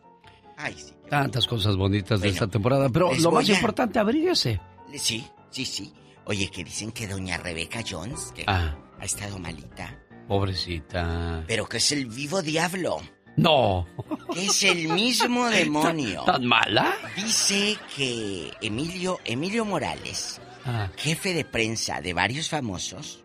Ay, 0.63 0.75
sí. 0.79 0.93
Tantas 1.09 1.47
cosas 1.47 1.77
bonitas 1.77 2.21
de 2.21 2.29
esta 2.29 2.47
temporada. 2.47 2.89
Pero 2.89 3.13
lo 3.15 3.31
más 3.33 3.49
a- 3.49 3.53
importante, 3.53 3.99
abríguese. 3.99 4.61
Sí, 4.97 5.27
sí, 5.51 5.65
sí. 5.65 5.93
Oye, 6.27 6.49
que 6.51 6.63
dicen 6.65 6.93
que 6.93 7.09
doña 7.09 7.37
Rebeca 7.39 7.83
Jones, 7.89 8.33
que 8.35 8.45
Ah. 8.47 8.77
ha 8.99 9.05
estado 9.05 9.39
malita, 9.39 9.99
Pobrecita. 10.29 11.45
pero 11.49 11.67
que 11.67 11.79
es 11.79 11.93
el 11.93 12.07
vivo 12.07 12.43
diablo. 12.43 13.01
No. 13.37 13.87
Que 14.35 14.47
es 14.47 14.63
el 14.65 14.89
mismo 14.89 15.47
demonio. 15.49 16.25
¿Tan 16.25 16.45
mala? 16.47 16.95
Dice 17.17 17.77
que 17.97 18.51
Emilio, 18.61 19.19
Emilio 19.25 19.65
Morales, 19.65 20.41
Ah, 20.67 20.91
jefe 20.97 21.33
de 21.33 21.45
prensa 21.45 22.01
de 22.03 22.13
varios 22.13 22.49
famosos, 22.51 23.25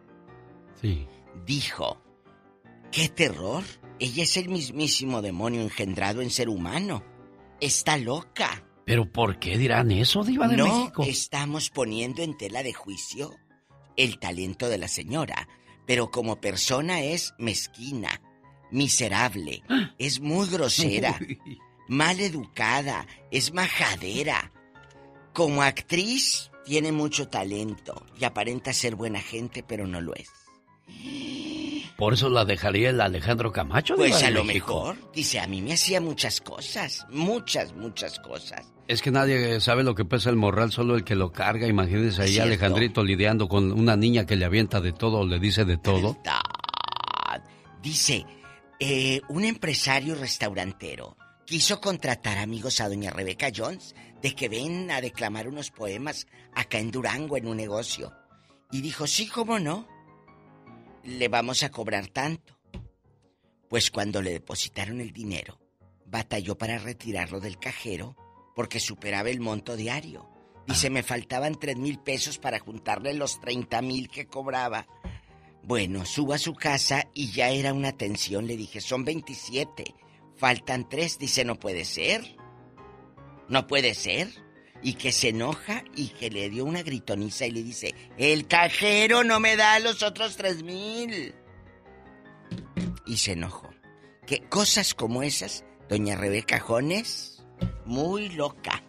sí. 0.82 1.06
dijo, 1.46 2.02
¡qué 2.92 3.10
terror! 3.10 3.64
Ella 4.00 4.24
es 4.24 4.38
el 4.38 4.48
mismísimo 4.50 5.22
demonio 5.22 5.62
engendrado 5.62 6.22
en 6.22 6.30
ser 6.30 6.48
humano. 6.50 7.04
Está 7.66 7.98
loca. 7.98 8.64
¿Pero 8.86 9.12
por 9.12 9.40
qué 9.40 9.58
dirán 9.58 9.90
eso, 9.90 10.24
Diva 10.24 10.48
de 10.48 10.56
no 10.56 10.68
México? 10.68 11.04
estamos 11.04 11.72
poniendo 11.72 12.22
en 12.22 12.38
tela 12.38 12.62
de 12.62 12.74
juicio 12.74 13.36
el 13.98 14.20
talento 14.20 14.70
de 14.70 14.78
la 14.78 14.88
señora, 14.88 15.50
pero 15.88 16.12
como 16.12 16.40
persona 16.40 17.02
es 17.02 17.34
mezquina, 17.40 18.22
miserable, 18.70 19.64
es 19.98 20.20
muy 20.20 20.48
grosera, 20.48 21.20
mal 21.88 22.20
educada, 22.20 23.08
es 23.32 23.52
majadera. 23.52 24.52
Como 25.34 25.64
actriz 25.64 26.52
tiene 26.66 26.92
mucho 26.92 27.30
talento 27.30 28.06
y 28.20 28.26
aparenta 28.26 28.74
ser 28.74 28.96
buena 28.96 29.22
gente, 29.22 29.64
pero 29.64 29.88
no 29.88 30.02
lo 30.02 30.14
es. 30.14 30.30
Por 31.98 32.14
eso 32.14 32.30
la 32.30 32.44
dejaría 32.44 32.90
el 32.90 33.00
Alejandro 33.00 33.52
Camacho, 33.52 33.96
Pues 33.96 34.20
de 34.20 34.26
a 34.26 34.30
lo 34.32 34.44
México. 34.44 34.74
mejor, 34.94 35.12
dice, 35.14 35.40
a 35.40 35.48
mí 35.48 35.62
me 35.62 35.74
hacía 35.74 36.02
muchas 36.02 36.42
cosas, 36.42 37.06
muchas, 37.10 37.74
muchas 37.74 38.20
cosas. 38.20 38.66
Es 38.88 39.02
que 39.02 39.12
nadie 39.12 39.60
sabe 39.62 39.84
lo 39.84 39.96
que 39.96 40.04
pesa 40.06 40.30
el 40.30 40.36
morral, 40.36 40.72
solo 40.72 40.96
el 40.96 41.04
que 41.04 41.16
lo 41.16 41.32
carga. 41.32 41.68
Imagínense 41.68 42.22
ahí 42.22 42.34
cierto. 42.34 42.48
Alejandrito 42.50 43.04
lidiando 43.04 43.48
con 43.48 43.72
una 43.72 43.96
niña 43.96 44.26
que 44.26 44.36
le 44.36 44.46
avienta 44.46 44.82
de 44.82 44.92
todo, 44.92 45.26
le 45.26 45.40
dice 45.40 45.64
de 45.66 45.78
todo. 45.78 46.18
Dice, 47.82 48.26
eh, 48.80 49.22
un 49.30 49.46
empresario 49.46 50.16
restaurantero 50.16 51.18
quiso 51.46 51.80
contratar 51.80 52.38
amigos 52.40 52.82
a 52.82 52.90
doña 52.90 53.12
Rebeca 53.12 53.50
Jones 53.56 53.96
de 54.22 54.34
que 54.36 54.50
ven 54.50 54.90
a 54.92 55.02
declamar 55.02 55.48
unos 55.48 55.72
poemas 55.72 56.28
acá 56.56 56.80
en 56.80 56.92
Durango 56.92 57.38
en 57.38 57.48
un 57.48 57.58
negocio. 57.58 58.12
Y 58.72 58.82
dijo, 58.82 59.06
sí, 59.08 59.28
cómo 59.28 59.60
no, 59.60 59.88
le 61.06 61.28
vamos 61.28 61.64
a 61.64 61.70
cobrar 61.70 62.08
tanto. 62.08 62.60
Pues 63.70 63.92
cuando 63.92 64.22
le 64.22 64.32
depositaron 64.32 65.02
el 65.02 65.12
dinero, 65.12 65.60
batalló 66.06 66.58
para 66.58 66.78
retirarlo 66.78 67.40
del 67.40 67.58
cajero 67.58 68.16
porque 68.56 68.80
superaba 68.80 69.30
el 69.30 69.40
monto 69.40 69.76
diario. 69.76 70.30
Dice, 70.68 70.90
me 70.90 71.04
faltaban 71.04 71.60
tres 71.60 71.78
mil 71.78 72.00
pesos 72.00 72.40
para 72.40 72.60
juntarle 72.60 73.14
los 73.14 73.40
30 73.40 73.82
mil 73.82 74.10
que 74.10 74.26
cobraba. 74.26 74.88
Bueno, 75.62 76.06
subo 76.06 76.34
a 76.34 76.38
su 76.38 76.54
casa 76.54 77.08
y 77.14 77.32
ya 77.32 77.50
era 77.50 77.74
una 77.74 77.92
tensión. 77.92 78.48
Le 78.48 78.58
dije, 78.58 78.82
son 78.82 79.04
27. 79.04 79.84
Faltan 80.36 80.90
tres. 80.90 81.20
Dice, 81.20 81.46
no 81.46 81.60
puede 81.60 81.86
ser. 81.86 82.36
No 83.48 83.68
puede 83.68 83.94
ser. 83.94 84.45
Y 84.86 84.94
que 84.94 85.12
se 85.12 85.30
enoja 85.30 85.84
y 85.96 86.10
que 86.10 86.30
le 86.30 86.48
dio 86.48 86.64
una 86.64 86.84
gritoniza 86.84 87.48
y 87.48 87.52
le 87.52 87.64
dice, 87.64 87.96
el 88.20 88.46
cajero 88.46 89.24
no 89.24 89.40
me 89.40 89.56
da 89.56 89.80
los 89.80 90.04
otros 90.04 90.38
tres 90.38 90.62
mil. 90.62 91.34
Y 93.08 93.18
se 93.18 93.32
enojó. 93.32 93.72
Que 94.28 94.42
cosas 94.42 94.94
como 94.94 95.24
esas, 95.24 95.66
doña 95.90 96.16
Rebeca 96.16 96.60
Jones, 96.60 97.44
muy 97.86 98.30
loca. 98.30 98.84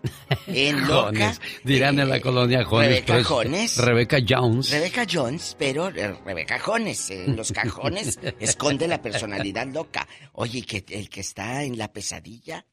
En 0.46 0.80
loca. 0.86 1.12
Jones. 1.12 1.40
Dirán 1.64 1.98
en 1.98 2.10
la 2.10 2.20
colonia 2.20 2.62
Jones. 2.62 2.88
Rebeca 2.88 3.24
Jones. 3.24 3.76
Rebeca 3.78 4.18
Jones. 4.28 4.70
Rebeca 4.70 5.06
Jones, 5.10 5.56
pero 5.58 5.88
eh, 5.88 6.14
Rebeca 6.26 6.58
Jones, 6.58 7.08
en 7.08 7.36
los 7.36 7.52
cajones 7.52 8.18
esconde 8.38 8.86
la 8.86 9.00
personalidad 9.00 9.66
loca. 9.68 10.06
Oye, 10.34 10.60
que 10.60 10.84
el 10.90 11.08
que 11.08 11.20
está 11.20 11.62
en 11.64 11.78
la 11.78 11.90
pesadilla 11.90 12.66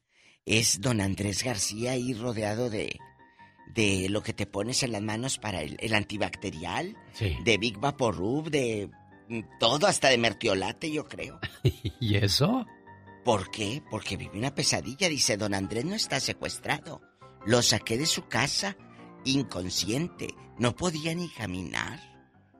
es 0.44 0.82
don 0.82 1.00
Andrés 1.00 1.42
García 1.42 1.92
ahí 1.92 2.12
rodeado 2.12 2.68
de 2.68 3.00
de 3.74 4.08
lo 4.08 4.22
que 4.22 4.32
te 4.32 4.46
pones 4.46 4.82
en 4.82 4.92
las 4.92 5.02
manos 5.02 5.38
para 5.38 5.60
el, 5.62 5.76
el 5.80 5.94
antibacterial, 5.94 6.96
Sí. 7.12 7.36
de 7.44 7.58
Big 7.58 7.78
Vaporub, 7.78 8.48
de 8.50 8.88
mm, 9.28 9.40
todo, 9.58 9.86
hasta 9.86 10.08
de 10.08 10.18
mertiolate, 10.18 10.90
yo 10.92 11.06
creo. 11.06 11.40
¿Y 12.00 12.16
eso? 12.16 12.66
¿Por 13.24 13.50
qué? 13.50 13.82
Porque 13.90 14.16
vive 14.16 14.38
una 14.38 14.54
pesadilla. 14.54 15.08
Dice, 15.08 15.36
don 15.36 15.54
Andrés 15.54 15.84
no 15.84 15.94
está 15.94 16.20
secuestrado. 16.20 17.00
Lo 17.46 17.62
saqué 17.62 17.96
de 17.98 18.06
su 18.06 18.26
casa, 18.28 18.76
inconsciente. 19.24 20.28
No 20.58 20.76
podía 20.76 21.14
ni 21.14 21.28
caminar. 21.30 22.00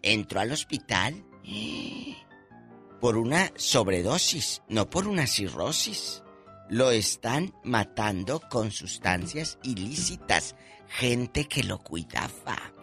Entró 0.02 0.40
al 0.40 0.52
hospital. 0.52 1.24
por 3.00 3.16
una 3.18 3.52
sobredosis, 3.56 4.62
no 4.68 4.88
por 4.88 5.06
una 5.06 5.26
cirrosis. 5.26 6.22
Lo 6.70 6.90
están 6.90 7.54
matando 7.62 8.40
con 8.50 8.70
sustancias 8.70 9.58
ilícitas. 9.62 10.56
Gente 10.96 11.46
que 11.46 11.64
lo 11.64 11.78
cuidaba. 11.78 12.30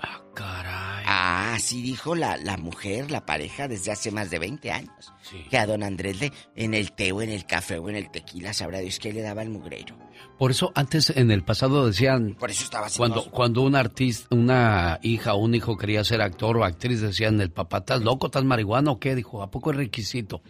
Ah, 0.02 0.22
caray. 0.34 1.06
Ah, 1.08 1.54
así 1.56 1.82
dijo 1.82 2.14
la, 2.14 2.36
la 2.36 2.58
mujer, 2.58 3.10
la 3.10 3.26
pareja, 3.26 3.70
desde 3.70 3.90
hace 3.94 4.12
más 4.12 4.30
de 4.30 4.38
20 4.38 4.70
años. 4.70 5.14
Que 5.50 5.58
a 5.58 5.66
don 5.66 5.82
Andrés 5.82 6.20
le, 6.20 6.34
en 6.58 6.74
el 6.74 6.92
té 6.92 7.14
o 7.14 7.22
en 7.22 7.30
el 7.30 7.46
café 7.46 7.78
o 7.78 7.90
en 7.90 7.96
el 7.96 8.12
tequila, 8.12 8.52
sabrá 8.52 8.80
Dios 8.80 9.00
que 9.00 9.14
le 9.14 9.22
daba 9.22 9.44
el 9.44 9.50
mugrero. 9.50 9.96
Por 10.38 10.52
eso 10.52 10.74
antes 10.76 11.10
en 11.12 11.32
el 11.32 11.44
pasado 11.44 11.88
decían 11.88 12.36
Por 12.38 12.52
eso 12.52 12.66
estaba 12.66 12.88
cuando 12.98 13.24
cuando 13.32 13.62
un 13.62 13.76
artista, 13.76 14.28
una 14.36 15.00
hija 15.04 15.34
o 15.34 15.38
un 15.38 15.56
hijo 15.56 15.78
quería 15.78 16.04
ser 16.04 16.22
actor 16.22 16.58
o 16.58 16.66
actriz 16.66 17.00
decían 17.00 17.40
el 17.40 17.52
papá 17.52 17.78
estás 17.78 18.02
loco, 18.02 18.26
estás 18.26 18.44
marihuana 18.44 18.92
o 18.92 19.00
qué, 19.00 19.16
dijo, 19.16 19.42
¿a 19.42 19.52
poco 19.52 19.72
es 19.72 19.78
requisito? 19.78 20.42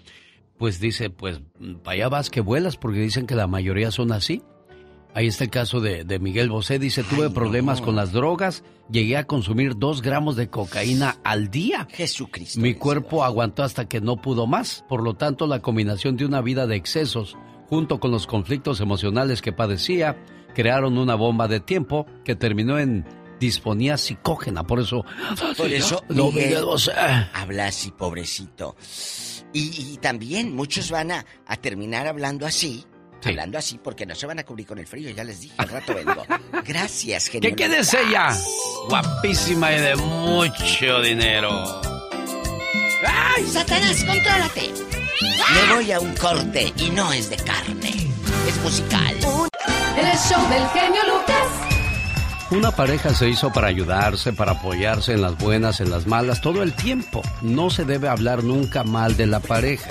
Pues 0.57 0.79
dice, 0.79 1.11
pues 1.11 1.41
para 1.83 1.93
allá 1.93 2.09
vas 2.09 2.31
que 2.31 2.41
vuelas 2.41 2.77
porque 2.77 2.99
dicen 2.99 3.27
que 3.27 3.35
la 3.35 3.45
mayoría 3.45 3.91
son 3.91 4.11
así. 4.11 4.41
Ahí 5.13 5.27
está 5.27 5.43
el 5.43 5.49
caso 5.49 5.81
de, 5.81 6.03
de 6.05 6.19
Miguel 6.19 6.49
Bosé. 6.49 6.79
Dice, 6.79 7.03
tuve 7.03 7.29
problemas 7.29 7.81
con 7.81 7.95
las 7.97 8.13
drogas, 8.13 8.63
llegué 8.89 9.17
a 9.17 9.25
consumir 9.25 9.77
dos 9.77 10.01
gramos 10.01 10.35
de 10.37 10.49
cocaína 10.49 11.17
al 11.23 11.51
día. 11.51 11.87
Jesucristo. 11.91 12.59
Mi 12.61 12.75
cuerpo 12.75 13.23
aguantó 13.23 13.63
hasta 13.63 13.89
que 13.89 13.99
no 13.99 14.21
pudo 14.21 14.47
más. 14.47 14.85
Por 14.87 15.03
lo 15.03 15.15
tanto, 15.15 15.47
la 15.47 15.59
combinación 15.61 16.15
de 16.15 16.25
una 16.25 16.41
vida 16.41 16.65
de 16.65 16.77
excesos, 16.77 17.35
junto 17.67 17.99
con 17.99 18.11
los 18.11 18.25
conflictos 18.25 18.79
emocionales 18.79 19.41
que 19.41 19.51
padecía, 19.51 20.15
crearon 20.55 20.97
una 20.97 21.15
bomba 21.15 21.47
de 21.49 21.59
tiempo 21.59 22.05
que 22.23 22.35
terminó 22.35 22.79
en 22.79 23.05
disfonía 23.39 23.97
psicógena. 23.97 24.63
Por 24.63 24.79
eso... 24.79 25.03
Por 25.57 25.71
eso, 25.71 26.03
No, 26.09 26.27
Miguel 26.31 26.49
Miguel 26.49 26.65
Bosé. 26.65 26.91
habla 27.33 27.65
así, 27.67 27.91
pobrecito. 27.91 28.75
Y, 29.51 29.93
y 29.93 29.97
también 29.97 30.55
muchos 30.55 30.89
van 30.91 31.11
a, 31.11 31.25
a 31.45 31.57
terminar 31.57 32.07
hablando 32.07 32.45
así. 32.45 32.85
Hablando 33.23 33.57
así 33.57 33.77
porque 33.77 34.05
no 34.05 34.15
se 34.15 34.25
van 34.25 34.39
a 34.39 34.43
cubrir 34.43 34.65
con 34.65 34.79
el 34.79 34.87
frío, 34.87 35.09
ya 35.11 35.23
les 35.23 35.41
dije, 35.41 35.53
al 35.57 35.69
rato 35.69 35.93
vengo. 35.93 36.25
Gracias, 36.65 37.27
genio. 37.27 37.49
¿Qué 37.49 37.55
quieres 37.55 37.93
ella? 37.93 38.29
Guapísima 38.89 39.71
y 39.73 39.81
de 39.81 39.95
mucho 39.95 41.01
dinero. 41.01 41.81
¡Ay, 43.05 43.45
Satanás, 43.47 44.03
contrólate! 44.03 44.71
Me 45.53 45.75
voy 45.75 45.91
a 45.91 45.99
un 45.99 46.13
corte 46.15 46.73
y 46.77 46.89
no 46.91 47.11
es 47.13 47.29
de 47.29 47.37
carne, 47.37 47.89
es 48.47 48.57
musical. 48.63 49.15
El 49.97 50.17
show 50.17 50.49
del 50.49 50.67
genio 50.69 51.01
Lucas. 51.07 51.71
Una 52.51 52.71
pareja 52.71 53.13
se 53.13 53.29
hizo 53.29 53.51
para 53.51 53.67
ayudarse, 53.67 54.33
para 54.33 54.53
apoyarse 54.53 55.13
en 55.13 55.21
las 55.21 55.37
buenas, 55.37 55.79
en 55.79 55.89
las 55.89 56.05
malas, 56.05 56.41
todo 56.41 56.63
el 56.63 56.73
tiempo. 56.73 57.21
No 57.41 57.69
se 57.69 57.85
debe 57.85 58.09
hablar 58.09 58.43
nunca 58.43 58.83
mal 58.83 59.15
de 59.15 59.27
la 59.27 59.39
pareja. 59.39 59.89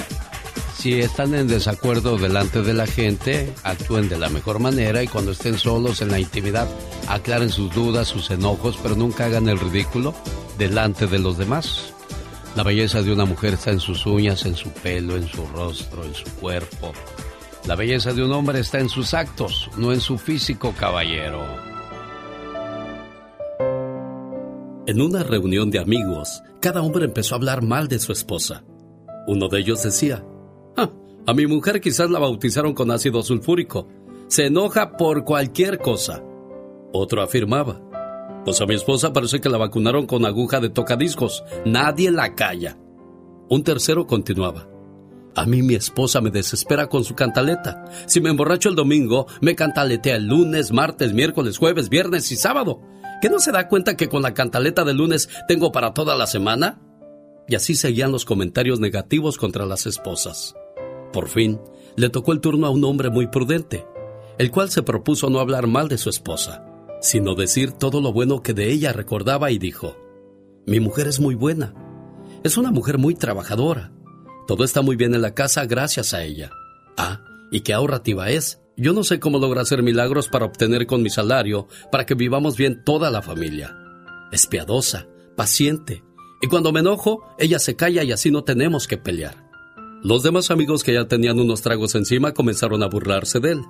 Si 0.81 0.99
están 0.99 1.35
en 1.35 1.47
desacuerdo 1.47 2.17
delante 2.17 2.63
de 2.63 2.73
la 2.73 2.87
gente, 2.87 3.53
actúen 3.65 4.09
de 4.09 4.19
la 4.19 4.31
mejor 4.31 4.61
manera 4.61 5.03
y 5.03 5.09
cuando 5.09 5.33
estén 5.33 5.59
solos 5.59 6.01
en 6.01 6.11
la 6.11 6.19
intimidad, 6.19 6.67
aclaren 7.07 7.51
sus 7.51 7.75
dudas, 7.75 8.09
sus 8.09 8.31
enojos, 8.31 8.79
pero 8.83 8.97
nunca 8.97 9.27
hagan 9.27 9.47
el 9.51 9.61
ridículo 9.61 10.15
delante 10.57 11.07
de 11.07 11.19
los 11.19 11.37
demás. 11.37 11.93
La 12.57 12.63
belleza 12.63 13.03
de 13.03 13.13
una 13.13 13.27
mujer 13.27 13.53
está 13.53 13.73
en 13.73 13.81
sus 13.81 14.07
uñas, 14.07 14.47
en 14.47 14.57
su 14.57 14.71
pelo, 14.71 15.17
en 15.17 15.29
su 15.29 15.47
rostro, 15.49 16.03
en 16.03 16.15
su 16.15 16.25
cuerpo. 16.37 16.95
La 17.67 17.77
belleza 17.77 18.15
de 18.15 18.25
un 18.25 18.33
hombre 18.33 18.61
está 18.61 18.81
en 18.81 18.89
sus 18.89 19.13
actos, 19.13 19.71
no 19.77 19.93
en 19.93 20.01
su 20.01 20.17
físico, 20.17 20.73
caballero. 20.73 21.45
En 24.87 25.03
una 25.03 25.25
reunión 25.25 25.71
de 25.71 25.79
amigos, 25.79 26.43
cada 26.59 26.81
hombre 26.81 27.05
empezó 27.05 27.35
a 27.35 27.37
hablar 27.37 27.61
mal 27.61 27.87
de 27.87 27.99
su 27.99 28.13
esposa. 28.13 28.65
Uno 29.27 29.49
de 29.49 29.61
ellos 29.61 29.83
decía, 29.83 30.25
"Ah, 30.25 30.30
a 31.31 31.33
mi 31.33 31.47
mujer 31.47 31.81
quizás 31.81 32.11
la 32.11 32.19
bautizaron 32.19 32.75
con 32.75 32.91
ácido 32.91 33.23
sulfúrico. 33.23 33.87
Se 34.27 34.47
enoja 34.47 34.97
por 34.97 35.25
cualquier 35.25 35.79
cosa. 35.79 36.25
Otro 36.93 37.23
afirmaba, 37.23 37.81
pues 38.45 38.61
a 38.61 38.67
mi 38.67 38.75
esposa 38.75 39.13
parece 39.13 39.41
que 39.41 39.49
la 39.49 39.57
vacunaron 39.57 40.07
con 40.07 40.27
aguja 40.27 40.59
de 40.59 40.71
tocadiscos. 40.71 41.45
Nadie 41.65 42.11
la 42.11 42.35
calla. 42.35 42.79
Un 43.49 43.63
tercero 43.63 44.09
continuaba. 44.09 44.69
A 45.37 45.47
mí 45.47 45.63
mi 45.63 45.77
esposa 45.77 46.21
me 46.21 46.33
desespera 46.33 46.89
con 46.89 47.05
su 47.05 47.15
cantaleta. 47.15 47.85
Si 48.07 48.21
me 48.21 48.31
emborracho 48.31 48.69
el 48.69 48.75
domingo, 48.75 49.29
me 49.41 49.55
cantaletea 49.55 50.17
el 50.17 50.27
lunes, 50.27 50.73
martes, 50.73 51.13
miércoles, 51.13 51.59
jueves, 51.59 51.91
viernes 51.91 52.33
y 52.33 52.37
sábado. 52.37 52.81
¿Que 53.23 53.31
no 53.31 53.39
se 53.39 53.53
da 53.53 53.69
cuenta 53.69 53.97
que 53.97 54.09
con 54.09 54.23
la 54.23 54.35
cantaleta 54.35 54.83
del 54.83 54.97
lunes 54.97 55.29
tengo 55.47 55.71
para 55.71 55.95
toda 55.95 56.17
la 56.17 56.27
semana? 56.27 56.81
Y 57.47 57.55
así 57.55 57.77
seguían 57.77 58.11
los 58.11 58.25
comentarios 58.25 58.81
negativos 58.81 59.37
contra 59.37 59.65
las 59.65 59.87
esposas. 59.87 60.57
Por 61.13 61.29
fin, 61.29 61.61
le 61.97 62.09
tocó 62.09 62.33
el 62.33 62.41
turno 62.41 62.67
a 62.67 62.71
un 62.71 62.85
hombre 62.85 63.11
muy 63.11 63.27
prudente, 63.27 63.87
el 64.39 64.51
cual 64.51 64.71
se 64.71 64.83
propuso 64.83 65.29
no 65.29 65.41
hablar 65.41 65.67
mal 65.67 65.89
de 65.89 65.99
su 65.99 66.09
esposa, 66.09 66.65
sino 67.01 67.35
decir 67.35 67.73
todo 67.73 68.01
lo 68.01 68.13
bueno 68.13 68.43
que 68.43 68.55
de 68.55 68.71
ella 68.71 68.93
recordaba 68.93 69.51
y 69.51 69.59
dijo, 69.59 69.97
Mi 70.67 70.81
mujer 70.81 71.09
es 71.09 71.21
muy 71.21 71.35
buena. 71.35 71.75
Es 72.43 72.57
una 72.57 72.71
mujer 72.71 72.99
muy 72.99 73.15
trabajadora. 73.15 73.93
Todo 74.47 74.65
está 74.65 74.83
muy 74.83 74.97
bien 74.97 75.15
en 75.15 75.23
la 75.23 75.35
casa 75.35 75.67
gracias 75.67 76.15
a 76.15 76.23
ella. 76.23 76.51
Ah, 76.97 77.25
y 77.51 77.61
qué 77.61 77.73
ahorrativa 77.73 78.31
es. 78.31 78.61
Yo 78.77 78.93
no 78.93 79.05
sé 79.05 79.21
cómo 79.21 79.39
logra 79.39 79.63
hacer 79.63 79.83
milagros 79.83 80.29
para 80.29 80.47
obtener 80.47 80.87
con 80.87 81.03
mi 81.03 81.11
salario 81.11 81.69
para 81.93 82.07
que 82.07 82.15
vivamos 82.15 82.57
bien 82.57 82.83
toda 82.85 83.11
la 83.11 83.21
familia. 83.21 83.77
Es 84.33 84.47
piadosa, 84.47 85.07
paciente, 85.37 86.03
y 86.41 86.47
cuando 86.47 86.73
me 86.73 86.81
enojo, 86.81 87.23
ella 87.39 87.59
se 87.59 87.77
calla 87.77 88.03
y 88.03 88.13
así 88.13 88.31
no 88.31 88.45
tenemos 88.45 88.87
que 88.87 88.97
pelear. 88.97 89.50
Los 90.03 90.23
demás 90.23 90.51
amigos 90.51 90.83
que 90.83 90.95
ya 90.95 91.07
tenían 91.07 91.39
unos 91.39 91.61
tragos 91.61 91.95
encima 91.95 92.33
comenzaron 92.33 92.83
a 92.83 92.89
burlarse 92.89 93.39
de 93.39 93.53
él 93.53 93.61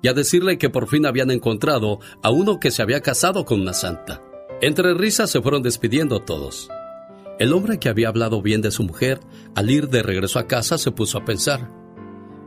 y 0.00 0.08
a 0.08 0.14
decirle 0.14 0.56
que 0.56 0.70
por 0.70 0.88
fin 0.88 1.04
habían 1.04 1.30
encontrado 1.30 1.98
a 2.22 2.30
uno 2.30 2.58
que 2.58 2.70
se 2.70 2.82
había 2.82 3.02
casado 3.02 3.44
con 3.44 3.60
una 3.60 3.74
santa. 3.74 4.22
Entre 4.62 4.94
risas 4.94 5.30
se 5.30 5.42
fueron 5.42 5.62
despidiendo 5.62 6.20
todos. 6.20 6.70
El 7.38 7.52
hombre 7.52 7.78
que 7.78 7.90
había 7.90 8.08
hablado 8.08 8.40
bien 8.40 8.62
de 8.62 8.70
su 8.70 8.82
mujer, 8.82 9.20
al 9.54 9.70
ir 9.70 9.88
de 9.88 10.02
regreso 10.02 10.38
a 10.38 10.46
casa, 10.46 10.78
se 10.78 10.90
puso 10.90 11.18
a 11.18 11.24
pensar, 11.24 11.70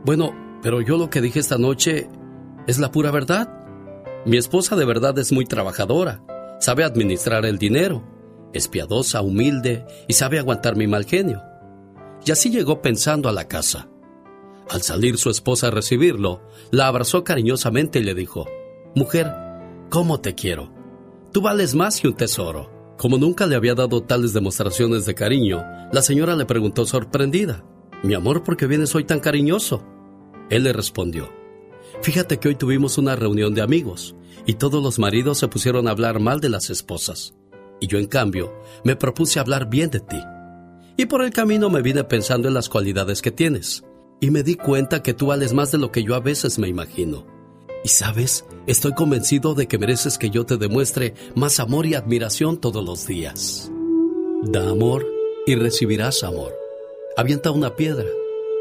bueno, 0.04 0.34
pero 0.62 0.80
yo 0.80 0.96
lo 0.96 1.10
que 1.10 1.20
dije 1.20 1.38
esta 1.38 1.58
noche 1.58 2.08
es 2.66 2.78
la 2.78 2.90
pura 2.90 3.10
verdad. 3.12 3.48
Mi 4.24 4.36
esposa 4.36 4.74
de 4.74 4.84
verdad 4.84 5.16
es 5.18 5.30
muy 5.30 5.44
trabajadora, 5.44 6.24
sabe 6.58 6.82
administrar 6.82 7.44
el 7.44 7.58
dinero, 7.58 8.02
es 8.52 8.66
piadosa, 8.66 9.20
humilde 9.20 9.84
y 10.08 10.14
sabe 10.14 10.38
aguantar 10.40 10.74
mi 10.74 10.88
mal 10.88 11.04
genio. 11.04 11.42
Y 12.24 12.30
así 12.30 12.50
llegó 12.50 12.82
pensando 12.82 13.28
a 13.28 13.32
la 13.32 13.48
casa. 13.48 13.88
Al 14.70 14.82
salir 14.82 15.16
su 15.16 15.30
esposa 15.30 15.68
a 15.68 15.70
recibirlo, 15.70 16.42
la 16.70 16.86
abrazó 16.86 17.24
cariñosamente 17.24 18.00
y 18.00 18.02
le 18.02 18.14
dijo, 18.14 18.46
Mujer, 18.94 19.32
¿cómo 19.88 20.20
te 20.20 20.34
quiero? 20.34 20.70
Tú 21.32 21.40
vales 21.40 21.74
más 21.74 22.00
que 22.00 22.08
un 22.08 22.14
tesoro. 22.14 22.70
Como 22.98 23.16
nunca 23.16 23.46
le 23.46 23.54
había 23.54 23.74
dado 23.74 24.02
tales 24.02 24.32
demostraciones 24.32 25.06
de 25.06 25.14
cariño, 25.14 25.64
la 25.92 26.02
señora 26.02 26.34
le 26.36 26.44
preguntó 26.44 26.84
sorprendida, 26.84 27.64
Mi 28.02 28.14
amor, 28.14 28.42
¿por 28.42 28.56
qué 28.56 28.66
vienes 28.66 28.94
hoy 28.94 29.04
tan 29.04 29.20
cariñoso? 29.20 29.84
Él 30.50 30.64
le 30.64 30.72
respondió, 30.72 31.30
Fíjate 32.02 32.38
que 32.38 32.48
hoy 32.48 32.54
tuvimos 32.54 32.98
una 32.98 33.16
reunión 33.16 33.54
de 33.54 33.62
amigos 33.62 34.14
y 34.46 34.54
todos 34.54 34.82
los 34.82 34.98
maridos 34.98 35.38
se 35.38 35.48
pusieron 35.48 35.88
a 35.88 35.92
hablar 35.92 36.20
mal 36.20 36.40
de 36.40 36.48
las 36.48 36.70
esposas. 36.70 37.34
Y 37.80 37.86
yo, 37.86 37.98
en 37.98 38.06
cambio, 38.06 38.52
me 38.84 38.96
propuse 38.96 39.38
hablar 39.38 39.68
bien 39.68 39.90
de 39.90 40.00
ti. 40.00 40.18
Y 41.00 41.06
por 41.06 41.22
el 41.22 41.30
camino 41.30 41.70
me 41.70 41.80
vine 41.80 42.02
pensando 42.02 42.48
en 42.48 42.54
las 42.54 42.68
cualidades 42.68 43.22
que 43.22 43.30
tienes. 43.30 43.84
Y 44.20 44.32
me 44.32 44.42
di 44.42 44.56
cuenta 44.56 45.00
que 45.00 45.14
tú 45.14 45.26
vales 45.26 45.52
más 45.52 45.70
de 45.70 45.78
lo 45.78 45.92
que 45.92 46.02
yo 46.02 46.16
a 46.16 46.20
veces 46.20 46.58
me 46.58 46.66
imagino. 46.66 47.24
Y 47.84 47.88
sabes, 47.88 48.44
estoy 48.66 48.94
convencido 48.94 49.54
de 49.54 49.68
que 49.68 49.78
mereces 49.78 50.18
que 50.18 50.30
yo 50.30 50.44
te 50.44 50.56
demuestre 50.56 51.14
más 51.36 51.60
amor 51.60 51.86
y 51.86 51.94
admiración 51.94 52.60
todos 52.60 52.84
los 52.84 53.06
días. 53.06 53.70
Da 54.42 54.70
amor 54.70 55.06
y 55.46 55.54
recibirás 55.54 56.24
amor. 56.24 56.52
Avienta 57.16 57.52
una 57.52 57.76
piedra 57.76 58.08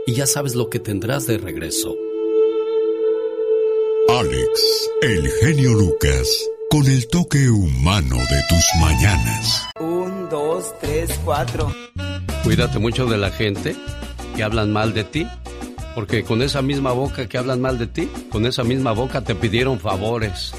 y 0.06 0.14
ya 0.14 0.28
sabes 0.28 0.54
lo 0.54 0.70
que 0.70 0.78
tendrás 0.78 1.26
de 1.26 1.40
regreso. 1.40 1.96
Alex, 4.10 4.92
el 5.02 5.28
genio 5.42 5.74
Lucas, 5.74 6.48
con 6.70 6.86
el 6.86 7.08
toque 7.08 7.50
humano 7.50 8.18
de 8.18 8.44
tus 8.50 8.66
mañanas. 8.80 9.68
Un, 9.80 10.30
dos, 10.30 10.74
tres, 10.80 11.20
cuatro. 11.24 11.72
Cuídate 12.44 12.80
mucho 12.80 13.06
de 13.06 13.18
la 13.18 13.32
gente 13.32 13.76
que 14.36 14.44
hablan 14.44 14.72
mal 14.72 14.94
de 14.94 15.04
ti, 15.04 15.28
porque 15.96 16.24
con 16.24 16.42
esa 16.42 16.62
misma 16.62 16.92
boca 16.92 17.28
que 17.28 17.38
hablan 17.38 17.62
mal 17.62 17.78
de 17.78 17.88
ti, 17.88 18.10
con 18.32 18.46
esa 18.46 18.64
misma 18.64 18.92
boca 18.92 19.22
te 19.22 19.36
pidieron 19.36 19.80
favores. 19.80 20.54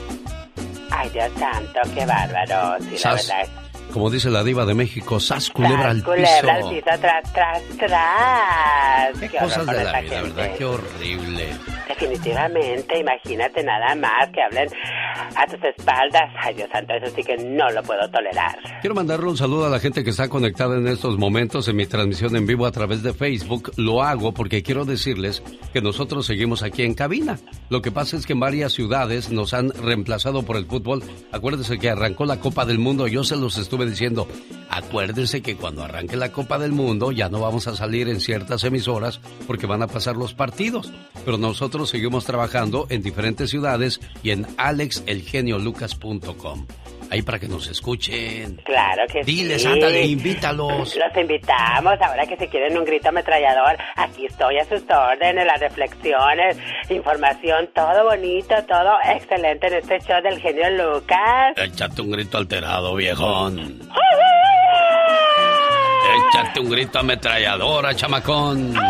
Ay, 0.91 1.11
Dios 1.11 1.31
santo, 1.39 1.81
qué 1.95 2.07
bárbaro. 2.07 2.83
Sí, 2.85 2.97
la 3.05 3.15
verdad. 3.15 3.68
Como 3.99 4.11
dice 4.11 4.31
la 4.31 4.45
diva 4.45 4.65
de 4.65 4.75
México, 4.75 5.19
sas 5.19 5.51
culebra 5.51 5.91
al 5.91 6.05
piso. 6.05 6.13
piso, 6.71 6.83
tras, 7.01 7.33
tras, 7.33 7.63
tras. 7.79 9.19
Qué 9.19 9.39
cosas 9.39 9.67
de 9.67 9.73
la 9.73 10.01
vida, 10.01 10.21
gente. 10.21 10.33
¿verdad? 10.37 10.57
Qué 10.57 10.65
horrible. 10.65 11.49
Definitivamente, 11.89 13.01
imagínate 13.01 13.65
nada 13.65 13.97
más 13.97 14.29
que 14.33 14.41
hablen 14.41 14.69
a 15.35 15.47
tus 15.47 15.65
espaldas. 15.65 16.31
Ay, 16.41 16.55
Dios 16.55 16.69
santo, 16.73 16.95
eso 16.95 17.13
sí 17.17 17.25
que 17.25 17.37
no 17.39 17.69
lo 17.71 17.83
puedo 17.83 18.09
tolerar. 18.09 18.57
Quiero 18.81 18.95
mandarle 18.95 19.27
un 19.27 19.37
saludo 19.37 19.67
a 19.67 19.69
la 19.69 19.81
gente 19.81 20.05
que 20.05 20.11
está 20.11 20.29
conectada 20.29 20.77
en 20.77 20.87
estos 20.87 21.19
momentos 21.19 21.67
en 21.67 21.75
mi 21.75 21.87
transmisión 21.87 22.37
en 22.37 22.47
vivo 22.47 22.67
a 22.67 22.71
través 22.71 23.03
de 23.03 23.13
Facebook. 23.13 23.73
Lo 23.77 24.05
hago 24.05 24.33
porque 24.33 24.63
quiero 24.63 24.85
decirles 24.85 25.43
que 25.73 25.81
nosotros 25.81 26.25
seguimos 26.25 26.63
aquí 26.63 26.85
en 26.85 26.95
cabina. 26.95 27.37
Lo 27.69 27.83
que 27.83 27.91
pasa 27.91 28.17
es 28.17 28.27
que 28.27 28.35
en 28.35 28.41
varias 28.41 28.73
ciudades 28.73 29.31
nos 29.31 29.55
han 29.55 29.71
reemplazado 29.71 30.45
por 30.45 30.57
el 30.57 30.67
fútbol. 30.67 31.03
Acuérdense 31.33 31.79
que 31.79 31.91
arrancó 31.91 32.27
la 32.27 32.39
Copa 32.39 32.65
del 32.65 32.79
Mundo. 32.79 33.09
Yo 33.09 33.25
se 33.25 33.37
los 33.37 33.59
estuve 33.59 33.88
diciendo. 33.89 34.29
Acuérdense 34.71 35.41
que 35.41 35.57
cuando 35.57 35.83
arranque 35.83 36.17
la 36.17 36.31
Copa 36.31 36.59
del 36.59 36.73
Mundo 36.73 37.11
ya 37.11 37.29
no 37.29 37.41
vamos 37.41 37.67
a 37.67 37.75
salir 37.75 38.09
en 38.09 38.21
ciertas 38.21 38.65
emisoras 38.65 39.21
porque 39.47 39.67
van 39.67 39.83
a 39.83 39.87
pasar 39.87 40.17
los 40.17 40.35
partidos. 40.35 40.93
Pero 41.25 41.39
nosotros 41.39 41.91
seguimos 41.91 42.25
trabajando 42.25 42.87
en 42.91 43.03
diferentes 43.03 43.51
ciudades 43.51 44.01
y 44.23 44.31
en 44.31 44.47
alexelgeniolucas.com. 44.57 46.67
Ahí 47.11 47.23
para 47.23 47.39
que 47.39 47.49
nos 47.49 47.67
escuchen. 47.69 48.61
Claro 48.65 49.03
que 49.11 49.23
Diles, 49.25 49.63
sí. 49.63 49.69
ándale, 49.69 50.05
invítalos. 50.05 50.97
Los 50.97 51.17
invitamos, 51.17 51.95
ahora 52.01 52.27
que 52.27 52.37
se 52.37 52.49
quieren 52.49 52.77
un 52.77 52.85
grito 52.85 53.09
ametrallador, 53.09 53.77
aquí 53.97 54.27
estoy 54.27 54.59
a 54.59 54.65
sus 54.65 54.83
órdenes, 54.91 55.47
las 55.47 55.61
reflexiones, 55.61 56.59
información, 56.91 57.71
todo 57.75 58.05
bonito, 58.05 58.55
todo 58.67 58.99
excelente 59.05 59.69
en 59.69 59.75
este 59.75 60.01
show 60.01 60.21
del 60.23 60.39
genio 60.41 60.69
Lucas. 60.71 61.55
Échate 61.57 62.03
un 62.03 62.11
grito 62.11 62.39
alterado, 62.39 62.95
viejón. 62.95 63.59
Échate 66.31 66.61
un 66.61 66.71
grito 66.71 66.99
ametralladora, 66.99 67.95
chamacón. 67.95 68.75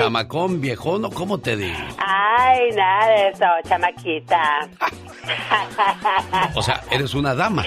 Chamacón, 0.00 0.62
viejón, 0.62 1.04
¿o 1.04 1.10
cómo 1.10 1.36
te 1.38 1.56
digo? 1.56 1.76
Ay, 1.98 2.70
nada 2.74 3.06
de 3.08 3.28
eso, 3.28 3.44
chamaquita. 3.68 4.68
O 6.54 6.62
sea, 6.62 6.80
eres 6.90 7.14
una 7.14 7.34
dama. 7.34 7.64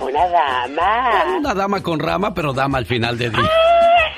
Una 0.00 0.26
dama. 0.26 1.24
Una 1.38 1.54
dama 1.54 1.82
con 1.82 2.00
rama, 2.00 2.32
pero 2.34 2.52
dama 2.54 2.78
al 2.78 2.86
final 2.86 3.18
de 3.18 3.30
día. 3.30 3.50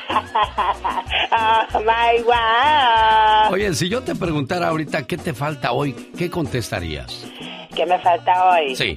Oh 1.30 1.80
my 1.80 2.22
wow. 2.22 3.52
Oye, 3.52 3.74
si 3.74 3.88
yo 3.88 4.02
te 4.02 4.14
preguntara 4.14 4.68
ahorita 4.68 5.06
qué 5.06 5.18
te 5.18 5.34
falta 5.34 5.72
hoy, 5.72 5.92
¿qué 6.16 6.30
contestarías? 6.30 7.26
¿Qué 7.74 7.84
me 7.84 7.98
falta 7.98 8.50
hoy? 8.50 8.74
Sí. 8.74 8.96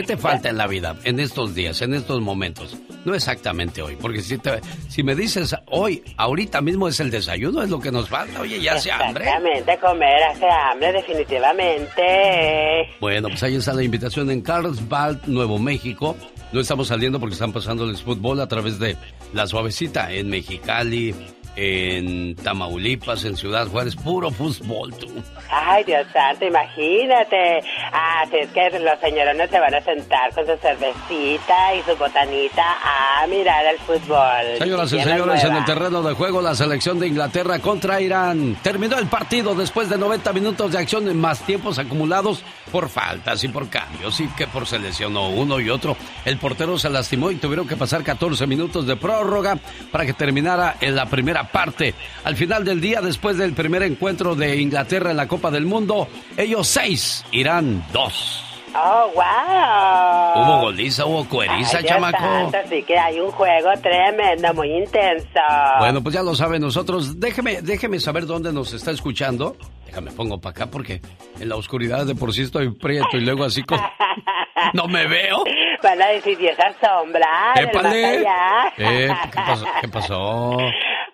¿Qué 0.00 0.06
te 0.06 0.16
falta 0.16 0.48
en 0.48 0.56
la 0.56 0.66
vida, 0.66 0.96
en 1.04 1.20
estos 1.20 1.54
días, 1.54 1.82
en 1.82 1.92
estos 1.92 2.22
momentos? 2.22 2.74
No 3.04 3.14
exactamente 3.14 3.82
hoy, 3.82 3.96
porque 4.00 4.22
si, 4.22 4.38
te, 4.38 4.60
si 4.88 5.02
me 5.02 5.14
dices 5.14 5.54
hoy, 5.66 6.02
ahorita 6.16 6.62
mismo 6.62 6.88
es 6.88 7.00
el 7.00 7.10
desayuno, 7.10 7.62
es 7.62 7.68
lo 7.68 7.80
que 7.80 7.92
nos 7.92 8.08
falta. 8.08 8.40
Oye, 8.40 8.62
ya 8.62 8.76
hace 8.76 8.90
hambre. 8.90 9.24
Exactamente, 9.24 9.78
comer 9.78 10.22
hace 10.22 10.46
hambre, 10.48 10.92
definitivamente. 10.94 12.88
Bueno, 12.98 13.28
pues 13.28 13.42
ahí 13.42 13.56
está 13.56 13.74
la 13.74 13.82
invitación 13.82 14.30
en 14.30 14.40
Carlsbad, 14.40 15.18
Nuevo 15.26 15.58
México. 15.58 16.16
No 16.52 16.60
estamos 16.60 16.88
saliendo 16.88 17.20
porque 17.20 17.34
están 17.34 17.52
pasándoles 17.52 18.00
fútbol 18.00 18.40
a 18.40 18.48
través 18.48 18.78
de 18.78 18.96
La 19.34 19.46
Suavecita 19.46 20.10
en 20.12 20.30
Mexicali, 20.30 21.14
en 21.62 22.34
Tamaulipas, 22.36 23.22
en 23.26 23.36
Ciudad 23.36 23.66
Juárez. 23.66 23.94
Puro 23.94 24.30
fútbol, 24.30 24.94
tú. 24.94 25.08
Ay, 25.50 25.84
Dios 25.84 26.06
santo, 26.10 26.46
imagínate. 26.46 27.60
Ah, 27.92 28.24
si 28.30 28.38
es 28.38 28.48
que 28.48 28.78
los 28.78 28.98
señorones 28.98 29.50
se 29.50 29.60
van 29.60 29.74
a 29.74 29.80
sentar 29.82 30.32
con 30.34 30.46
su 30.46 30.56
cervecita 30.56 31.74
y 31.74 31.82
su 31.82 31.94
botanita 31.96 32.78
a 32.82 33.26
mirar 33.26 33.66
el 33.66 33.78
fútbol. 33.80 34.58
Señoras 34.58 34.90
y 34.94 35.02
señores, 35.02 35.44
en 35.44 35.56
el 35.56 35.64
terreno 35.66 36.02
de 36.02 36.14
juego, 36.14 36.40
la 36.40 36.54
selección 36.54 36.98
de 36.98 37.08
Inglaterra 37.08 37.58
contra 37.58 38.00
Irán. 38.00 38.56
Terminó 38.62 38.98
el 38.98 39.08
partido 39.08 39.54
después 39.54 39.90
de 39.90 39.98
90 39.98 40.32
minutos 40.32 40.72
de 40.72 40.78
acción 40.78 41.08
en 41.08 41.20
más 41.20 41.40
tiempos 41.42 41.78
acumulados 41.78 42.42
por 42.72 42.88
faltas 42.88 43.44
y 43.44 43.48
por 43.48 43.68
cambios 43.68 44.18
y 44.20 44.28
que 44.28 44.46
por 44.46 44.66
se 44.66 44.78
lesionó 44.78 45.28
uno 45.28 45.60
y 45.60 45.68
otro. 45.68 45.96
El 46.24 46.38
portero 46.38 46.78
se 46.78 46.88
lastimó 46.88 47.30
y 47.30 47.36
tuvieron 47.36 47.68
que 47.68 47.76
pasar 47.76 48.02
14 48.02 48.46
minutos 48.46 48.86
de 48.86 48.96
prórroga 48.96 49.58
para 49.90 50.06
que 50.06 50.14
terminara 50.14 50.76
en 50.80 50.96
la 50.96 51.06
primera 51.06 51.49
parte. 51.52 51.94
Al 52.24 52.36
final 52.36 52.64
del 52.64 52.80
día, 52.80 53.00
después 53.00 53.36
del 53.38 53.52
primer 53.52 53.82
encuentro 53.82 54.34
de 54.34 54.60
Inglaterra 54.60 55.10
en 55.10 55.16
la 55.16 55.28
Copa 55.28 55.50
del 55.50 55.66
Mundo, 55.66 56.08
ellos 56.36 56.66
seis, 56.66 57.24
Irán 57.32 57.84
dos. 57.92 58.44
Oh, 58.72 59.10
wow. 59.14 60.44
Hubo 60.44 60.60
goliza, 60.60 61.04
hubo 61.04 61.28
cueriza, 61.28 61.78
Ay, 61.78 61.82
Dios 61.82 61.94
chamaco. 61.94 62.18
santo, 62.18 62.58
sí 62.68 62.82
que 62.84 62.96
hay 62.96 63.18
un 63.18 63.30
juego 63.32 63.70
tremendo, 63.82 64.54
muy 64.54 64.72
intenso. 64.72 65.40
Bueno, 65.80 66.00
pues 66.02 66.14
ya 66.14 66.22
lo 66.22 66.36
saben 66.36 66.62
nosotros. 66.62 67.18
Déjeme, 67.18 67.62
déjeme 67.62 67.98
saber 67.98 68.26
dónde 68.26 68.52
nos 68.52 68.72
está 68.72 68.92
escuchando. 68.92 69.56
Déjame 69.86 70.12
pongo 70.12 70.40
para 70.40 70.52
acá 70.52 70.66
porque 70.70 71.00
en 71.40 71.48
la 71.48 71.56
oscuridad 71.56 72.06
de 72.06 72.14
por 72.14 72.32
sí 72.32 72.42
estoy 72.42 72.72
prieto 72.72 73.16
y 73.16 73.20
luego 73.22 73.44
así 73.44 73.62
con... 73.64 73.80
No 74.74 74.86
me 74.86 75.06
veo. 75.06 75.42
Van 75.82 76.00
a 76.00 76.08
decir, 76.08 76.38
¿y 76.40 76.46
esa 76.46 76.72
sombra? 76.80 77.54
allá? 77.54 78.72
Eh, 78.76 79.08
¿qué 79.32 79.38
pasó? 79.46 79.66
¿Qué 79.80 79.88
pasó? 79.88 80.58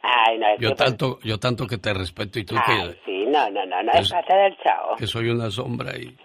Ay, 0.06 0.38
no, 0.38 0.46
Yo 0.58 0.74
tanto, 0.74 1.18
yo 1.22 1.38
tanto 1.38 1.66
que 1.66 1.78
te 1.78 1.92
respeto 1.92 2.38
y 2.38 2.44
tú 2.44 2.54
Ay, 2.64 2.76
que, 2.76 3.00
sí, 3.04 3.24
no, 3.26 3.50
no, 3.50 3.66
no, 3.66 3.82
no, 3.82 3.92
Es- 3.92 4.10
parte 4.10 4.34
del 4.34 4.52
show. 4.56 4.96
que 4.96 5.06
soy 5.06 5.28
una 5.30 5.50
sombra 5.50 5.96
y 5.96 6.16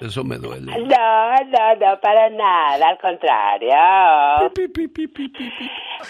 eso 0.00 0.22
me 0.24 0.36
duele. 0.36 0.72
No, 0.72 1.34
no, 1.36 1.74
no, 1.76 2.00
para 2.00 2.28
nada, 2.30 2.88
al 2.88 2.98
contrario. 2.98 3.72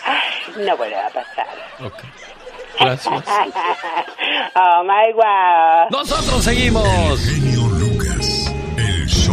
Ay, 0.05 0.65
no 0.67 0.77
vuelve 0.77 0.97
a 0.97 1.09
pasar. 1.11 1.47
Ok. 1.85 2.03
Gracias. 2.81 3.25
oh 4.57 4.83
my 4.85 5.13
wow. 5.13 5.89
Nosotros 5.91 6.43
seguimos. 6.43 6.83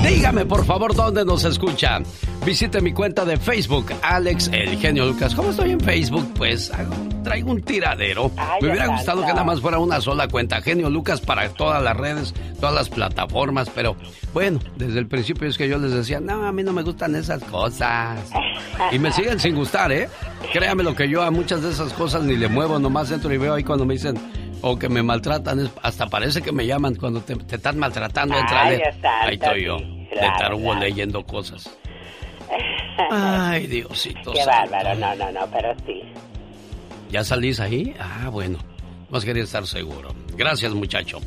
Dígame 0.04 0.46
por 0.46 0.66
favor 0.66 0.96
dónde 0.96 1.24
nos 1.26 1.44
escuchan. 1.44 2.04
Visite 2.46 2.82
mi 2.82 2.94
cuenta 2.94 3.26
de 3.26 3.38
Facebook, 3.38 3.88
Alex 4.02 4.50
El 4.54 4.78
Genio 4.80 5.06
Lucas. 5.06 5.36
¿Cómo 5.36 5.50
estoy 5.52 5.72
en 5.72 5.80
Facebook? 5.80 6.34
Pues 6.36 6.72
hago- 6.72 6.96
traigo 7.24 7.52
un 7.52 7.62
tiradero. 7.62 8.32
Ay, 8.38 8.60
Me 8.62 8.70
hubiera 8.70 8.88
gustado 8.88 9.22
que 9.22 9.28
nada 9.28 9.44
más 9.44 9.60
fuera 9.62 9.78
una 9.78 10.00
sola 10.02 10.28
cuenta. 10.28 10.62
Genio 10.62 10.90
Lucas 10.90 11.22
para 11.22 11.50
todas 11.50 11.84
las 11.84 11.96
redes, 11.96 12.34
todas 12.60 12.74
las 12.74 12.90
plataformas. 12.90 13.70
Pero 13.76 13.96
bueno, 14.34 14.60
desde 14.78 15.00
el 15.00 15.08
principio 15.08 15.48
es 15.48 15.58
que 15.58 15.68
yo 15.68 15.78
les 15.78 15.92
decía, 15.92 16.20
no, 16.20 16.46
a 16.48 16.52
mí 16.52 16.64
no 16.64 16.74
me 16.74 16.82
gustan 16.82 17.16
esas 17.16 17.44
cosas. 17.44 18.20
Y 18.92 19.00
me 19.00 19.12
siguen 19.12 19.40
sin 19.40 19.54
gustar, 19.56 19.92
¿eh? 19.92 20.10
Créame 20.54 20.84
lo 20.84 20.96
que 20.96 21.08
yo 21.10 21.22
a 21.22 21.30
muchas 21.30 21.62
de 21.62 21.72
esas 21.72 21.94
cosas 21.94 22.24
ni 22.24 22.36
le 22.36 22.48
muevo, 22.48 22.80
nomás 22.80 23.12
entro 23.12 23.32
y 23.34 23.38
veo 23.38 23.54
ahí 23.54 23.64
cuando 23.64 23.86
me 23.86 23.94
dicen 23.96 24.18
o 24.62 24.78
que 24.78 24.90
me 24.90 25.02
maltratan, 25.04 25.70
hasta 25.82 26.08
parece 26.08 26.42
que 26.42 26.52
me 26.52 26.66
llaman 26.66 26.96
cuando 26.96 27.22
te, 27.22 27.36
te 27.36 27.56
están 27.56 27.78
maltratando, 27.80 28.36
Ay, 28.48 28.82
Ahí 29.04 29.34
estoy 29.36 29.66
yo, 29.66 29.78
sí, 29.78 29.86
de 29.86 30.10
claro, 30.18 30.38
tarugo 30.38 30.64
claro. 30.64 30.80
leyendo 30.80 31.24
cosas. 31.26 31.78
Ay, 33.12 33.68
Diosito. 33.68 34.32
Qué 34.34 34.44
santo. 34.44 34.72
bárbaro, 34.72 34.96
no, 34.96 35.16
no, 35.16 35.32
no, 35.32 35.48
pero 35.52 35.74
sí. 35.86 36.02
¿Ya 37.10 37.24
salís 37.24 37.60
ahí? 37.60 37.96
Ah, 38.00 38.30
bueno. 38.30 38.60
Más 39.10 39.26
quería 39.26 39.44
estar 39.44 39.66
seguro. 39.66 40.14
Gracias, 40.36 40.74
muchacho. 40.74 41.20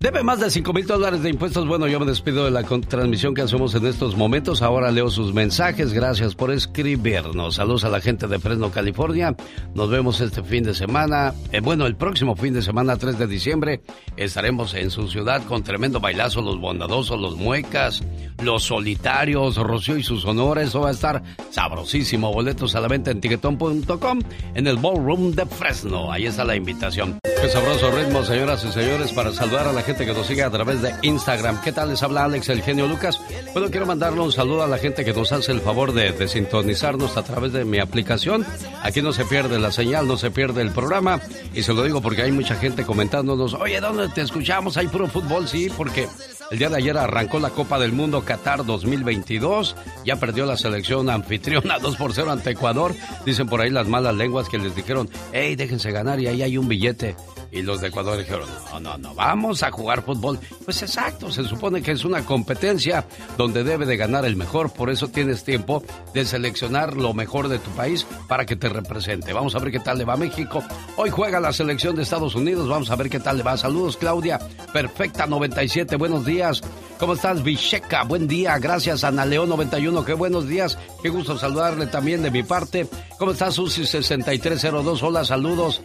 Debe 0.00 0.22
más 0.22 0.40
de 0.40 0.48
5 0.48 0.72
mil 0.72 0.86
dólares 0.86 1.22
de 1.22 1.28
impuestos. 1.28 1.68
Bueno, 1.68 1.86
yo 1.86 2.00
me 2.00 2.06
despido 2.06 2.46
de 2.46 2.50
la 2.50 2.62
transmisión 2.62 3.34
que 3.34 3.42
hacemos 3.42 3.74
en 3.74 3.84
estos 3.84 4.16
momentos. 4.16 4.62
Ahora 4.62 4.90
leo 4.90 5.10
sus 5.10 5.34
mensajes. 5.34 5.92
Gracias 5.92 6.34
por 6.34 6.50
escribirnos. 6.50 7.56
Saludos 7.56 7.84
a 7.84 7.90
la 7.90 8.00
gente 8.00 8.26
de 8.26 8.38
Fresno, 8.38 8.70
California. 8.70 9.36
Nos 9.74 9.90
vemos 9.90 10.22
este 10.22 10.42
fin 10.42 10.64
de 10.64 10.72
semana. 10.72 11.34
Eh, 11.52 11.60
bueno, 11.60 11.84
el 11.84 11.96
próximo 11.96 12.34
fin 12.34 12.54
de 12.54 12.62
semana, 12.62 12.96
3 12.96 13.18
de 13.18 13.26
diciembre, 13.26 13.82
estaremos 14.16 14.72
en 14.72 14.90
su 14.90 15.06
ciudad 15.06 15.44
con 15.44 15.62
tremendo 15.62 16.00
bailazo. 16.00 16.40
Los 16.40 16.58
bondadosos, 16.58 17.20
los 17.20 17.36
muecas, 17.36 18.02
los 18.42 18.62
solitarios, 18.62 19.58
Rocío 19.58 19.98
y 19.98 20.02
sus 20.02 20.24
honores. 20.24 20.68
Eso 20.68 20.80
va 20.80 20.88
a 20.88 20.92
estar 20.92 21.22
sabrosísimo. 21.50 22.32
Boletos 22.32 22.74
a 22.74 22.80
la 22.80 22.88
venta 22.88 23.10
en 23.10 23.20
tiquetón.com 23.20 24.20
en 24.54 24.66
el 24.66 24.78
Ballroom 24.78 25.32
de 25.32 25.44
Fresno. 25.44 26.10
Ahí 26.10 26.24
está 26.24 26.42
la 26.42 26.56
invitación. 26.56 27.18
Qué 27.22 27.48
sabroso 27.50 27.90
ritmo, 27.90 28.22
señoras 28.22 28.64
y 28.64 28.72
señores, 28.72 29.12
para 29.12 29.32
saludar 29.32 29.68
a 29.68 29.72
la 29.72 29.82
gente 29.82 29.89
que 29.96 30.12
nos 30.12 30.26
sigue 30.26 30.42
a 30.42 30.50
través 30.50 30.82
de 30.82 30.94
Instagram. 31.02 31.60
¿Qué 31.62 31.72
tal? 31.72 31.90
Les 31.90 32.02
habla 32.02 32.24
Alex, 32.24 32.48
el 32.48 32.62
genio 32.62 32.86
Lucas. 32.86 33.20
Bueno, 33.52 33.70
quiero 33.70 33.86
mandarle 33.86 34.20
un 34.20 34.32
saludo 34.32 34.62
a 34.62 34.68
la 34.68 34.78
gente 34.78 35.04
que 35.04 35.12
nos 35.12 35.32
hace 35.32 35.52
el 35.52 35.60
favor 35.60 35.92
de, 35.92 36.12
de 36.12 36.28
sintonizarnos 36.28 37.16
a 37.16 37.22
través 37.22 37.52
de 37.52 37.64
mi 37.64 37.78
aplicación. 37.78 38.46
Aquí 38.82 39.02
no 39.02 39.12
se 39.12 39.24
pierde 39.24 39.58
la 39.58 39.72
señal, 39.72 40.06
no 40.06 40.16
se 40.16 40.30
pierde 40.30 40.62
el 40.62 40.70
programa. 40.70 41.20
Y 41.54 41.62
se 41.62 41.74
lo 41.74 41.82
digo 41.82 42.00
porque 42.00 42.22
hay 42.22 42.32
mucha 42.32 42.54
gente 42.54 42.84
comentándonos, 42.84 43.54
oye, 43.54 43.80
¿dónde 43.80 44.08
te 44.08 44.22
escuchamos? 44.22 44.76
Hay 44.76 44.86
puro 44.86 45.08
fútbol, 45.08 45.48
sí, 45.48 45.70
porque 45.76 46.06
el 46.50 46.58
día 46.58 46.68
de 46.68 46.76
ayer 46.76 46.96
arrancó 46.96 47.38
la 47.38 47.50
Copa 47.50 47.78
del 47.78 47.92
Mundo 47.92 48.22
Qatar 48.24 48.64
2022. 48.64 49.76
Ya 50.04 50.16
perdió 50.16 50.46
la 50.46 50.56
selección 50.56 51.10
anfitriona 51.10 51.78
2 51.82 51.96
por 51.96 52.12
0 52.12 52.30
ante 52.30 52.50
Ecuador. 52.50 52.94
Dicen 53.24 53.48
por 53.48 53.60
ahí 53.60 53.70
las 53.70 53.88
malas 53.88 54.14
lenguas 54.14 54.48
que 54.48 54.58
les 54.58 54.74
dijeron, 54.74 55.08
hey, 55.32 55.56
déjense 55.56 55.90
ganar 55.90 56.20
y 56.20 56.26
ahí 56.26 56.42
hay 56.42 56.58
un 56.58 56.68
billete. 56.68 57.16
Y 57.52 57.62
los 57.62 57.80
de 57.80 57.88
Ecuador 57.88 58.18
dijeron, 58.18 58.48
no, 58.72 58.80
no, 58.80 58.98
no, 58.98 59.14
vamos 59.14 59.62
a 59.62 59.70
jugar 59.70 60.02
fútbol. 60.02 60.38
Pues 60.64 60.82
exacto, 60.82 61.30
se 61.30 61.44
supone 61.44 61.82
que 61.82 61.92
es 61.92 62.04
una 62.04 62.24
competencia 62.24 63.06
donde 63.36 63.64
debe 63.64 63.86
de 63.86 63.96
ganar 63.96 64.24
el 64.24 64.36
mejor, 64.36 64.72
por 64.72 64.90
eso 64.90 65.08
tienes 65.08 65.42
tiempo 65.42 65.82
de 66.14 66.24
seleccionar 66.24 66.96
lo 66.96 67.12
mejor 67.12 67.48
de 67.48 67.58
tu 67.58 67.70
país 67.70 68.06
para 68.28 68.46
que 68.46 68.56
te 68.56 68.68
represente. 68.68 69.32
Vamos 69.32 69.54
a 69.54 69.58
ver 69.58 69.72
qué 69.72 69.80
tal 69.80 69.98
le 69.98 70.04
va 70.04 70.14
a 70.14 70.16
México. 70.16 70.62
Hoy 70.96 71.10
juega 71.10 71.40
la 71.40 71.52
selección 71.52 71.96
de 71.96 72.02
Estados 72.02 72.34
Unidos, 72.34 72.68
vamos 72.68 72.90
a 72.90 72.96
ver 72.96 73.10
qué 73.10 73.20
tal 73.20 73.38
le 73.38 73.42
va. 73.42 73.56
Saludos 73.56 73.96
Claudia, 73.96 74.38
perfecta 74.72 75.26
97, 75.26 75.96
buenos 75.96 76.24
días. 76.24 76.62
¿Cómo 77.00 77.14
estás, 77.14 77.42
Vicheca? 77.42 78.04
Buen 78.04 78.28
día, 78.28 78.58
gracias 78.58 79.04
Ana 79.04 79.24
León 79.24 79.48
91, 79.48 80.04
qué 80.04 80.12
buenos 80.12 80.46
días, 80.46 80.76
qué 81.02 81.08
gusto 81.08 81.38
saludarle 81.38 81.86
también 81.86 82.22
de 82.22 82.30
mi 82.30 82.42
parte. 82.42 82.86
¿Cómo 83.18 83.32
estás, 83.32 83.54
Susi 83.54 83.86
6302? 83.86 85.02
Hola, 85.02 85.24
saludos. 85.24 85.80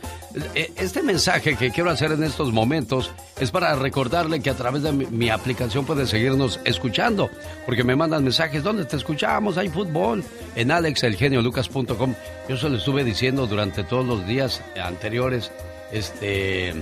Eh, 0.53 0.73
este 0.75 1.01
mensaje 1.01 1.55
que 1.55 1.71
quiero 1.71 1.89
hacer 1.89 2.11
en 2.11 2.21
estos 2.21 2.51
momentos 2.51 3.11
es 3.39 3.49
para 3.49 3.73
recordarle 3.75 4.41
que 4.41 4.49
a 4.49 4.55
través 4.55 4.83
de 4.83 4.91
mi, 4.91 5.29
aplicación 5.29 5.85
puede 5.85 6.05
seguirnos 6.05 6.59
escuchando, 6.65 7.29
porque 7.65 7.85
me 7.85 7.95
mandan 7.95 8.21
mensajes, 8.21 8.61
¿dónde 8.61 8.83
te 8.83 8.97
escuchamos? 8.97 9.57
Hay 9.57 9.69
fútbol. 9.69 10.21
En 10.57 10.69
alexelgeniolucas.com. 10.69 12.13
Yo 12.49 12.57
se 12.57 12.67
lo 12.67 12.75
estuve 12.75 13.05
diciendo 13.05 13.47
durante 13.47 13.85
todos 13.85 14.05
los 14.05 14.27
días 14.27 14.61
anteriores, 14.83 15.49
este, 15.93 16.73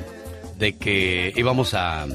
de 0.58 0.76
que 0.78 1.32
íbamos 1.36 1.76
a, 1.76 2.08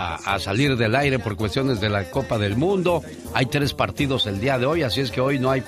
a, 0.00 0.38
salir 0.38 0.76
del 0.76 0.94
aire 0.94 1.18
por 1.18 1.36
cuestiones 1.36 1.80
de 1.80 1.88
la 1.88 2.10
Copa 2.10 2.38
del 2.38 2.56
Mundo. 2.56 3.02
Hay 3.34 3.46
tres 3.46 3.74
partidos 3.74 4.26
el 4.26 4.40
día 4.40 4.58
de 4.58 4.66
hoy, 4.66 4.82
así 4.82 5.00
es 5.00 5.10
que 5.10 5.20
hoy 5.20 5.38
no 5.38 5.50
hay 5.50 5.62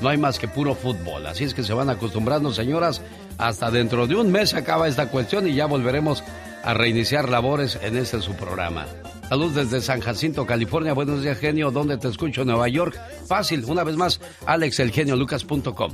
no 0.00 0.08
hay 0.08 0.18
más 0.18 0.38
que 0.38 0.48
puro 0.48 0.74
fútbol. 0.74 1.26
Así 1.26 1.44
es 1.44 1.54
que 1.54 1.62
se 1.62 1.72
van 1.72 1.90
acostumbrando, 1.90 2.52
señoras, 2.52 3.02
hasta 3.38 3.70
dentro 3.70 4.06
de 4.06 4.14
un 4.14 4.30
mes 4.30 4.54
acaba 4.54 4.88
esta 4.88 5.08
cuestión 5.08 5.46
y 5.46 5.54
ya 5.54 5.66
volveremos 5.66 6.22
a 6.64 6.74
reiniciar 6.74 7.28
labores 7.28 7.78
en 7.82 7.96
este 7.96 8.20
su 8.20 8.34
programa. 8.34 8.86
Salud 9.28 9.52
desde 9.52 9.80
San 9.80 10.00
Jacinto, 10.00 10.46
California. 10.46 10.92
Buenos 10.92 11.22
días, 11.22 11.38
genio. 11.38 11.70
¿Dónde 11.70 11.98
te 11.98 12.08
escucho? 12.08 12.44
Nueva 12.44 12.68
York. 12.68 12.96
Fácil, 13.26 13.64
una 13.66 13.82
vez 13.82 13.96
más, 13.96 14.20
alexelgeniolucas.com. 14.46 15.92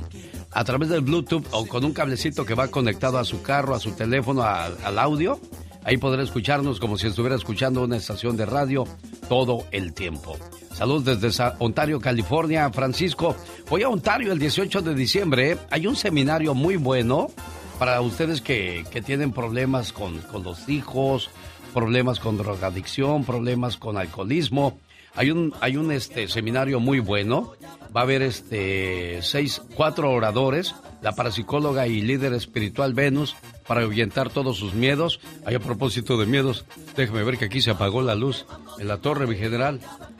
A 0.51 0.63
través 0.63 0.89
del 0.89 1.01
Bluetooth 1.01 1.45
o 1.51 1.65
con 1.65 1.83
un 1.83 1.93
cablecito 1.93 2.45
que 2.45 2.53
va 2.53 2.67
conectado 2.67 3.17
a 3.17 3.23
su 3.23 3.41
carro, 3.41 3.73
a 3.73 3.79
su 3.79 3.93
teléfono, 3.93 4.43
al 4.43 4.99
audio, 4.99 5.39
ahí 5.85 5.97
podrá 5.97 6.23
escucharnos 6.23 6.79
como 6.79 6.97
si 6.97 7.07
estuviera 7.07 7.35
escuchando 7.35 7.83
una 7.83 7.97
estación 7.97 8.37
de 8.37 8.45
radio 8.45 8.85
todo 9.29 9.65
el 9.71 9.93
tiempo. 9.93 10.37
Salud 10.73 11.03
desde 11.03 11.43
Ontario, 11.59 11.99
California. 11.99 12.69
Francisco, 12.71 13.35
voy 13.69 13.83
a 13.83 13.89
Ontario 13.89 14.31
el 14.31 14.39
18 14.39 14.81
de 14.81 14.95
diciembre. 14.95 15.57
Hay 15.69 15.87
un 15.87 15.95
seminario 15.95 16.53
muy 16.53 16.77
bueno 16.77 17.29
para 17.77 18.01
ustedes 18.01 18.41
que, 18.41 18.83
tienen 19.05 19.31
problemas 19.31 19.93
con, 19.93 20.21
los 20.43 20.69
hijos, 20.69 21.29
problemas 21.73 22.19
con 22.19 22.37
drogadicción, 22.37 23.23
problemas 23.23 23.77
con 23.77 23.97
alcoholismo. 23.97 24.79
Hay 25.15 25.31
un, 25.31 25.53
hay 25.61 25.77
un 25.77 25.91
este, 25.91 26.27
seminario 26.27 26.79
muy 26.79 26.99
bueno. 26.99 27.53
Va 27.95 28.01
a 28.01 28.03
haber 28.03 28.23
este, 28.23 29.21
seis, 29.21 29.61
cuatro 29.75 30.11
oradores, 30.11 30.73
la 31.01 31.11
parapsicóloga 31.11 31.85
y 31.85 32.01
líder 32.01 32.33
espiritual 32.33 32.93
Venus, 32.93 33.35
para 33.67 33.81
ahuyentar 33.81 34.29
todos 34.29 34.57
sus 34.57 34.73
miedos. 34.73 35.19
Hay 35.45 35.55
a 35.55 35.59
propósito 35.59 36.17
de 36.17 36.25
miedos, 36.25 36.65
déjeme 36.95 37.23
ver 37.23 37.37
que 37.37 37.45
aquí 37.45 37.61
se 37.61 37.71
apagó 37.71 38.01
la 38.01 38.15
luz 38.15 38.45
en 38.79 38.87
la 38.87 38.97
torre, 38.97 39.27
mi 39.27 39.35
general. 39.35 39.79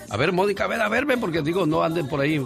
A 0.10 0.18
ver, 0.18 0.32
Mónica, 0.34 0.66
a 0.66 0.68
ver, 0.68 0.82
a 0.82 0.90
verme, 0.90 1.18
porque 1.18 1.42
digo, 1.42 1.66
no 1.66 1.84
anden 1.84 2.08
por 2.08 2.22
ahí. 2.22 2.44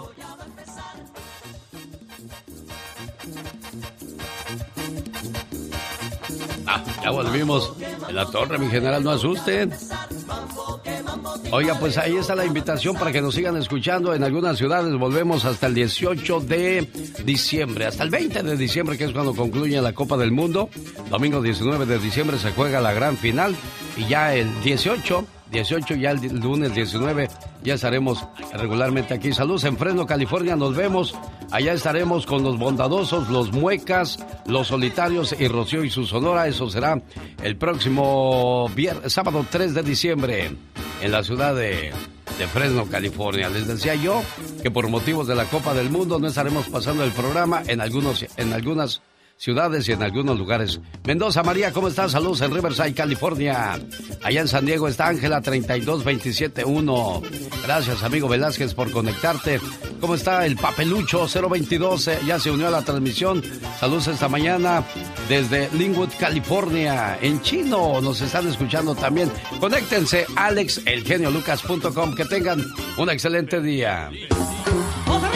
Ah, 6.65 6.83
ya 7.03 7.09
volvimos. 7.09 7.73
En 8.07 8.15
la 8.15 8.25
torre, 8.25 8.57
mi 8.57 8.67
general, 8.67 9.03
no 9.03 9.11
asusten. 9.11 9.73
Oiga, 11.51 11.79
pues 11.79 11.97
ahí 11.97 12.15
está 12.15 12.35
la 12.35 12.45
invitación 12.45 12.95
para 12.95 13.11
que 13.11 13.21
nos 13.21 13.35
sigan 13.35 13.55
escuchando. 13.57 14.13
En 14.13 14.23
algunas 14.23 14.57
ciudades 14.57 14.93
volvemos 14.95 15.45
hasta 15.45 15.67
el 15.67 15.73
18 15.73 16.41
de 16.41 16.89
diciembre, 17.23 17.85
hasta 17.85 18.03
el 18.03 18.09
20 18.09 18.43
de 18.43 18.57
diciembre, 18.57 18.97
que 18.97 19.05
es 19.05 19.11
cuando 19.11 19.33
concluye 19.33 19.81
la 19.81 19.93
Copa 19.93 20.17
del 20.17 20.31
Mundo. 20.31 20.69
Domingo 21.09 21.41
19 21.41 21.85
de 21.85 21.99
diciembre 21.99 22.37
se 22.37 22.51
juega 22.51 22.81
la 22.81 22.93
gran 22.93 23.17
final 23.17 23.55
y 23.95 24.05
ya 24.07 24.35
el 24.35 24.61
18 24.61 25.25
18, 25.51 25.95
ya 25.95 26.11
el 26.11 26.39
lunes 26.39 26.73
19, 26.73 27.29
ya 27.63 27.75
estaremos 27.75 28.25
regularmente 28.53 29.13
aquí. 29.13 29.33
Saludos 29.33 29.63
en 29.63 29.77
Fresno, 29.77 30.05
California, 30.05 30.55
nos 30.55 30.75
vemos. 30.75 31.15
Allá 31.51 31.73
estaremos 31.73 32.25
con 32.25 32.43
los 32.43 32.57
bondadosos, 32.57 33.29
los 33.29 33.51
muecas, 33.53 34.19
los 34.45 34.67
solitarios 34.67 35.35
y 35.39 35.47
Rocío 35.47 35.83
y 35.83 35.89
su 35.89 36.05
sonora. 36.05 36.47
Eso 36.47 36.69
será 36.69 37.01
el 37.41 37.55
próximo 37.55 38.69
viernes, 38.75 39.13
sábado 39.13 39.45
3 39.49 39.73
de 39.73 39.83
diciembre 39.83 40.51
en 41.01 41.11
la 41.11 41.23
ciudad 41.23 41.55
de, 41.55 41.93
de 42.37 42.47
Fresno, 42.47 42.85
California. 42.85 43.49
Les 43.49 43.67
decía 43.67 43.95
yo 43.95 44.21
que 44.61 44.71
por 44.71 44.87
motivos 44.89 45.27
de 45.27 45.35
la 45.35 45.45
Copa 45.45 45.73
del 45.73 45.89
Mundo 45.89 46.19
no 46.19 46.27
estaremos 46.27 46.67
pasando 46.67 47.03
el 47.03 47.11
programa 47.11 47.63
en, 47.67 47.81
algunos, 47.81 48.25
en 48.37 48.53
algunas 48.53 49.01
ciudades 49.38 49.88
y 49.88 49.91
en 49.93 50.03
algunos 50.03 50.38
lugares. 50.38 50.80
Mendoza 51.05 51.43
María, 51.43 51.72
¿cómo 51.72 51.88
estás? 51.88 52.11
Saludos 52.11 52.41
en 52.41 52.53
Riverside, 52.53 52.93
California. 52.93 53.80
Allá 54.23 54.41
en 54.41 54.47
San 54.47 54.65
Diego 54.65 54.88
está 54.88 55.07
Ángela 55.07 55.41
32271. 55.41 57.22
Gracias, 57.64 58.03
amigo 58.03 58.27
Velázquez, 58.27 58.73
por 58.73 58.91
conectarte. 58.91 59.59
¿Cómo 59.99 60.15
está 60.15 60.45
el 60.45 60.55
papelucho 60.55 61.27
022? 61.27 62.09
Ya 62.26 62.39
se 62.39 62.51
unió 62.51 62.68
a 62.68 62.72
la 62.72 62.81
transmisión. 62.84 63.43
Saludos 63.80 64.07
esta 64.07 64.27
mañana 64.27 64.84
desde 65.30 65.69
Linwood, 65.73 66.09
California. 66.19 67.18
En 67.22 67.41
chino 67.41 68.01
nos 68.01 68.22
están 68.22 68.47
escuchando 68.47 68.95
también. 68.95 69.31
Conéctense, 69.59 70.26
alexelgeniolucas.com. 70.35 72.15
Que 72.15 72.26
tengan 72.26 72.64
un 72.97 73.09
excelente 73.09 73.61
día. 73.61 74.09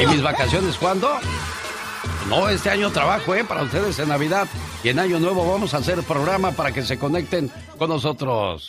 ¿Y 0.02 0.08
mis 0.08 0.22
vacaciones 0.22 0.76
cuándo? 0.78 1.10
No, 2.32 2.48
este 2.48 2.70
año 2.70 2.90
trabajo, 2.92 3.36
¿eh? 3.36 3.44
Para 3.44 3.64
ustedes 3.64 4.00
en 4.00 4.08
Navidad 4.08 4.48
y 4.86 4.88
en 4.88 5.00
Año 5.00 5.20
Nuevo 5.20 5.46
vamos 5.46 5.74
a 5.74 5.80
hacer 5.80 6.02
programa 6.04 6.54
para 6.54 6.72
que 6.72 6.82
se 6.82 6.98
conecten 6.98 7.52
con 7.78 7.90
nosotros. 7.90 8.68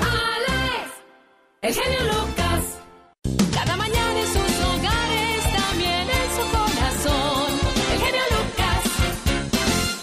Alex, 0.00 0.92
el 1.62 1.74
genio. 1.74 2.33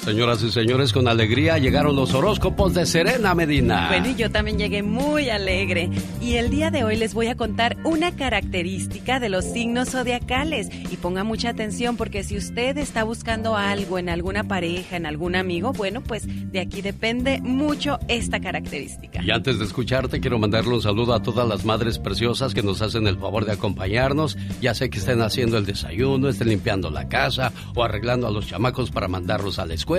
Señoras 0.04 0.42
y 0.42 0.50
señores, 0.50 0.94
con 0.94 1.08
alegría 1.08 1.60
llegaron 1.60 1.96
los 1.96 2.16
horóscopos 2.16 2.74
de 2.74 2.88
Serena 2.88 3.36
Medina. 3.36 3.88
Bueno, 3.88 4.10
y 4.10 4.16
yo 4.16 4.32
también 4.32 4.58
llegué 4.58 4.82
muy 4.82 5.30
alegre. 5.30 5.92
Y 6.20 6.38
el 6.38 6.50
día 6.50 6.72
de 6.72 6.84
hoy 6.84 6.96
les 6.96 7.14
voy 7.14 7.28
a 7.28 7.36
contar 7.36 7.78
una 7.84 8.16
característica 8.16 9.20
de 9.20 9.30
los 9.30 9.46
signos 9.46 9.90
zodiacales. 9.90 10.70
Y 10.90 10.98
ponga 10.98 11.24
mucha 11.24 11.50
atención 11.50 11.98
porque 11.98 12.24
si 12.24 12.36
usted 12.36 12.80
está 12.80 13.04
buscando 13.04 13.56
algo 13.56 14.00
en 14.00 14.10
alguna 14.10 14.44
pareja, 14.44 14.98
en 14.98 15.06
algún 15.06 15.36
amigo, 15.36 15.72
bueno, 15.72 16.02
pues 16.02 16.24
de 16.52 16.60
aquí 16.60 16.82
depende 16.82 17.40
mucho 17.40 18.00
esta 18.08 18.40
característica. 18.40 19.22
Y 19.24 19.30
antes 19.30 19.60
de 19.60 19.66
escucharte, 19.66 20.20
quiero 20.20 20.40
mandarle 20.40 20.74
un 20.74 20.82
saludo 20.82 21.14
a 21.14 21.22
todas 21.22 21.48
las 21.48 21.64
madres 21.64 22.00
preciosas 22.00 22.56
que 22.56 22.64
nos 22.64 22.82
hacen 22.82 23.06
el 23.06 23.20
favor 23.20 23.46
de 23.46 23.52
acompañarnos. 23.52 24.36
Ya 24.62 24.74
sé 24.74 24.90
que 24.90 24.98
estén 24.98 25.22
haciendo 25.22 25.60
el 25.60 25.66
desayuno, 25.68 26.28
estén 26.28 26.50
limpiando 26.50 26.90
la 26.90 27.08
casa 27.08 27.54
o 27.76 27.84
arreglando 27.84 28.26
a 28.26 28.32
los 28.32 28.48
chamacos 28.48 28.90
para 28.90 29.08
mandarlos 29.08 29.60
a 29.60 29.68
la 29.68 29.76
escuela 29.76 29.91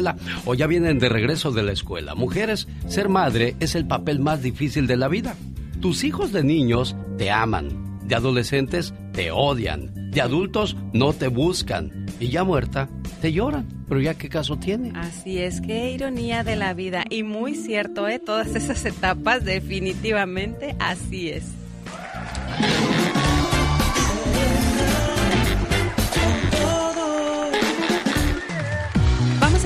o 0.45 0.55
ya 0.55 0.67
vienen 0.67 0.99
de 0.99 1.09
regreso 1.09 1.53
de 1.53 1.63
la 1.63 1.73
escuela. 1.73 2.15
Mujeres, 2.15 2.69
ser 2.87 3.09
madre 3.09 3.57
es 3.61 3.75
el 3.75 3.87
papel 3.87 4.21
más 4.21 4.43
difícil 4.43 4.87
de 4.87 4.97
la 4.97 5.09
vida. 5.09 5.35
Tus 5.81 6.05
hijos 6.05 6.33
de 6.33 6.43
niños 6.45 6.97
te 7.19 7.31
aman, 7.31 8.01
de 8.07 8.15
adolescentes 8.15 8.95
te 9.13 9.31
odian, 9.31 10.11
de 10.11 10.21
adultos 10.21 10.77
no 10.93 11.13
te 11.13 11.29
buscan 11.29 12.07
y 12.21 12.29
ya 12.29 12.45
muerta 12.45 12.89
te 13.21 13.33
lloran. 13.33 13.67
Pero 13.89 14.01
ya 14.01 14.15
qué 14.15 14.29
caso 14.29 14.57
tiene. 14.57 14.93
Así 14.95 15.39
es, 15.39 15.61
qué 15.61 15.91
ironía 15.91 16.45
de 16.45 16.57
la 16.57 16.73
vida 16.73 17.05
y 17.11 17.23
muy 17.25 17.55
cierto, 17.55 18.09
¿eh? 18.09 18.19
Todas 18.19 18.55
esas 18.55 18.85
etapas 18.85 19.45
definitivamente 19.45 20.75
así 20.79 21.29
es. 21.29 21.45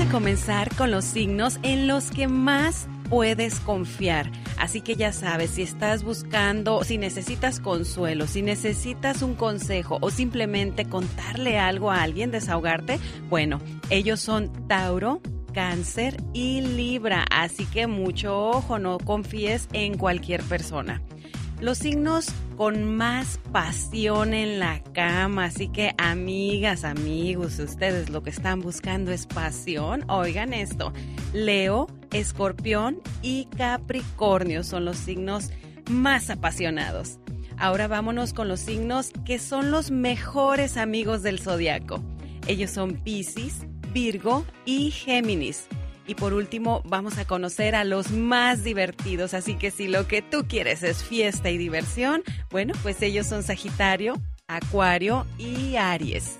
Comenzar 0.09 0.73
con 0.75 0.91
los 0.91 1.05
signos 1.05 1.59
en 1.63 1.87
los 1.87 2.11
que 2.11 2.27
más 2.27 2.87
puedes 3.09 3.59
confiar. 3.59 4.31
Así 4.57 4.81
que 4.81 4.95
ya 4.95 5.11
sabes, 5.11 5.51
si 5.51 5.61
estás 5.61 6.03
buscando, 6.03 6.83
si 6.83 6.97
necesitas 6.97 7.59
consuelo, 7.59 8.27
si 8.27 8.41
necesitas 8.41 9.21
un 9.21 9.35
consejo 9.35 9.97
o 10.01 10.09
simplemente 10.09 10.85
contarle 10.85 11.59
algo 11.59 11.91
a 11.91 12.01
alguien, 12.01 12.31
desahogarte, 12.31 12.99
bueno, 13.29 13.59
ellos 13.89 14.19
son 14.19 14.51
Tauro, 14.67 15.21
Cáncer 15.53 16.17
y 16.33 16.61
Libra. 16.61 17.25
Así 17.29 17.65
que 17.65 17.87
mucho 17.87 18.37
ojo, 18.49 18.79
no 18.79 18.97
confíes 18.99 19.67
en 19.73 19.97
cualquier 19.97 20.41
persona. 20.43 21.01
Los 21.59 21.79
signos 21.79 22.27
con 22.55 22.95
más 22.95 23.39
pasión 23.51 24.33
en 24.33 24.59
la 24.59 24.81
cama. 24.93 25.45
Así 25.45 25.67
que 25.67 25.93
amigas, 25.97 26.83
amigos, 26.83 27.59
ustedes 27.59 28.09
lo 28.09 28.23
que 28.23 28.29
están 28.29 28.61
buscando 28.61 29.11
es 29.11 29.25
pasión. 29.25 30.03
Oigan 30.09 30.53
esto, 30.53 30.93
Leo, 31.33 31.87
Escorpión 32.11 33.01
y 33.21 33.45
Capricornio 33.57 34.63
son 34.63 34.85
los 34.85 34.97
signos 34.97 35.51
más 35.89 36.29
apasionados. 36.29 37.19
Ahora 37.57 37.87
vámonos 37.87 38.33
con 38.33 38.47
los 38.47 38.59
signos 38.59 39.11
que 39.25 39.39
son 39.39 39.71
los 39.71 39.89
mejores 39.89 40.77
amigos 40.77 41.23
del 41.23 41.39
zodiaco. 41.39 42.03
Ellos 42.47 42.71
son 42.71 42.95
Pisces, 43.03 43.65
Virgo 43.93 44.45
y 44.65 44.91
Géminis. 44.91 45.67
Y 46.07 46.15
por 46.15 46.33
último, 46.33 46.81
vamos 46.85 47.17
a 47.17 47.25
conocer 47.25 47.75
a 47.75 47.83
los 47.83 48.11
más 48.11 48.63
divertidos. 48.63 49.33
Así 49.33 49.55
que 49.55 49.71
si 49.71 49.87
lo 49.87 50.07
que 50.07 50.21
tú 50.21 50.45
quieres 50.47 50.81
es 50.83 51.03
fiesta 51.03 51.49
y 51.49 51.57
diversión, 51.57 52.23
bueno, 52.49 52.73
pues 52.81 53.01
ellos 53.01 53.27
son 53.27 53.43
Sagitario, 53.43 54.15
Acuario 54.47 55.27
y 55.37 55.75
Aries. 55.75 56.37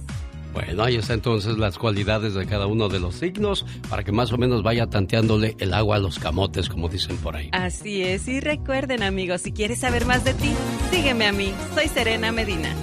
Bueno, 0.53 0.83
ahí 0.83 0.95
está 0.95 1.13
entonces 1.13 1.57
las 1.57 1.77
cualidades 1.77 2.33
de 2.33 2.47
cada 2.47 2.65
uno 2.65 2.87
de 2.89 2.99
los 2.99 3.15
signos 3.15 3.65
para 3.89 4.03
que 4.03 4.11
más 4.11 4.31
o 4.31 4.37
menos 4.37 4.63
vaya 4.63 4.87
tanteándole 4.87 5.55
el 5.59 5.73
agua 5.73 5.97
a 5.97 5.99
los 5.99 6.17
camotes, 6.17 6.69
como 6.69 6.87
dicen 6.89 7.17
por 7.17 7.35
ahí. 7.35 7.49
Así 7.51 8.01
es, 8.01 8.27
y 8.27 8.39
recuerden 8.39 9.03
amigos, 9.03 9.41
si 9.41 9.51
quieres 9.51 9.81
saber 9.81 10.05
más 10.05 10.23
de 10.23 10.33
ti, 10.33 10.51
sígueme 10.89 11.27
a 11.27 11.31
mí. 11.31 11.53
Soy 11.75 11.89
Serena 11.89 12.31
Medina. 12.31 12.73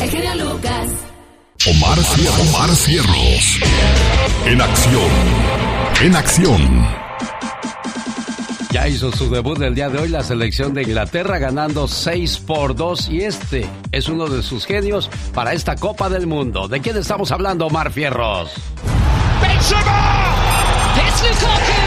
El. 0.00 0.47
Omar, 1.66 1.98
Cier- 1.98 2.30
Omar 2.48 2.70
Cierros. 2.70 3.58
En 4.46 4.60
acción. 4.60 5.10
En 6.00 6.14
acción. 6.16 6.86
Ya 8.70 8.86
hizo 8.86 9.10
su 9.10 9.28
debut 9.30 9.60
el 9.62 9.74
día 9.74 9.88
de 9.88 9.98
hoy 9.98 10.08
la 10.08 10.22
selección 10.22 10.72
de 10.72 10.82
Inglaterra 10.82 11.38
ganando 11.38 11.88
6 11.88 12.38
por 12.46 12.74
2 12.76 13.08
y 13.10 13.22
este 13.24 13.68
es 13.90 14.08
uno 14.08 14.28
de 14.28 14.42
sus 14.42 14.66
genios 14.66 15.10
para 15.34 15.52
esta 15.52 15.74
Copa 15.74 16.08
del 16.08 16.26
Mundo. 16.26 16.68
¿De 16.68 16.80
quién 16.80 16.96
estamos 16.96 17.32
hablando, 17.32 17.66
Omar 17.66 17.90
Fierros? 17.92 18.50
Benzema! 19.42 20.24
It's 21.08 21.22
Lukaku! 21.22 21.78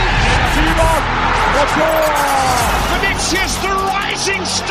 Vinicius, 3.02 3.56
the 3.61 3.69
rising 3.69 4.41
star! 4.45 4.70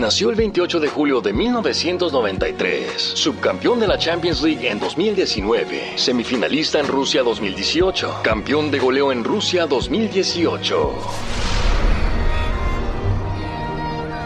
Nació 0.00 0.30
el 0.30 0.36
28 0.36 0.80
de 0.80 0.88
julio 0.88 1.20
de 1.20 1.34
1993, 1.34 3.00
subcampeón 3.14 3.78
de 3.78 3.86
la 3.86 3.98
Champions 3.98 4.42
League 4.42 4.66
en 4.66 4.80
2019, 4.80 5.92
semifinalista 5.96 6.80
en 6.80 6.88
Rusia 6.88 7.22
2018, 7.22 8.20
campeón 8.24 8.70
de 8.70 8.78
goleo 8.78 9.12
en 9.12 9.22
Rusia 9.22 9.66
2018. 9.66 10.94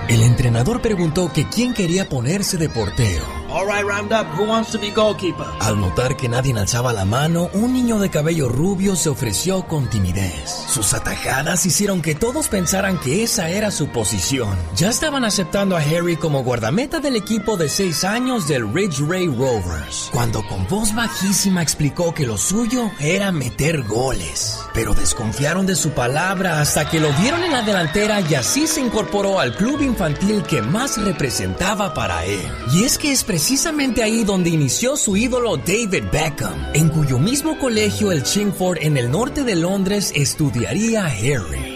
El 0.09 0.23
entrenador 0.47 0.81
preguntó 0.81 1.32
que 1.32 1.48
quién 1.48 1.74
quería 1.74 2.09
ponerse 2.09 2.56
de 2.56 2.68
portero. 2.68 3.24
All 3.48 3.64
right, 3.64 3.85
round 3.85 4.12
up. 4.12 4.27
Who 4.36 4.44
wants 4.44 4.70
to 4.73 4.78
be 4.78 4.90
goalkeeper? 4.90 5.47
Al 5.60 5.81
notar 5.81 6.16
que 6.16 6.28
nadie 6.28 6.52
alzaba 6.52 6.93
la 6.93 7.05
mano, 7.05 7.48
un 7.55 7.73
niño 7.73 7.98
de 7.98 8.10
cabello 8.10 8.48
rubio 8.48 8.97
se 8.97 9.09
ofreció 9.09 9.66
con 9.66 9.89
timidez. 9.89 10.51
Sus 10.68 10.94
atajadas 10.94 11.64
hicieron 11.64 12.02
que 12.02 12.14
todos 12.14 12.48
pensaran 12.48 12.98
que 12.98 13.23
esa 13.23 13.48
era 13.48 13.70
su 13.70 13.89
posición. 13.89 14.56
Ya 14.77 14.90
estaban 14.90 15.24
aceptando 15.24 15.77
a 15.77 15.81
Harry 15.81 16.16
como 16.16 16.43
guardameta 16.43 17.01
del 17.01 17.16
equipo 17.16 17.56
de 17.56 17.68
seis 17.68 18.05
años 18.05 18.47
del 18.47 18.73
Ridge 18.73 19.01
Ray 19.01 19.28
Rovers, 19.28 20.10
cuando 20.12 20.47
con 20.47 20.66
voz 20.68 20.94
bajísima 20.94 21.62
explicó 21.62 22.12
que 22.12 22.27
lo 22.27 22.36
suyo 22.36 22.90
era 23.01 23.32
meter 23.32 23.85
goles. 23.85 24.59
Pero 24.74 24.93
desconfiaron 24.93 25.66
de 25.66 25.77
su 25.77 25.90
palabra 25.90 26.60
hasta 26.60 26.90
que 26.90 27.01
lo 27.01 27.10
vieron 27.14 27.43
en 27.43 27.52
la 27.52 27.62
delantera 27.62 28.20
y 28.20 28.35
así 28.35 28.66
se 28.66 28.81
incorporó 28.81 29.40
al 29.40 29.56
club 29.56 29.81
infantil 29.81 30.36
que 30.43 30.63
más 30.63 31.03
representaba 31.03 31.95
para 31.95 32.25
él. 32.25 32.41
Y 32.73 32.85
es 32.85 32.99
que 32.99 33.13
es 33.13 33.25
precisamente 33.25 34.03
ahí 34.03 34.25
donde 34.25 34.51
inició 34.51 34.97
su 34.97 35.17
ídolo 35.17 35.57
David 35.57 36.05
Beckham, 36.13 36.67
en 36.75 36.89
cuyo 36.89 37.19
mismo 37.19 37.59
colegio 37.59 38.13
el 38.13 38.23
Chingford 38.23 38.79
en 38.81 38.97
el 38.97 39.11
norte 39.11 39.45
de 39.45 39.57
Londres 39.57 40.13
estudiaría 40.15 41.07
Harry. 41.07 41.76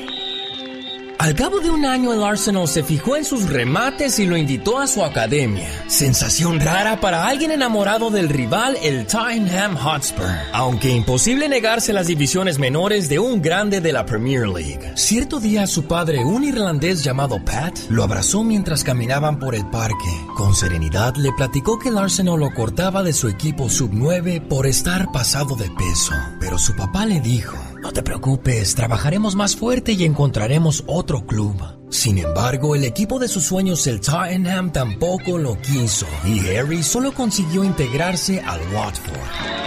Al 1.20 1.34
cabo 1.34 1.60
de 1.60 1.68
un 1.68 1.84
año 1.84 2.14
el 2.14 2.22
Arsenal 2.22 2.66
se 2.66 2.82
fijó 2.82 3.14
en 3.14 3.26
sus 3.26 3.51
remates 3.51 4.18
y 4.18 4.24
lo 4.24 4.38
invitó 4.38 4.78
a 4.78 4.86
su 4.86 5.05
academia. 5.05 5.68
Sensación 5.86 6.59
rara 6.60 6.98
para 6.98 7.26
alguien 7.26 7.51
enamorado 7.51 8.10
del 8.10 8.30
rival, 8.30 8.78
el 8.82 9.06
Tottenham 9.06 9.76
Hotspur. 9.76 10.24
Aunque 10.55 10.88
imposible 10.88 11.47
negarse 11.51 11.92
las 11.92 12.06
divisiones 12.06 12.59
menores 12.59 13.10
de 13.10 13.18
un 13.18 13.42
grande 13.42 13.82
de 13.82 13.92
la 13.92 14.06
Premier 14.06 14.48
League. 14.48 14.92
Cierto 14.94 15.40
día 15.40 15.66
su 15.66 15.84
padre, 15.84 16.24
un 16.24 16.42
irlandés 16.42 17.05
llamado 17.05 17.38
Pat, 17.44 17.78
lo 17.90 18.02
abrazó 18.02 18.42
mientras 18.42 18.82
caminaban 18.82 19.38
por 19.38 19.55
el 19.55 19.66
parque. 19.66 20.26
Con 20.38 20.55
serenidad 20.55 21.16
le 21.16 21.32
platicó 21.32 21.78
que 21.78 21.90
el 21.90 21.98
Arsenal 21.98 22.40
lo 22.40 22.55
cortaba 22.55 23.02
de 23.02 23.12
su 23.12 23.28
equipo 23.28 23.68
sub-9 23.68 24.48
por 24.48 24.66
estar 24.66 25.12
pasado 25.12 25.55
de 25.55 25.68
peso. 25.68 26.14
Pero 26.40 26.56
su 26.56 26.74
papá 26.74 27.05
le 27.05 27.20
dijo, 27.20 27.59
no 27.81 27.93
te 27.93 28.02
preocupes, 28.02 28.74
trabajaremos 28.74 29.35
más 29.36 29.57
fuerte 29.57 29.93
y 29.93 30.05
encontraremos 30.05 30.85
otro 30.86 31.27
club. 31.27 31.57
Sin 31.90 32.19
embargo, 32.19 32.77
el 32.77 32.85
equipo 32.85 33.19
de 33.19 33.27
sus 33.27 33.44
sueños, 33.44 33.86
el 33.86 34.01
Tottenham, 34.01 34.70
tampoco 34.70 35.39
lo 35.39 35.61
quiso 35.61 36.07
y 36.24 36.40
Harry 36.55 36.82
solo 36.82 37.12
consiguió 37.12 37.65
integrarse 37.65 38.40
al 38.40 38.61
Watford. 38.73 39.61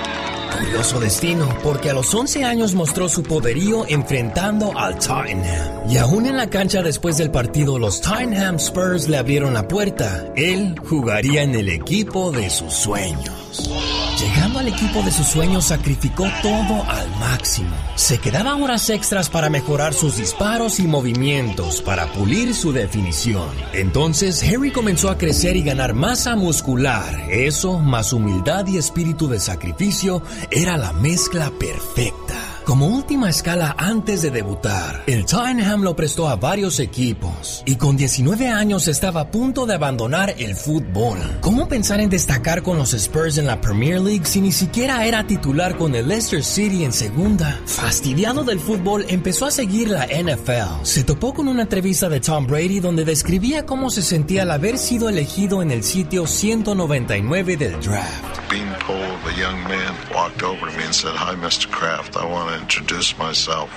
Curioso 0.58 1.00
destino, 1.00 1.50
porque 1.64 1.90
a 1.90 1.94
los 1.94 2.14
11 2.14 2.44
años 2.46 2.76
mostró 2.76 3.10
su 3.10 3.24
poderío 3.24 3.86
enfrentando 3.88 4.78
al 4.78 4.98
Tottenham. 5.00 5.90
Y 5.90 5.98
aún 5.98 6.26
en 6.28 6.38
la 6.38 6.50
cancha 6.50 6.82
después 6.84 7.18
del 7.18 7.32
partido, 7.32 7.80
los 7.80 8.00
Tottenham 8.02 8.56
Spurs 8.56 9.10
le 9.10 9.18
abrieron 9.18 9.56
la 9.56 9.68
puerta. 9.68 10.32
Él 10.36 10.76
jugaría 10.88 11.42
en 11.42 11.56
el 11.56 11.70
equipo 11.70 12.32
de 12.32 12.50
sus 12.50 12.74
sueños. 12.74 13.70
Llegando 14.24 14.60
al 14.60 14.70
equipo 14.70 15.02
de 15.02 15.12
sus 15.12 15.28
sueños, 15.28 15.66
sacrificó 15.66 16.26
todo 16.42 16.90
al 16.90 17.10
máximo. 17.20 17.76
Se 17.96 18.20
quedaba 18.20 18.56
horas 18.56 18.90
extras 18.90 19.30
para 19.30 19.50
mejorar 19.50 19.94
sus 19.94 20.16
disparos 20.16 20.80
y 20.80 20.88
movimientos, 20.88 21.82
para 21.82 22.06
pulir 22.14 22.56
su 22.56 22.72
definición. 22.72 23.50
Entonces, 23.74 24.42
Harry 24.44 24.72
comenzó 24.72 25.10
a 25.10 25.18
crecer 25.18 25.58
y 25.58 25.64
ganar 25.64 25.94
masa 25.94 26.38
muscular. 26.38 27.30
Eso, 27.30 27.80
más 27.80 28.14
humildad 28.14 28.66
y 28.68 28.78
espíritu 28.78 29.28
de 29.28 29.42
sacrificio, 29.42 30.22
era 30.52 30.78
la 30.78 30.94
mezcla 30.94 31.52
perfecta. 31.60 32.53
Como 32.66 32.88
última 32.88 33.30
escala 33.30 33.76
antes 33.78 34.22
de 34.22 34.32
debutar, 34.32 35.04
el 35.06 35.26
Tottenham 35.26 35.82
lo 35.82 35.98
prestó 35.98 36.30
a 36.30 36.38
varios 36.38 36.80
equipos 36.80 37.62
y 37.66 37.76
con 37.76 37.98
19 37.98 38.48
años 38.48 38.88
estaba 38.88 39.22
a 39.22 39.32
punto 39.32 39.66
de 39.66 39.74
abandonar 39.74 40.34
el 40.38 40.56
fútbol. 40.56 41.20
¿Cómo 41.42 41.68
pensar 41.68 42.00
en 42.00 42.10
destacar 42.10 42.64
con 42.64 42.78
los 42.78 42.94
Spurs 42.94 43.38
en 43.38 43.48
la 43.48 43.60
Premier 43.60 44.00
League 44.00 44.26
si 44.26 44.40
ni 44.40 44.54
siquiera 44.54 45.06
era 45.06 45.28
titular 45.28 45.76
con 45.76 45.94
el 45.94 46.08
Leicester 46.08 46.42
City 46.42 46.86
en 46.86 46.94
segunda? 46.94 47.60
Fastidiado 47.66 48.46
del 48.46 48.62
fútbol, 48.62 49.06
empezó 49.10 49.46
a 49.46 49.52
seguir 49.52 49.90
la 49.90 50.06
NFL. 50.08 50.84
Se 50.84 51.04
topó 51.04 51.34
con 51.34 51.50
una 51.50 51.64
entrevista 51.64 52.08
de 52.08 52.22
Tom 52.22 52.48
Brady 52.48 52.80
donde 52.80 53.04
describía 53.04 53.66
cómo 53.66 53.90
se 53.90 54.02
sentía 54.02 54.44
al 54.44 54.52
haber 54.52 54.78
sido 54.78 55.10
elegido 55.10 55.62
en 55.62 55.72
el 55.72 55.84
sitio 55.84 56.26
199 56.26 57.58
del 57.58 57.82
draft. 57.82 58.44
beanpole 58.54 59.02
of 59.02 59.26
a 59.26 59.34
young 59.34 59.64
man 59.64 59.96
walked 60.14 60.44
over 60.44 60.68
to 60.70 60.78
me 60.78 60.84
and 60.84 60.94
said, 60.94 61.16
Hi, 61.16 61.34
Mr. 61.34 61.72
Kraft. 61.72 62.16
I 62.16 62.26
want 62.26 62.53
to 62.54 62.62
introduce 62.62 63.18
myself. 63.18 63.70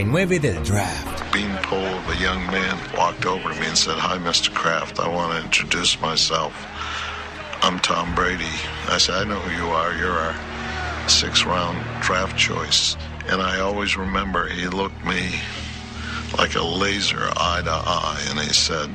9 0.00 0.38
del 0.38 0.62
draft. 0.62 1.32
Beanpole 1.32 1.84
of 1.84 2.08
a 2.08 2.16
young 2.16 2.44
man 2.46 2.78
walked 2.96 3.26
over 3.26 3.52
to 3.52 3.60
me 3.60 3.66
and 3.66 3.76
said, 3.76 3.98
Hi, 3.98 4.18
Mr. 4.18 4.52
Kraft. 4.54 4.98
I 4.98 5.08
want 5.08 5.38
to 5.38 5.44
introduce 5.44 6.00
myself. 6.00 6.54
I'm 7.62 7.78
Tom 7.80 8.14
Brady. 8.14 8.54
I 8.88 8.98
said, 8.98 9.14
I 9.14 9.24
know 9.24 9.38
who 9.38 9.64
you 9.64 9.70
are. 9.70 9.94
You're 9.94 10.10
our 10.10 11.08
six 11.08 11.44
round 11.44 11.78
draft 12.02 12.36
choice. 12.38 12.96
And 13.28 13.42
I 13.42 13.60
always 13.60 13.96
remember 13.96 14.48
he 14.48 14.66
looked 14.68 15.04
me 15.04 15.40
like 16.38 16.54
a 16.54 16.62
laser 16.62 17.28
eye 17.36 17.62
to 17.64 17.70
eye 17.70 18.24
and 18.28 18.38
he 18.38 18.52
said, 18.52 18.90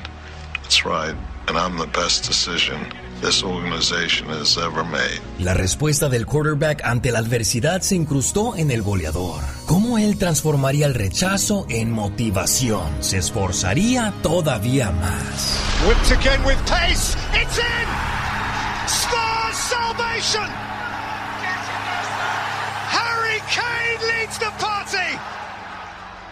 That's 0.63 0.85
right. 0.85 1.15
And 1.47 1.57
I'm 1.57 1.77
the 1.77 1.87
best 1.87 2.23
decision 2.23 2.91
this 3.21 3.43
organization 3.43 4.27
has 4.29 4.57
ever 4.57 4.83
made. 4.83 5.21
La 5.39 5.53
respuesta 5.53 6.09
del 6.09 6.25
quarterback 6.25 6.83
ante 6.83 7.11
la 7.11 7.19
adversidad 7.19 7.81
se 7.81 7.95
incrustó 7.95 8.55
en 8.55 8.71
el 8.71 8.81
goleador. 8.81 9.41
Cómo 9.65 9.97
él 9.97 10.17
transformaría 10.17 10.85
el 10.85 10.93
rechazo 10.93 11.65
en 11.69 11.91
motivación. 11.91 12.85
Se 12.99 13.17
esforzaría 13.17 14.13
todavía 14.21 14.91
más. 14.91 15.59
Whipped 15.87 16.17
again 16.17 16.43
with 16.45 16.57
pace. 16.67 17.15
It's 17.33 17.57
in! 17.57 17.87
Spurs 18.87 19.57
salvation! 19.57 20.64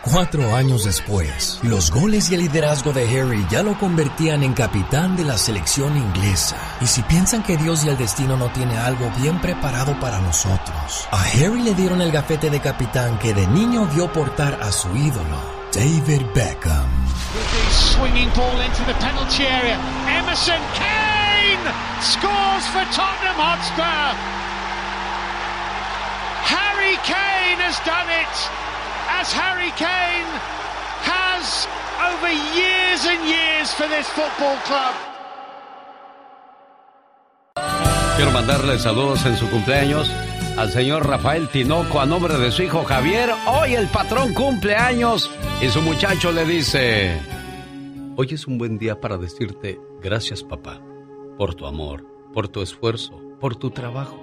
Cuatro 0.04 0.54
años 0.54 0.84
después, 0.84 1.62
los 1.64 1.90
goles 1.90 2.30
y 2.30 2.36
el 2.36 2.42
liderazgo 2.42 2.92
de 2.92 3.08
Harry 3.08 3.48
ya 3.50 3.64
lo 3.64 3.80
convertían 3.80 4.44
en 4.44 4.52
capitán 4.52 5.16
de 5.16 5.24
la 5.24 5.38
selección 5.38 5.96
inglesa. 5.96 6.58
Y 6.82 6.88
si 6.88 7.02
piensan 7.04 7.42
que 7.42 7.56
Dios 7.56 7.86
y 7.86 7.88
el 7.88 7.98
destino 7.98 8.36
no 8.36 8.52
tiene 8.52 8.78
algo 8.78 9.10
bien 9.18 9.40
preparado 9.40 9.98
para 10.02 10.20
nosotros, 10.20 11.08
a 11.10 11.22
Harry 11.22 11.62
le 11.64 11.74
dieron 11.74 12.02
el 12.02 12.12
gafete 12.12 12.50
de 12.50 12.60
capitán 12.60 13.18
que 13.18 13.34
de 13.34 13.48
niño 13.48 13.88
vio 13.96 14.12
portar 14.12 14.60
a 14.62 14.74
su 14.74 14.94
ídolo, 14.94 15.40
David 15.72 16.24
Beckham. 16.36 16.90
Swinging 17.72 18.30
ball 18.36 18.60
into 18.60 18.84
the 18.84 18.96
penalty 19.00 19.46
area. 19.46 19.80
Emerson 20.20 20.60
Kane 20.76 21.64
scores 22.02 22.68
for 22.76 22.84
Tottenham 22.92 23.40
Hotspur. 23.40 24.16
Harry 26.44 26.98
Kane 27.08 27.62
has 27.64 27.80
done 27.86 28.10
it. 28.12 28.63
As 29.20 29.32
Harry 29.32 29.72
Kane 29.78 30.32
has 31.06 31.68
over 32.10 32.32
years 32.32 33.06
and 33.06 33.22
years 33.26 33.74
for 33.74 33.88
this 33.88 34.08
football 34.10 34.58
club. 34.66 34.94
Quiero 38.16 38.32
mandarle 38.32 38.78
saludos 38.80 39.26
en 39.26 39.36
su 39.38 39.50
cumpleaños 39.50 40.10
al 40.58 40.72
señor 40.72 41.08
Rafael 41.08 41.48
Tinoco 41.50 42.00
a 42.00 42.06
nombre 42.06 42.38
de 42.38 42.52
su 42.52 42.64
hijo 42.64 42.84
Javier. 42.84 43.32
Hoy 43.48 43.76
el 43.76 43.88
patrón 43.88 44.34
cumpleaños 44.34 45.30
y 45.62 45.70
su 45.70 45.82
muchacho 45.82 46.32
le 46.32 46.46
dice... 46.46 47.20
Hoy 48.16 48.28
es 48.32 48.46
un 48.46 48.58
buen 48.58 48.78
día 48.78 49.02
para 49.02 49.18
decirte 49.18 49.80
gracias 50.02 50.44
papá 50.44 50.80
por 51.38 51.56
tu 51.56 51.66
amor, 51.66 52.06
por 52.34 52.48
tu 52.48 52.62
esfuerzo, 52.62 53.20
por 53.40 53.56
tu 53.56 53.72
trabajo, 53.72 54.23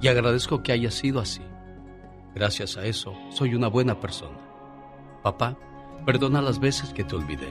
Y 0.00 0.08
agradezco 0.08 0.62
que 0.62 0.72
haya 0.72 0.90
sido 0.90 1.20
así. 1.20 1.42
Gracias 2.34 2.76
a 2.76 2.84
eso, 2.84 3.14
soy 3.30 3.54
una 3.54 3.68
buena 3.68 3.98
persona. 3.98 4.38
Papá, 5.22 5.56
perdona 6.04 6.42
las 6.42 6.60
veces 6.60 6.92
que 6.92 7.02
te 7.02 7.16
olvidé, 7.16 7.48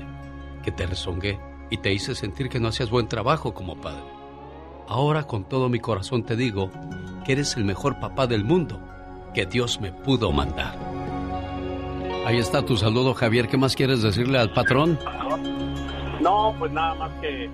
que 0.63 0.71
te 0.71 0.85
rezongué 0.85 1.39
y 1.69 1.77
te 1.77 1.91
hice 1.91 2.13
sentir 2.13 2.49
que 2.49 2.59
no 2.59 2.67
hacías 2.67 2.91
buen 2.91 3.07
trabajo 3.07 3.53
como 3.53 3.81
padre. 3.81 4.05
Ahora 4.87 5.23
con 5.23 5.43
todo 5.43 5.69
mi 5.69 5.79
corazón 5.79 6.23
te 6.23 6.35
digo 6.35 6.69
que 7.25 7.31
eres 7.31 7.57
el 7.57 7.65
mejor 7.65 7.99
papá 7.99 8.27
del 8.27 8.45
mundo 8.45 8.79
que 9.33 9.45
Dios 9.45 9.81
me 9.81 9.91
pudo 9.91 10.31
mandar. 10.31 10.77
Ahí 12.25 12.37
está 12.37 12.65
tu 12.65 12.77
saludo, 12.77 13.13
Javier. 13.13 13.47
¿Qué 13.47 13.57
más 13.57 13.75
quieres 13.75 14.01
decirle 14.01 14.39
al 14.39 14.53
patrón? 14.53 14.97
No, 16.21 16.55
pues 16.57 16.71
nada 16.71 16.95
más 16.95 17.11
que 17.21 17.49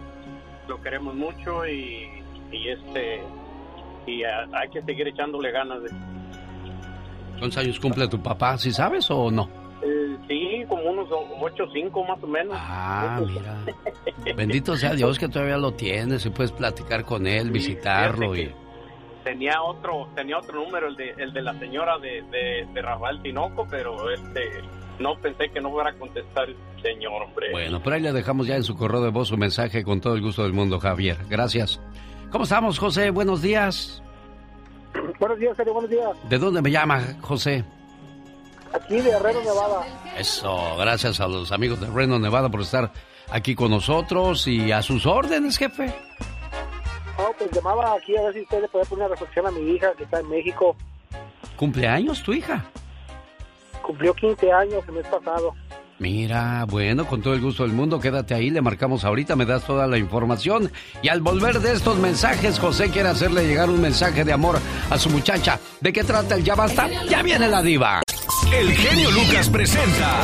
lo 0.68 0.81
queremos 0.81 1.15
mucho 1.15 1.65
y, 1.68 2.07
y 2.51 2.69
este 2.69 3.22
y 4.07 4.23
ah, 4.23 4.48
hay 4.53 4.69
que 4.69 4.82
seguir 4.82 5.07
echándole 5.07 5.52
ganas 5.52 5.84
de 5.84 5.90
¿Cuántos 7.41 7.57
años 7.57 7.80
cumple 7.80 8.07
tu 8.07 8.22
papá? 8.22 8.56
¿Sí 8.57 8.72
sabes 8.72 9.10
o 9.10 9.32
no? 9.32 9.49
Eh, 9.84 10.15
sí, 10.28 10.64
como 10.69 10.84
unos 10.84 11.10
8 11.10 11.64
o 11.64 11.72
5 11.73 12.03
más 12.06 12.22
o 12.22 12.28
menos. 12.28 12.56
Ah, 12.56 13.19
mira. 13.26 13.57
Bendito 14.36 14.78
sea 14.78 14.94
Dios 14.94 15.18
que 15.18 15.28
todavía 15.28 15.57
lo 15.57 15.72
tienes 15.72 16.23
y 16.23 16.30
puedes 16.30 16.52
platicar 16.52 17.03
con 17.03 17.26
él, 17.26 17.49
visitarlo 17.49 18.36
y... 18.36 18.53
Tenía 19.23 19.61
otro, 19.61 20.07
tenía 20.15 20.38
otro 20.38 20.64
número, 20.64 20.88
el 20.88 20.95
de, 20.95 21.15
el 21.18 21.34
de 21.34 21.41
la 21.41 21.53
señora 21.60 21.98
de, 21.98 22.23
de, 22.32 22.68
de 22.72 22.82
Rafael 22.82 23.22
Tinoco, 23.22 23.68
pero 23.69 24.10
este 24.11 24.61
no 24.99 25.15
pensé 25.15 25.49
que 25.49 25.60
no 25.60 25.72
fuera 25.72 25.91
a 25.91 25.94
contestar 25.94 26.48
el 26.49 26.56
señor, 26.82 27.23
hombre. 27.23 27.52
Bueno, 27.52 27.82
pero 27.84 27.95
ahí 27.95 28.02
le 28.02 28.14
dejamos 28.14 28.48
ya 28.48 28.56
en 28.56 28.64
su 28.64 28.76
correo 28.76 29.02
de 29.02 29.10
voz 29.10 29.30
su 29.30 29.38
mensaje 29.38 29.84
con 29.84 29.99
todo 29.99 30.15
el 30.15 30.22
gusto 30.22 30.44
del 30.44 30.53
mundo, 30.53 30.80
Javier. 30.80 31.18
Gracias. 31.30 31.82
¿Cómo 32.32 32.45
estamos, 32.45 32.80
José? 32.80 33.10
Buenos 33.10 33.41
días. 33.41 34.02
Buenos 35.20 35.38
días, 35.38 35.56
Sergio, 35.58 35.74
buenos 35.74 35.91
días. 35.91 36.10
¿De 36.30 36.38
dónde 36.38 36.62
me 36.62 36.72
llama, 36.72 37.02
José? 37.22 37.64
Aquí 38.74 39.02
de 39.02 39.20
Reno, 39.20 39.41
Nevada. 39.41 39.86
Eso, 40.18 40.78
gracias 40.78 41.20
a 41.20 41.28
los 41.28 41.52
amigos 41.52 41.82
de 41.82 41.88
Reno, 41.88 42.20
Nevada 42.20 42.49
por 42.49 42.62
estar 42.62 42.91
aquí 43.30 43.53
con 43.53 43.70
nosotros 43.70 44.48
y 44.48 44.72
a 44.72 44.82
sus 44.82 45.06
órdenes, 45.06 45.58
jefe. 45.58 45.94
No, 47.18 47.32
pues 47.38 47.52
llamaba 47.52 47.95
aquí 47.95 48.16
a 48.16 48.22
ver 48.22 48.34
si 48.34 48.41
usted 48.41 48.62
le 48.62 48.68
puede 48.70 48.86
poner 48.86 49.06
una 49.06 49.16
reflexión 49.16 49.48
a 49.48 49.52
mi 49.52 49.72
hija 49.72 49.91
que 49.98 50.06
está 50.06 50.22
en 50.22 50.30
México. 50.30 50.76
¿Cumpleaños 51.58 52.24
tu 52.24 52.34
hija? 52.34 52.64
Cumplió 53.82 54.14
15 54.14 54.52
años 54.52 54.84
el 54.88 54.94
mes 54.94 55.08
pasado. 55.08 55.53
Mira, 56.02 56.65
bueno, 56.68 57.06
con 57.06 57.22
todo 57.22 57.36
el 57.36 57.41
gusto 57.41 57.61
del 57.61 57.73
mundo, 57.73 57.99
quédate 57.99 58.34
ahí, 58.34 58.49
le 58.49 58.60
marcamos 58.60 59.03
ahorita, 59.03 59.36
me 59.36 59.45
das 59.45 59.64
toda 59.64 59.86
la 59.86 59.99
información. 59.99 60.72
Y 61.03 61.10
al 61.10 61.22
volver 61.22 61.60
de 61.60 61.73
estos 61.73 61.99
mensajes, 61.99 62.57
José 62.57 62.90
quiere 62.90 63.10
hacerle 63.10 63.45
llegar 63.45 63.69
un 63.69 63.80
mensaje 63.80 64.23
de 64.23 64.34
amor 64.34 64.57
a 64.90 64.98
su 64.98 65.11
muchacha. 65.11 65.60
¿De 65.80 65.94
qué 65.94 66.03
trata 66.03 66.34
el 66.34 66.44
ya 66.44 66.56
basta? 66.56 66.90
Ya 67.07 67.22
viene 67.22 67.48
la 67.48 67.61
diva. 67.61 68.02
El 68.52 68.72
genio 68.72 69.11
Lucas 69.11 69.48
presenta 69.48 70.22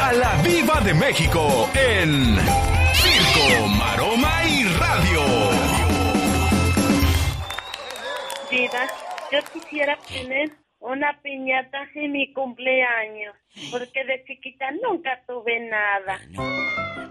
a 0.00 0.12
la 0.12 0.40
Viva 0.42 0.80
de 0.82 0.94
México 0.94 1.68
en 1.74 2.36
Circo, 2.94 3.66
Maroma 3.80 4.44
y 4.44 4.62
Radio. 4.62 5.20
Diva, 8.48 8.86
yo 9.32 9.38
quisiera 9.52 9.98
tener 10.06 10.52
una 10.90 11.20
piñata 11.22 11.78
en 11.94 12.12
mi 12.12 12.32
cumpleaños, 12.32 13.34
porque 13.70 14.04
de 14.04 14.24
chiquita 14.26 14.66
nunca 14.82 15.10
tuve 15.26 15.60
nada. 15.68 16.18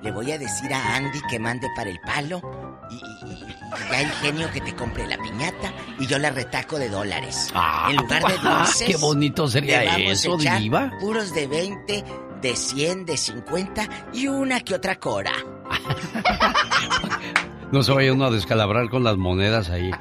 Le 0.01 0.11
voy 0.11 0.31
a 0.31 0.37
decir 0.37 0.73
a 0.73 0.95
Andy 0.95 1.19
que 1.29 1.39
mande 1.39 1.67
para 1.75 1.89
el 1.89 1.99
palo 2.05 2.41
y, 2.89 2.95
y, 2.95 2.99
y- 3.33 3.47
y 3.47 3.91
ya 3.91 4.01
el 4.01 4.09
genio 4.11 4.49
que 4.51 4.61
te 4.61 4.73
compre 4.75 5.05
la 5.07 5.17
piñata 5.17 5.71
y 5.99 6.07
yo 6.07 6.17
la 6.19 6.29
retaco 6.29 6.79
de 6.79 6.89
dólares. 6.89 7.51
Ah, 7.53 7.87
en 7.91 7.97
lugar 7.97 8.23
de 8.23 8.37
dulces. 8.49 8.87
qué 8.87 8.95
bonito 8.97 9.47
sería 9.47 9.81
le 9.81 9.87
vamos 9.87 10.07
a 10.09 10.11
eso, 10.13 10.35
echar 10.39 10.59
diva. 10.61 10.91
Puros 10.99 11.33
de 11.33 11.47
20, 11.47 12.03
de 12.41 12.55
100, 12.55 13.05
de 13.05 13.17
50 13.17 13.87
y 14.13 14.27
una 14.27 14.61
que 14.61 14.73
otra 14.75 14.95
cora. 14.97 15.31
No 17.71 17.83
se 17.83 17.91
vaya 17.91 18.13
uno 18.13 18.25
a 18.25 18.31
descalabrar 18.31 18.89
con 18.89 19.03
las 19.03 19.17
monedas 19.17 19.69
ahí. 19.69 19.91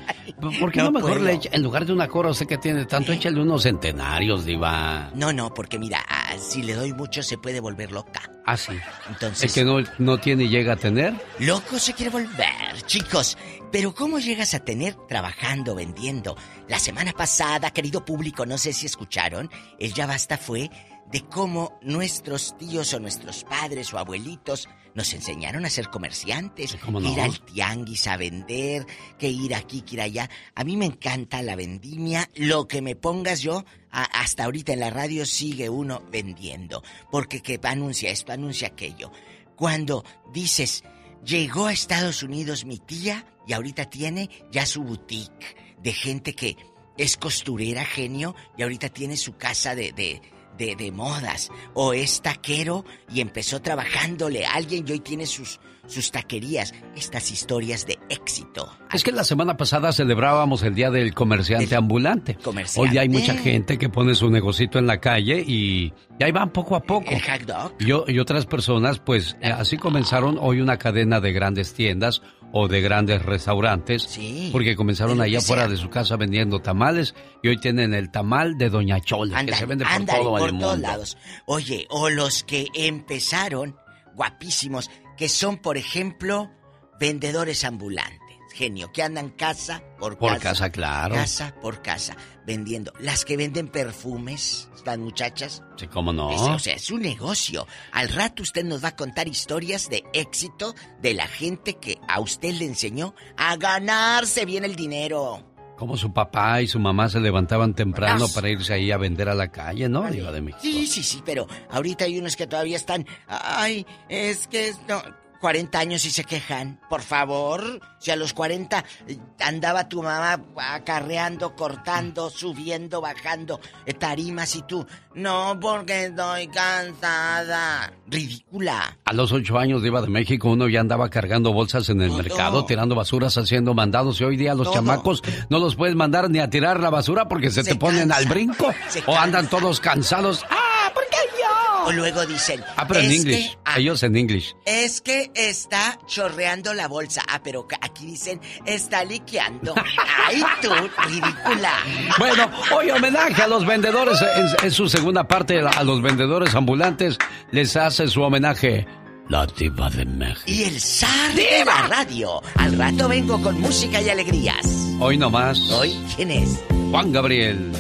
¿Por 0.61 0.71
qué 0.71 0.79
no, 0.79 0.85
No 0.87 0.93
mejor 0.93 1.21
le 1.21 1.33
echa, 1.35 1.49
en 1.53 1.63
lugar 1.63 1.85
de 1.85 1.93
una 1.93 2.07
cora, 2.07 2.31
usted 2.31 2.47
que 2.47 2.59
tiene 2.59 2.85
tanto, 2.85 3.13
échale 3.13 3.41
unos 3.41 3.65
centenarios, 3.65 4.45
diva? 4.45 5.11
No, 5.15 5.33
no, 5.33 5.53
porque 5.53 5.79
mira, 5.79 6.05
ah, 6.09 6.37
si 6.39 6.63
le 6.63 6.75
doy 6.75 6.93
mucho 6.93 7.23
se 7.23 7.39
puede 7.39 7.59
volver 7.59 7.91
loca. 7.91 8.23
Ah, 8.45 8.57
sí. 8.57 8.73
Entonces- 9.09 9.45
El 9.45 9.53
que 9.53 9.65
no, 9.65 9.85
no 9.99 10.19
tiene 10.19 10.45
y 10.45 10.49
llega 10.49 10.75
a 10.75 10.77
tener. 10.77 11.15
Loco 11.41 11.79
se 11.81 11.93
quiere 11.95 12.11
volver, 12.13 12.83
chicos. 12.87 13.37
Pero 13.73 13.93
¿cómo 13.95 14.21
llegas 14.21 14.55
a 14.55 14.61
tener 14.61 14.95
trabajando, 15.09 15.75
vendiendo? 15.75 16.37
La 16.69 16.79
semana 16.79 17.13
pasada, 17.13 17.73
querido 17.73 18.05
público, 18.05 18.47
no 18.47 18.59
sé 18.59 18.73
si 18.73 18.87
escucharon, 18.87 19.51
el 19.81 19.93
ya 19.93 20.07
basta 20.07 20.39
fue 20.39 20.71
de 21.13 21.23
cómo 21.29 21.79
nuestros 21.83 22.57
tíos 22.59 22.93
o 22.95 23.01
nuestros 23.01 23.45
padres 23.45 23.93
o 23.95 23.99
abuelitos 23.99 24.69
nos 24.95 25.13
enseñaron 25.13 25.65
a 25.67 25.71
ser 25.71 25.89
comerciantes, 25.91 26.77
no. 26.91 27.01
ir 27.13 27.21
al 27.21 27.39
tianguis 27.45 28.07
a 28.07 28.17
vender, 28.17 28.87
que 29.19 29.29
ir 29.29 29.55
aquí, 29.55 29.83
que 29.83 29.95
ir 29.97 30.01
allá. 30.01 30.31
A 30.55 30.65
mí 30.65 30.77
me 30.77 30.87
encanta 30.87 31.43
la 31.43 31.55
vendimia, 31.55 32.29
lo 32.35 32.67
que 32.67 32.81
me 32.81 32.97
pongas 32.97 33.41
yo, 33.43 33.65
a- 33.91 34.05
hasta 34.05 34.45
ahorita 34.45 34.73
en 34.73 34.81
la 34.81 34.91
radio 34.91 35.27
sigue 35.27 35.69
uno 35.69 36.03
vendiendo, 36.11 36.83
porque 37.11 37.43
que 37.43 37.61
anuncia 37.63 38.11
esto, 38.11 38.33
anuncia 38.33 38.69
aquello. 38.69 39.13
Cuando 39.55 40.03
dices, 40.33 40.83
llegó 41.25 41.67
a 41.67 41.73
Estados 41.73 42.23
Unidos 42.23 42.65
mi 42.65 42.79
tía 42.79 43.27
y 43.47 43.53
ahorita 43.53 43.85
tiene 43.91 44.31
ya 44.51 44.65
su 44.67 44.83
boutique 44.83 45.57
de 45.83 45.93
gente 45.93 46.35
que 46.35 46.57
es 46.97 47.19
costurera, 47.19 47.85
genio, 47.85 48.35
y 48.57 48.63
ahorita 48.63 48.89
tiene 48.89 49.19
su 49.19 49.37
casa 49.37 49.75
de, 49.75 49.93
de, 49.93 50.23
de, 50.59 50.77
de 50.77 50.93
modas. 50.93 51.51
O 51.75 51.93
es 51.93 52.23
taquero 52.23 52.85
y 53.13 53.21
empezó 53.21 53.61
trabajándole 53.61 54.47
a 54.47 54.55
alguien 54.55 54.85
y 54.87 54.93
hoy 54.93 55.01
tiene 55.01 55.27
sus, 55.27 55.61
sus 55.87 56.11
taquerías. 56.11 56.75
Estas 56.97 57.31
historias 57.31 57.87
de 57.87 57.99
éxito. 58.09 58.71
Es 58.93 59.03
que 59.05 59.13
la 59.13 59.25
semana 59.25 59.57
pasada 59.57 59.93
celebrábamos 59.93 60.63
el 60.63 60.75
Día 60.75 60.91
del 60.91 61.15
Comerciante 61.15 61.75
Ambulante. 61.77 62.37
comerciante. 62.37 62.91
Hoy 62.91 62.99
hay 62.99 63.09
mucha 63.09 63.35
gente 63.35 63.79
que 63.79 63.89
pone 63.89 64.15
su 64.15 64.31
negocito 64.31 64.79
en 64.79 64.87
la 64.87 64.99
calle 64.99 65.43
y, 65.47 65.93
y 66.19 66.25
ahí 66.25 66.33
van 66.33 66.51
poco 66.51 66.77
a 66.77 66.81
poco. 66.81 67.11
El 67.11 67.21
hot 67.21 67.43
dog. 67.43 67.75
Y, 68.09 68.19
otras 68.19 68.47
personas, 68.47 68.99
pues, 68.99 69.37
así 69.43 69.77
comenzaron 69.77 70.39
hoy 70.41 70.61
una 70.61 70.79
cadena 70.79 71.21
de 71.21 71.33
grandes 71.33 71.75
tiendas, 71.75 72.23
o 72.53 72.69
de 72.69 72.81
grandes 72.81 73.23
restaurantes. 73.23 74.19
Porque 74.53 74.77
comenzaron 74.77 75.21
allá 75.21 75.39
afuera 75.39 75.69
de 75.69 75.77
su 75.77 75.91
casa 75.91 76.17
vendiendo 76.17 76.61
tamales 76.61 77.15
y 77.43 77.49
hoy 77.49 77.59
tienen 77.59 77.95
el 77.95 78.11
tamal 78.11 78.57
de 78.59 78.71
Doña 78.71 79.01
Chole, 79.01 79.35
que 79.45 79.55
se 79.55 79.67
vende 79.67 79.85
por 79.85 80.07
todo 80.07 80.31
por 80.39 80.49
el 80.49 80.59
todos 80.59 80.75
mundo. 80.75 80.89
lados. 80.89 81.19
Oye, 81.47 81.87
o 81.91 82.09
los 82.09 82.45
que 82.45 82.67
empezaron, 82.75 83.77
guapísimos, 84.15 84.91
que 85.17 85.29
son, 85.29 85.59
por 85.59 85.77
ejemplo, 85.77 86.51
vendedores 86.99 87.65
ambulantes. 87.65 88.26
Genio, 88.57 88.91
que 88.91 89.03
andan 89.03 89.29
casa 89.29 89.83
por, 89.99 90.17
Por 90.17 90.39
casa, 90.39 90.71
claro. 90.71 91.15
Casa 91.15 91.55
por 91.61 91.83
casa, 91.83 92.17
vendiendo. 92.47 92.91
Las 93.01 93.25
que 93.27 93.37
venden 93.37 93.69
perfumes, 93.69 94.69
las 94.85 94.97
muchachas. 94.99 95.63
Sí, 95.77 95.87
cómo 95.89 96.13
no. 96.13 96.31
Es- 96.33 96.41
o 96.41 96.59
sea, 96.59 96.75
es 96.75 96.91
un 96.91 97.03
negocio. 97.03 97.67
Al 97.93 98.09
rato 98.09 98.43
usted 98.43 98.65
nos 98.65 98.83
va 98.83 98.89
a 98.89 98.97
contar 98.97 99.29
historias 99.29 99.91
de 99.91 100.05
éxito 100.15 100.75
de 101.03 101.13
la 101.13 101.27
gente 101.27 101.75
que 101.75 101.99
a 102.09 102.19
usted 102.21 102.53
le 102.55 102.65
enseñó 102.65 103.15
a 103.37 103.57
ganarse 103.57 104.47
bien 104.47 104.65
el 104.65 104.75
dinero. 104.75 105.53
Como 105.77 105.99
su 105.99 106.11
papá 106.11 106.63
y 106.63 106.69
su 106.69 106.79
mamá 106.79 107.11
se 107.11 107.21
levantaban 107.21 107.75
temprano 107.75 108.27
para 108.35 108.49
irse 108.49 108.73
ahí 108.73 108.91
a 108.91 108.97
vender 108.97 109.29
a 109.29 109.35
la 109.35 109.49
calle, 109.53 109.91
¿no? 109.91 110.05
De 110.11 110.41
México. 110.41 110.61
Sí, 110.63 110.87
sí, 110.87 111.03
sí, 111.03 111.23
pero 111.27 111.47
ahorita 111.69 112.07
hay 112.07 112.19
unos 112.19 112.35
que 112.35 112.47
todavía 112.47 112.79
están. 112.79 113.07
Ay, 113.27 113.87
es 114.09 114.47
que 114.47 114.69
es- 114.69 114.81
no. 114.89 115.03
40 115.47 115.79
años 115.79 116.05
y 116.05 116.11
se 116.11 116.25
quejan. 116.25 116.81
Por 116.91 117.03
favor, 117.03 117.79
si 118.01 118.11
a 118.11 118.17
los 118.17 118.33
40 118.33 118.85
eh, 119.07 119.17
andaba 119.39 119.89
tu 119.89 120.03
mamá 120.03 120.41
acarreando, 120.57 121.55
cortando, 121.55 122.31
subiendo, 122.31 123.01
bajando 123.01 123.61
eh, 123.87 123.95
tarimas 123.95 124.57
y 124.57 124.63
tú. 124.63 124.85
No, 125.15 125.57
porque 125.61 126.07
estoy 126.07 126.49
cansada. 126.49 127.93
Ridícula. 128.09 128.99
A 129.05 129.13
los 129.13 129.31
ocho 129.31 129.57
años 129.57 129.83
de 129.83 129.89
Iba 129.89 130.03
de 130.03 130.09
México 130.09 130.49
uno 130.51 130.69
ya 130.69 130.81
andaba 130.81 131.09
cargando 131.11 131.53
bolsas 131.53 131.89
en 131.91 132.03
el 132.03 132.11
mercado, 132.11 132.67
tirando 132.67 132.97
basuras, 132.97 133.39
haciendo 133.39 133.73
mandados 133.73 134.21
y 134.21 134.25
hoy 134.25 134.37
día 134.37 134.53
los 134.53 134.65
Todo. 134.65 134.75
chamacos 134.75 135.23
no 135.49 135.61
los 135.61 135.77
puedes 135.77 135.95
mandar 135.95 136.29
ni 136.29 136.41
a 136.41 136.51
tirar 136.51 136.81
la 136.81 136.91
basura 136.91 137.29
porque 137.29 137.53
se, 137.53 137.63
te 137.63 137.77
ponen 137.77 138.11
al 138.11 138.27
brinco 138.27 138.75
se 138.89 139.01
o 139.07 139.17
andan 139.17 139.49
todos 139.49 139.79
cansados. 139.79 140.45
¡Ah, 140.51 140.91
¿por 140.93 141.05
qué 141.05 141.19
yo? 141.39 141.46
O 141.87 141.93
luego 141.93 142.27
dicen. 142.27 142.63
Ah, 142.77 142.87
pero 142.87 143.01
en 143.01 143.07
"Es 143.07 143.17
inglés. 143.19 143.37
que- 143.51 143.59
ah, 143.65 143.79
Ellos 143.79 144.03
en 144.03 144.17
inglés. 144.17 144.57
Es 144.65 145.01
que 145.01 145.31
está 145.35 145.99
chorreando 146.07 146.75
la 146.75 146.89
bolsa. 146.89 147.23
Ah, 147.29 147.41
pero 147.43 147.67
aquí 147.81 148.07
dicen, 148.07 148.41
está 148.65 149.05
liqueando. 149.05 149.75
¡Ay, 150.27 150.43
tú, 150.61 150.71
ridícula! 151.09 151.73
Bueno, 152.19 152.51
hoy 152.75 152.91
homenaje 152.91 153.41
a 153.43 153.47
los 153.47 153.65
vendedores. 153.67 154.21
En, 154.23 154.49
en 154.67 154.71
su 154.73 154.89
segunda 154.89 155.27
parte, 155.29 155.61
a 155.61 155.83
los 155.85 156.03
vendedores 156.03 156.55
ambulantes 156.55 157.19
les 157.53 157.77
hace 157.77 158.09
su 158.09 158.23
homenaje 158.23 158.87
la 159.29 159.47
diva 159.47 159.91
de 159.91 160.05
México. 160.05 160.43
Y 160.47 160.63
el 160.65 160.81
zar 160.81 161.35
de 161.35 161.65
la 161.65 161.83
radio. 161.89 162.41
Al 162.57 162.77
rato 162.79 163.09
vengo 163.09 163.41
con 163.43 163.61
música 163.61 164.01
y 164.01 164.09
alegrías. 164.09 164.67
Hoy 165.01 165.17
nomás. 165.19 165.59
¿Hoy 165.71 165.97
quién 166.17 166.31
es? 166.31 166.61
Juan 166.91 167.13
Gabriel. 167.13 167.73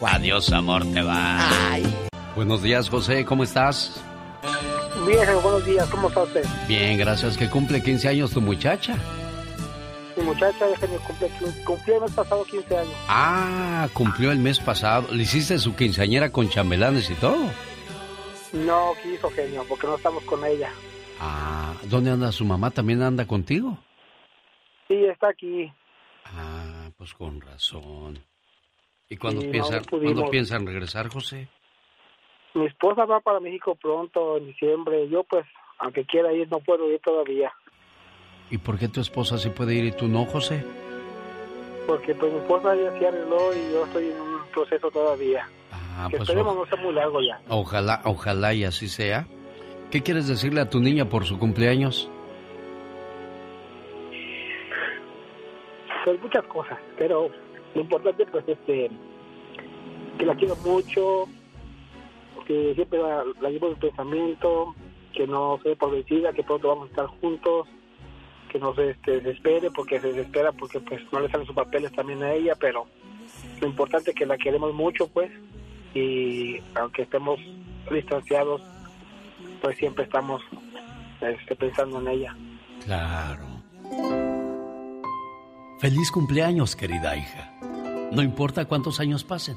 Adiós, 0.00 0.52
amor, 0.52 0.84
te 0.92 1.02
va. 1.02 1.72
Ay. 1.72 1.82
Buenos 2.38 2.62
días, 2.62 2.88
José, 2.88 3.24
¿cómo 3.24 3.42
estás? 3.42 4.00
Bien, 5.04 5.26
buenos 5.42 5.66
días, 5.66 5.90
¿cómo 5.90 6.06
está 6.06 6.22
usted? 6.22 6.44
Bien, 6.68 6.96
gracias. 6.96 7.36
Que 7.36 7.50
cumple 7.50 7.82
15 7.82 8.06
años 8.10 8.30
tu 8.30 8.40
muchacha. 8.40 8.96
Mi 10.16 10.22
muchacha, 10.22 10.68
déjeme, 10.68 10.98
cumple, 10.98 11.28
cumplió 11.64 11.96
el 11.96 12.02
mes 12.02 12.12
pasado 12.12 12.44
15 12.44 12.76
años. 12.76 12.94
Ah, 13.08 13.88
cumplió 13.92 14.30
el 14.30 14.38
mes 14.38 14.60
pasado. 14.60 15.12
¿Le 15.12 15.24
hiciste 15.24 15.58
su 15.58 15.74
quinceañera 15.74 16.30
con 16.30 16.48
chambelanes 16.48 17.10
y 17.10 17.14
todo? 17.16 17.50
No 18.52 18.92
quiso, 19.02 19.28
genio, 19.30 19.64
porque 19.68 19.88
no 19.88 19.96
estamos 19.96 20.22
con 20.22 20.44
ella. 20.44 20.70
Ah, 21.18 21.74
¿dónde 21.90 22.12
anda 22.12 22.30
su 22.30 22.44
mamá? 22.44 22.70
¿También 22.70 23.02
anda 23.02 23.26
contigo? 23.26 23.76
Sí, 24.86 24.94
está 25.06 25.30
aquí. 25.30 25.72
Ah, 26.24 26.88
pues 26.96 27.12
con 27.14 27.40
razón. 27.40 28.20
¿Y 29.08 29.16
cuándo, 29.16 29.40
Sí, 29.40 29.48
no, 29.48 29.52
piensan, 29.52 29.78
no 29.78 29.82
pudimos. 29.82 30.12
¿cuándo 30.14 30.30
piensan 30.30 30.66
regresar, 30.66 31.08
José? 31.08 31.48
Mi 32.54 32.66
esposa 32.66 33.04
va 33.04 33.20
para 33.20 33.40
México 33.40 33.74
pronto, 33.74 34.36
en 34.38 34.46
diciembre. 34.46 35.08
Yo, 35.08 35.22
pues, 35.24 35.44
aunque 35.78 36.04
quiera 36.04 36.32
ir, 36.32 36.50
no 36.50 36.60
puedo 36.60 36.90
ir 36.90 37.00
todavía. 37.00 37.52
¿Y 38.50 38.58
por 38.58 38.78
qué 38.78 38.88
tu 38.88 39.00
esposa 39.00 39.36
sí 39.38 39.50
puede 39.50 39.74
ir 39.74 39.84
y 39.84 39.92
tú 39.92 40.08
no, 40.08 40.24
José? 40.24 40.64
Porque, 41.86 42.14
pues, 42.14 42.32
mi 42.32 42.38
esposa 42.38 42.74
ya 42.74 42.98
se 42.98 43.06
arregló 43.06 43.54
y 43.54 43.72
yo 43.72 43.84
estoy 43.84 44.06
en 44.10 44.20
un 44.20 44.40
proceso 44.52 44.90
todavía. 44.90 45.46
Ah, 45.72 46.06
que 46.10 46.16
pues 46.16 46.28
esperemos 46.28 46.56
o- 46.56 46.60
no 46.60 46.66
sea 46.66 46.82
muy 46.82 46.94
largo 46.94 47.20
ya. 47.20 47.40
ojalá, 47.48 48.00
ojalá 48.04 48.54
y 48.54 48.64
así 48.64 48.88
sea. 48.88 49.26
¿Qué 49.90 50.02
quieres 50.02 50.28
decirle 50.28 50.60
a 50.60 50.68
tu 50.70 50.80
niña 50.80 51.06
por 51.08 51.24
su 51.24 51.38
cumpleaños? 51.38 52.10
Pues 56.04 56.20
muchas 56.22 56.44
cosas, 56.46 56.78
pero 56.96 57.30
lo 57.74 57.80
importante, 57.80 58.24
pues, 58.26 58.44
este, 58.48 58.90
que 60.18 60.24
la 60.26 60.34
quiero 60.36 60.56
mucho, 60.56 61.24
que 62.48 62.74
siempre 62.74 62.98
la, 62.98 63.22
la 63.42 63.50
llevo 63.50 63.66
en 63.66 63.74
el 63.74 63.78
pensamiento, 63.78 64.74
que 65.12 65.26
no 65.26 65.60
se 65.62 65.76
por 65.76 65.92
vencida, 65.92 66.32
que 66.32 66.42
pronto 66.42 66.68
vamos 66.68 66.86
a 66.86 66.90
estar 66.90 67.06
juntos, 67.20 67.68
que 68.50 68.58
no 68.58 68.74
se 68.74 68.90
este, 68.90 69.20
desespere, 69.20 69.70
porque 69.70 70.00
se 70.00 70.08
desespera 70.08 70.50
porque 70.52 70.80
pues 70.80 71.00
no 71.12 71.20
le 71.20 71.30
salen 71.30 71.46
sus 71.46 71.54
papeles 71.54 71.92
también 71.92 72.22
a 72.22 72.32
ella, 72.32 72.54
pero 72.58 72.86
lo 73.60 73.68
importante 73.68 74.10
es 74.10 74.16
que 74.16 74.24
la 74.24 74.38
queremos 74.38 74.72
mucho, 74.72 75.08
pues, 75.08 75.30
y 75.94 76.56
aunque 76.74 77.02
estemos 77.02 77.38
distanciados, 77.90 78.62
pues 79.60 79.76
siempre 79.76 80.04
estamos 80.04 80.42
este, 81.20 81.54
pensando 81.54 82.00
en 82.00 82.08
ella. 82.08 82.36
Claro. 82.84 83.44
Feliz 85.80 86.10
cumpleaños, 86.10 86.74
querida 86.74 87.14
hija. 87.14 87.52
No 88.10 88.22
importa 88.22 88.64
cuántos 88.64 89.00
años 89.00 89.22
pasen, 89.22 89.56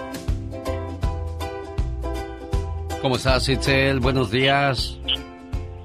¿Cómo 3.01 3.15
estás, 3.15 3.49
Itzel? 3.49 3.99
Buenos 3.99 4.29
días. 4.29 4.95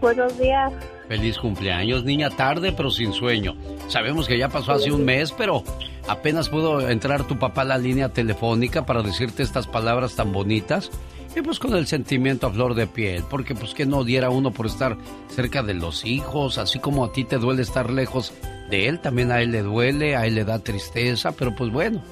Buenos 0.02 0.38
días. 0.38 0.70
Feliz 1.08 1.38
cumpleaños, 1.38 2.04
niña, 2.04 2.28
tarde 2.28 2.72
pero 2.76 2.90
sin 2.90 3.14
sueño. 3.14 3.56
Sabemos 3.88 4.28
que 4.28 4.36
ya 4.36 4.50
pasó 4.50 4.72
hace 4.72 4.92
un 4.92 5.06
mes, 5.06 5.32
pero 5.32 5.64
apenas 6.08 6.50
pudo 6.50 6.86
entrar 6.90 7.24
tu 7.24 7.38
papá 7.38 7.62
a 7.62 7.64
la 7.64 7.78
línea 7.78 8.10
telefónica 8.10 8.84
para 8.84 9.00
decirte 9.00 9.42
estas 9.42 9.66
palabras 9.66 10.14
tan 10.14 10.30
bonitas. 10.30 10.90
Y 11.34 11.40
pues 11.40 11.58
con 11.58 11.74
el 11.74 11.86
sentimiento 11.86 12.46
a 12.46 12.50
flor 12.50 12.74
de 12.74 12.86
piel, 12.86 13.24
porque 13.30 13.54
pues 13.54 13.72
que 13.72 13.86
no 13.86 14.04
diera 14.04 14.28
uno 14.28 14.50
por 14.50 14.66
estar 14.66 14.98
cerca 15.28 15.62
de 15.62 15.74
los 15.74 16.04
hijos, 16.04 16.58
así 16.58 16.78
como 16.80 17.04
a 17.04 17.12
ti 17.12 17.24
te 17.24 17.38
duele 17.38 17.62
estar 17.62 17.90
lejos 17.90 18.34
de 18.70 18.88
él, 18.88 19.00
también 19.00 19.30
a 19.30 19.40
él 19.40 19.52
le 19.52 19.62
duele, 19.62 20.16
a 20.16 20.26
él 20.26 20.34
le 20.34 20.44
da 20.44 20.58
tristeza, 20.58 21.32
pero 21.32 21.54
pues 21.54 21.70
bueno, 21.70 22.02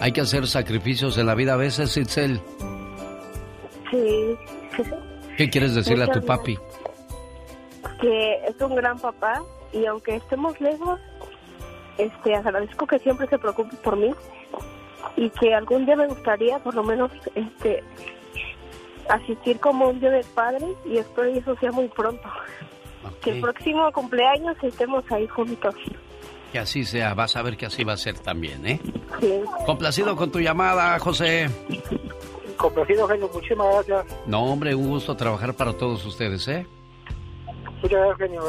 hay 0.00 0.12
que 0.12 0.20
hacer 0.20 0.46
sacrificios 0.46 1.18
en 1.18 1.26
la 1.26 1.34
vida 1.34 1.54
a 1.54 1.56
veces, 1.56 1.96
Itzel. 1.96 2.40
Sí. 3.90 4.36
¿Qué 5.36 5.48
quieres 5.50 5.74
decirle 5.74 6.04
a 6.04 6.08
tu 6.08 6.24
papi? 6.24 6.58
que 8.00 8.34
es 8.46 8.60
un 8.60 8.74
gran 8.74 8.98
papá 8.98 9.42
y 9.72 9.84
aunque 9.86 10.16
estemos 10.16 10.60
lejos, 10.60 11.00
este 11.96 12.34
agradezco 12.34 12.86
que 12.86 12.98
siempre 13.00 13.26
se 13.28 13.38
preocupe 13.38 13.76
por 13.76 13.96
mí 13.96 14.10
y 15.16 15.30
que 15.30 15.54
algún 15.54 15.84
día 15.84 15.96
me 15.96 16.06
gustaría 16.06 16.58
por 16.60 16.74
lo 16.74 16.84
menos 16.84 17.10
este 17.34 17.82
asistir 19.08 19.58
como 19.58 19.88
un 19.88 20.00
día 20.00 20.10
de 20.10 20.24
padre 20.34 20.66
y 20.84 20.98
espero 20.98 21.32
que 21.32 21.38
eso 21.38 21.56
sea 21.56 21.72
muy 21.72 21.88
pronto. 21.88 22.28
Que 23.22 23.30
el 23.30 23.40
próximo 23.40 23.90
cumpleaños 23.92 24.56
estemos 24.62 25.04
ahí 25.10 25.26
juntos. 25.28 25.74
Que 26.52 26.58
así 26.58 26.84
sea, 26.84 27.14
vas 27.14 27.36
a 27.36 27.42
ver 27.42 27.56
que 27.56 27.66
así 27.66 27.84
va 27.84 27.94
a 27.94 27.96
ser 27.96 28.18
también, 28.18 28.66
¿eh? 28.66 28.80
Sí. 29.20 29.40
Complacido 29.66 30.14
con 30.16 30.30
tu 30.30 30.40
llamada, 30.40 30.98
José. 30.98 31.48
Complacido, 32.58 33.08
genio, 33.08 33.30
muchísimas 33.32 33.86
gracias. 33.86 34.06
No, 34.26 34.44
hombre, 34.44 34.74
un 34.74 34.88
gusto 34.88 35.16
trabajar 35.16 35.54
para 35.54 35.72
todos 35.72 36.04
ustedes, 36.04 36.46
¿eh? 36.48 36.66
Muchas 37.82 37.90
gracias, 37.90 38.18
genio. 38.18 38.42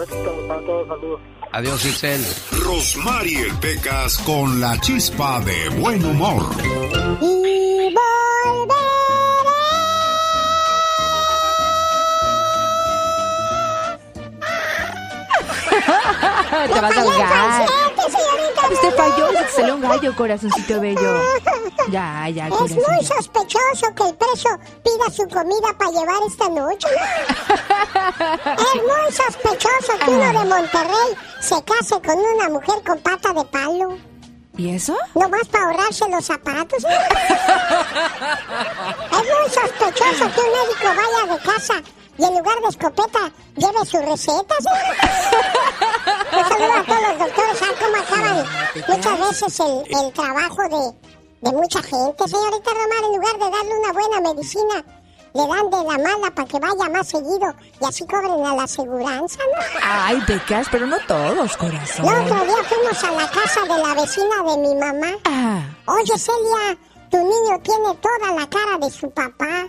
Para 0.48 0.61
todos, 0.65 0.88
saludos. 0.88 1.22
Adiós, 1.52 1.86
Itzel. 1.86 2.22
Rosmarie 2.64 3.48
Pecas 3.61 4.18
con 4.19 4.60
la 4.60 4.80
chispa 4.80 5.40
de 5.41 5.69
buen 5.80 6.03
humor. 6.06 6.44
Y 7.22 7.94
Te 16.74 16.82
vas 16.82 16.98
a 16.98 17.02
ahogar. 17.02 17.66
Pues 18.68 18.82
te 18.82 18.91
falló, 18.91 19.32
se 19.32 19.44
te 19.44 19.52
salió 19.52 19.76
un 19.76 19.82
gallo, 19.82 20.16
corazoncito 20.16 20.80
bello. 20.80 21.22
Ya, 21.90 22.30
ya, 22.30 22.48
Es 22.48 22.76
muy 22.76 23.03
sospechoso 23.03 23.95
que 23.95 24.03
el 24.10 24.16
preso 24.16 24.49
pida 24.84 25.10
su 25.11 25.28
comida 25.28 25.74
para 25.78 25.91
llevar 25.91 26.22
esta 26.28 26.49
noche. 26.49 26.88
¿no? 26.88 26.98
es 28.56 28.76
muy 28.76 29.11
sospechoso 29.11 29.98
que 30.06 30.11
uno 30.11 30.40
de 30.40 30.45
Monterrey 30.45 31.18
se 31.40 31.64
case 31.64 31.99
con 32.06 32.20
una 32.20 32.49
mujer 32.49 32.84
con 32.86 32.99
pata 32.99 33.34
de 33.34 33.45
palo. 33.45 33.98
¿Y 34.57 34.76
eso? 34.76 34.95
Nomás 35.16 35.48
para 35.48 35.66
ahorrarse 35.66 36.07
los 36.10 36.26
zapatos. 36.26 36.84
es 36.84 36.90
muy 39.11 39.49
sospechoso 39.49 40.32
que 40.32 40.41
un 40.41 40.52
médico 40.52 40.88
vaya 40.95 41.34
de 41.34 41.40
casa 41.41 41.82
y 42.20 42.24
en 42.26 42.34
lugar 42.38 42.60
de 42.62 42.68
escopeta 42.70 43.20
lleve 43.56 43.86
su 43.86 43.98
receta. 43.98 44.56
Un 46.32 46.46
saludo 46.46 46.74
a 46.74 46.84
todos 46.84 47.02
los 47.02 47.20
doctores, 47.20 47.58
¿saben 47.58 47.76
cómo 47.80 47.98
acaban 48.04 48.46
muchas 48.88 49.20
veces 49.20 49.60
el, 49.60 50.06
el 50.06 50.14
trabajo 50.14 50.62
de, 50.70 51.50
de 51.50 51.52
mucha 51.56 51.82
gente? 51.82 52.28
Señorita 52.28 52.72
Romar, 52.72 53.04
en 53.06 53.16
lugar 53.16 53.34
de 53.34 53.58
darle 53.58 53.80
una 53.80 53.94
buena 53.94 54.34
medicina, 54.34 54.86
le 55.34 55.48
dan 55.48 55.70
de 55.70 55.78
la 55.78 55.98
mala 55.98 56.32
para 56.36 56.48
que 56.48 56.60
vaya 56.60 56.90
más 56.91 57.08
seguido 57.08 57.54
y 57.82 57.86
así 57.86 58.06
cobren 58.06 58.46
a 58.46 58.56
la 58.56 58.64
aseguranza, 58.64 59.40
¿no? 59.56 59.80
Ay, 59.84 60.22
Pecas, 60.28 60.68
pero 60.72 60.88
no 60.88 60.98
todos, 61.08 61.56
corazón. 61.56 62.06
El 62.06 62.26
otro 62.26 62.46
día 62.46 62.64
fuimos 62.68 63.04
a 63.04 63.12
la 63.12 63.30
casa 63.30 63.62
de 63.62 63.78
la 63.82 63.94
vecina 63.94 64.44
de 64.46 64.58
mi 64.58 64.76
mamá. 64.76 65.70
Oye, 65.86 66.18
Celia, 66.18 66.78
tu 67.10 67.18
niño 67.18 67.60
tiene 67.64 67.96
toda 68.02 68.34
la 68.34 68.48
cara 68.50 68.78
de 68.80 68.90
su 68.91 69.10
papá. 69.12 69.68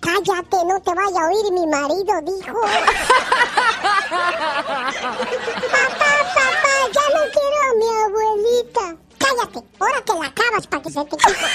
Cállate, 0.00 0.56
no 0.64 0.80
te 0.80 0.94
vaya 0.94 1.20
a 1.20 1.26
oír 1.28 1.52
mi 1.52 1.66
marido, 1.66 2.20
dijo. 2.22 2.60
papá, 5.70 6.12
papá, 6.34 6.74
ya 6.92 7.06
no 7.14 7.22
quiero 7.32 7.58
a 7.62 7.74
mi 7.78 7.88
abuelita. 8.04 8.84
Cállate, 9.18 9.60
ahora 9.78 10.00
te 10.04 10.14
la 10.14 10.26
acabas 10.26 10.66
para 10.66 10.82
que 10.82 10.90
se 10.90 11.04
te 11.04 11.16
quite. 11.16 11.46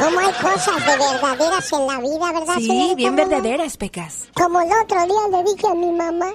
Como 0.00 0.18
hay 0.20 0.32
cosas 0.34 0.86
de 0.86 0.96
verdaderas 0.96 1.72
en 1.72 1.86
la 1.86 1.98
vida, 1.98 2.32
¿verdad, 2.32 2.54
Sí, 2.56 2.66
señorita 2.66 2.94
bien 2.96 3.16
verdaderas, 3.16 3.76
Pecas. 3.76 4.28
Como 4.34 4.60
el 4.60 4.68
otro 4.72 5.06
día 5.06 5.28
le 5.38 5.44
dije 5.50 5.66
a 5.66 5.74
mi 5.74 5.92
mamá, 5.92 6.32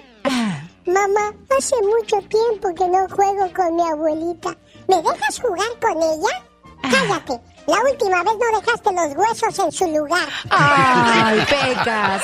mamá, 0.86 1.34
hace 1.58 1.76
mucho 1.82 2.18
tiempo 2.28 2.74
que 2.76 2.88
no 2.88 3.08
juego 3.10 3.52
con 3.56 3.76
mi 3.76 3.84
abuelita. 3.84 4.58
¿Me 4.88 5.02
dejas 5.02 5.40
jugar 5.40 5.80
con 5.82 6.02
ella? 6.02 6.44
Cállate, 6.82 7.40
la 7.68 7.78
última 7.92 8.24
vez 8.24 8.34
no 8.40 8.60
dejaste 8.60 8.90
los 8.94 9.16
huesos 9.16 9.60
en 9.60 9.72
su 9.72 9.86
lugar. 9.88 10.28
Ay, 10.50 11.40
Pecas. 11.50 12.24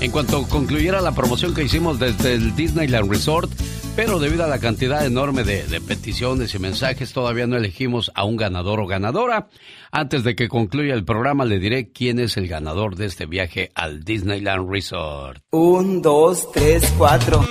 en 0.00 0.10
cuanto 0.10 0.46
concluyera 0.46 1.00
la 1.00 1.12
promoción 1.12 1.54
que 1.54 1.64
hicimos 1.64 1.98
desde 1.98 2.34
el 2.34 2.54
Disneyland 2.54 3.10
Resort. 3.10 3.50
Pero 3.96 4.18
debido 4.18 4.44
a 4.44 4.48
la 4.48 4.58
cantidad 4.58 5.06
enorme 5.06 5.44
de, 5.44 5.64
de 5.66 5.80
peticiones 5.80 6.54
y 6.54 6.58
mensajes, 6.58 7.12
todavía 7.12 7.46
no 7.46 7.56
elegimos 7.56 8.10
a 8.14 8.24
un 8.24 8.36
ganador 8.36 8.80
o 8.80 8.86
ganadora. 8.86 9.48
Antes 9.92 10.24
de 10.24 10.34
que 10.34 10.48
concluya 10.48 10.94
el 10.94 11.04
programa, 11.04 11.44
le 11.44 11.60
diré 11.60 11.92
quién 11.92 12.18
es 12.18 12.36
el 12.36 12.48
ganador 12.48 12.96
de 12.96 13.06
este 13.06 13.24
viaje 13.24 13.70
al 13.74 14.02
Disneyland 14.02 14.68
Resort. 14.68 15.40
Un, 15.52 16.02
dos, 16.02 16.50
tres, 16.52 16.92
cuatro. 16.98 17.46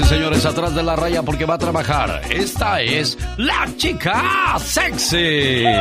Y 0.00 0.04
señores, 0.04 0.46
atrás 0.46 0.74
de 0.74 0.82
la 0.82 0.96
raya 0.96 1.22
porque 1.22 1.44
va 1.44 1.54
a 1.54 1.58
trabajar. 1.58 2.22
Esta 2.30 2.80
es 2.80 3.18
la 3.36 3.68
chica 3.76 4.58
sexy. 4.58 5.64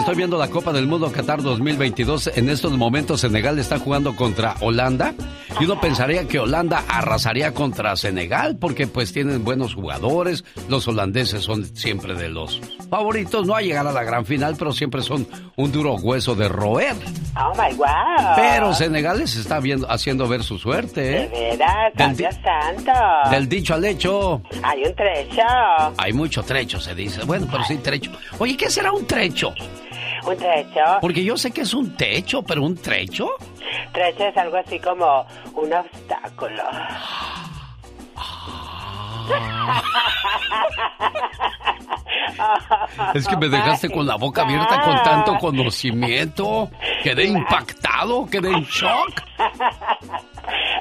Estoy 0.00 0.16
viendo 0.16 0.38
la 0.38 0.48
Copa 0.48 0.72
del 0.72 0.86
Mundo 0.86 1.12
Qatar 1.12 1.42
2022. 1.42 2.38
En 2.38 2.48
estos 2.48 2.72
momentos 2.72 3.20
Senegal 3.20 3.58
está 3.58 3.78
jugando 3.78 4.16
contra 4.16 4.56
Holanda. 4.60 5.14
Y 5.60 5.64
uno 5.64 5.78
pensaría 5.78 6.26
que 6.26 6.38
Holanda 6.38 6.82
arrasaría 6.88 7.52
contra 7.52 7.94
Senegal 7.96 8.56
porque 8.56 8.86
pues 8.86 9.12
tienen 9.12 9.44
buenos 9.44 9.74
jugadores. 9.74 10.42
Los 10.70 10.88
holandeses 10.88 11.42
son 11.42 11.66
siempre 11.76 12.14
de 12.14 12.30
los 12.30 12.62
favoritos. 12.88 13.46
No 13.46 13.54
a 13.54 13.60
llegar 13.60 13.86
a 13.86 13.92
la 13.92 14.02
gran 14.02 14.24
final, 14.24 14.56
pero 14.58 14.72
siempre 14.72 15.02
son 15.02 15.28
un 15.56 15.70
duro 15.70 15.96
hueso 15.96 16.34
de 16.34 16.48
roer. 16.48 16.96
Oh 17.36 17.52
my 17.52 17.76
God. 17.76 18.36
Pero 18.36 18.72
Senegal 18.72 19.18
les 19.18 19.36
está 19.36 19.60
viendo, 19.60 19.88
haciendo 19.90 20.26
ver 20.26 20.42
su 20.42 20.56
suerte. 20.58 21.02
De 21.02 21.24
¿eh? 21.24 21.30
veras, 21.30 21.94
Del 21.94 22.16
Dios 22.16 22.34
santo. 22.42 23.30
Del 23.30 23.48
dicho 23.48 23.74
al 23.74 23.84
hecho. 23.84 24.40
Hay 24.62 24.82
un 24.82 24.94
trecho. 24.94 25.42
Hay 25.98 26.12
mucho 26.14 26.42
trecho, 26.42 26.80
se 26.80 26.94
dice. 26.94 27.22
Bueno, 27.24 27.46
pero 27.50 27.64
sí 27.64 27.76
trecho. 27.76 28.10
Oye, 28.38 28.56
¿qué 28.56 28.70
será 28.70 28.92
un 28.92 29.06
trecho? 29.06 29.52
Un 30.26 30.36
trecho. 30.36 30.80
Porque 31.00 31.24
yo 31.24 31.36
sé 31.36 31.50
que 31.50 31.62
es 31.62 31.74
un 31.74 31.96
techo, 31.96 32.42
pero 32.42 32.62
un 32.62 32.76
trecho. 32.76 33.30
Trecho 33.92 34.24
es 34.24 34.36
algo 34.36 34.56
así 34.56 34.78
como 34.78 35.26
un 35.54 35.72
obstáculo. 35.72 36.62
Es 43.14 43.26
que 43.26 43.36
me 43.36 43.48
dejaste 43.48 43.90
con 43.90 44.06
la 44.06 44.16
boca 44.16 44.42
abierta 44.42 44.80
con 44.80 45.02
tanto 45.02 45.36
conocimiento. 45.38 46.70
Quedé 47.02 47.24
impactado, 47.24 48.26
quedé 48.26 48.50
en 48.50 48.62
shock. 48.64 49.22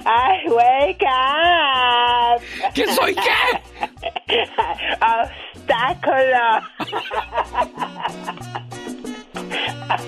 ¡Ay, 0.05 0.47
wake 0.47 1.05
up! 1.05 2.41
¿Qué 2.73 2.87
soy 2.93 3.15
qué? 3.15 3.61
Obstáculo. 5.59 6.61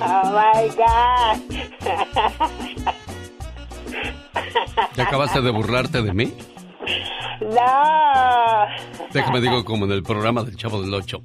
Oh 0.02 0.24
my 0.32 0.70
God. 0.76 1.38
¿Ya 4.96 5.04
acabaste 5.04 5.42
de 5.42 5.52
burlarte 5.52 6.02
de 6.02 6.14
mí? 6.14 6.34
No. 7.42 8.68
Déjame 9.14 9.42
digo 9.42 9.64
como 9.66 9.86
en 9.86 9.92
el 9.92 10.04
programa 10.04 10.44
del 10.44 10.56
Chavo 10.56 10.82
del 10.82 10.94
Ocho. 10.94 11.24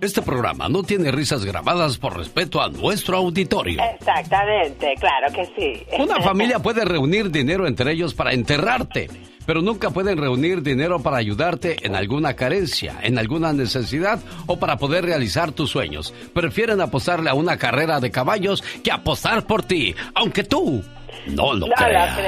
Este 0.00 0.20
programa 0.20 0.68
no 0.68 0.82
tiene 0.82 1.10
risas 1.10 1.44
grabadas 1.44 1.96
por 1.96 2.16
respeto 2.16 2.60
a 2.60 2.68
nuestro 2.68 3.16
auditorio. 3.16 3.80
Exactamente, 3.82 4.94
claro 5.00 5.32
que 5.32 5.46
sí. 5.56 5.86
Una 5.98 6.20
familia 6.20 6.58
puede 6.58 6.84
reunir 6.84 7.30
dinero 7.30 7.66
entre 7.66 7.92
ellos 7.92 8.12
para 8.12 8.32
enterrarte, 8.32 9.08
pero 9.46 9.62
nunca 9.62 9.88
pueden 9.88 10.18
reunir 10.18 10.62
dinero 10.62 11.00
para 11.00 11.16
ayudarte 11.16 11.86
en 11.86 11.96
alguna 11.96 12.34
carencia, 12.34 12.98
en 13.02 13.16
alguna 13.16 13.54
necesidad 13.54 14.20
o 14.46 14.58
para 14.58 14.76
poder 14.76 15.06
realizar 15.06 15.52
tus 15.52 15.70
sueños. 15.70 16.12
Prefieren 16.34 16.82
apostarle 16.82 17.30
a 17.30 17.34
una 17.34 17.56
carrera 17.56 17.98
de 17.98 18.10
caballos 18.10 18.62
que 18.84 18.92
apostar 18.92 19.46
por 19.46 19.62
ti, 19.62 19.94
aunque 20.14 20.44
tú 20.44 20.84
no 21.26 21.52
lo 21.54 21.60
no 21.60 21.66
lo 21.66 21.74
creas. 21.74 22.18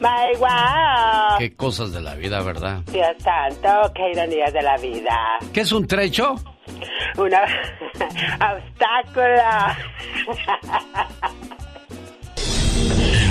My 0.00 0.34
God. 0.38 1.38
Qué 1.38 1.54
cosas 1.54 1.92
de 1.92 2.00
la 2.00 2.14
vida, 2.14 2.40
¿verdad? 2.42 2.80
Dios 2.86 3.16
santo, 3.18 3.92
qué 3.94 4.10
ironías 4.12 4.52
de 4.52 4.62
la 4.62 4.76
vida. 4.76 5.38
¿Qué 5.52 5.60
es 5.60 5.72
un 5.72 5.86
trecho? 5.86 6.34
Un 7.16 7.32
obstáculo. 7.34 9.42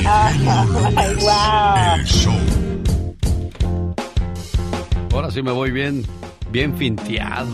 My 0.04 1.16
wow. 1.20 1.98
Ahora 5.14 5.32
sí 5.32 5.42
me 5.42 5.52
voy 5.52 5.72
bien, 5.72 6.04
bien 6.52 6.76
finteado. 6.78 7.48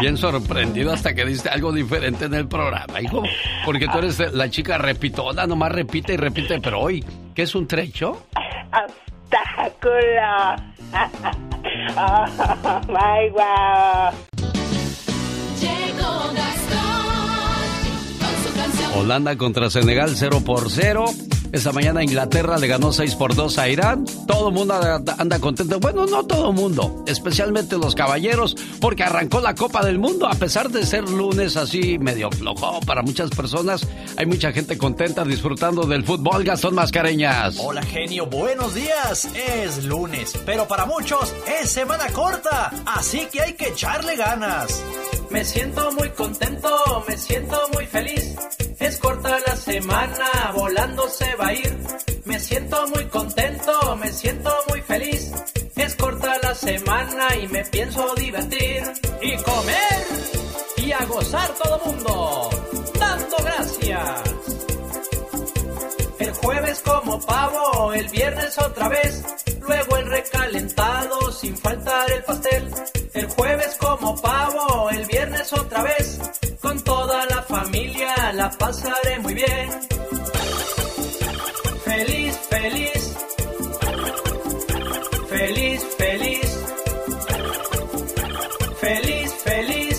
Bien 0.00 0.16
sorprendido 0.16 0.92
hasta 0.92 1.14
que 1.14 1.24
diste 1.24 1.48
algo 1.48 1.72
diferente 1.72 2.24
en 2.24 2.34
el 2.34 2.48
programa, 2.48 3.00
hijo. 3.00 3.22
Porque 3.64 3.86
tú 3.86 3.98
eres 3.98 4.18
la 4.32 4.48
chica 4.48 4.78
repitona, 4.78 5.46
nomás 5.46 5.72
repite 5.72 6.14
y 6.14 6.16
repite, 6.16 6.60
pero 6.60 6.80
hoy, 6.80 7.04
¿qué 7.34 7.42
es 7.42 7.54
un 7.54 7.66
trecho? 7.66 8.26
Obstáculo. 8.66 10.00
Oh 11.96 12.80
my 12.88 13.30
wow. 13.30 14.10
Llegó 15.60 16.32
Gastón 16.34 17.10
con 18.18 18.34
su 18.42 18.54
canción. 18.56 18.92
Holanda 18.94 19.36
contra 19.36 19.68
Senegal 19.70 20.10
0 20.14 20.42
por 20.44 20.70
0. 20.70 21.04
Esta 21.52 21.72
mañana 21.72 22.04
Inglaterra 22.04 22.58
le 22.58 22.68
ganó 22.68 22.92
6 22.92 23.16
por 23.16 23.34
2 23.34 23.58
a 23.58 23.68
Irán. 23.68 24.04
Todo 24.28 24.48
el 24.48 24.54
mundo 24.54 24.74
anda, 25.18 25.40
contento. 25.40 25.80
Bueno, 25.80 26.06
no 26.06 26.24
todo 26.24 26.50
el 26.50 26.54
mundo, 26.54 27.04
especialmente 27.08 27.76
los 27.76 27.96
caballeros, 27.96 28.56
porque 28.80 29.02
arrancó 29.02 29.40
la 29.40 29.56
Copa 29.56 29.84
del 29.84 29.98
Mundo. 29.98 30.28
A 30.28 30.34
pesar 30.34 30.70
de 30.70 30.86
ser 30.86 31.08
lunes 31.08 31.56
así 31.56 31.98
medio 31.98 32.30
flojo 32.30 32.78
para 32.86 33.02
muchas 33.02 33.30
personas, 33.30 33.84
hay 34.16 34.26
mucha 34.26 34.52
gente 34.52 34.78
contenta 34.78 35.24
disfrutando 35.24 35.86
del 35.86 36.04
fútbol. 36.04 36.44
Gastón 36.44 36.76
Mascareñas. 36.76 37.56
Hola 37.58 37.82
genio, 37.82 38.26
buenos 38.26 38.74
días. 38.74 39.28
Es 39.34 39.84
lunes, 39.84 40.38
pero 40.46 40.68
para 40.68 40.86
muchos 40.86 41.34
es 41.60 41.68
semana 41.68 42.06
corta, 42.12 42.70
así 42.86 43.26
que 43.32 43.40
hay 43.40 43.54
que 43.54 43.68
echarle 43.68 44.14
ganas. 44.14 44.82
Me 45.30 45.44
siento 45.44 45.92
muy 45.92 46.10
contento, 46.10 47.04
me 47.08 47.16
siento 47.16 47.56
muy 47.72 47.86
feliz. 47.86 48.36
Es 48.80 48.98
corta 48.98 49.38
la 49.46 49.56
semana, 49.56 50.52
volando 50.54 51.08
se 51.08 51.36
Me 52.24 52.38
siento 52.38 52.86
muy 52.88 53.04
contento, 53.06 53.96
me 53.96 54.12
siento 54.12 54.54
muy 54.68 54.82
feliz. 54.82 55.32
Es 55.74 55.94
corta 55.96 56.36
la 56.42 56.54
semana 56.54 57.34
y 57.36 57.48
me 57.48 57.64
pienso 57.64 58.14
divertir. 58.14 58.82
Y 59.22 59.36
comer 59.38 60.06
y 60.76 60.92
a 60.92 61.04
gozar 61.06 61.48
todo 61.62 61.80
mundo, 61.86 62.50
dando 62.98 63.36
gracias. 63.38 64.22
El 66.18 66.32
jueves 66.34 66.82
como 66.84 67.20
pavo, 67.20 67.92
el 67.94 68.08
viernes 68.08 68.58
otra 68.58 68.88
vez. 68.88 69.24
Luego 69.66 69.96
el 69.96 70.06
recalentado 70.10 71.32
sin 71.32 71.56
faltar 71.56 72.12
el 72.12 72.22
pastel. 72.24 72.70
El 73.14 73.26
jueves 73.28 73.76
como 73.80 74.20
pavo, 74.20 74.90
el 74.90 75.06
viernes 75.06 75.52
otra 75.54 75.82
vez. 75.82 76.20
Con 76.60 76.78
toda 76.84 77.24
la 77.26 77.42
familia 77.42 78.32
la 78.34 78.50
pasaré 78.50 79.18
muy 79.20 79.34
bien. 79.34 79.90
Feliz, 82.00 82.34
feliz. 82.48 83.14
Feliz, 85.28 85.80
feliz. 85.98 86.50
Feliz, 88.80 89.34
feliz. 89.44 89.96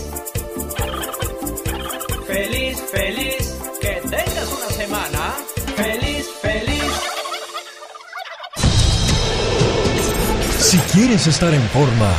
Feliz, 2.26 2.84
feliz. 2.92 3.58
Que 3.80 4.02
tengas 4.10 4.50
una 4.58 4.70
semana 4.82 5.36
feliz, 5.76 6.26
feliz. 6.42 6.92
Si 10.58 10.78
quieres 10.92 11.28
estar 11.28 11.54
en 11.54 11.70
forma, 11.70 12.16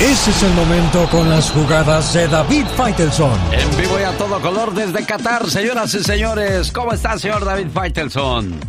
ese 0.00 0.30
es 0.30 0.42
el 0.42 0.52
momento 0.52 1.08
con 1.10 1.30
las 1.30 1.50
jugadas 1.50 2.12
de 2.12 2.28
David 2.28 2.66
Faitelson. 2.76 3.32
En 3.50 3.76
vivo 3.78 3.98
y 3.98 4.02
a 4.02 4.12
todo 4.18 4.38
color 4.42 4.74
desde 4.74 5.06
Qatar, 5.06 5.48
señoras 5.48 5.94
y 5.94 6.04
señores. 6.04 6.70
¿Cómo 6.70 6.92
está, 6.92 7.16
señor 7.18 7.46
David 7.46 7.68
Faitelson? 7.72 8.60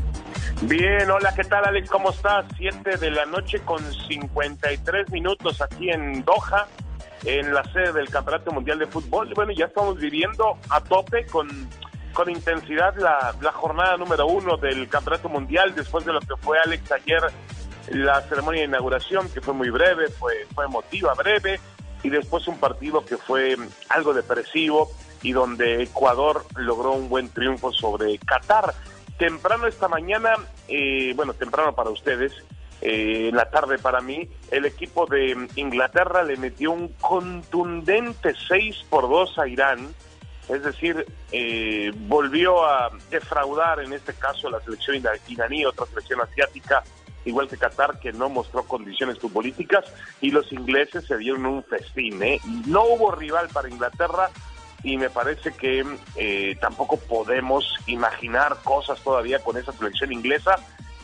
Bien, 0.62 1.12
hola, 1.12 1.34
¿qué 1.36 1.44
tal 1.44 1.66
Alex? 1.66 1.90
¿Cómo 1.90 2.12
estás? 2.12 2.46
Siete 2.58 2.96
de 2.96 3.12
la 3.12 3.26
noche 3.26 3.60
con 3.60 3.80
53 4.08 5.12
minutos 5.12 5.62
aquí 5.62 5.90
en 5.90 6.24
Doha, 6.24 6.66
en 7.26 7.54
la 7.54 7.64
sede 7.74 7.92
del 7.92 8.10
Campeonato 8.10 8.52
Mundial 8.54 8.80
de 8.80 8.88
Fútbol. 8.88 9.34
Bueno, 9.36 9.52
ya 9.52 9.66
estamos 9.66 9.98
viviendo 9.98 10.58
a 10.70 10.80
tope 10.80 11.26
con, 11.26 11.50
con 12.14 12.30
intensidad 12.30 12.96
la, 12.96 13.36
la 13.42 13.52
jornada 13.52 13.98
número 13.98 14.28
uno 14.28 14.56
del 14.56 14.88
Campeonato 14.88 15.28
Mundial, 15.28 15.74
después 15.76 16.06
de 16.06 16.14
lo 16.14 16.22
que 16.22 16.38
fue 16.40 16.58
Alex 16.64 16.90
ayer 16.90 17.22
la 17.90 18.22
ceremonia 18.24 18.62
de 18.62 18.68
inauguración, 18.68 19.30
que 19.30 19.42
fue 19.42 19.54
muy 19.54 19.70
breve, 19.70 20.10
fue, 20.10 20.46
fue 20.54 20.66
emotiva, 20.66 21.14
breve, 21.14 21.60
y 22.04 22.10
después 22.10 22.48
un 22.48 22.60
partido 22.60 23.04
que 23.06 23.18
fue 23.18 23.56
algo 23.90 24.14
depresivo 24.14 24.92
y 25.24 25.32
donde 25.32 25.84
Ecuador 25.84 26.46
logró 26.56 26.92
un 26.92 27.10
buen 27.10 27.30
triunfo 27.30 27.72
sobre 27.72 28.18
Qatar. 28.20 28.74
Temprano 29.18 29.66
esta 29.68 29.88
mañana, 29.88 30.36
eh, 30.68 31.14
bueno, 31.16 31.34
temprano 31.34 31.74
para 31.74 31.90
ustedes, 31.90 32.34
eh, 32.82 33.30
en 33.30 33.36
la 33.36 33.50
tarde 33.50 33.80
para 33.80 34.00
mí, 34.02 34.30
el 34.52 34.66
equipo 34.66 35.08
de 35.08 35.48
Inglaterra 35.56 36.22
le 36.24 36.38
metió 36.38 36.72
un 36.72 36.90
contundente 37.00 38.36
6 38.48 38.86
por 38.90 39.10
2 39.10 39.40
a 39.40 39.48
Irán, 39.48 39.94
es 40.50 40.64
decir, 40.64 41.06
eh, 41.32 41.92
volvió 41.96 42.64
a 42.66 42.92
defraudar 43.10 43.80
en 43.80 43.94
este 43.94 44.14
caso 44.14 44.50
la 44.50 44.62
selección 44.62 44.98
ira- 44.98 45.18
iraní, 45.28 45.66
otra 45.66 45.88
selección 45.88 46.22
asiática, 46.22 46.84
igual 47.28 47.48
que 47.48 47.58
Qatar, 47.58 48.00
que 48.00 48.14
no 48.14 48.30
mostró 48.30 48.64
condiciones 48.64 49.20
futbolísticas, 49.20 49.86
y 50.22 50.32
los 50.32 50.52
ingleses 50.52 51.06
se 51.06 51.18
dieron 51.18 51.46
un 51.46 51.64
festín. 51.64 52.22
¿eh? 52.24 52.40
No 52.66 52.84
hubo 52.86 53.12
rival 53.12 53.50
para 53.50 53.70
Inglaterra, 53.70 54.30
y 54.84 54.98
me 54.98 55.10
parece 55.10 55.54
que 55.54 55.86
eh, 56.16 56.58
tampoco 56.62 56.98
podemos 56.98 57.76
imaginar 57.88 58.58
cosas 58.64 59.00
todavía 59.02 59.40
con 59.40 59.58
esa 59.58 59.72
selección 59.74 60.12
inglesa, 60.12 60.56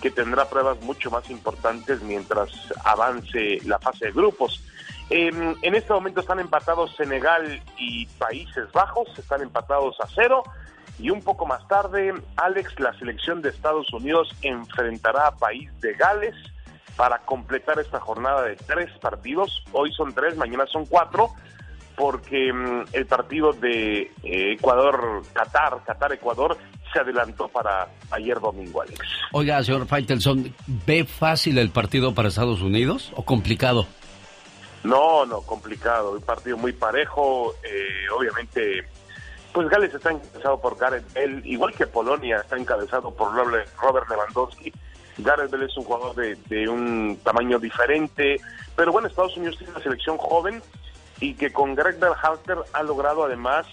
que 0.01 0.11
tendrá 0.11 0.49
pruebas 0.49 0.81
mucho 0.81 1.09
más 1.09 1.29
importantes 1.29 2.01
mientras 2.01 2.49
avance 2.83 3.59
la 3.65 3.79
fase 3.79 4.05
de 4.05 4.11
grupos. 4.11 4.61
En, 5.09 5.55
en 5.61 5.75
este 5.75 5.93
momento 5.93 6.21
están 6.21 6.39
empatados 6.39 6.95
Senegal 6.95 7.61
y 7.77 8.05
Países 8.17 8.71
Bajos, 8.73 9.07
están 9.17 9.41
empatados 9.41 9.99
a 10.01 10.07
cero. 10.13 10.43
Y 10.99 11.09
un 11.09 11.21
poco 11.21 11.45
más 11.45 11.67
tarde, 11.67 12.13
Alex, 12.35 12.79
la 12.79 12.97
selección 12.99 13.41
de 13.41 13.49
Estados 13.49 13.91
Unidos 13.93 14.29
enfrentará 14.41 15.27
a 15.27 15.35
País 15.35 15.69
de 15.81 15.93
Gales 15.93 16.35
para 16.95 17.19
completar 17.19 17.79
esta 17.79 17.99
jornada 17.99 18.43
de 18.43 18.55
tres 18.55 18.89
partidos. 18.99 19.63
Hoy 19.71 19.91
son 19.93 20.13
tres, 20.13 20.37
mañana 20.37 20.65
son 20.67 20.85
cuatro, 20.85 21.31
porque 21.95 22.53
mm, 22.53 22.83
el 22.93 23.05
partido 23.07 23.53
de 23.53 24.01
eh, 24.23 24.53
Ecuador-Qatar, 24.53 25.83
Qatar-Ecuador, 25.85 26.57
se 26.91 26.99
adelantó 26.99 27.47
para 27.47 27.87
ayer 28.11 28.39
domingo, 28.39 28.81
Alex. 28.81 28.99
Oiga, 29.31 29.63
señor 29.63 29.87
Faitelson, 29.87 30.53
¿ve 30.85 31.05
fácil 31.05 31.57
el 31.57 31.71
partido 31.71 32.13
para 32.13 32.29
Estados 32.29 32.61
Unidos 32.61 33.11
o 33.15 33.23
complicado? 33.25 33.87
No, 34.83 35.25
no, 35.25 35.41
complicado. 35.41 36.11
Un 36.11 36.21
partido 36.21 36.57
muy 36.57 36.73
parejo. 36.73 37.55
eh, 37.63 38.05
obviamente, 38.15 38.85
pues 39.53 39.69
Gales 39.69 39.93
está 39.93 40.11
encabezado 40.11 40.59
por 40.59 40.77
Gareth 40.77 41.13
Bale, 41.13 41.41
igual 41.45 41.73
que 41.73 41.85
Polonia 41.85 42.37
está 42.37 42.57
encabezado 42.57 43.11
por 43.11 43.33
Robert 43.33 44.09
Lewandowski. 44.09 44.73
Gareth 45.19 45.51
Bale 45.51 45.65
es 45.65 45.77
un 45.77 45.83
jugador 45.83 46.15
de, 46.15 46.35
de 46.47 46.67
un 46.67 47.19
tamaño 47.23 47.59
diferente. 47.59 48.41
Pero 48.75 48.91
bueno, 48.91 49.07
Estados 49.07 49.37
Unidos 49.37 49.57
tiene 49.57 49.71
una 49.71 49.83
selección 49.83 50.17
joven 50.17 50.61
y 51.19 51.35
que 51.35 51.53
con 51.53 51.75
Greg 51.75 51.99
Berhalter 51.99 52.57
ha 52.73 52.83
logrado 52.83 53.23
además 53.23 53.67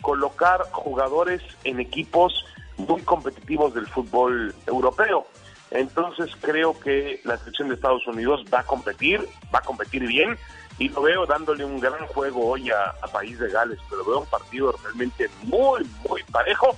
colocar 0.00 0.62
jugadores 0.72 1.42
en 1.64 1.80
equipos 1.80 2.44
muy 2.78 3.02
competitivos 3.02 3.74
del 3.74 3.86
fútbol 3.86 4.54
europeo. 4.66 5.26
Entonces 5.70 6.30
creo 6.40 6.78
que 6.78 7.20
la 7.24 7.36
selección 7.38 7.68
de 7.68 7.74
Estados 7.74 8.06
Unidos 8.06 8.44
va 8.52 8.60
a 8.60 8.64
competir, 8.64 9.20
va 9.54 9.58
a 9.58 9.62
competir 9.62 10.06
bien 10.06 10.38
y 10.78 10.88
lo 10.90 11.02
veo 11.02 11.26
dándole 11.26 11.64
un 11.64 11.80
gran 11.80 12.06
juego 12.08 12.48
hoy 12.48 12.70
a, 12.70 12.94
a 13.02 13.06
País 13.08 13.38
de 13.38 13.50
Gales, 13.50 13.78
pero 13.88 14.04
veo 14.04 14.20
un 14.20 14.26
partido 14.26 14.74
realmente 14.82 15.28
muy, 15.44 15.82
muy 16.08 16.22
parejo. 16.30 16.76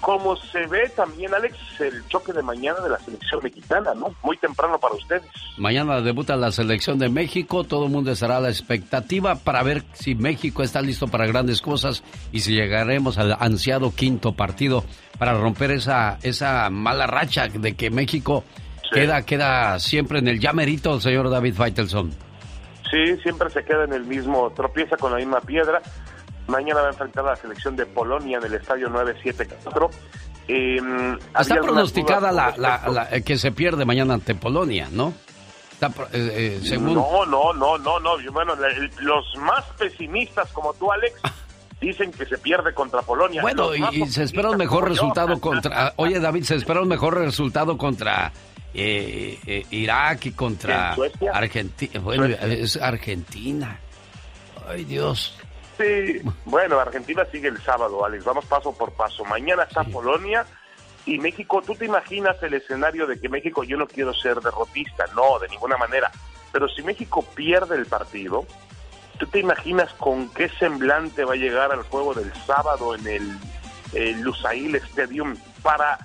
Como 0.00 0.34
se 0.34 0.66
ve 0.66 0.88
también, 0.96 1.34
Alex, 1.34 1.54
el 1.78 2.06
choque 2.08 2.32
de 2.32 2.42
mañana 2.42 2.80
de 2.80 2.88
la 2.88 2.98
selección 2.98 3.42
mexicana, 3.42 3.92
¿no? 3.94 4.14
Muy 4.22 4.38
temprano 4.38 4.78
para 4.78 4.94
ustedes. 4.94 5.22
Mañana 5.58 6.00
debuta 6.00 6.36
la 6.36 6.52
selección 6.52 6.98
de 6.98 7.10
México, 7.10 7.64
todo 7.64 7.84
el 7.84 7.90
mundo 7.90 8.10
estará 8.10 8.38
a 8.38 8.40
la 8.40 8.48
expectativa 8.48 9.34
para 9.34 9.62
ver 9.62 9.84
si 9.92 10.14
México 10.14 10.62
está 10.62 10.80
listo 10.80 11.06
para 11.06 11.26
grandes 11.26 11.60
cosas 11.60 12.02
y 12.32 12.40
si 12.40 12.54
llegaremos 12.54 13.18
al 13.18 13.36
ansiado 13.40 13.94
quinto 13.94 14.32
partido 14.32 14.84
para 15.18 15.34
romper 15.34 15.70
esa, 15.72 16.18
esa 16.22 16.70
mala 16.70 17.06
racha 17.06 17.48
de 17.48 17.74
que 17.74 17.90
México 17.90 18.42
queda, 18.90 19.26
queda 19.26 19.78
siempre 19.80 20.20
en 20.20 20.28
el 20.28 20.40
llamerito, 20.40 20.98
señor 20.98 21.28
David 21.28 21.54
Faitelson. 21.54 22.29
Sí, 22.90 23.16
siempre 23.22 23.50
se 23.50 23.64
queda 23.64 23.84
en 23.84 23.92
el 23.92 24.04
mismo, 24.04 24.50
tropieza 24.50 24.96
con 24.96 25.12
la 25.12 25.18
misma 25.18 25.40
piedra. 25.40 25.80
Mañana 26.48 26.80
va 26.80 26.88
a 26.88 26.90
enfrentar 26.90 27.24
a 27.26 27.30
la 27.30 27.36
selección 27.36 27.76
de 27.76 27.86
Polonia 27.86 28.38
en 28.38 28.44
el 28.44 28.54
estadio 28.54 28.88
974. 28.88 29.90
Eh, 30.48 30.78
Está 31.38 31.54
pronosticada 31.60 32.32
la, 32.32 32.54
la- 32.56 32.88
la- 32.88 33.08
eh, 33.12 33.22
que 33.22 33.38
se 33.38 33.52
pierde 33.52 33.84
mañana 33.84 34.14
ante 34.14 34.34
Polonia, 34.34 34.88
¿no? 34.90 35.12
Está, 35.72 35.90
pro- 35.90 36.08
eh, 36.12 36.58
eh, 36.58 36.60
según... 36.64 36.94
No, 36.94 37.24
no, 37.24 37.52
no, 37.52 37.78
no, 37.78 38.00
no. 38.00 38.10
Bueno, 38.32 38.54
los 39.00 39.36
más 39.36 39.64
pesimistas 39.78 40.50
como 40.52 40.74
tú, 40.74 40.90
Alex, 40.90 41.14
dicen 41.80 42.10
que 42.10 42.26
se 42.26 42.36
pierde 42.38 42.74
contra 42.74 43.02
Polonia. 43.02 43.42
Bueno, 43.42 43.72
y, 43.74 44.06
se 44.08 44.24
espera 44.24 44.50
un 44.50 44.58
mejor 44.58 44.88
resultado 44.88 45.40
contra... 45.40 45.92
Oye, 45.96 46.18
David, 46.18 46.42
se 46.42 46.56
espera 46.56 46.80
un 46.82 46.88
mejor 46.88 47.16
resultado 47.16 47.78
contra 47.78 48.32
eh, 48.72 49.38
eh, 49.46 49.66
Irak 49.70 50.26
y 50.26 50.32
contra. 50.32 50.96
Argentina. 51.32 52.00
Bueno, 52.00 52.26
es 52.26 52.76
Argentina. 52.76 53.78
Ay, 54.68 54.84
Dios. 54.84 55.36
Sí, 55.78 56.20
bueno, 56.44 56.78
Argentina 56.78 57.24
sigue 57.32 57.48
el 57.48 57.60
sábado, 57.62 58.04
Alex. 58.04 58.24
Vamos 58.24 58.44
paso 58.44 58.72
por 58.72 58.92
paso. 58.92 59.24
Mañana 59.24 59.64
está 59.64 59.82
Polonia 59.84 60.44
y 61.06 61.18
México. 61.18 61.62
¿Tú 61.62 61.74
te 61.74 61.86
imaginas 61.86 62.40
el 62.42 62.54
escenario 62.54 63.06
de 63.06 63.18
que 63.18 63.28
México, 63.28 63.64
yo 63.64 63.76
no 63.76 63.86
quiero 63.86 64.12
ser 64.14 64.40
derrotista, 64.40 65.06
no, 65.14 65.38
de 65.38 65.48
ninguna 65.48 65.76
manera. 65.76 66.10
Pero 66.52 66.68
si 66.68 66.82
México 66.82 67.24
pierde 67.34 67.76
el 67.76 67.86
partido, 67.86 68.44
¿tú 69.18 69.26
te 69.26 69.38
imaginas 69.38 69.92
con 69.94 70.28
qué 70.34 70.48
semblante 70.48 71.24
va 71.24 71.34
a 71.34 71.36
llegar 71.36 71.72
al 71.72 71.82
juego 71.82 72.14
del 72.14 72.32
sábado 72.46 72.94
en 72.94 73.06
el, 73.06 73.38
el 73.94 74.20
Lusail 74.20 74.74
Stadium 74.76 75.36
para 75.62 75.98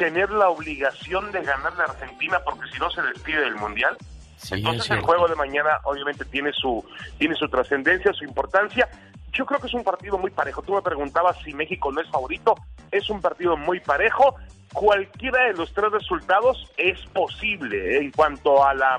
tener 0.00 0.30
la 0.30 0.48
obligación 0.48 1.30
de 1.30 1.42
ganar 1.42 1.74
la 1.76 1.84
Argentina 1.84 2.40
porque 2.42 2.66
si 2.72 2.78
no 2.78 2.90
se 2.90 3.02
despide 3.02 3.42
del 3.42 3.56
Mundial. 3.56 3.98
Sí, 4.38 4.54
Entonces 4.54 4.86
es 4.86 4.90
el 4.92 5.00
juego 5.02 5.28
de 5.28 5.34
mañana 5.34 5.78
obviamente 5.84 6.24
tiene 6.24 6.50
su 6.54 6.82
tiene 7.18 7.34
su 7.34 7.46
trascendencia, 7.50 8.10
su 8.14 8.24
importancia. 8.24 8.88
Yo 9.32 9.44
creo 9.44 9.60
que 9.60 9.66
es 9.66 9.74
un 9.74 9.84
partido 9.84 10.16
muy 10.16 10.30
parejo. 10.30 10.62
Tú 10.62 10.72
me 10.72 10.80
preguntabas 10.80 11.36
si 11.44 11.52
México 11.52 11.92
no 11.92 12.00
es 12.00 12.08
favorito. 12.08 12.54
Es 12.90 13.10
un 13.10 13.20
partido 13.20 13.58
muy 13.58 13.78
parejo. 13.80 14.36
Cualquiera 14.72 15.44
de 15.44 15.52
los 15.52 15.70
tres 15.74 15.92
resultados 15.92 16.66
es 16.78 16.98
posible 17.12 17.98
en 17.98 18.10
cuanto 18.10 18.64
a 18.64 18.72
la 18.72 18.96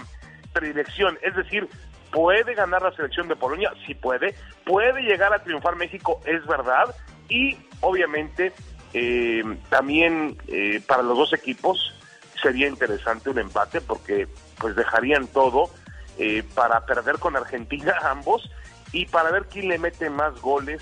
predilección. 0.54 1.18
Es 1.24 1.36
decir, 1.36 1.68
puede 2.12 2.54
ganar 2.54 2.84
la 2.84 2.92
selección 2.92 3.28
de 3.28 3.36
Polonia, 3.36 3.74
sí 3.88 3.96
puede. 3.96 4.36
Puede 4.68 5.02
llegar 5.02 5.34
a 5.34 5.40
triunfar 5.40 5.78
México, 5.78 6.22
es 6.26 6.46
verdad. 6.46 6.96
Y 7.28 7.58
obviamente 7.80 8.54
eh, 8.94 9.44
también 9.70 10.38
eh, 10.48 10.82
para 10.86 11.04
los 11.04 11.18
dos 11.18 11.34
equipos 11.34 11.94
sería 12.42 12.68
interesante 12.68 13.30
un 13.30 13.40
empate 13.40 13.82
porque 13.82 14.28
pues 14.60 14.76
dejarían 14.76 15.28
todo 15.28 15.70
eh, 16.18 16.44
para 16.56 16.86
perder 16.86 17.20
con 17.20 17.36
Argentina 17.36 17.96
ambos 18.04 18.50
y 18.92 19.06
para 19.06 19.32
ver 19.32 19.46
quién 19.46 19.70
le 19.70 19.78
mete 19.78 20.10
más 20.10 20.40
goles 20.42 20.82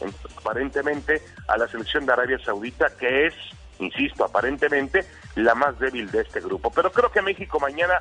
en- 0.00 0.12
aparentemente 0.38 1.22
a 1.48 1.56
la 1.56 1.68
selección 1.68 2.04
de 2.06 2.12
Arabia 2.12 2.38
Saudita 2.44 2.88
que 2.98 3.26
es, 3.28 3.34
insisto, 3.78 4.24
aparentemente 4.24 5.06
la 5.36 5.54
más 5.54 5.78
débil 5.78 6.10
de 6.10 6.22
este 6.22 6.40
grupo. 6.40 6.70
Pero 6.70 6.90
creo 6.92 7.10
que 7.10 7.22
México 7.22 7.58
mañana 7.60 7.98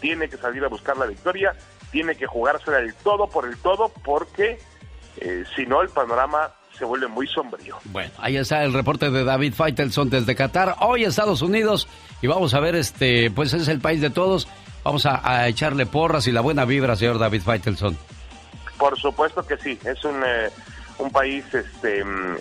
tiene 0.00 0.28
que 0.28 0.36
salir 0.36 0.64
a 0.64 0.68
buscar 0.68 0.96
la 0.96 1.06
victoria, 1.06 1.54
tiene 1.90 2.14
que 2.16 2.26
jugársela 2.26 2.78
el 2.78 2.94
todo 2.94 3.28
por 3.28 3.46
el 3.46 3.56
todo 3.58 3.90
porque 4.04 4.58
eh, 5.18 5.44
si 5.56 5.66
no 5.66 5.82
el 5.82 5.88
panorama 5.90 6.50
se 6.80 6.86
vuelve 6.86 7.06
muy 7.08 7.26
sombrío. 7.28 7.76
Bueno, 7.84 8.10
ahí 8.18 8.38
está 8.38 8.64
el 8.64 8.72
reporte 8.72 9.10
de 9.10 9.22
David 9.22 9.52
Faitelson 9.52 10.08
desde 10.08 10.34
Qatar. 10.34 10.76
Hoy 10.80 11.04
Estados 11.04 11.42
Unidos 11.42 11.86
y 12.22 12.26
vamos 12.26 12.54
a 12.54 12.60
ver, 12.60 12.74
este, 12.74 13.30
pues 13.30 13.52
es 13.52 13.68
el 13.68 13.80
país 13.80 14.00
de 14.00 14.08
todos. 14.08 14.48
Vamos 14.82 15.04
a, 15.04 15.20
a 15.22 15.46
echarle 15.46 15.84
porras 15.84 16.26
y 16.26 16.32
la 16.32 16.40
buena 16.40 16.64
vibra, 16.64 16.96
señor 16.96 17.18
David 17.18 17.42
Faitelson. 17.42 17.98
Por 18.78 18.98
supuesto 18.98 19.46
que 19.46 19.58
sí, 19.58 19.78
es 19.84 20.02
un, 20.04 20.22
eh, 20.24 20.48
un 20.98 21.10
país 21.10 21.44
este, 21.52 22.02
mm, 22.02 22.36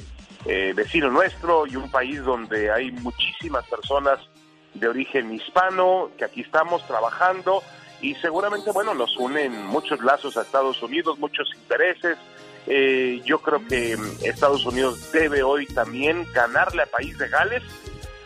eh, 0.45 0.73
vecino 0.73 1.09
nuestro 1.09 1.67
y 1.67 1.75
un 1.75 1.91
país 1.91 2.23
donde 2.23 2.71
hay 2.71 2.91
muchísimas 2.91 3.67
personas 3.67 4.19
de 4.73 4.87
origen 4.87 5.33
hispano 5.33 6.11
que 6.17 6.23
aquí 6.23 6.41
estamos 6.41 6.87
trabajando 6.87 7.61
y 8.01 8.15
seguramente, 8.15 8.71
bueno, 8.71 8.93
nos 8.93 9.17
unen 9.17 9.65
muchos 9.65 10.01
lazos 10.01 10.37
a 10.37 10.43
Estados 10.43 10.81
Unidos, 10.81 11.19
muchos 11.19 11.49
intereses. 11.55 12.17
Eh, 12.67 13.21
yo 13.25 13.39
creo 13.39 13.65
que 13.67 13.97
Estados 14.23 14.65
Unidos 14.65 15.11
debe 15.11 15.43
hoy 15.43 15.65
también 15.67 16.27
ganarle 16.33 16.83
al 16.83 16.89
país 16.89 17.17
de 17.17 17.27
Gales 17.27 17.63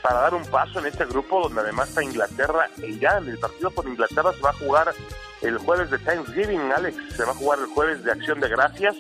para 0.02 0.20
dar 0.20 0.34
un 0.36 0.46
paso 0.46 0.80
en 0.80 0.86
este 0.86 1.06
grupo 1.06 1.42
donde 1.42 1.62
además 1.62 1.90
está 1.90 2.04
Inglaterra 2.04 2.70
e 2.82 2.90
Irán. 2.90 3.28
El 3.30 3.40
partido 3.40 3.72
por 3.72 3.88
Inglaterra 3.88 4.34
se 4.34 4.42
va 4.42 4.50
a 4.50 4.54
jugar 4.54 4.94
el 5.42 5.58
jueves 5.58 5.90
de 5.90 5.98
Thanksgiving, 6.00 6.72
Alex. 6.72 6.98
Se 7.16 7.24
va 7.24 7.32
a 7.32 7.36
jugar 7.36 7.60
el 7.60 7.68
jueves 7.68 8.04
de 8.04 8.12
Acción 8.12 8.40
de 8.40 8.50
Gracias. 8.50 8.96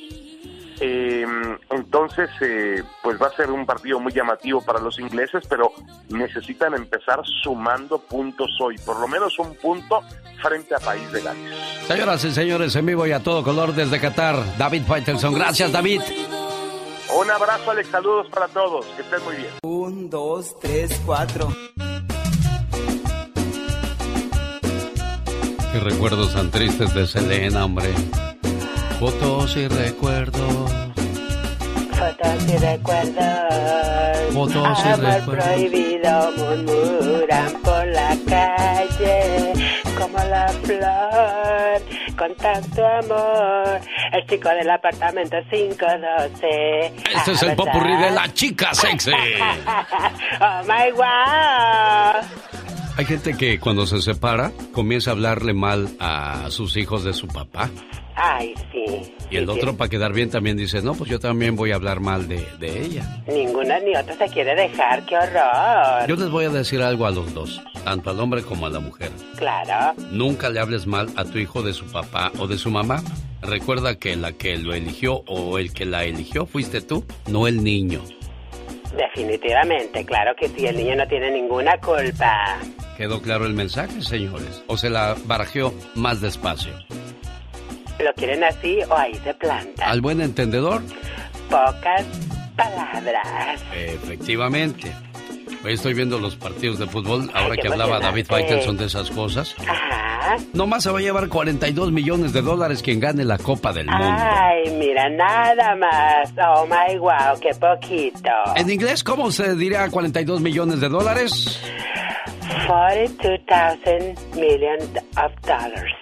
Eh, 0.79 1.25
entonces, 1.69 2.29
eh, 2.41 2.83
pues 3.01 3.21
va 3.21 3.27
a 3.27 3.35
ser 3.35 3.51
un 3.51 3.65
partido 3.65 3.99
muy 3.99 4.11
llamativo 4.11 4.61
para 4.61 4.79
los 4.79 4.99
ingleses, 4.99 5.43
pero 5.47 5.71
necesitan 6.09 6.73
empezar 6.73 7.21
sumando 7.43 7.99
puntos 7.99 8.49
hoy, 8.59 8.77
por 8.79 8.99
lo 8.99 9.07
menos 9.07 9.37
un 9.39 9.55
punto 9.55 10.01
frente 10.41 10.75
a 10.75 10.79
País 10.79 11.11
de 11.11 11.21
Gales. 11.21 11.57
Señoras 11.87 12.23
y 12.25 12.31
señores, 12.31 12.75
en 12.75 12.85
vivo 12.85 13.05
y 13.07 13.11
a 13.11 13.21
todo 13.21 13.43
color 13.43 13.73
desde 13.73 13.99
Qatar, 13.99 14.57
David 14.57 14.83
Faitelson. 14.87 15.33
Gracias, 15.33 15.71
David. 15.71 16.01
Un 17.15 17.29
abrazo, 17.29 17.71
Alex, 17.71 17.89
saludos 17.89 18.27
para 18.29 18.47
todos, 18.47 18.85
que 18.87 19.03
estén 19.03 19.23
muy 19.23 19.35
bien. 19.35 19.49
Un, 19.61 20.09
dos, 20.09 20.59
tres, 20.59 20.99
cuatro. 21.05 21.47
Qué 25.71 25.79
recuerdos 25.79 26.33
tan 26.33 26.51
tristes 26.51 26.93
de 26.93 27.07
Selena, 27.07 27.65
hombre. 27.65 27.93
Fotos 29.03 29.57
y 29.57 29.67
recuerdos. 29.67 30.71
Fotos 31.91 32.47
y 32.47 32.57
recuerdos. 32.57 34.33
Fotos 34.33 34.85
y 34.85 34.87
Amor 34.87 35.13
recuerdos. 35.13 35.45
prohibido 35.45 36.31
murmuran 36.37 37.53
por 37.61 37.85
la 37.87 38.15
calle 38.25 39.51
como 39.99 40.17
la 40.19 40.47
flor 40.47 41.81
con 42.17 42.33
tanto 42.37 42.87
amor. 42.87 43.81
El 44.13 44.25
chico 44.25 44.47
del 44.47 44.69
apartamento 44.69 45.35
512. 45.49 46.85
Este 47.13 47.31
es 47.33 47.43
el 47.43 47.55
popurrí 47.57 47.97
de 47.97 48.09
la 48.09 48.33
chica 48.33 48.73
sexy. 48.73 49.11
oh 50.39 50.63
my 50.65 50.91
wow. 50.93 52.52
Hay 52.95 53.05
gente 53.05 53.35
que 53.35 53.59
cuando 53.59 53.87
se 53.87 54.01
separa 54.01 54.51
comienza 54.71 55.09
a 55.09 55.13
hablarle 55.13 55.53
mal 55.53 55.89
a 55.99 56.51
sus 56.51 56.77
hijos 56.77 57.03
de 57.03 57.13
su 57.13 57.27
papá. 57.27 57.71
Ay, 58.15 58.53
sí. 58.71 59.11
Y 59.31 59.37
el 59.37 59.49
otro, 59.49 59.75
para 59.75 59.89
quedar 59.89 60.13
bien, 60.13 60.29
también 60.29 60.55
dice, 60.55 60.83
no, 60.83 60.93
pues 60.93 61.09
yo 61.09 61.19
también 61.19 61.55
voy 61.55 61.71
a 61.71 61.75
hablar 61.75 61.99
mal 61.99 62.27
de, 62.27 62.45
de 62.59 62.85
ella. 62.85 63.23
Ninguno 63.27 63.73
ni 63.79 63.95
otro 63.95 64.15
se 64.15 64.27
quiere 64.27 64.53
dejar, 64.53 65.03
qué 65.07 65.15
horror. 65.15 66.07
Yo 66.07 66.15
les 66.15 66.29
voy 66.29 66.45
a 66.45 66.49
decir 66.49 66.83
algo 66.83 67.07
a 67.07 67.11
los 67.11 67.33
dos, 67.33 67.59
tanto 67.83 68.11
al 68.11 68.19
hombre 68.19 68.43
como 68.43 68.67
a 68.67 68.69
la 68.69 68.79
mujer. 68.79 69.09
Claro. 69.37 69.95
Nunca 70.11 70.51
le 70.51 70.59
hables 70.59 70.85
mal 70.85 71.09
a 71.15 71.25
tu 71.25 71.39
hijo 71.39 71.63
de 71.63 71.73
su 71.73 71.85
papá 71.85 72.31
o 72.37 72.45
de 72.45 72.59
su 72.59 72.69
mamá. 72.69 73.01
Recuerda 73.41 73.95
que 73.95 74.15
la 74.15 74.33
que 74.33 74.55
lo 74.57 74.75
eligió 74.75 75.23
o 75.25 75.57
el 75.57 75.73
que 75.73 75.85
la 75.85 76.05
eligió 76.05 76.45
fuiste 76.45 76.81
tú, 76.81 77.03
no 77.27 77.47
el 77.47 77.63
niño. 77.63 78.03
Definitivamente, 78.97 80.05
claro 80.05 80.35
que 80.35 80.47
sí, 80.49 80.65
el 80.67 80.77
niño 80.77 80.95
no 80.95 81.07
tiene 81.07 81.31
ninguna 81.31 81.77
culpa. 81.79 82.57
¿Quedó 82.97 83.21
claro 83.21 83.45
el 83.45 83.53
mensaje, 83.53 84.01
señores? 84.01 84.63
¿O 84.67 84.77
se 84.77 84.89
la 84.89 85.15
barajeó 85.25 85.73
más 85.95 86.21
despacio? 86.21 86.73
¿Lo 87.99 88.13
quieren 88.13 88.43
así 88.43 88.79
o 88.89 88.95
ahí 88.95 89.15
se 89.23 89.33
planta? 89.33 89.85
Al 89.85 90.01
buen 90.01 90.21
entendedor, 90.21 90.81
Pocas 91.49 92.05
palabras. 92.55 93.27
efectivamente. 93.75 94.91
Estoy 95.65 95.93
viendo 95.93 96.19
los 96.19 96.35
partidos 96.35 96.77
de 96.79 96.87
fútbol, 96.87 97.29
ahora 97.33 97.55
que 97.55 97.67
hablaba 97.67 97.99
David. 97.99 98.25
Faitelson 98.27 98.77
de 98.77 98.85
esas 98.85 99.09
cosas. 99.09 99.55
Ajá. 99.59 100.37
Nomás 100.53 100.83
se 100.83 100.91
va 100.91 100.99
a 100.99 101.01
llevar 101.01 101.27
42 101.29 101.91
millones 101.91 102.33
de 102.33 102.41
dólares 102.41 102.81
quien 102.81 102.99
gane 102.99 103.23
la 103.23 103.37
Copa 103.37 103.71
del 103.73 103.87
Mundo. 103.87 104.05
Ay, 104.05 104.71
mira, 104.77 105.09
nada 105.09 105.75
más. 105.75 106.31
Oh 106.37 106.65
my 106.65 106.97
wow, 106.97 107.39
qué 107.41 107.51
poquito. 107.53 108.29
En 108.55 108.69
inglés, 108.69 109.03
¿cómo 109.03 109.31
se 109.31 109.55
diría 109.55 109.89
42 109.89 110.41
millones 110.41 110.79
de 110.79 110.89
dólares? 110.89 111.59
42,000 112.67 114.15
million 114.35 114.79
of 115.17 115.31
dollars. 115.45 115.93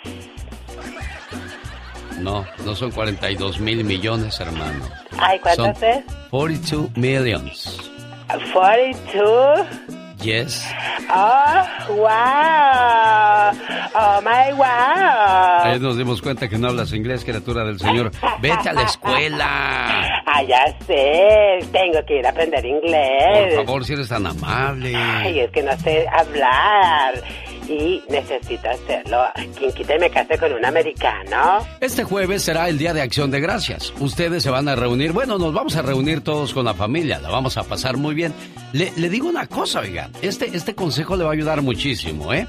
No, 2.19 2.45
no 2.65 2.75
son 2.75 2.91
42 2.91 3.59
mil 3.59 3.83
millones, 3.83 4.39
hermano. 4.39 4.85
Ay, 5.17 5.39
¿cuánto 5.39 5.63
Son 5.63 5.83
es? 5.83 6.03
42 6.29 6.97
millions. 6.97 7.90
42. 8.53 9.68
Yes. 10.22 10.64
Oh, 11.10 11.66
wow. 11.95 13.52
Oh 13.95 14.22
my 14.22 14.53
wow. 14.53 15.64
Ahí 15.64 15.80
nos 15.80 15.98
dimos 15.98 16.22
cuenta 16.22 16.48
que 16.48 16.60
no 16.60 16.68
hablas 16.68 16.94
inglés, 16.94 17.26
criatura 17.26 17.64
del 17.66 17.80
Señor. 17.80 18.12
Vete 18.40 18.70
a 18.70 18.74
la 18.74 18.84
escuela. 18.84 20.08
Ah, 20.34 20.44
ya 20.44 20.64
sé. 20.88 21.60
Tengo 21.74 21.99
que 22.08 22.20
ir 22.20 22.26
a 22.26 22.30
aprender 22.30 22.66
inglés. 22.66 23.56
Por 23.56 23.66
favor, 23.66 23.84
si 23.84 23.94
eres 23.94 24.08
tan 24.08 24.26
amable. 24.26 24.95
Ay, 24.95 25.41
es 25.41 25.52
que 25.52 25.62
no 25.62 25.78
sé 25.80 26.08
hablar 26.08 27.16
y 27.67 28.01
necesito 28.09 28.69
hacerlo. 28.69 29.23
Quien 29.57 29.71
quita 29.73 29.95
y 29.95 29.99
me 29.99 30.09
case 30.09 30.38
con 30.38 30.53
un 30.53 30.65
americano. 30.65 31.65
Este 31.79 32.03
jueves 32.03 32.43
será 32.43 32.69
el 32.69 32.77
Día 32.77 32.93
de 32.93 33.01
Acción 33.01 33.31
de 33.31 33.39
Gracias. 33.39 33.93
Ustedes 33.99 34.43
se 34.43 34.49
van 34.49 34.67
a 34.67 34.75
reunir. 34.75 35.11
Bueno, 35.11 35.38
nos 35.38 35.53
vamos 35.53 35.75
a 35.75 35.81
reunir 35.81 36.21
todos 36.21 36.53
con 36.53 36.65
la 36.65 36.73
familia. 36.73 37.19
La 37.19 37.29
vamos 37.29 37.57
a 37.57 37.63
pasar 37.63 37.97
muy 37.97 38.15
bien. 38.15 38.33
Le, 38.73 38.91
le 38.95 39.09
digo 39.09 39.27
una 39.27 39.47
cosa, 39.47 39.81
oiga. 39.81 40.09
Este, 40.21 40.55
este 40.55 40.75
consejo 40.75 41.15
le 41.15 41.23
va 41.23 41.29
a 41.31 41.33
ayudar 41.33 41.61
muchísimo, 41.61 42.33
¿eh? 42.33 42.47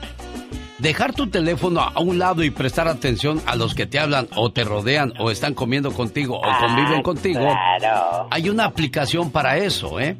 Dejar 0.78 1.12
tu 1.12 1.28
teléfono 1.28 1.80
a 1.80 2.00
un 2.00 2.18
lado 2.18 2.42
y 2.42 2.50
prestar 2.50 2.88
atención 2.88 3.40
a 3.46 3.54
los 3.54 3.72
que 3.72 3.86
te 3.86 4.00
hablan 4.00 4.26
o 4.34 4.50
te 4.50 4.64
rodean 4.64 5.12
o 5.20 5.30
están 5.30 5.54
comiendo 5.54 5.92
contigo 5.92 6.38
o 6.38 6.58
conviven 6.58 7.02
contigo. 7.02 7.38
Claro. 7.78 8.26
Hay 8.32 8.48
una 8.48 8.64
aplicación 8.64 9.30
para 9.30 9.58
eso, 9.58 10.00
¿eh? 10.00 10.16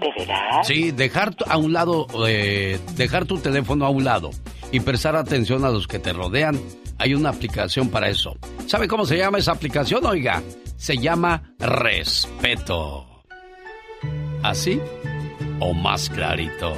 ¿De 0.00 0.12
verdad? 0.18 0.62
Sí, 0.64 0.90
dejar 0.90 1.34
tu- 1.34 1.44
a 1.48 1.56
un 1.56 1.72
lado, 1.72 2.06
eh, 2.26 2.78
dejar 2.96 3.24
tu 3.26 3.38
teléfono 3.38 3.84
a 3.86 3.90
un 3.90 4.04
lado 4.04 4.30
y 4.72 4.80
prestar 4.80 5.16
atención 5.16 5.64
a 5.64 5.70
los 5.70 5.86
que 5.86 5.98
te 5.98 6.12
rodean. 6.12 6.60
Hay 6.98 7.14
una 7.14 7.30
aplicación 7.30 7.88
para 7.88 8.08
eso. 8.08 8.36
¿Sabe 8.66 8.86
cómo 8.88 9.04
se 9.04 9.16
llama 9.18 9.38
esa 9.38 9.52
aplicación, 9.52 10.04
oiga? 10.06 10.42
Se 10.76 10.96
llama 10.98 11.42
Respeto. 11.58 13.06
¿Así? 14.42 14.80
¿O 15.60 15.72
más 15.72 16.10
clarito? 16.10 16.72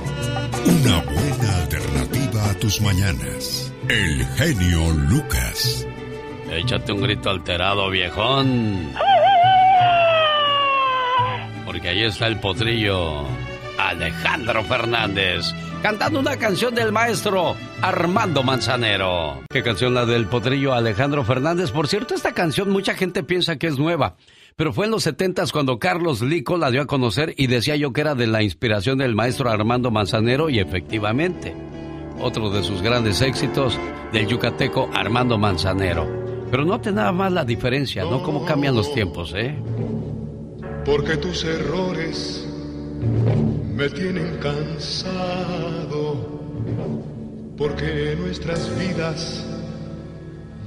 Una 0.66 1.01
buena 1.02 1.56
alternativa 1.62 2.51
a 2.51 2.55
tus 2.55 2.80
mañanas. 2.80 3.72
El 3.88 4.24
genio 4.36 4.90
Lucas. 4.93 5.86
Échate 6.51 6.93
un 6.93 7.01
grito 7.02 7.30
alterado, 7.30 7.90
viejón. 7.90 8.93
Porque 11.77 11.90
ahí 11.90 12.05
está 12.05 12.27
el 12.27 12.40
potrillo. 12.40 13.24
Alejandro 13.77 14.65
Fernández, 14.65 15.53
cantando 15.82 16.20
una 16.20 16.39
canción 16.39 16.74
del 16.74 16.90
maestro 16.90 17.55
Armando 17.82 18.43
Manzanero. 18.43 19.43
¿Qué 19.51 19.62
canción 19.62 19.93
la 19.93 20.07
del 20.07 20.24
potrillo 20.24 20.73
Alejandro 20.73 21.23
Fernández? 21.23 21.73
Por 21.73 21.86
cierto, 21.86 22.15
esta 22.15 22.32
canción 22.32 22.70
mucha 22.70 22.94
gente 22.94 23.23
piensa 23.23 23.57
que 23.57 23.66
es 23.66 23.78
nueva, 23.78 24.16
pero 24.57 24.73
fue 24.73 24.86
en 24.86 24.93
los 24.93 25.03
setentas 25.03 25.53
cuando 25.53 25.78
Carlos 25.78 26.23
Lico 26.23 26.57
la 26.57 26.70
dio 26.70 26.81
a 26.81 26.86
conocer 26.86 27.35
y 27.36 27.47
decía 27.47 27.77
yo 27.77 27.93
que 27.93 28.01
era 28.01 28.15
de 28.15 28.27
la 28.27 28.43
inspiración 28.43 28.97
del 28.97 29.15
maestro 29.15 29.51
Armando 29.51 29.90
Manzanero 29.90 30.48
y 30.48 30.61
efectivamente, 30.61 31.55
otro 32.19 32.48
de 32.48 32.62
sus 32.62 32.81
grandes 32.81 33.20
éxitos 33.20 33.78
del 34.15 34.27
yucateco 34.27 34.89
Armando 34.94 35.36
Manzanero. 35.36 36.09
Pero 36.51 36.65
no 36.65 36.81
te 36.81 36.90
nada 36.90 37.12
más 37.12 37.31
la 37.32 37.44
diferencia, 37.44 38.05
¿no? 38.05 38.23
Cómo 38.23 38.47
cambian 38.47 38.74
los 38.74 38.94
tiempos, 38.94 39.35
¿eh? 39.36 39.55
Porque 40.86 41.16
tus 41.16 41.42
errores 41.44 42.46
me 43.74 43.90
tienen 43.90 44.38
cansado. 44.38 46.14
Porque 47.58 48.12
en 48.12 48.20
nuestras 48.20 48.70
vidas 48.78 49.44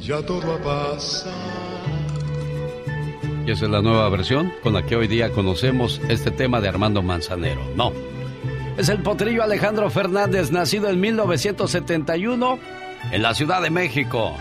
ya 0.01 0.21
todo 0.21 0.53
ha 0.53 0.57
pasado. 0.57 1.31
Y 3.47 3.51
esa 3.51 3.65
es 3.65 3.71
la 3.71 3.81
nueva 3.81 4.09
versión 4.09 4.51
con 4.61 4.73
la 4.73 4.85
que 4.85 4.97
hoy 4.97 5.07
día 5.07 5.31
conocemos 5.31 6.01
este 6.09 6.31
tema 6.31 6.59
de 6.59 6.67
Armando 6.67 7.01
Manzanero. 7.01 7.61
No. 7.77 7.93
Es 8.77 8.89
el 8.89 9.01
potrillo 9.01 9.41
Alejandro 9.41 9.89
Fernández, 9.89 10.51
nacido 10.51 10.89
en 10.89 10.99
1971 10.99 12.59
en 13.11 13.21
la 13.21 13.33
Ciudad 13.33 13.61
de 13.61 13.69
México. 13.69 14.35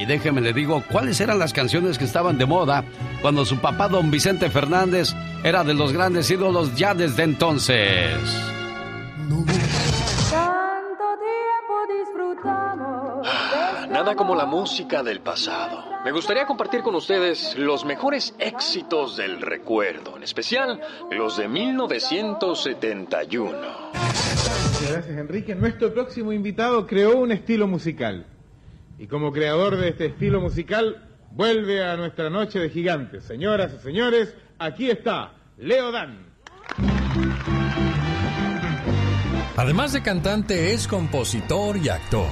Y 0.00 0.06
déjeme 0.06 0.40
le 0.40 0.52
digo 0.54 0.82
cuáles 0.90 1.20
eran 1.20 1.38
las 1.38 1.52
canciones 1.52 1.98
que 1.98 2.06
estaban 2.06 2.38
de 2.38 2.46
moda 2.46 2.86
cuando 3.20 3.44
su 3.44 3.58
papá 3.58 3.86
don 3.86 4.10
Vicente 4.10 4.48
Fernández 4.48 5.14
era 5.44 5.62
de 5.62 5.74
los 5.74 5.92
grandes 5.92 6.30
ídolos 6.30 6.74
ya 6.74 6.94
desde 6.94 7.24
entonces. 7.24 8.16
Nada 13.90 14.16
como 14.16 14.34
la 14.34 14.46
música 14.46 15.02
del 15.02 15.20
pasado. 15.20 15.84
Me 16.02 16.12
gustaría 16.12 16.46
compartir 16.46 16.80
con 16.80 16.94
ustedes 16.94 17.54
los 17.58 17.84
mejores 17.84 18.34
éxitos 18.38 19.18
del 19.18 19.42
recuerdo, 19.42 20.16
en 20.16 20.22
especial 20.22 20.80
los 21.10 21.36
de 21.36 21.46
1971. 21.46 23.50
Gracias, 24.88 25.08
Enrique. 25.08 25.54
Nuestro 25.54 25.92
próximo 25.92 26.32
invitado 26.32 26.86
creó 26.86 27.18
un 27.18 27.32
estilo 27.32 27.66
musical. 27.66 28.24
Y 29.00 29.06
como 29.06 29.32
creador 29.32 29.78
de 29.78 29.88
este 29.88 30.06
estilo 30.06 30.42
musical, 30.42 31.08
vuelve 31.30 31.82
a 31.82 31.96
nuestra 31.96 32.28
noche 32.28 32.58
de 32.58 32.68
gigantes. 32.68 33.24
Señoras 33.24 33.72
y 33.72 33.82
señores, 33.82 34.34
aquí 34.58 34.90
está 34.90 35.32
Leo 35.56 35.90
Dan. 35.90 36.26
Además 39.56 39.94
de 39.94 40.02
cantante, 40.02 40.74
es 40.74 40.86
compositor 40.86 41.78
y 41.78 41.88
actor. 41.88 42.28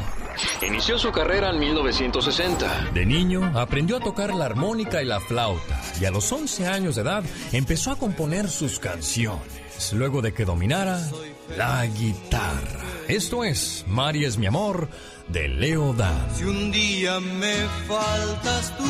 Inició 0.60 0.98
su 0.98 1.10
carrera 1.10 1.48
en 1.50 1.58
1960. 1.58 2.90
De 2.92 3.06
niño 3.06 3.50
aprendió 3.58 3.96
a 3.96 4.00
tocar 4.00 4.34
la 4.34 4.44
armónica 4.44 5.02
y 5.02 5.06
la 5.06 5.20
flauta 5.20 5.80
y 5.98 6.04
a 6.04 6.10
los 6.10 6.30
11 6.30 6.66
años 6.66 6.96
de 6.96 7.02
edad 7.02 7.24
empezó 7.52 7.92
a 7.92 7.96
componer 7.96 8.46
sus 8.46 8.78
canciones, 8.78 9.94
luego 9.94 10.20
de 10.20 10.34
que 10.34 10.44
dominara 10.44 11.00
la 11.56 11.86
guitarra. 11.86 12.84
Esto 13.08 13.42
es 13.42 13.86
Mari 13.88 14.26
es 14.26 14.36
mi 14.36 14.44
amor 14.44 14.88
de 15.28 15.48
Leo 15.48 15.92
Dan. 15.92 16.28
Si 16.34 16.44
un 16.44 16.70
día 16.70 17.20
me 17.20 17.54
faltas 17.86 18.72
tú, 18.76 18.84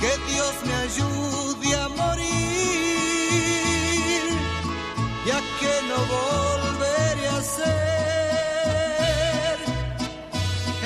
que 0.00 0.12
Dios 0.32 0.54
me 0.66 0.74
ayude 0.74 1.76
a 1.76 1.88
morir, 1.88 2.26
ya 5.26 5.40
que 5.60 5.72
no 5.88 5.98
volveré 6.16 7.28
a 7.28 7.42
ser 7.42 7.66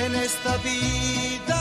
en 0.05 0.15
esta 0.15 0.57
vida 0.57 1.60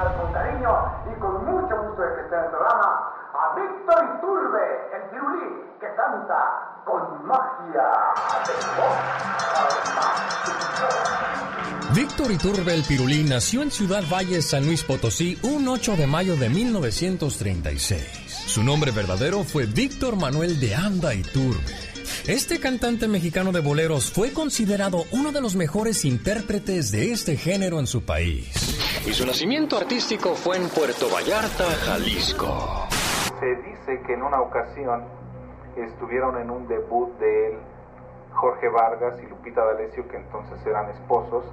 Presentar 0.00 0.16
con 0.16 0.32
cariño 0.32 0.70
y 1.10 1.20
con 1.20 1.44
mucho 1.44 1.76
gusto 1.82 2.02
de 2.02 2.14
que 2.14 2.20
esté 2.22 2.34
en 2.36 2.44
el 2.44 2.50
programa 2.50 3.12
a 3.34 3.54
Víctor 3.54 4.16
Iturbe, 4.16 4.66
el 4.96 5.02
pirulí 5.10 5.48
que 5.78 5.86
canta 5.94 6.82
con 6.84 7.26
magia 7.26 7.86
Víctor 11.94 12.30
Iturbe 12.30 12.74
el 12.74 12.82
Pirulí 12.84 13.24
nació 13.24 13.62
en 13.62 13.70
Ciudad 13.70 14.02
Valle, 14.10 14.40
San 14.42 14.64
Luis 14.64 14.84
Potosí, 14.84 15.38
un 15.42 15.68
8 15.68 15.96
de 15.96 16.06
mayo 16.06 16.36
de 16.36 16.48
1936. 16.48 18.02
Su 18.46 18.62
nombre 18.62 18.92
verdadero 18.92 19.44
fue 19.44 19.66
Víctor 19.66 20.16
Manuel 20.16 20.60
de 20.60 20.74
Anda 20.74 21.14
Iturbe. 21.14 21.89
Este 22.26 22.60
cantante 22.60 23.08
mexicano 23.08 23.52
de 23.52 23.60
boleros 23.60 24.12
fue 24.12 24.32
considerado 24.32 25.04
uno 25.12 25.32
de 25.32 25.40
los 25.40 25.56
mejores 25.56 26.04
intérpretes 26.04 26.90
de 26.90 27.12
este 27.12 27.36
género 27.36 27.80
en 27.80 27.86
su 27.86 28.04
país. 28.04 29.04
Y 29.06 29.12
su 29.12 29.26
nacimiento 29.26 29.76
artístico 29.76 30.34
fue 30.34 30.56
en 30.56 30.68
Puerto 30.68 31.08
Vallarta, 31.08 31.64
Jalisco. 31.86 32.88
Se 33.40 33.46
dice 33.46 34.02
que 34.06 34.14
en 34.14 34.22
una 34.22 34.40
ocasión 34.40 35.04
estuvieron 35.76 36.38
en 36.38 36.50
un 36.50 36.68
debut 36.68 37.18
de 37.18 37.48
él 37.48 37.54
Jorge 38.32 38.68
Vargas 38.68 39.18
y 39.22 39.26
Lupita 39.26 39.64
D'Alessio, 39.64 40.06
que 40.08 40.16
entonces 40.16 40.58
eran 40.66 40.90
esposos, 40.90 41.44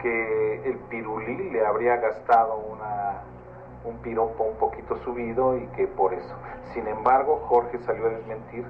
que 0.00 0.62
el 0.64 0.78
pirulí 0.90 1.50
le 1.50 1.64
habría 1.64 1.96
gastado 1.96 2.56
una, 2.58 3.22
un 3.84 3.98
piropo 3.98 4.44
un 4.44 4.56
poquito 4.56 4.96
subido 5.04 5.56
y 5.56 5.66
que 5.68 5.86
por 5.86 6.14
eso. 6.14 6.34
Sin 6.74 6.86
embargo, 6.86 7.44
Jorge 7.48 7.78
salió 7.86 8.06
a 8.06 8.10
desmentir 8.10 8.64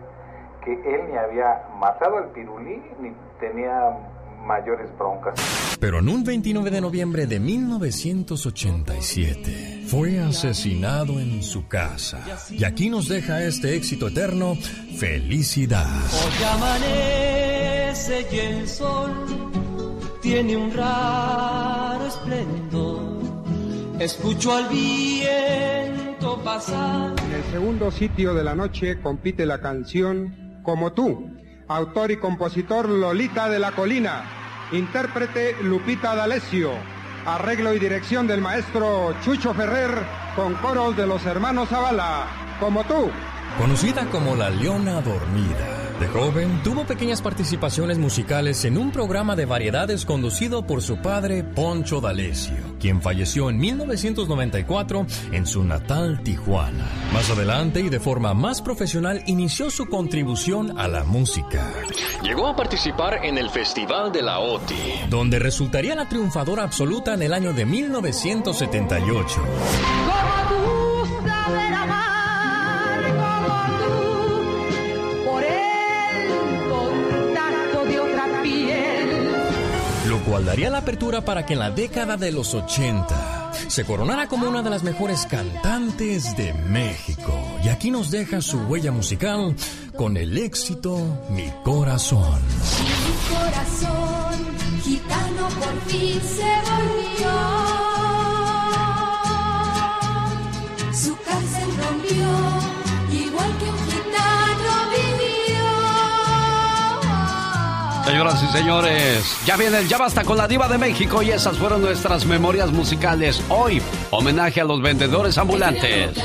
que 0.74 0.94
él 0.94 1.02
ni 1.10 1.16
había 1.16 1.62
matado 1.78 2.18
al 2.18 2.30
pirulí 2.32 2.82
ni 3.00 3.12
tenía 3.38 3.96
mayores 4.44 4.90
broncas. 4.96 5.34
Pero 5.78 5.98
en 5.98 6.08
un 6.08 6.24
29 6.24 6.70
de 6.70 6.80
noviembre 6.80 7.26
de 7.26 7.38
1987 7.38 9.82
fue 9.86 10.18
asesinado 10.20 11.20
en 11.20 11.42
su 11.42 11.68
casa. 11.68 12.24
Y 12.50 12.64
aquí 12.64 12.88
nos 12.88 13.08
deja 13.08 13.42
este 13.42 13.76
éxito 13.76 14.08
eterno, 14.08 14.54
Felicidad. 14.98 15.86
Hoy 15.86 16.44
amanece 16.54 18.26
y 18.30 18.38
el 18.38 18.66
sol 18.68 19.12
tiene 20.22 20.56
un 20.56 20.72
raro 20.72 22.06
esplendor. 22.06 23.16
Escucho 23.98 24.52
al 24.52 24.68
viento 24.68 26.42
pasar. 26.42 27.14
En 27.26 27.32
el 27.32 27.42
segundo 27.44 27.90
sitio 27.90 28.34
de 28.34 28.44
la 28.44 28.54
noche 28.54 29.00
compite 29.00 29.46
la 29.46 29.60
canción 29.60 30.45
Como 30.66 30.90
tú, 30.92 31.30
autor 31.68 32.10
y 32.10 32.16
compositor 32.16 32.88
Lolita 32.88 33.48
de 33.48 33.60
la 33.60 33.70
Colina, 33.70 34.24
intérprete 34.72 35.62
Lupita 35.62 36.16
D'Alessio, 36.16 36.72
arreglo 37.24 37.72
y 37.72 37.78
dirección 37.78 38.26
del 38.26 38.40
maestro 38.40 39.14
Chucho 39.22 39.54
Ferrer 39.54 39.94
con 40.34 40.54
coros 40.54 40.96
de 40.96 41.06
los 41.06 41.24
hermanos 41.24 41.68
Zavala. 41.68 42.26
Como 42.58 42.82
tú. 42.82 43.12
Conocida 43.58 44.06
como 44.10 44.36
la 44.36 44.50
Leona 44.50 45.00
Dormida. 45.00 45.86
De 45.98 46.08
joven, 46.08 46.62
tuvo 46.62 46.84
pequeñas 46.84 47.22
participaciones 47.22 47.96
musicales 47.96 48.66
en 48.66 48.76
un 48.76 48.92
programa 48.92 49.34
de 49.34 49.46
variedades 49.46 50.04
conducido 50.04 50.66
por 50.66 50.82
su 50.82 50.98
padre 50.98 51.42
Poncho 51.42 52.02
D'Alessio, 52.02 52.76
quien 52.78 53.00
falleció 53.00 53.48
en 53.48 53.56
1994 53.56 55.06
en 55.32 55.46
su 55.46 55.64
natal 55.64 56.20
Tijuana. 56.22 56.84
Más 57.14 57.30
adelante 57.30 57.80
y 57.80 57.88
de 57.88 57.98
forma 57.98 58.34
más 58.34 58.60
profesional 58.60 59.22
inició 59.26 59.70
su 59.70 59.86
contribución 59.86 60.78
a 60.78 60.86
la 60.86 61.04
música. 61.04 61.72
Llegó 62.22 62.48
a 62.48 62.56
participar 62.56 63.24
en 63.24 63.38
el 63.38 63.48
Festival 63.48 64.12
de 64.12 64.20
la 64.20 64.38
OTI, 64.40 65.08
donde 65.08 65.38
resultaría 65.38 65.94
la 65.94 66.10
triunfadora 66.10 66.62
absoluta 66.62 67.14
en 67.14 67.22
el 67.22 67.32
año 67.32 67.54
de 67.54 67.64
1978. 67.64 69.40
lo 71.86 72.15
cual 80.36 80.72
la 80.72 80.78
apertura 80.78 81.22
para 81.22 81.46
que 81.46 81.54
en 81.54 81.60
la 81.60 81.70
década 81.70 82.16
de 82.18 82.30
los 82.30 82.52
80 82.52 83.52
se 83.68 83.84
coronara 83.84 84.28
como 84.28 84.46
una 84.48 84.62
de 84.62 84.68
las 84.68 84.82
mejores 84.82 85.24
cantantes 85.24 86.36
de 86.36 86.52
México. 86.52 87.32
Y 87.64 87.68
aquí 87.68 87.90
nos 87.90 88.10
deja 88.10 88.42
su 88.42 88.58
huella 88.58 88.92
musical 88.92 89.56
con 89.96 90.16
el 90.18 90.36
éxito 90.36 90.98
Mi 91.30 91.50
Corazón. 91.64 92.40
Mi 92.84 93.34
corazón, 93.34 94.34
gitano 94.82 95.48
por 95.48 95.80
fin 95.86 96.20
se 96.20 96.52
volvió. 96.68 97.32
Su 100.92 101.16
cárcel 101.24 101.68
rompió, 101.78 102.55
señoras 108.16 108.42
y 108.42 108.46
señores. 108.46 109.38
Ya 109.44 109.56
viene 109.58 109.78
el 109.78 109.88
Ya 109.88 109.98
Basta 109.98 110.24
con 110.24 110.38
la 110.38 110.48
Diva 110.48 110.68
de 110.68 110.78
México 110.78 111.22
y 111.22 111.32
esas 111.32 111.58
fueron 111.58 111.82
nuestras 111.82 112.24
memorias 112.24 112.72
musicales. 112.72 113.42
Hoy, 113.50 113.82
homenaje 114.10 114.62
a 114.62 114.64
los 114.64 114.80
vendedores 114.80 115.36
ambulantes. 115.36 116.16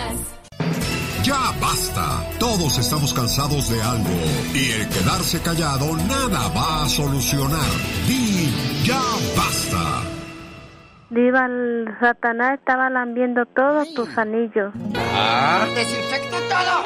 Ya 1.21 1.51
basta. 1.59 2.23
Todos 2.39 2.77
estamos 2.77 3.13
cansados 3.13 3.69
de 3.69 3.81
algo. 3.81 4.09
Y 4.53 4.71
el 4.71 4.87
quedarse 4.87 5.41
callado 5.41 5.97
nada 6.07 6.47
va 6.55 6.85
a 6.85 6.87
solucionar. 6.87 7.59
Di 8.07 8.49
ya 8.85 9.01
basta. 9.35 10.03
Diva, 11.09 11.45
el 11.45 11.93
Satanás 11.99 12.57
estaba 12.57 12.89
lambiendo 12.89 13.45
todos 13.47 13.93
tus 13.93 14.17
anillos. 14.17 14.71
Ah. 15.13 15.67
Desinfecta 15.75 16.37
todo. 16.47 16.83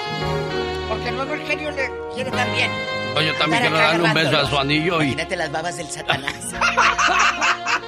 Porque 0.90 1.12
luego 1.12 1.34
el 1.36 1.42
genio 1.42 1.70
le 1.70 1.92
quiere 2.16 2.32
también. 2.32 2.72
Oye, 3.16 3.28
yo 3.28 3.36
también 3.36 3.62
quiero 3.62 3.78
darle 3.78 4.04
un 4.04 4.14
beso 4.14 4.38
a 4.38 4.50
su 4.50 4.58
anillo 4.58 5.02
y... 5.02 5.06
Imagínate 5.06 5.36
las 5.36 5.52
babas 5.52 5.78
del 5.78 5.88
Satanás. 5.88 6.36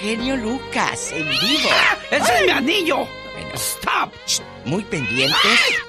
genio 0.00 0.36
Lucas, 0.36 1.12
en 1.12 1.28
vivo. 1.28 1.68
¡Ese 2.10 2.34
es 2.34 2.44
mi 2.46 2.50
anillo! 2.50 2.96
Bueno, 2.96 3.54
¡Stop! 3.54 4.12
Muy 4.64 4.84
pendientes. 4.84 5.82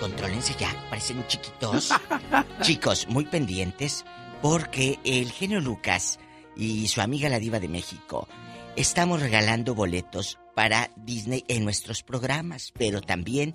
Contrólense 0.00 0.54
ya, 0.58 0.74
parecen 0.90 1.24
chiquitos. 1.26 1.92
Chicos, 2.62 3.06
muy 3.08 3.24
pendientes 3.24 4.04
porque 4.40 4.98
el 5.04 5.30
genio 5.30 5.60
Lucas 5.60 6.18
y 6.56 6.88
su 6.88 7.00
amiga 7.00 7.28
la 7.28 7.38
diva 7.38 7.60
de 7.60 7.68
México 7.68 8.28
estamos 8.76 9.20
regalando 9.20 9.74
boletos 9.74 10.38
para 10.54 10.90
Disney 10.96 11.44
en 11.48 11.64
nuestros 11.64 12.02
programas, 12.02 12.72
pero 12.76 13.00
también 13.00 13.54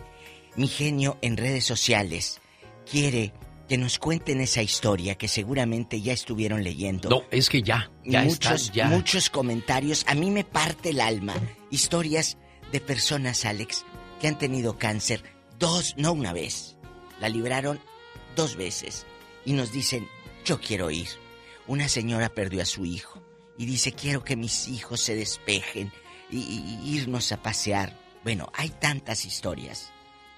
mi 0.55 0.67
genio 0.67 1.17
en 1.21 1.37
redes 1.37 1.65
sociales 1.65 2.39
quiere 2.89 3.33
que 3.67 3.77
nos 3.77 3.99
cuenten 3.99 4.39
esa 4.41 4.61
historia 4.61 5.15
que 5.15 5.27
seguramente 5.27 6.01
ya 6.01 6.13
estuvieron 6.13 6.63
leyendo. 6.63 7.09
No, 7.09 7.23
es 7.31 7.49
que 7.49 7.61
ya, 7.61 7.91
ya 8.05 8.21
muchos, 8.23 8.61
está, 8.63 8.73
ya. 8.73 8.85
muchos 8.87 9.29
comentarios. 9.29 10.03
A 10.07 10.15
mí 10.15 10.31
me 10.31 10.43
parte 10.43 10.89
el 10.91 11.01
alma. 11.01 11.35
Historias 11.69 12.37
de 12.71 12.79
personas, 12.79 13.43
Alex, 13.45 13.85
que 14.21 14.27
han 14.27 14.37
tenido 14.37 14.77
cáncer 14.77 15.23
dos, 15.59 15.95
no 15.97 16.13
una 16.13 16.33
vez. 16.33 16.77
La 17.19 17.29
libraron 17.29 17.79
dos 18.35 18.55
veces. 18.55 19.05
Y 19.45 19.53
nos 19.53 19.71
dicen, 19.71 20.07
yo 20.45 20.59
quiero 20.61 20.89
ir. 20.91 21.07
Una 21.67 21.89
señora 21.89 22.29
perdió 22.29 22.61
a 22.61 22.65
su 22.65 22.85
hijo. 22.85 23.21
Y 23.57 23.65
dice, 23.65 23.91
quiero 23.91 24.23
que 24.23 24.35
mis 24.35 24.67
hijos 24.67 25.01
se 25.01 25.15
despejen 25.15 25.91
y, 26.29 26.37
y- 26.37 26.79
y 26.83 26.95
irnos 26.97 27.31
a 27.31 27.41
pasear. 27.41 27.97
Bueno, 28.23 28.49
hay 28.53 28.69
tantas 28.69 29.25
historias. 29.25 29.91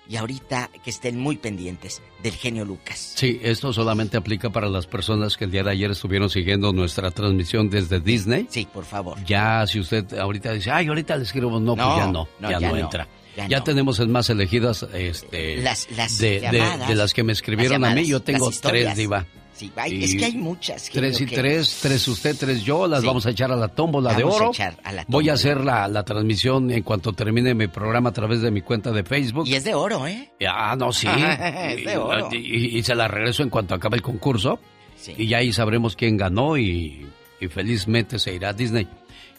Y 0.09 0.15
ahorita 0.17 0.71
que 0.83 0.89
estén 0.89 1.19
muy 1.19 1.37
pendientes 1.37 2.01
del 2.23 2.33
genio 2.33 2.65
Lucas. 2.65 3.13
Sí, 3.15 3.39
esto 3.43 3.71
solamente 3.71 4.17
aplica 4.17 4.49
para 4.49 4.67
las 4.67 4.87
personas 4.87 5.37
que 5.37 5.45
el 5.45 5.51
día 5.51 5.61
de 5.63 5.69
ayer 5.69 5.91
estuvieron 5.91 6.31
siguiendo 6.31 6.73
nuestra 6.73 7.11
transmisión 7.11 7.69
desde 7.69 7.99
Disney. 7.99 8.47
Sí, 8.49 8.67
por 8.73 8.85
favor. 8.85 9.23
Ya, 9.23 9.67
si 9.67 9.79
usted 9.79 10.11
ahorita 10.17 10.51
dice, 10.53 10.71
ay, 10.71 10.87
ahorita 10.87 11.15
le 11.15 11.23
escribo, 11.23 11.51
no, 11.59 11.75
No, 11.75 11.85
pues 11.85 11.97
ya 11.97 12.07
no, 12.11 12.27
no, 12.39 12.49
ya, 12.51 12.59
ya 12.59 12.69
no, 12.71 12.77
entra. 12.77 13.07
ya 13.37 13.47
Ya, 13.47 13.57
no. 13.59 13.63
tenemos 13.63 13.99
en 13.99 14.11
más 14.11 14.29
elegidas 14.31 14.83
este, 14.95 15.57
Las- 15.61 15.87
las 15.95 16.17
de, 16.17 16.39
de- 16.39 16.95
las 16.95 17.13
que 17.13 17.23
me 17.23 17.31
escribieron 17.33 17.85
a 17.85 17.93
mí. 17.93 18.07
Yo 18.07 18.19
tengo 18.21 18.49
tres, 18.49 18.95
Diva. 18.95 19.27
Sí, 19.59 19.71
es 20.03 20.15
que 20.15 20.25
hay 20.25 20.35
muchas. 20.35 20.89
Tres 20.89 21.19
y 21.21 21.25
que- 21.25 21.35
tres, 21.35 21.79
tres 21.81 22.07
usted, 22.07 22.35
tres 22.39 22.63
yo, 22.63 22.87
las 22.87 23.01
Sí. 23.01 23.07
vamos 23.07 23.25
a 23.25 23.31
echar 23.31 23.51
a 23.51 23.55
la 23.55 23.67
tómbola 23.67 24.13
de 24.13 24.23
Vamos 24.23 24.39
a 24.39 24.43
oro. 24.43 24.51
echar 24.51 24.77
a 24.83 24.91
la 24.93 25.05
Voy 25.07 25.29
a 25.29 25.33
hacer 25.33 25.63
la, 25.63 25.87
la 25.87 26.03
transmisión 26.03 26.71
en 26.71 26.83
cuanto 26.83 27.13
termine 27.13 27.53
mi 27.53 27.67
programa 27.67 28.09
a 28.09 28.13
través 28.13 28.41
de 28.41 28.51
mi 28.51 28.61
cuenta 28.61 28.91
de 28.91 29.03
Facebook. 29.03 29.47
Y 29.47 29.55
es 29.55 29.63
de 29.63 29.73
oro, 29.73 30.07
¿eh? 30.07 30.31
Ah, 30.47 30.75
no, 30.77 30.91
sí. 30.93 31.07
Es 31.77 31.85
de 31.85 31.97
oro. 31.97 32.29
Y, 32.31 32.37
y- 32.37 32.77
y 32.77 32.83
se 32.83 32.95
la 32.95 33.07
regreso 33.07 33.43
en 33.43 33.49
cuanto 33.49 33.75
acabe 33.75 33.97
el 33.97 34.01
concurso. 34.01 34.59
Sí. 34.95 35.13
Y 35.17 35.27
ya 35.27 35.37
ahí 35.37 35.51
sabremos 35.53 35.95
quién 35.95 36.17
ganó 36.17 36.57
y, 36.57 37.05
y 37.39 37.47
felizmente 37.47 38.19
se 38.19 38.33
irá 38.33 38.49
a 38.49 38.53
Disney. 38.53 38.87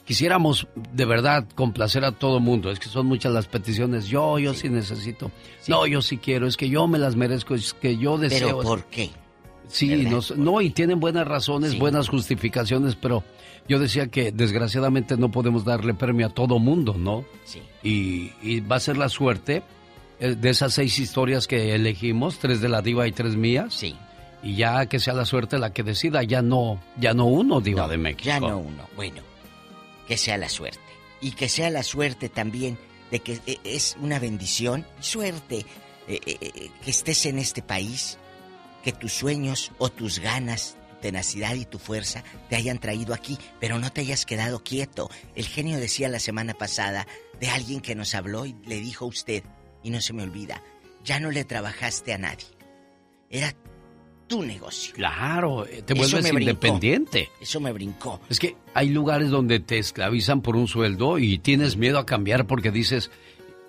Quisiéramos 0.07 0.67
de 0.93 1.05
verdad 1.05 1.45
complacer 1.55 2.05
a 2.05 2.13
todo 2.13 2.41
mundo. 2.41 2.71
Es 2.71 2.81
que 2.81 2.89
son 2.89 3.07
muchas 3.07 3.33
las 3.33 3.47
peticiones. 3.47 4.09
Yo, 4.09 4.39
yo 4.39 4.55
sí, 4.55 4.69
necesito. 4.69 5.31
No, 5.69 5.87
yo 5.87 6.03
sí 6.03 6.17
quiero. 6.17 6.47
Es 6.49 6.57
que 6.57 6.69
yo 6.69 6.89
me 6.89 6.99
las 6.99 7.15
merezco. 7.15 7.55
Es 7.55 7.75
que 7.75 7.97
yo 7.97 8.19
deseo. 8.19 8.59
Pero 8.59 8.61
¿por 8.63 8.85
qué? 8.87 9.11
Sí, 9.71 10.07
no, 10.37 10.61
y 10.61 10.71
tienen 10.71 11.01
buenas 11.01 11.27
razones, 11.27 11.73
Sí. 11.73 11.79
buenas 11.79 12.09
justificaciones, 12.09 12.97
pero 12.97 13.23
yo 13.69 13.79
decía 13.79 14.09
que 14.09 14.33
desgraciadamente 14.33 15.17
no 15.17 15.31
podemos 15.31 15.65
darle 15.65 15.95
premio 15.95 16.27
a 16.27 16.31
todo 16.31 16.59
mundo, 16.59 16.95
¿no? 16.99 17.25
Sí. 17.45 17.63
Y, 17.83 18.33
y 18.43 18.61
va 18.61 18.77
a 18.77 18.81
ser 18.81 18.97
la 18.97 19.09
suerte 19.09 19.63
eh, 20.19 20.35
de 20.35 20.51
esas 20.51 20.75
seis 20.75 20.99
historias 20.99 21.47
que 21.47 21.75
elegimos, 21.75 22.39
tres 22.39 22.61
de 22.61 22.69
la 22.69 22.83
diva 22.83 23.07
y 23.07 23.13
tres 23.13 23.37
mías. 23.37 23.73
Sí. 23.75 23.95
Y 24.43 24.57
ya 24.57 24.87
que 24.87 24.99
sea 25.01 25.15
la 25.15 25.25
suerte 25.25 25.59
la 25.59 25.73
que 25.73 25.83
decida, 25.83 26.23
ya 26.23 26.43
no, 26.43 26.81
ya 26.99 27.15
no 27.15 27.27
uno 27.27 27.61
diva 27.61 27.87
de 27.89 27.99
México. 27.99 28.25
Ya 28.25 28.41
no 28.41 28.59
uno. 28.59 28.89
Bueno, 28.97 29.23
que 30.09 30.17
sea 30.17 30.37
la 30.39 30.49
suerte. 30.49 30.81
Y 31.21 31.33
que 31.33 31.49
sea 31.49 31.69
la 31.71 31.83
suerte 31.83 32.29
también 32.29 32.79
de 33.11 33.21
que 33.21 33.39
eh, 33.47 33.59
es 33.65 33.97
una 34.01 34.19
bendición, 34.19 34.87
suerte, 35.01 35.67
eh, 36.09 36.71
que 36.85 36.91
estés 36.91 37.27
en 37.27 37.39
este 37.39 37.61
país, 37.63 38.19
que 38.83 38.93
tus 38.93 39.13
sueños 39.13 39.73
o 39.79 39.89
tus 39.91 40.19
ganas, 40.19 40.77
tu 40.91 40.97
tenacidad 41.03 41.55
y 41.55 41.65
tu 41.65 41.79
fuerza 41.79 42.25
te 42.49 42.57
hayan 42.57 42.79
traído 42.79 43.15
aquí, 43.15 43.39
pero 43.61 43.79
no 43.79 43.91
te 43.91 44.01
hayas 44.03 44.27
quedado 44.27 44.63
quieto. 44.63 45.11
El 45.35 45.47
genio 45.47 45.79
decía 45.79 46.09
la 46.09 46.19
semana 46.19 46.55
pasada 46.55 47.07
de 47.41 47.49
alguien 47.49 47.81
que 47.81 47.95
nos 47.95 48.15
habló 48.15 48.47
y 48.47 48.55
le 48.67 48.81
dijo 48.81 49.05
a 49.05 49.09
usted, 49.09 49.43
y 49.83 49.91
no 49.91 50.01
se 50.01 50.13
me 50.13 50.23
olvida, 50.23 50.63
ya 51.05 51.21
no 51.21 51.31
le 51.31 51.45
trabajaste 51.45 52.13
a 52.13 52.19
nadie. 52.19 52.47
Era 53.31 53.55
tu 54.27 54.43
negocio. 54.43 54.95
Claro, 54.95 55.67
eh, 55.67 55.83
te 55.83 55.95
Eso 55.95 56.03
vuelves 56.03 56.23
brincó. 56.23 56.39
independiente. 56.41 57.31
Eso 57.41 57.61
me 57.61 57.73
brincó. 57.73 58.21
Es 58.29 58.39
que 58.39 58.57
hay 58.75 58.91
lugares 58.91 59.31
donde 59.31 59.59
te 59.59 59.79
esclavizan 59.79 60.41
por 60.43 60.55
un 60.57 60.69
sueldo 60.69 61.19
y 61.19 61.39
tienes 61.39 61.77
miedo 61.77 61.99
a 61.99 62.07
cambiar 62.07 62.47
porque 62.47 62.71
dices, 62.71 63.11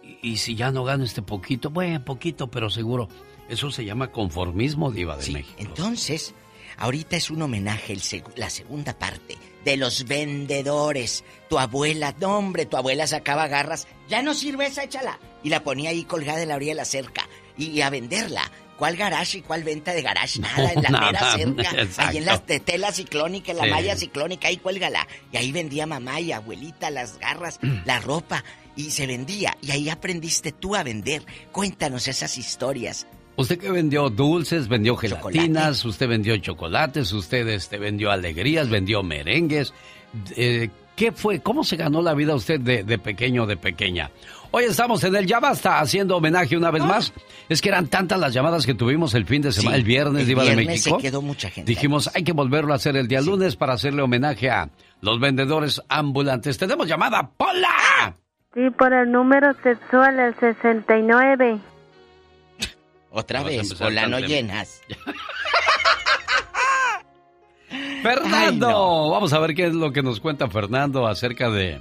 y, 0.04 0.34
y 0.34 0.38
si 0.38 0.56
ya 0.56 0.72
no 0.72 0.84
gano 0.84 1.04
este 1.04 1.22
poquito, 1.22 1.70
bueno, 1.70 2.04
poquito, 2.06 2.52
pero 2.52 2.70
seguro. 2.70 3.08
Eso 3.50 3.70
se 3.72 3.84
llama 3.86 4.12
conformismo, 4.12 4.92
diva 4.92 5.18
de 5.18 5.24
Sí, 5.24 5.34
México. 5.34 5.56
entonces, 5.58 6.34
ahorita 6.78 7.18
es 7.18 7.30
un 7.30 7.42
homenaje, 7.42 7.92
el 7.94 8.02
seg- 8.02 8.32
la 8.36 8.50
segunda 8.50 8.98
parte, 8.98 9.38
de 9.66 9.78
los 9.78 10.06
vendedores. 10.06 11.24
Tu 11.50 11.60
abuela, 11.60 12.16
no 12.20 12.38
hombre, 12.38 12.66
tu 12.66 12.78
abuela 12.78 13.08
sacaba 13.08 13.48
garras, 13.48 13.88
ya 14.08 14.22
no 14.22 14.34
sirve 14.34 14.66
esa, 14.68 14.84
échala. 14.84 15.20
Y 15.44 15.50
la 15.50 15.64
ponía 15.64 15.90
ahí 15.90 16.04
colgada 16.04 16.42
en 16.42 16.50
la 16.50 16.56
orilla 16.56 16.72
de 16.72 16.76
la 16.78 16.86
cerca 16.86 17.28
y, 17.58 17.82
a 17.82 17.90
venderla. 17.90 18.50
¿Cuál 18.78 18.96
garage 18.96 19.38
y 19.40 19.42
cuál 19.42 19.64
venta 19.64 19.94
de 19.94 20.02
garage? 20.02 20.40
Nada, 20.40 20.72
en 20.74 20.82
la 20.82 20.90
mera 21.12 21.34
cerca. 21.36 21.70
Ahí 22.08 22.18
en 22.18 22.26
las 22.26 22.48
de 22.48 22.60
tela 22.60 22.92
ciclónica, 22.92 23.52
en 23.52 23.58
la 23.60 23.66
Sí. 23.66 23.70
malla 23.70 23.96
ciclónica, 23.96 24.48
ahí 24.48 24.58
cuélgala. 24.58 25.08
Y 25.32 25.38
ahí 25.38 25.52
vendía 25.52 25.86
mamá 25.86 26.20
y 26.20 26.32
abuelita 26.32 26.90
las 26.90 27.20
garras, 27.20 27.60
la 27.86 28.00
ropa. 28.00 28.44
Y 28.76 28.90
se 28.92 29.06
vendía. 29.06 29.56
Y 29.62 29.70
ahí 29.72 29.90
aprendiste 29.90 30.52
tú 30.52 30.76
a 30.76 30.82
vender. 30.84 31.24
Cuéntanos 31.52 32.08
esas 32.08 32.38
historias. 32.40 33.06
Usted 33.38 33.58
que 33.58 33.72
vendió 33.72 34.10
dulces, 34.10 34.68
vendió 34.68 34.96
gelatinas, 34.96 35.84
usted 35.86 36.08
vendió 36.08 36.38
chocolates, 36.38 37.12
usted 37.14 37.48
este, 37.48 37.78
vendió 37.78 38.12
alegrías, 38.12 38.70
vendió 38.70 39.04
merengues. 39.04 39.74
Eh, 40.36 40.70
¿Qué 40.96 41.12
fue? 41.12 41.40
¿Cómo 41.40 41.64
se 41.64 41.78
ganó 41.78 42.02
la 42.02 42.14
vida 42.14 42.36
usted 42.36 42.60
de, 42.60 42.84
de 42.84 42.98
pequeño 43.00 43.44
o 43.44 43.46
de 43.48 43.58
pequeña? 43.58 44.12
Hoy 44.52 44.66
estamos 44.66 45.02
en 45.06 45.16
el 45.16 45.26
Ya 45.26 45.40
Basta 45.40 45.80
haciendo 45.80 46.18
homenaje 46.18 46.58
una 46.58 46.70
vez 46.72 46.84
más. 46.84 47.14
Es 47.48 47.62
que 47.62 47.70
eran 47.70 47.88
tantas 47.88 48.20
las 48.20 48.34
llamadas 48.34 48.66
que 48.66 48.74
tuvimos 48.74 49.14
el 49.14 49.26
fin 49.26 49.42
de 49.42 49.54
semana, 49.54 49.78
Sí, 49.78 49.82
el 49.82 49.88
viernes, 49.88 50.22
el 50.24 50.28
Diva 50.28 50.44
de 50.44 50.56
México. 50.58 50.98
se 50.98 51.02
quedó 51.02 51.22
mucha 51.22 51.50
gente. 51.50 51.72
Dijimos, 51.72 52.12
hay 52.14 52.24
que 52.24 52.34
volverlo 52.34 52.74
a 52.74 52.76
hacer 52.76 52.98
el 52.98 53.08
día 53.08 53.22
lunes 53.22 53.56
para 53.56 53.74
hacerle 53.74 54.02
homenaje 54.02 54.50
a 54.50 54.70
los 55.00 55.20
vendedores 55.22 55.82
ambulantes. 55.88 56.58
Tenemos 56.58 56.86
llamada, 56.88 57.32
Pola. 57.38 58.18
Sí, 58.54 58.70
por 58.78 58.92
el 58.92 59.10
número 59.10 59.54
sexual, 59.64 60.20
el 60.20 60.36
69. 60.38 61.58
Otra 63.12 63.40
Vamos 63.40 63.52
vez, 63.54 63.64
empezar 63.64 63.88
hola, 63.88 64.08
no 64.08 64.20
llenas. 64.20 64.82
Fernando, 68.04 68.68
Ay, 68.68 68.74
no. 68.74 69.10
vamos 69.12 69.32
a 69.34 69.40
ver 69.40 69.54
qué 69.54 69.68
es 69.68 69.74
lo 69.74 69.92
que 69.94 70.02
nos 70.02 70.20
cuenta 70.20 70.48
Fernando 70.50 71.08
acerca 71.08 71.50
de 71.52 71.80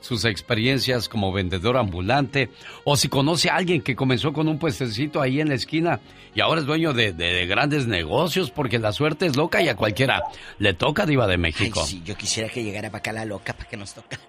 sus 0.00 0.24
experiencias 0.24 1.08
como 1.08 1.32
vendedor 1.32 1.76
ambulante 1.76 2.50
o 2.84 2.96
si 2.96 3.08
conoce 3.08 3.50
a 3.50 3.56
alguien 3.56 3.82
que 3.82 3.96
comenzó 3.96 4.32
con 4.32 4.46
un 4.46 4.58
puestecito 4.60 5.20
ahí 5.20 5.40
en 5.40 5.48
la 5.48 5.54
esquina 5.56 5.98
y 6.34 6.40
ahora 6.40 6.60
es 6.60 6.66
dueño 6.66 6.92
de, 6.92 7.12
de- 7.12 7.32
de 7.32 7.46
grandes 7.46 7.88
negocios 7.88 8.52
porque 8.52 8.78
la 8.78 8.92
suerte 8.92 9.26
es 9.26 9.34
loca 9.36 9.60
y 9.60 9.68
a 9.68 9.74
cualquiera 9.74 10.22
le 10.58 10.72
toca 10.74 11.04
diva 11.04 11.26
de 11.26 11.32
Ay, 11.32 11.38
México. 11.38 11.84
sí, 11.84 12.00
yo 12.04 12.16
quisiera 12.16 12.48
que 12.48 12.62
llegara 12.62 12.90
para 12.90 12.98
acá 13.00 13.12
la 13.12 13.24
loca 13.24 13.52
para 13.54 13.68
que 13.68 13.76
nos 13.76 13.92
tocara. 13.94 14.22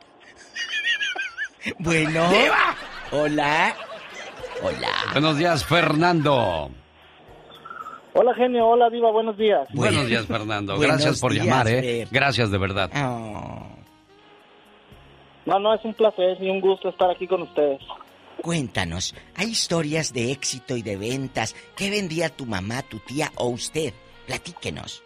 bueno. 1.78 2.28
Hola. 3.12 3.76
Hola. 4.62 4.90
Buenos 5.14 5.38
días, 5.38 5.66
Fernando. 5.66 6.70
Hola, 8.14 8.34
genio. 8.34 8.68
Hola, 8.68 8.90
Diva. 8.90 9.12
Buenos 9.12 9.38
días. 9.38 9.68
Buenos 9.74 10.08
días, 10.08 10.26
Fernando. 10.26 10.78
Gracias 10.78 11.20
por 11.22 11.32
días, 11.32 11.46
llamar, 11.46 11.68
¿eh? 11.68 11.82
Fer. 11.82 12.08
Gracias 12.12 12.52
de 12.52 12.58
verdad. 12.58 12.90
No, 15.46 15.60
no, 15.60 15.74
es 15.74 15.84
un 15.84 15.94
placer 15.94 16.38
y 16.42 16.50
un 16.50 16.60
gusto 16.60 16.90
estar 16.90 17.10
aquí 17.10 17.28
con 17.28 17.44
ustedes. 17.44 17.82
Cuéntanos, 18.42 19.16
¿hay 19.36 19.48
historias 19.48 20.14
de 20.14 20.32
éxito 20.32 20.78
y 20.78 20.82
de 20.82 20.96
ventas? 20.96 21.56
¿Qué 21.76 21.90
vendía 21.90 22.30
tu 22.30 22.46
mamá, 22.46 22.82
tu 22.84 23.00
tía 23.00 23.32
o 23.36 23.50
usted? 23.50 23.94
Platíquenos. 24.28 25.04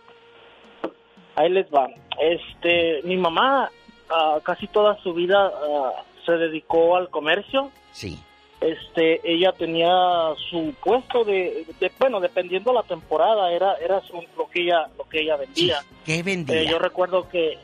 Ahí 1.35 1.49
les 1.49 1.65
va. 1.67 1.87
Este, 2.19 3.01
mi 3.03 3.17
mamá 3.17 3.71
ah, 4.09 4.39
casi 4.43 4.67
toda 4.67 5.01
su 5.01 5.13
vida 5.13 5.51
ah, 5.51 6.03
se 6.25 6.33
dedicó 6.33 6.95
al 6.95 7.09
comercio. 7.09 7.71
Sí. 7.91 8.19
Este, 8.63 9.19
ella 9.29 9.51
tenía 9.51 9.89
su 10.49 10.73
puesto 10.83 11.23
de, 11.25 11.65
de- 11.79 11.91
bueno, 11.99 12.19
dependiendo 12.21 12.71
la 12.71 12.83
temporada, 12.83 13.51
era 13.51 13.75
era 13.75 13.99
su- 14.01 14.23
lo 14.37 14.47
que 14.49 14.61
ella 14.63 14.87
lo 14.97 15.03
que 15.09 15.21
ella 15.21 15.35
vendía. 15.35 15.81
¿Qué 16.05 16.23
vendía? 16.23 16.61
Eh, 16.61 16.67
yo 16.69 16.79
recuerdo 16.79 17.27
que 17.27 17.57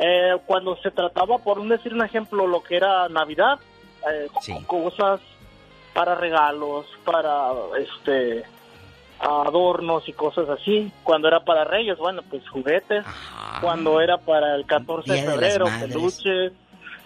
eh, 0.00 0.36
cuando 0.46 0.76
se 0.78 0.90
trataba, 0.90 1.38
por 1.38 1.62
decir 1.68 1.94
un 1.94 2.02
ejemplo, 2.04 2.46
lo 2.46 2.62
que 2.62 2.76
era 2.76 3.08
Navidad, 3.08 3.58
eh, 4.10 4.28
cosas 4.66 5.20
para 5.94 6.14
regalos, 6.14 6.86
para 7.04 7.52
este 7.78 8.42
adornos 9.18 10.08
y 10.08 10.12
cosas 10.12 10.48
así. 10.48 10.90
Cuando 11.04 11.28
era 11.28 11.40
para 11.40 11.64
Reyes, 11.64 11.98
bueno, 11.98 12.22
pues 12.28 12.48
juguetes. 12.48 13.04
Cuando 13.60 14.00
era 14.00 14.16
para 14.18 14.54
el 14.56 14.64
14 14.66 15.10
de 15.12 15.14
Día 15.20 15.26
de 15.26 15.32
febrero, 15.32 15.66
Madres. 15.66 15.88
peluches. 15.92 16.52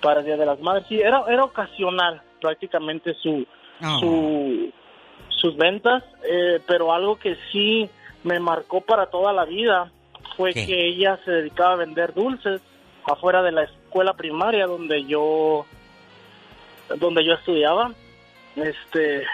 Para 0.01 0.21
el 0.21 0.27
Día 0.27 0.37
de 0.37 0.47
las 0.47 0.61
Madres, 0.61 0.85
sí, 0.89 1.01
era, 1.01 1.25
era 1.29 1.45
ocasional 1.45 2.21
prácticamente 2.45 3.15
su, 3.15 3.47
Oh. 3.83 3.99
su 3.99 4.73
sus 5.41 5.57
ventas, 5.57 6.05
eh, 6.31 6.61
pero 6.67 6.93
algo 6.93 7.17
que 7.17 7.37
sí 7.51 7.91
me 8.23 8.39
marcó 8.39 8.83
para 8.83 9.07
toda 9.07 9.33
la 9.33 9.45
vida 9.45 9.91
fue 10.37 10.53
¿Qué? 10.53 10.67
que 10.67 10.87
ella 10.87 11.19
se 11.25 11.31
dedicaba 11.31 11.73
a 11.73 11.77
vender 11.77 12.15
dulces 12.15 12.61
afuera 13.05 13.43
de 13.43 13.53
la 13.53 13.65
escuela 13.65 14.15
primaria 14.15 14.67
donde 14.67 15.05
yo 15.05 15.67
donde 16.99 17.25
yo 17.25 17.33
estudiaba 17.35 17.93
este 18.57 19.27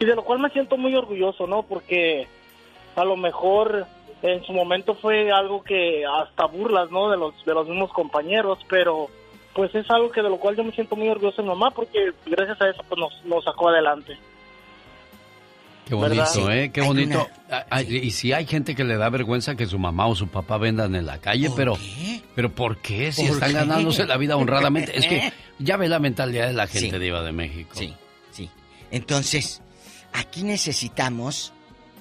y 0.00 0.04
de 0.04 0.14
lo 0.16 0.24
cual 0.24 0.40
me 0.40 0.50
siento 0.50 0.76
muy 0.76 0.94
orgulloso 0.96 1.46
no 1.46 1.62
porque 1.62 2.26
a 2.96 3.04
lo 3.04 3.16
mejor 3.16 3.86
en 4.22 4.44
su 4.44 4.52
momento 4.52 4.96
fue 4.96 5.30
algo 5.30 5.62
que 5.62 6.04
hasta 6.04 6.46
burlas 6.46 6.90
no 6.90 7.10
de 7.10 7.16
los 7.16 7.44
de 7.44 7.54
los 7.54 7.68
mismos 7.68 7.92
compañeros 7.92 8.58
pero 8.68 9.08
pues 9.54 9.74
es 9.74 9.88
algo 9.90 10.10
que 10.10 10.22
de 10.22 10.28
lo 10.30 10.38
cual 10.38 10.56
yo 10.56 10.64
me 10.64 10.72
siento 10.72 10.96
muy 10.96 11.08
orgulloso 11.08 11.38
de 11.38 11.42
mi 11.44 11.48
mamá 11.50 11.70
porque 11.70 12.12
gracias 12.26 12.60
a 12.60 12.68
eso 12.68 12.82
pues 12.88 12.98
nos, 12.98 13.24
nos 13.24 13.44
sacó 13.44 13.68
adelante 13.68 14.16
Qué 15.86 15.94
bonito, 15.94 16.24
¿Verdad? 16.24 16.58
¿eh? 16.58 16.70
Qué 16.72 16.80
Hay 16.80 16.86
bonito. 16.86 17.28
Ah, 17.50 17.66
ah, 17.68 17.82
Y 17.82 18.10
si 18.12 18.32
hay 18.32 18.46
gente 18.46 18.74
que 18.74 18.84
le 18.84 18.96
da 18.96 19.10
vergüenza 19.10 19.54
que 19.54 19.66
su 19.66 19.78
mamá 19.78 20.06
o 20.06 20.14
su 20.14 20.28
papá 20.28 20.56
vendan 20.56 20.94
en 20.94 21.04
la 21.04 21.18
calle, 21.18 21.50
pero 21.54 21.76
pero 22.34 22.50
¿por 22.54 22.78
qué? 22.78 23.12
Si 23.12 23.22
¿Por 23.22 23.32
están 23.32 23.50
qué? 23.50 23.54
ganándose 23.56 24.06
la 24.06 24.16
vida 24.16 24.36
honradamente. 24.36 24.98
Es 24.98 25.06
que 25.06 25.30
ya 25.58 25.76
ve 25.76 25.88
la 25.88 25.98
mentalidad 25.98 26.46
de 26.46 26.54
la 26.54 26.66
gente 26.66 26.98
diva 26.98 27.22
de 27.22 27.32
México. 27.32 27.72
Sí, 27.74 27.94
sí. 28.30 28.48
Entonces, 28.90 29.60
aquí 30.14 30.42
necesitamos 30.42 31.52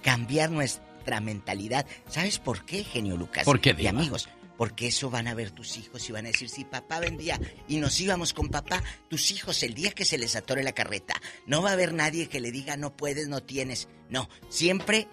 cambiar 0.01 0.49
nuestra 0.49 1.19
mentalidad. 1.19 1.85
¿Sabes 2.07 2.39
por 2.39 2.63
qué, 2.63 2.85
genio 2.85 3.17
Lucas? 3.17 3.43
¿Por 3.43 3.59
qué, 3.59 3.75
Y 3.77 3.87
amigos, 3.87 4.29
porque 4.63 4.87
eso 4.87 5.09
van 5.09 5.27
a 5.27 5.33
ver 5.33 5.51
tus 5.51 5.75
hijos 5.75 6.07
y 6.07 6.13
van 6.13 6.23
a 6.23 6.29
decir, 6.29 6.47
si 6.47 6.63
papá 6.63 7.01
vendía 7.01 7.37
y 7.67 7.79
nos 7.81 7.99
íbamos 7.99 8.31
con 8.31 8.47
papá, 8.47 8.81
tus 9.09 9.29
hijos 9.31 9.61
el 9.61 9.73
día 9.73 9.91
que 9.91 10.05
se 10.05 10.17
les 10.17 10.37
atore 10.37 10.63
la 10.63 10.71
carreta, 10.71 11.15
no 11.45 11.61
va 11.61 11.71
a 11.71 11.73
haber 11.73 11.93
nadie 11.93 12.29
que 12.29 12.39
le 12.39 12.49
diga, 12.49 12.77
no 12.77 12.95
puedes, 12.95 13.27
no 13.27 13.43
tienes. 13.43 13.89
No, 14.09 14.29
siempre 14.47 15.09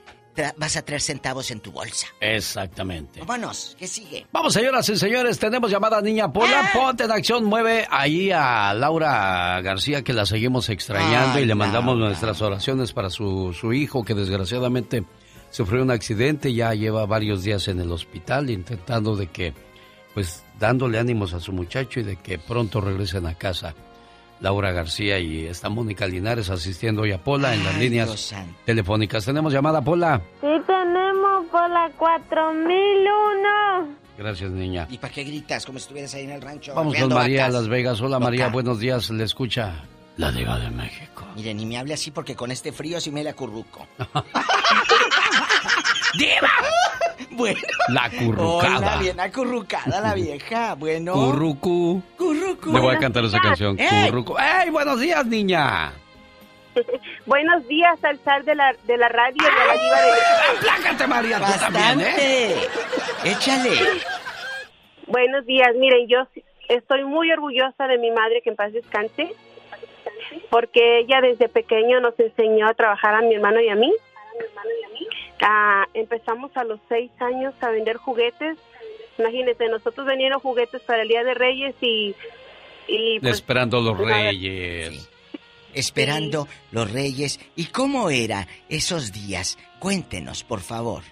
vas 0.56 0.76
a 0.76 0.82
traer 0.82 1.00
centavos 1.00 1.50
en 1.50 1.58
tu 1.58 1.72
bolsa. 1.72 2.06
Exactamente. 2.20 3.18
Vámonos, 3.24 3.74
¿qué 3.76 3.88
sigue? 3.88 4.24
Vamos, 4.30 4.52
señoras 4.54 4.88
y 4.88 4.96
señores, 4.96 5.36
tenemos 5.40 5.68
llamada 5.68 6.00
niña 6.00 6.32
Pola. 6.32 6.70
Ponte 6.72 7.02
en 7.02 7.10
acción, 7.10 7.44
mueve 7.44 7.88
ahí 7.90 8.30
a 8.30 8.72
Laura 8.72 9.60
García, 9.62 10.04
que 10.04 10.12
la 10.12 10.26
seguimos 10.26 10.68
extrañando 10.68 11.38
Ay, 11.38 11.42
y 11.42 11.46
le 11.46 11.56
mandamos 11.56 11.96
Laura. 11.96 12.10
nuestras 12.10 12.40
oraciones 12.40 12.92
para 12.92 13.10
su, 13.10 13.52
su 13.52 13.72
hijo, 13.72 14.04
que 14.04 14.14
desgraciadamente 14.14 15.02
sufrió 15.50 15.82
un 15.82 15.90
accidente, 15.90 16.52
ya 16.52 16.74
lleva 16.74 17.06
varios 17.06 17.42
días 17.42 17.68
en 17.68 17.80
el 17.80 17.90
hospital, 17.92 18.50
intentando 18.50 19.16
de 19.16 19.28
que, 19.28 19.52
pues, 20.14 20.44
dándole 20.58 20.98
ánimos 20.98 21.34
a 21.34 21.40
su 21.40 21.52
muchacho 21.52 22.00
y 22.00 22.04
de 22.04 22.16
que 22.16 22.38
pronto 22.38 22.80
regresen 22.80 23.26
a 23.26 23.34
casa. 23.34 23.74
Laura 24.40 24.72
García 24.72 25.18
y 25.18 25.46
está 25.46 25.68
Mónica 25.68 26.06
Linares 26.06 26.48
asistiendo 26.48 27.02
hoy 27.02 27.12
a 27.12 27.22
Pola 27.22 27.54
en 27.54 27.62
las 27.62 27.74
Ay, 27.74 27.90
líneas 27.90 28.34
telefónicas. 28.64 29.24
Tenemos 29.24 29.52
llamada 29.52 29.82
Pola. 29.82 30.22
Sí 30.40 30.46
tenemos 30.66 31.46
por 31.50 31.68
la 31.68 31.90
4001. 31.98 33.96
Gracias, 34.16 34.50
niña. 34.50 34.86
¿Y 34.90 34.98
para 34.98 35.12
qué 35.12 35.24
gritas? 35.24 35.66
Como 35.66 35.78
si 35.78 35.82
estuvieras 35.82 36.14
ahí 36.14 36.24
en 36.24 36.30
el 36.30 36.40
rancho. 36.40 36.74
Vamos 36.74 36.96
con 36.96 37.12
María 37.12 37.44
a 37.44 37.48
vacas. 37.48 37.60
Las 37.60 37.68
Vegas. 37.68 38.00
Hola 38.00 38.18
María, 38.18 38.48
buenos 38.48 38.80
días. 38.80 39.10
Le 39.10 39.24
escucha 39.24 39.74
la 40.16 40.32
diva 40.32 40.58
de 40.58 40.70
México. 40.70 41.26
Mire, 41.36 41.54
ni 41.54 41.66
me 41.66 41.78
hable 41.78 41.94
así 41.94 42.10
porque 42.10 42.34
con 42.34 42.50
este 42.50 42.72
frío 42.72 43.00
sí 43.00 43.10
me 43.10 43.22
la 43.22 43.34
curruco. 43.34 43.86
¡Diva! 46.18 46.50
Bueno. 47.32 47.60
La 47.88 48.06
Hola, 48.06 48.18
currucada. 48.18 48.96
bien 48.98 49.18
acurrucada 49.20 50.00
la 50.00 50.14
vieja. 50.14 50.74
Bueno. 50.74 51.14
Currucu. 51.14 52.02
Currucu. 52.18 52.72
Le 52.72 52.80
voy 52.80 52.94
a 52.96 52.98
cantar 52.98 53.24
esa 53.24 53.38
canción. 53.38 53.78
¡Ey! 53.78 54.10
Currucu. 54.10 54.36
¡Ey, 54.36 54.68
buenos 54.70 55.00
días, 55.00 55.24
niña! 55.24 55.92
Buenos 57.26 57.66
días 57.66 58.02
al 58.04 58.18
zar 58.20 58.44
de 58.44 58.54
la, 58.54 58.74
de 58.84 58.96
la 58.96 59.08
radio 59.08 59.36
y 59.38 59.44
a 59.46 59.66
la 59.66 59.72
diva 59.72 60.00
de... 60.02 60.58
¡Aplácate, 60.58 61.06
María! 61.06 61.38
tú 61.38 61.52
también, 61.60 62.00
¿eh? 62.00 62.54
Échale. 63.24 63.70
Buenos 65.06 65.46
días, 65.46 65.68
miren, 65.76 66.08
yo 66.08 66.18
estoy 66.68 67.04
muy 67.04 67.30
orgullosa 67.32 67.86
de 67.86 67.98
mi 67.98 68.10
madre 68.10 68.40
que 68.42 68.50
en 68.50 68.56
paz 68.56 68.72
descanse, 68.72 69.34
porque 70.50 70.98
ella 71.00 71.20
desde 71.22 71.48
pequeño 71.48 72.00
nos 72.00 72.18
enseñó 72.20 72.68
a 72.68 72.74
trabajar 72.74 73.14
a 73.14 73.20
mi 73.22 73.34
hermano 73.34 73.60
y 73.60 73.68
a 73.68 73.74
mí. 73.76 73.92
Ah, 75.42 75.86
empezamos 75.94 76.54
a 76.56 76.64
los 76.64 76.80
seis 76.88 77.10
años 77.20 77.54
a 77.60 77.70
vender 77.70 77.96
juguetes. 77.96 78.58
Imagínense, 79.18 79.68
nosotros 79.68 80.06
vendieron 80.06 80.40
juguetes 80.40 80.80
para 80.82 81.02
el 81.02 81.08
Día 81.08 81.24
de 81.24 81.34
Reyes 81.34 81.74
y... 81.80 82.14
y 82.88 83.20
pues, 83.20 83.34
Esperando 83.34 83.80
los 83.80 83.96
reyes. 83.98 85.08
Esperando 85.74 86.48
los 86.72 86.90
reyes. 86.90 87.38
¿Y 87.56 87.66
cómo 87.66 88.10
era 88.10 88.46
esos 88.68 89.12
días? 89.12 89.58
Cuéntenos, 89.78 90.42
por 90.44 90.60
favor. 90.60 91.02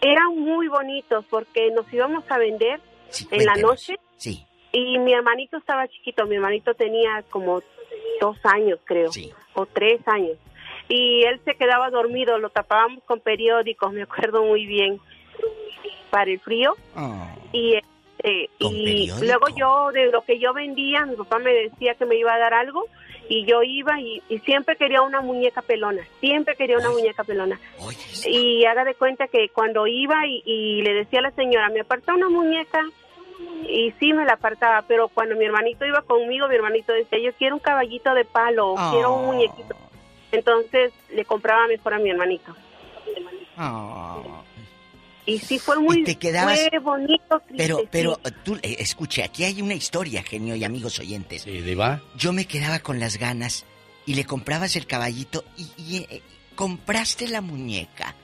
Eran 0.00 0.36
muy 0.38 0.68
bonitos 0.68 1.24
porque 1.30 1.70
nos 1.70 1.90
íbamos 1.92 2.24
a 2.28 2.38
vender 2.38 2.80
en 3.30 3.44
la 3.44 3.54
noche 3.54 3.96
Sí. 4.16 4.44
y 4.72 4.98
mi 4.98 5.12
hermanito 5.12 5.58
estaba 5.58 5.86
chiquito, 5.88 6.26
mi 6.26 6.36
hermanito 6.36 6.74
tenía 6.74 7.22
como 7.30 7.62
dos 8.20 8.36
años 8.44 8.78
creo, 8.84 9.10
o 9.54 9.66
tres 9.66 10.00
años. 10.06 10.36
Y 10.94 11.22
él 11.24 11.40
se 11.44 11.54
quedaba 11.54 11.88
dormido, 11.90 12.36
lo 12.38 12.50
tapábamos 12.50 13.02
con 13.04 13.20
periódicos, 13.20 13.92
me 13.92 14.02
acuerdo 14.02 14.42
muy 14.44 14.66
bien, 14.66 15.00
para 16.10 16.30
el 16.30 16.38
frío. 16.40 16.74
Y, 17.52 17.74
este, 17.76 18.50
y 18.58 18.84
periódico? 19.08 19.24
luego 19.24 19.46
yo, 19.56 19.92
de 19.92 20.10
lo 20.10 20.20
que 20.22 20.38
yo 20.38 20.52
vendía, 20.52 21.06
mi 21.06 21.16
papá 21.16 21.38
me 21.38 21.52
decía 21.52 21.94
que 21.94 22.04
me 22.04 22.16
iba 22.16 22.34
a 22.34 22.38
dar 22.38 22.52
algo 22.52 22.84
y 23.28 23.46
yo 23.46 23.62
iba 23.62 23.98
y, 24.00 24.20
y 24.28 24.38
siempre 24.40 24.76
quería 24.76 25.00
una 25.00 25.22
muñeca 25.22 25.62
pelona, 25.62 26.02
siempre 26.20 26.56
quería 26.56 26.76
una 26.76 26.90
muñeca 26.90 27.24
pelona. 27.24 27.58
Y 28.26 28.64
haga 28.66 28.84
de 28.84 28.94
cuenta 28.94 29.28
que 29.28 29.48
cuando 29.48 29.86
iba 29.86 30.26
y, 30.26 30.42
y 30.44 30.82
le 30.82 30.92
decía 30.92 31.20
a 31.20 31.22
la 31.22 31.30
señora, 31.30 31.70
me 31.70 31.80
aparta 31.80 32.12
una 32.14 32.28
muñeca 32.28 32.80
y 33.66 33.92
sí 33.98 34.12
me 34.12 34.24
la 34.26 34.34
apartaba, 34.34 34.82
pero 34.86 35.08
cuando 35.08 35.36
mi 35.36 35.44
hermanito 35.46 35.86
iba 35.86 36.02
conmigo, 36.02 36.48
mi 36.48 36.54
hermanito 36.56 36.92
decía, 36.92 37.18
yo 37.18 37.32
quiero 37.38 37.54
un 37.54 37.60
caballito 37.60 38.12
de 38.12 38.24
palo, 38.26 38.74
quiero 38.92 39.14
un 39.14 39.24
Oh. 39.24 39.32
muñequito. 39.32 39.74
Entonces 40.32 40.92
le 41.14 41.24
compraba 41.24 41.66
mejor 41.68 41.94
a 41.94 41.98
mi 41.98 42.10
hermanito. 42.10 42.54
Y 45.24 45.38
sí 45.38 45.58
fue 45.60 45.78
muy 45.78 46.02
te 46.02 46.16
quedabas- 46.16 46.68
fue 46.68 46.78
bonito. 46.80 47.40
Pero, 47.56 47.76
triste, 47.76 47.88
pero, 47.92 48.20
sí. 48.24 48.32
tú, 48.42 48.54
eh, 48.62 48.76
escuche, 48.80 49.22
aquí 49.22 49.44
hay 49.44 49.62
una 49.62 49.74
historia, 49.74 50.22
genio 50.24 50.56
y 50.56 50.64
amigos 50.64 50.98
oyentes. 50.98 51.42
Sí, 51.42 51.60
diva. 51.60 52.02
Yo 52.16 52.32
me 52.32 52.46
quedaba 52.46 52.80
con 52.80 52.98
las 52.98 53.18
ganas 53.18 53.64
y 54.04 54.14
le 54.14 54.24
comprabas 54.24 54.74
el 54.74 54.86
caballito 54.86 55.44
y, 55.56 55.68
y, 55.76 55.96
eh, 56.10 56.22
compraste 56.56 57.28
la 57.28 57.40
muñeca. 57.40 58.16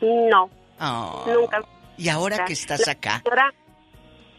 No, 0.00 0.48
Oh. 0.78 1.24
nunca. 1.26 1.64
Y 1.98 2.08
ahora 2.10 2.44
que 2.44 2.52
estás 2.52 2.86
acá, 2.86 3.22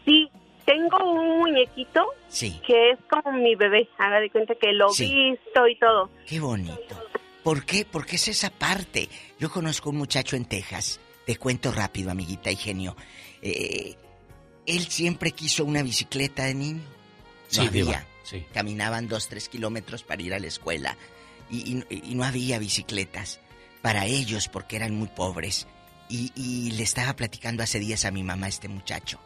sí, 0.06 0.30
tengo 0.70 0.98
un 1.12 1.38
muñequito 1.38 2.04
sí, 2.28 2.60
que 2.66 2.90
es 2.90 2.98
como 3.10 3.32
mi 3.38 3.54
bebé. 3.54 3.88
Haga 3.98 4.20
de 4.20 4.30
cuenta 4.30 4.54
que 4.60 4.72
lo 4.72 4.90
Sí. 4.90 5.04
visto 5.12 5.66
y 5.66 5.78
todo. 5.78 6.10
qué 6.26 6.38
bonito. 6.40 6.96
¿Por 7.42 7.64
qué? 7.64 7.86
Porque 7.90 8.16
es 8.16 8.28
esa 8.28 8.50
parte. 8.50 9.08
Yo 9.38 9.50
conozco 9.50 9.88
un 9.90 9.96
muchacho 9.96 10.36
en 10.36 10.44
Texas. 10.44 11.00
Te 11.24 11.36
cuento 11.36 11.72
rápido, 11.72 12.10
amiguita 12.10 12.50
y 12.50 12.56
genio. 12.56 12.94
Eh, 13.40 13.94
él 14.66 14.86
siempre 14.88 15.30
quiso 15.32 15.64
una 15.64 15.82
bicicleta 15.82 16.44
de 16.44 16.54
niño. 16.54 16.82
No 16.82 16.84
Sí, 17.48 17.60
había. 17.66 17.70
diva, 17.84 18.04
sí. 18.24 18.44
Caminaban 18.52 19.08
dos, 19.08 19.28
tres 19.28 19.48
kilómetros 19.48 20.02
para 20.02 20.20
ir 20.20 20.34
a 20.34 20.38
la 20.38 20.46
escuela. 20.48 20.96
Y, 21.50 21.82
y- 21.88 22.10
y 22.10 22.14
no 22.14 22.24
había 22.24 22.58
bicicletas 22.58 23.40
para 23.80 24.04
ellos 24.04 24.48
porque 24.48 24.76
eran 24.76 24.94
muy 24.94 25.08
pobres. 25.08 25.66
Y, 26.10 26.32
y 26.36 26.72
le 26.72 26.82
estaba 26.82 27.14
platicando 27.16 27.62
hace 27.62 27.78
días 27.78 28.04
a 28.04 28.10
mi 28.10 28.22
mamá 28.22 28.48
este 28.48 28.68
muchacho. 28.68 29.18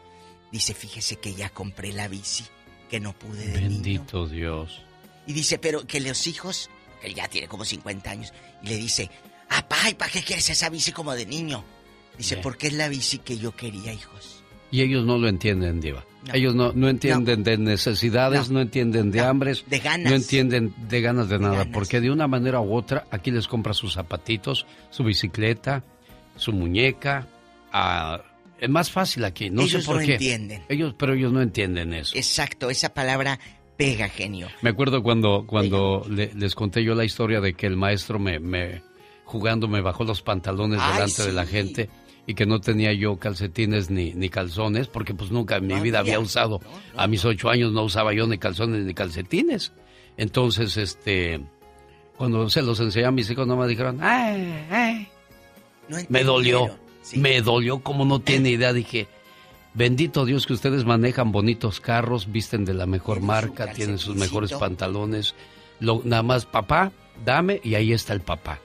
Dice, 0.52 0.74
fíjese 0.74 1.16
que 1.16 1.32
ya 1.32 1.48
compré 1.48 1.92
la 1.94 2.08
bici, 2.08 2.44
que 2.90 3.00
no 3.00 3.14
pude 3.14 3.46
de 3.46 3.62
niño. 3.62 3.70
Bendito 3.70 4.28
Dios. 4.28 4.82
Y 5.26 5.32
dice, 5.32 5.58
pero 5.58 5.86
que 5.86 5.98
los 5.98 6.26
hijos, 6.26 6.68
que 7.00 7.06
él 7.06 7.14
ya 7.14 7.26
tiene 7.26 7.48
como 7.48 7.64
50 7.64 8.10
años, 8.10 8.34
y 8.62 8.68
le 8.68 8.76
dice, 8.76 9.10
apá, 9.48 9.88
¿y 9.88 9.94
para 9.94 10.12
qué 10.12 10.22
quieres 10.22 10.48
esa 10.50 10.68
bici 10.68 10.92
como 10.92 11.14
de 11.14 11.24
niño? 11.24 11.64
Dice, 12.18 12.36
porque 12.36 12.66
es 12.66 12.74
la 12.74 12.88
bici 12.88 13.18
que 13.18 13.38
yo 13.38 13.56
quería, 13.56 13.94
hijos. 13.94 14.44
Y 14.70 14.82
ellos 14.82 15.06
no 15.06 15.16
lo 15.16 15.28
entienden, 15.28 15.80
Diva. 15.80 16.04
No. 16.26 16.34
Ellos 16.34 16.54
no, 16.54 16.72
no 16.72 16.88
entienden 16.88 17.42
de 17.44 17.56
necesidades, 17.56 18.50
no, 18.50 18.60
entienden 18.60 19.10
de 19.10 19.20
hambres, 19.20 19.64
de 19.68 19.80
ganas. 19.80 20.10
no 20.10 20.16
entienden 20.16 20.74
de 20.88 21.00
ganas 21.00 21.28
de, 21.28 21.38
nada, 21.38 21.66
porque 21.72 22.00
de 22.00 22.10
una 22.10 22.28
manera 22.28 22.60
u 22.60 22.74
otra 22.74 23.06
aquí 23.10 23.30
les 23.30 23.48
compra 23.48 23.74
sus 23.74 23.94
zapatitos, 23.94 24.66
su 24.90 25.02
bicicleta, 25.02 25.82
su 26.36 26.52
muñeca. 26.52 27.26
ah, 27.72 28.22
es 28.62 28.70
más 28.70 28.90
fácil 28.90 29.24
aquí, 29.24 29.50
no 29.50 29.62
Ellos 29.62 29.82
sé 29.82 29.86
por 29.86 30.00
no 30.00 30.06
qué. 30.06 30.12
entienden. 30.14 30.62
Ellos, 30.68 30.94
pero 30.96 31.14
ellos 31.14 31.32
no 31.32 31.42
entienden 31.42 31.92
eso. 31.92 32.16
Exacto, 32.16 32.70
esa 32.70 32.94
palabra 32.94 33.38
pega, 33.76 34.08
genio. 34.08 34.48
Me 34.62 34.70
acuerdo 34.70 35.02
cuando, 35.02 35.44
cuando 35.46 36.06
le- 36.08 36.32
les 36.34 36.54
conté 36.54 36.84
yo 36.84 36.94
la 36.94 37.04
historia 37.04 37.40
de 37.40 37.54
que 37.54 37.66
el 37.66 37.76
maestro 37.76 38.18
me, 38.18 38.38
me 38.38 38.82
jugando 39.24 39.66
me 39.68 39.80
bajó 39.80 40.04
los 40.04 40.22
pantalones 40.22 40.78
Ay, 40.80 40.92
delante 40.94 41.22
de 41.24 41.32
la 41.32 41.44
gente 41.46 41.90
y 42.26 42.34
que 42.34 42.46
no 42.46 42.60
tenía 42.60 42.92
yo 42.92 43.18
calcetines 43.18 43.90
ni, 43.90 44.12
ni 44.14 44.28
calzones 44.28 44.86
porque 44.86 45.12
pues 45.14 45.30
nunca 45.32 45.56
en 45.56 45.66
mi 45.66 45.80
vida 45.80 45.98
había 45.98 46.20
usado. 46.20 46.60
A 46.96 47.06
mis 47.08 47.24
ocho 47.24 47.50
años 47.50 47.72
no 47.72 47.82
usaba 47.82 48.12
yo 48.14 48.26
ni 48.28 48.38
calzones 48.38 48.84
ni 48.84 48.94
calcetines. 48.94 49.72
Entonces, 50.16 50.76
este, 50.76 51.40
cuando 52.16 52.48
se 52.48 52.62
los 52.62 52.78
enseñé 52.78 53.06
a 53.06 53.10
mis 53.10 53.28
hijos 53.30 53.46
no 53.46 53.56
me 53.56 53.66
dijeron, 53.66 53.98
ay, 54.02 54.66
ay. 54.70 55.08
me 56.08 56.22
dolió, 56.22 56.78
me 57.16 57.40
dolió 57.42 57.80
como 57.80 58.04
no 58.04 58.20
tiene 58.20 58.50
idea. 58.50 58.72
Dije, 58.72 59.08
bendito 59.74 60.24
Dios 60.24 60.46
que 60.46 60.52
ustedes 60.52 60.84
manejan 60.84 61.32
bonitos 61.32 61.80
carros, 61.80 62.30
visten 62.30 62.64
de 62.64 62.74
la 62.74 62.86
mejor 62.86 63.20
marca, 63.20 63.72
tienen 63.72 63.98
sus 63.98 64.16
mejores 64.16 64.52
pantalones. 64.52 65.34
Lo, 65.80 66.00
nada 66.04 66.22
más, 66.22 66.46
papá, 66.46 66.92
dame 67.24 67.60
y 67.64 67.74
ahí 67.74 67.92
está 67.92 68.12
el 68.12 68.20
papá. 68.20 68.58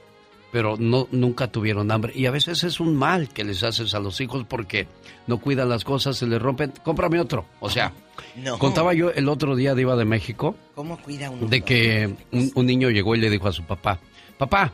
Pero 0.51 0.75
no, 0.79 1.07
nunca 1.11 1.51
tuvieron 1.51 1.91
hambre. 1.91 2.13
Y 2.15 2.25
a 2.25 2.31
veces 2.31 2.63
es 2.63 2.79
un 2.79 2.95
mal 2.95 3.27
que 3.29 3.43
les 3.43 3.63
haces 3.63 3.93
a 3.93 3.99
los 3.99 4.21
hijos 4.21 4.45
porque 4.47 4.87
no 5.27 5.39
cuidan 5.39 5.67
las 5.69 5.83
cosas, 5.83 6.15
se 6.17 6.25
les 6.25 6.41
rompen. 6.41 6.71
Cómprame 6.83 7.19
otro. 7.19 7.45
O 7.59 7.69
sea, 7.69 7.91
No. 8.35 8.57
contaba 8.57 8.93
yo 8.93 9.11
el 9.11 9.27
otro 9.27 9.55
día 9.57 9.75
de 9.75 9.81
Iba 9.81 9.95
de 9.97 10.05
México 10.05 10.55
¿Cómo 10.73 10.97
cuida 11.01 11.29
uno? 11.29 11.47
de 11.47 11.61
que 11.61 12.15
un, 12.31 12.51
un 12.55 12.65
niño 12.65 12.89
llegó 12.89 13.13
y 13.15 13.19
le 13.19 13.29
dijo 13.29 13.47
a 13.49 13.51
su 13.51 13.63
papá, 13.63 13.99
papá, 14.37 14.71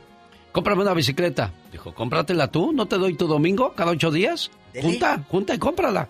cómprame 0.54 0.84
una 0.84 0.94
bicicleta. 0.94 1.52
Dijo, 1.72 1.94
cómpratela 1.94 2.50
tú, 2.50 2.72
¿no 2.72 2.86
te 2.86 2.98
doy 2.98 3.16
tu 3.16 3.28
domingo 3.28 3.74
cada 3.76 3.92
ocho 3.92 4.10
días? 4.12 4.50
Dele. 4.72 4.88
Junta, 4.90 5.22
junta 5.28 5.54
y 5.56 5.58
cómprala. 5.60 6.08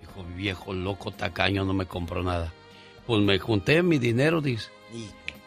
Dijo, 0.00 0.22
viejo 0.36 0.74
loco 0.74 1.10
tacaño, 1.12 1.64
no 1.64 1.72
me 1.72 1.86
compró 1.86 2.22
nada. 2.22 2.52
Pues 3.06 3.22
me 3.22 3.38
junté 3.38 3.82
mi 3.82 3.98
dinero, 3.98 4.42
dice. 4.42 4.68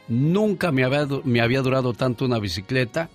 Nunca 0.08 0.72
me 0.72 0.84
había, 0.84 1.06
du- 1.06 1.22
me 1.24 1.40
había 1.42 1.62
durado 1.62 1.94
tanto 1.94 2.26
una 2.26 2.40
bicicleta 2.40 3.10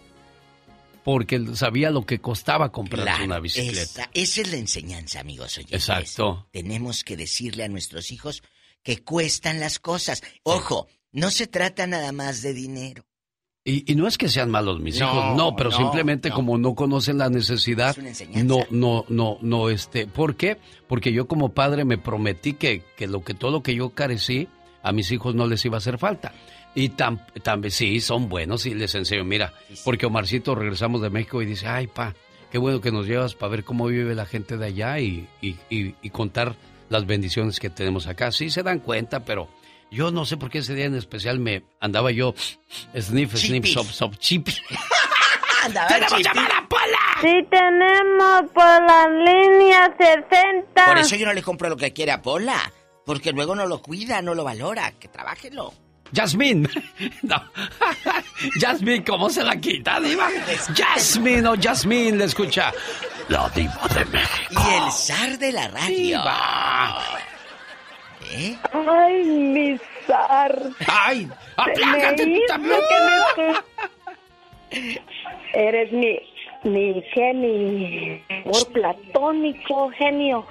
porque 1.05 1.45
sabía 1.55 1.91
lo 1.91 2.05
que 2.05 2.19
costaba 2.21 2.71
comprar 2.71 3.03
Claro, 3.05 3.25
una 3.25 3.41
bicicleta. 3.41 4.03
Esa, 4.03 4.11
esa 4.13 4.41
es 4.43 4.51
la 4.51 4.57
enseñanza, 4.59 5.21
amigos 5.21 5.57
oyentes. 5.57 5.81
Exacto. 5.89 6.47
Tenemos 6.51 7.03
que 7.05 7.17
decirle 7.17 7.65
a 7.65 7.69
nuestros 7.69 8.11
hijos 8.11 8.43
que 8.83 9.03
cuestan 9.03 9.59
las 9.61 9.79
cosas. 9.79 10.23
Ojo, 10.43 10.87
no 11.13 11.31
se 11.31 11.47
trata 11.47 11.87
nada 11.87 12.13
más 12.13 12.43
de 12.43 12.53
dinero. 12.55 13.05
Y, 13.71 13.93
y 13.93 13.95
no 13.97 14.07
es 14.07 14.17
que 14.17 14.29
sean 14.31 14.51
malos 14.51 14.81
mis 14.81 14.99
No, 14.99 15.07
hijos, 15.13 15.37
no, 15.37 15.55
pero 15.57 15.71
no, 15.71 15.77
simplemente 15.77 16.31
no. 16.31 16.35
como 16.37 16.57
no 16.57 16.75
conocen 16.75 17.19
la 17.19 17.29
necesidad, 17.29 17.91
Es 17.91 17.99
una 17.99 18.09
enseñanza. 18.09 18.45
no, 18.45 18.65
no, 18.71 19.05
no, 19.09 19.39
no, 19.43 19.69
este, 19.69 20.07
¿por 20.07 20.37
qué? 20.37 20.57
Porque 20.87 21.13
yo 21.13 21.29
como 21.29 21.51
padre 21.51 21.85
me 21.85 21.99
prometí 21.99 22.55
que, 22.55 22.83
que 22.97 23.07
lo 23.07 23.23
que 23.23 23.35
todo 23.35 23.51
lo 23.51 23.63
que 23.63 23.75
yo 23.75 23.91
carecí 23.91 24.49
a 24.83 24.93
mis 24.93 25.11
hijos 25.13 25.35
no 25.35 25.47
les 25.47 25.63
iba 25.67 25.77
a 25.77 25.79
hacer 25.79 25.99
falta. 25.99 26.33
Y 26.75 26.91
tam- 26.91 27.21
también 27.43 27.71
sí, 27.73 28.01
son 28.01 28.29
buenos 28.31 28.65
y 28.65 28.75
les 28.75 28.95
enseño, 28.95 29.25
mira, 29.25 29.53
porque 29.85 30.07
Omarcito 30.07 30.55
regresamos 30.55 31.03
de 31.03 31.11
México 31.11 31.43
y 31.43 31.47
dice, 31.47 31.67
ay 31.67 31.89
pa, 31.89 32.15
qué 32.51 32.57
bueno 32.57 32.81
que 32.81 32.91
nos 32.93 33.07
llevas 33.07 33.35
para 33.35 33.51
ver 33.51 33.65
cómo 33.65 33.87
vive 33.89 34.15
la 34.15 34.25
gente 34.25 34.57
de 34.57 34.65
allá 34.67 34.99
y, 34.99 35.29
y, 35.43 35.57
y- 35.69 35.95
y 36.01 36.11
contar 36.11 36.57
las 36.89 37.05
bendiciones 37.05 37.61
que 37.61 37.69
tenemos 37.69 38.07
acá. 38.07 38.33
Sí 38.33 38.49
se 38.49 38.63
dan 38.63 38.79
cuenta, 38.79 39.25
pero 39.27 39.49
yo 39.91 40.11
no 40.11 40.25
sé 40.25 40.37
por 40.37 40.51
qué 40.51 40.59
ese 40.59 40.75
día 40.75 40.87
en 40.87 40.95
especial 40.95 41.39
me 41.39 41.65
andaba 41.81 42.11
yo 42.11 42.35
sniff, 42.99 43.37
sniff, 43.37 43.67
sop, 43.67 43.87
sop, 43.87 44.17
chip. 44.19 44.49
¡Tenemos 45.89 46.23
llamada, 46.23 46.67
Pola! 46.69 46.99
Sí 47.21 47.47
tenemos 47.51 48.43
por 48.55 48.65
la 48.65 49.09
línea 49.09 49.95
60. 49.99 50.87
Por 50.87 50.99
eso 50.99 51.17
yo 51.17 51.27
no 51.27 51.33
le 51.33 51.43
compro 51.43 51.69
lo 51.69 51.77
que 51.77 51.93
quiere 51.93 52.13
a 52.13 52.23
Pola. 52.23 52.73
Porque 53.05 53.33
luego 53.33 53.55
no 53.55 53.67
lo 53.67 53.81
cuida, 53.83 54.23
no 54.23 54.35
lo 54.35 54.45
valora. 54.45 54.93
Que 54.93 55.09
trabájelo. 55.09 55.73
Jasmine. 56.15 56.69
No. 57.23 57.43
Jasmine, 58.61 59.05
¿cómo 59.05 59.29
se 59.31 59.43
la 59.43 59.57
quita, 59.57 60.01
diva? 60.01 60.29
Jasmine 60.77 61.49
o 61.49 61.55
Jasmine, 61.61 62.17
le 62.17 62.25
escucha. 62.25 62.73
La 63.29 63.49
diva 63.51 63.89
de 63.95 64.05
México. 64.07 64.63
Y 64.65 64.75
el 64.75 64.93
zar 64.93 65.39
de 65.39 65.53
la 65.53 65.69
radio. 65.69 66.21
¿Eh? 68.31 68.57
Ay, 68.73 69.25
mi 69.25 69.79
zar. 70.07 70.59
¡Ay! 70.87 71.29
¡Aplácate 71.57 72.25
tú 72.27 72.41
también! 72.47 72.79
que 73.37 73.43
me- 73.43 74.89
Eres 75.55 75.91
mi, 75.93 76.19
mi 76.65 77.03
genio, 77.15 78.21
amor 78.45 78.73
platónico, 78.73 79.91
genio. 79.97 80.47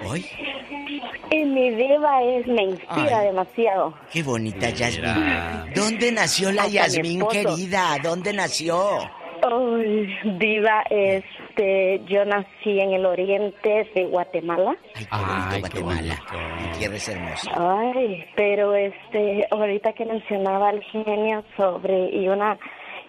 Y 1.29 1.37
mi 1.45 1.69
diva 1.71 2.23
es, 2.23 2.47
me 2.47 2.63
inspira 2.63 3.19
Ay. 3.19 3.25
demasiado. 3.27 3.93
Qué 4.11 4.23
bonita 4.23 4.69
Yasmín. 4.71 5.73
¿Dónde 5.75 6.11
nació 6.11 6.51
la 6.51 6.63
Hasta 6.63 6.85
esposo. 6.87 7.27
querida? 7.29 7.97
¿Dónde 8.01 8.33
nació? 8.33 8.99
Ay, 9.43 10.17
diva, 10.39 10.83
este, 10.89 12.01
yo 12.05 12.25
nací 12.25 12.79
en 12.79 12.93
el 12.93 13.05
oriente 13.05 13.89
de 13.93 14.05
Guatemala. 14.05 14.75
Ay, 15.09 15.59
Guatemala. 15.59 16.15
Mi 16.61 16.77
tierra 16.77 16.95
es 16.95 17.09
hermosa. 17.09 17.51
Ay, 17.55 18.25
pero 18.35 18.75
este, 18.75 19.47
ahorita 19.51 19.93
que 19.93 20.05
mencionaba 20.05 20.71
el 20.71 20.83
genio 20.83 21.43
sobre 21.55 22.09
y 22.09 22.27
una 22.27 22.57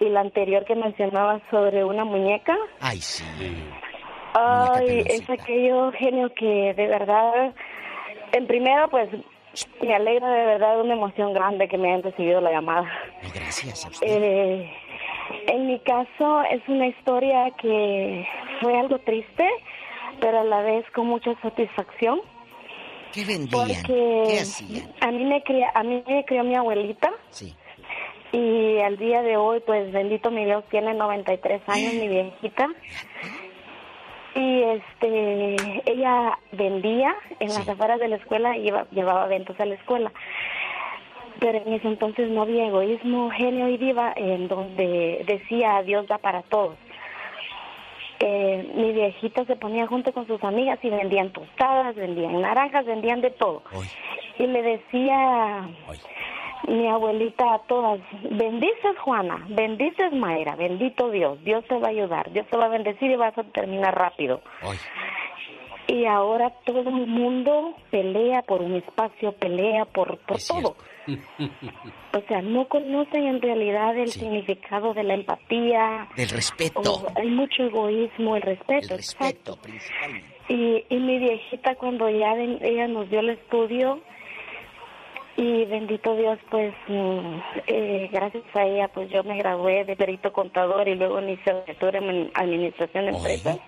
y 0.01 0.09
la 0.09 0.21
anterior 0.21 0.65
que 0.65 0.77
mencionaba 0.77 1.41
sobre 1.51 1.85
una 1.85 2.05
muñeca, 2.05 2.57
Ay, 2.81 2.99
sí. 3.01 3.25
ay, 4.35 5.03
es 5.07 5.29
aquello 5.29 5.91
genio 5.93 6.33
que 6.35 6.73
de 6.75 6.87
verdad, 6.87 7.53
en 8.33 8.47
primero 8.47 8.89
pues 8.91 9.09
me 9.83 9.95
alegra 9.95 10.31
de 10.31 10.45
verdad 10.45 10.81
una 10.81 10.95
emoción 10.95 11.33
grande 11.33 11.67
que 11.69 11.77
me 11.79 11.89
hayan 11.89 12.03
recibido 12.05 12.41
la 12.41 12.53
llamada. 12.53 12.89
Gracias 13.35 13.85
a 13.87 13.89
usted. 13.89 14.07
Eh, 14.07 14.71
en 15.47 15.67
mi 15.67 15.79
caso 15.81 16.43
es 16.51 16.61
una 16.69 16.87
historia 16.87 17.51
que 17.61 18.27
fue 18.61 18.79
algo 18.79 18.99
triste, 19.01 19.49
pero 20.21 20.41
a 20.41 20.45
la 20.45 20.63
vez 20.63 20.85
con 20.93 21.07
mucha 21.07 21.35
satisfacción. 21.43 22.21
¿Qué 23.13 23.25
vendían? 23.25 23.51
Porque 23.51 24.25
¿Qué 24.29 24.39
hacían? 24.41 24.93
a 25.01 25.11
mí 25.11 25.25
me 25.25 25.43
cría, 25.43 25.71
a 25.75 25.83
mí 25.83 26.03
me 26.07 26.25
crió 26.25 26.45
mi 26.45 26.55
abuelita. 26.55 27.11
Sí. 27.31 27.55
Y 28.33 28.79
al 28.81 28.99
día 28.99 29.23
de 29.23 29.39
hoy, 29.39 29.61
pues 29.61 29.91
bendito 29.91 30.31
mi 30.31 30.45
Dios, 30.45 30.63
tiene 30.71 30.93
93 30.93 31.63
años 31.69 31.95
mi 31.95 32.09
viejita. 32.09 32.69
Y 34.35 34.63
este, 34.63 35.57
ella 35.91 36.39
vendía 36.53 37.17
en 37.41 37.49
las 37.49 37.67
afueras 37.69 37.99
de 37.99 38.09
la 38.09 38.17
escuela 38.17 38.57
y 38.57 38.63
lleva- 38.63 38.87
llevaba 38.93 39.25
eventos 39.27 39.59
a 39.59 39.65
la 39.65 39.75
escuela. 39.75 40.13
Pero 41.41 41.59
en 41.59 41.73
ese 41.73 41.89
entonces 41.89 42.29
no 42.31 42.43
había 42.43 42.67
egoísmo, 42.67 43.31
genio 43.31 43.69
y 43.69 43.77
diva, 43.77 44.13
en 44.17 44.49
donde 44.49 45.25
decía 45.27 45.83
Dios 45.83 46.07
da 46.09 46.19
para 46.19 46.43
todos. 46.43 46.77
Eh, 48.21 48.73
mi 48.75 48.93
viejita 48.93 49.45
se 49.45 49.55
ponía 49.55 49.87
junto 49.87 50.13
con 50.13 50.27
sus 50.27 50.43
amigas 50.43 50.79
y 50.83 50.91
vendían 50.91 51.33
tostadas, 51.33 51.95
vendían 51.95 52.41
naranjas, 52.41 52.85
vendían 52.85 53.21
de 53.21 53.31
todo. 53.31 53.63
Y 54.39 54.47
le 54.47 54.63
decía 54.63 55.69
mi 56.67 56.89
abuelita 56.89 57.55
a 57.55 57.59
todas, 57.61 58.01
bendices 58.31 58.99
Juana, 59.05 59.45
bendices 59.49 60.13
Mayra, 60.13 60.57
bendito 60.57 61.11
Dios, 61.11 61.43
Dios 61.45 61.65
te 61.67 61.79
va 61.79 61.89
a 61.89 61.91
ayudar, 61.91 62.31
Dios 62.33 62.47
te 62.49 62.57
va 62.57 62.67
a 62.67 62.69
bendecir 62.69 63.11
y 63.11 63.17
vas 63.17 63.37
a 63.39 63.45
terminar 63.45 63.97
rápido. 63.97 64.41
Y 65.89 66.05
ahora 66.05 66.51
todo 66.67 66.81
el 66.81 67.07
mundo 67.07 67.75
pelea 67.91 68.43
por 68.43 68.61
un 68.61 68.77
espacio, 68.77 69.33
pelea 69.33 69.85
por, 69.87 70.19
por 70.19 70.39
todo. 70.41 70.77
O 72.15 72.21
sea, 72.27 72.41
no 72.43 72.69
conocen 72.69 73.27
en 73.27 73.41
realidad 73.41 73.97
el 73.97 74.09
significado 74.09 74.93
de 74.95 75.05
la 75.05 75.15
empatía. 75.15 76.09
Del 76.17 76.29
respeto. 76.29 76.81
o 76.81 77.07
hay 77.17 77.29
mucho 77.29 77.65
egoísmo, 77.65 78.37
el 78.37 78.43
respeto. 78.43 78.95
El 78.95 78.99
respeto, 78.99 79.57
principalmente. 79.57 80.27
Y, 80.49 80.85
y 80.89 80.99
mi 80.99 81.19
viejita 81.19 81.75
cuando 81.77 82.09
ya 82.09 82.35
ella 82.35 82.89
nos 82.89 83.09
dio 83.11 83.21
el 83.21 83.31
estudio 83.31 84.01
y 85.39 85.65
bendito 85.67 86.17
Dios 86.17 86.39
pues 86.51 86.75
mm, 86.89 87.39
eh, 87.69 88.09
gracias 88.11 88.45
a 88.55 88.65
ella 88.65 88.89
pues 88.89 89.09
yo 89.11 89.23
me 89.23 89.39
gradué 89.39 89.85
de 89.85 89.95
perito 89.95 90.33
contador 90.33 90.89
y 90.89 90.97
luego 90.97 91.21
licenciatura 91.21 92.01
en 92.01 92.31
administración 92.35 93.05
de 93.05 93.11
empresas 93.13 93.59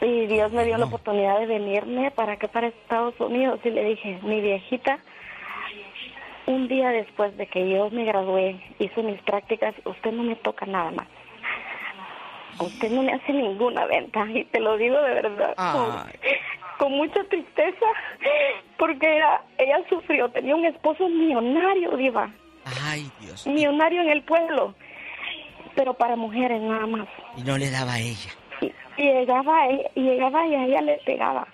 y 0.00 0.26
Dios 0.26 0.52
me 0.52 0.64
dio 0.64 0.76
la 0.76 0.86
oportunidad 0.86 1.38
de 1.40 1.46
venirme 1.46 2.10
para 2.10 2.32
acá 2.32 2.48
para 2.48 2.68
Estados 2.68 3.14
Unidos 3.18 3.60
y 3.64 3.70
le 3.70 3.84
dije 3.84 4.18
mi 4.22 4.40
viejita 4.40 4.98
un 6.46 6.68
día 6.68 6.90
después 6.90 7.36
de 7.36 7.46
que 7.46 7.68
yo 7.68 7.90
me 7.90 8.04
gradué 8.04 8.60
hice 8.78 9.02
mis 9.02 9.20
prácticas 9.22 9.74
usted 9.84 10.12
no 10.12 10.22
me 10.22 10.36
toca 10.36 10.66
nada 10.66 10.90
más 10.90 11.06
usted 12.58 12.90
no 12.90 13.02
me 13.02 13.12
hace 13.12 13.32
ninguna 13.32 13.86
venta 13.86 14.26
y 14.30 14.44
te 14.44 14.60
lo 14.60 14.76
digo 14.76 15.00
de 15.00 15.14
verdad. 15.14 15.54
Con, 15.56 16.10
con 16.78 16.92
mucha 16.92 17.22
tristeza 17.24 17.86
porque 18.78 19.16
era, 19.16 19.42
ella 19.58 19.78
sufrió, 19.88 20.28
tenía 20.30 20.54
un 20.54 20.64
esposo 20.64 21.08
millonario, 21.08 21.96
diva. 21.96 22.30
Ay, 22.82 23.10
Dios. 23.20 23.46
Millonario 23.46 24.02
en 24.02 24.10
el 24.10 24.22
pueblo, 24.22 24.74
pero 25.74 25.94
para 25.94 26.16
mujeres 26.16 26.60
nada 26.60 26.86
más. 26.86 27.08
Y 27.36 27.42
no 27.42 27.56
le 27.56 27.70
daba 27.70 27.94
a 27.94 28.00
ella. 28.00 28.30
Y 28.96 29.02
llegaba, 29.02 29.70
y 29.70 30.00
llegaba 30.00 30.46
y 30.46 30.54
a 30.54 30.64
ella 30.64 30.80
le 30.80 30.98
pegaba. 31.04 31.46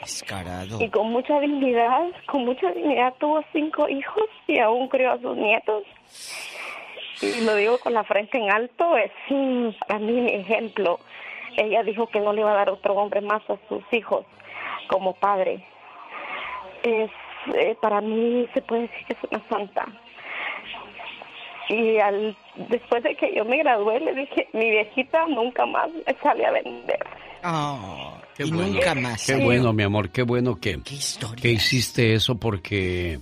Descarado. 0.00 0.80
Y 0.80 0.88
con 0.90 1.10
mucha 1.10 1.40
dignidad, 1.40 2.10
con 2.26 2.44
mucha 2.44 2.70
dignidad 2.72 3.14
tuvo 3.18 3.42
cinco 3.52 3.88
hijos 3.88 4.24
y 4.46 4.58
aún 4.58 4.88
crió 4.88 5.12
a 5.12 5.18
sus 5.18 5.36
nietos. 5.36 5.84
Y 7.22 7.44
lo 7.44 7.54
digo 7.54 7.78
con 7.78 7.94
la 7.94 8.04
frente 8.04 8.38
en 8.38 8.50
alto, 8.50 8.96
es 8.96 9.12
mm, 9.30 9.68
para 9.86 9.98
mí 9.98 10.12
mi 10.12 10.34
ejemplo. 10.34 10.98
Ella 11.56 11.82
dijo 11.84 12.08
que 12.08 12.20
no 12.20 12.32
le 12.32 12.40
iba 12.40 12.50
a 12.50 12.56
dar 12.56 12.70
otro 12.70 12.94
hombre 12.94 13.20
más 13.20 13.42
a 13.48 13.56
sus 13.68 13.82
hijos 13.92 14.26
como 14.88 15.14
padre. 15.14 15.64
Es, 16.82 17.10
eh, 17.54 17.76
para 17.80 18.00
mí 18.00 18.46
se 18.52 18.60
puede 18.62 18.82
decir 18.82 19.06
que 19.06 19.12
es 19.14 19.18
una 19.30 19.42
santa. 19.48 19.86
Y 21.68 21.98
al, 21.98 22.36
después 22.68 23.02
de 23.02 23.16
que 23.16 23.34
yo 23.34 23.44
me 23.44 23.58
gradué, 23.58 24.00
le 24.00 24.14
dije, 24.14 24.48
mi 24.52 24.70
viejita 24.70 25.26
nunca 25.28 25.64
más 25.66 25.88
me 26.06 26.14
sale 26.22 26.44
a 26.46 26.50
vender. 26.52 26.98
y 28.38 28.50
nunca 28.50 28.94
más. 28.94 29.26
Qué 29.26 29.36
bueno, 29.36 29.72
mi 29.72 29.82
amor, 29.82 30.10
qué 30.10 30.22
bueno 30.22 30.56
que, 30.56 30.80
que 31.40 31.50
hiciste 31.50 32.14
eso 32.14 32.36
porque 32.38 33.20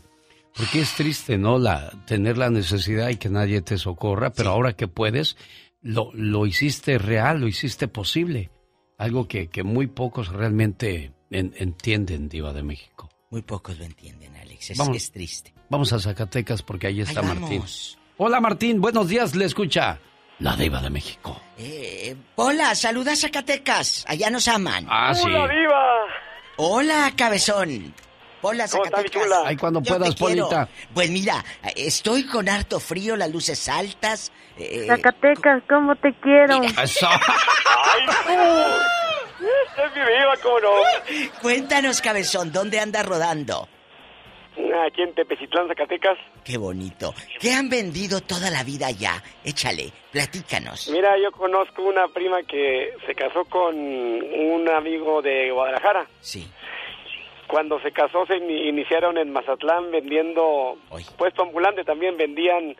porque 0.57 0.81
es 0.81 0.95
triste, 0.95 1.39
¿no? 1.39 1.59
La 1.59 1.91
tener 2.07 2.37
la 2.37 2.51
necesidad 2.51 3.09
y 3.09 3.17
que 3.17 3.31
nadie 3.31 3.63
te 3.63 3.79
socorra, 3.79 4.31
pero 4.31 4.51
ahora 4.51 4.75
que 4.75 4.87
puedes, 4.87 5.37
lo, 5.81 6.11
lo 6.13 6.45
hiciste 6.47 6.99
real, 6.99 7.41
lo 7.41 7.49
hiciste 7.49 7.89
posible. 7.89 8.51
Algo 8.99 9.27
que, 9.27 9.49
que 9.49 9.63
muy 9.63 9.87
pocos 9.87 10.29
realmente 10.29 11.13
en- 11.31 11.55
entienden, 11.57 12.29
Diva 12.29 12.53
de 12.53 12.63
México. 12.63 13.09
Muy 13.31 13.41
pocos 13.43 13.79
lo 13.79 13.85
entienden, 13.87 14.37
Alex. 14.37 14.71
Es, 14.73 14.79
Vamos. 14.79 14.97
es 14.97 15.11
triste. 15.11 15.55
Vamos 15.71 15.93
a 15.95 15.99
Zacatecas 15.99 16.63
porque 16.63 16.87
ahí 16.89 17.01
está 17.01 17.21
Ahí 17.21 17.27
Martín. 17.29 17.63
Hola 18.19 18.41
Martín, 18.41 18.81
buenos 18.81 19.09
días, 19.09 19.35
le 19.35 19.47
escucha 19.47 19.99
la 20.39 20.57
Diva 20.57 20.81
de 20.81 20.91
México. 20.91 21.41
Eh, 21.59 22.15
hola, 22.37 22.75
saluda 22.75 23.13
a 23.13 23.17
Zacatecas. 23.17 24.05
Allá 24.09 24.31
nos 24.31 24.49
aman. 24.49 24.87
Ah, 24.89 25.15
sí. 25.15 25.23
Hola, 25.25 25.47
viva! 25.47 25.87
Hola, 26.57 27.13
cabezón. 27.17 27.95
Hola, 28.43 28.67
Zacatecas. 28.69 29.29
Ay, 29.45 29.57
cuando 29.57 29.81
Yo 29.83 29.97
puedas. 29.97 30.15
Polita. 30.17 30.69
Pues 30.93 31.11
mira, 31.11 31.45
estoy 31.77 32.27
con 32.27 32.49
harto 32.49 32.81
frío, 32.81 33.17
las 33.17 33.31
luces 33.31 33.69
altas. 33.69 34.33
eh, 34.59 34.85
Zacatecas, 34.89 35.63
¿cómo 35.69 35.95
te 35.97 36.13
quiero? 36.21 36.63
Eso. 36.63 37.09
¡Ay! 37.09 38.07
¡Es 39.41 39.95
mi 39.95 40.01
viva, 40.01 40.37
cómo 40.43 40.61
no! 40.61 40.71
Cuéntanos, 41.41 42.01
cabezón, 42.01 42.53
¿dónde 42.53 42.79
anda 42.79 43.03
rodando? 43.03 43.69
Aquí 44.87 45.03
en 45.03 45.15
Tepecitlán, 45.15 45.67
Zacatecas. 45.69 46.19
Qué 46.45 46.59
bonito. 46.59 47.15
¿Qué 47.41 47.53
han 47.53 47.69
vendido 47.71 48.21
toda 48.21 48.51
la 48.51 48.63
vida 48.65 48.89
allá? 48.89 49.23
Échale, 49.45 49.91
platícanos. 50.11 50.89
Mira, 50.91 51.17
yo 51.19 51.33
conozco 51.33 51.83
una 51.83 52.07
prima 52.09 52.43
que 52.43 52.93
se 53.07 53.15
casó 53.15 53.45
con 53.47 53.75
un 53.77 54.69
amigo 54.69 55.23
de 55.23 55.51
Guadalajara. 55.51 56.07
Sí. 56.21 56.47
Cuando 57.47 57.81
se 57.81 57.93
casó 57.93 58.27
se 58.27 58.35
ini- 58.37 58.69
iniciaron 58.69 59.17
en 59.19 59.33
Mazatlán 59.33 59.91
vendiendo 59.91 60.77
puesto 61.17 61.43
ambulante, 61.43 61.85
también 61.85 62.17
vendían 62.17 62.77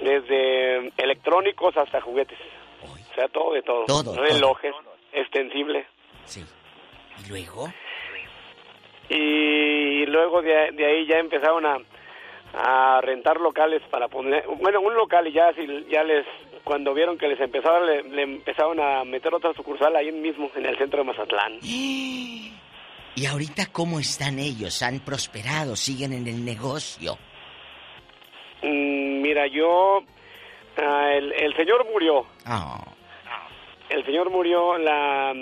desde 0.00 0.88
electrónicos 0.96 1.76
hasta 1.76 2.00
juguetes. 2.00 2.38
O 2.82 3.14
sea, 3.14 3.28
todo 3.28 3.54
de 3.54 3.62
todo. 3.62 3.84
Todo, 3.86 4.16
Relojes, 4.16 4.74
extensible. 5.12 5.86
Sí. 6.24 6.44
¿Y 7.24 7.28
luego? 7.28 7.72
Y 9.08 10.06
luego 10.06 10.40
de, 10.42 10.72
de 10.72 10.84
ahí 10.86 11.06
ya 11.06 11.18
empezaron 11.18 11.64
a, 11.66 11.78
a 12.54 13.00
rentar 13.02 13.38
locales 13.40 13.82
para 13.90 14.08
poner, 14.08 14.44
bueno, 14.58 14.80
un 14.80 14.94
local 14.94 15.26
y 15.28 15.32
ya, 15.32 15.52
si- 15.54 15.86
ya 15.90 16.02
les, 16.02 16.24
cuando 16.64 16.94
vieron 16.94 17.18
que 17.18 17.28
les 17.28 17.40
empezaba, 17.40 17.80
le, 17.80 18.02
le 18.04 18.22
empezaron 18.22 18.80
a 18.80 19.04
meter 19.04 19.34
otra 19.34 19.52
sucursal 19.54 19.94
ahí 19.96 20.10
mismo, 20.12 20.50
en 20.56 20.66
el 20.66 20.76
centro 20.78 21.00
de 21.00 21.04
Mazatlán. 21.04 21.58
¿Y 23.16 23.26
ahorita 23.26 23.66
cómo 23.70 24.00
están 24.00 24.38
ellos? 24.40 24.82
¿Han 24.82 24.98
prosperado? 25.00 25.76
¿Siguen 25.76 26.12
en 26.12 26.26
el 26.26 26.44
negocio? 26.44 27.16
Mm, 28.62 29.20
mira, 29.22 29.46
yo, 29.46 30.00
ah, 30.78 31.10
el, 31.12 31.32
el 31.32 31.54
señor 31.56 31.86
murió. 31.92 32.26
Ah. 32.44 32.82
El 33.90 34.04
señor 34.04 34.30
murió, 34.30 34.78
la, 34.78 35.32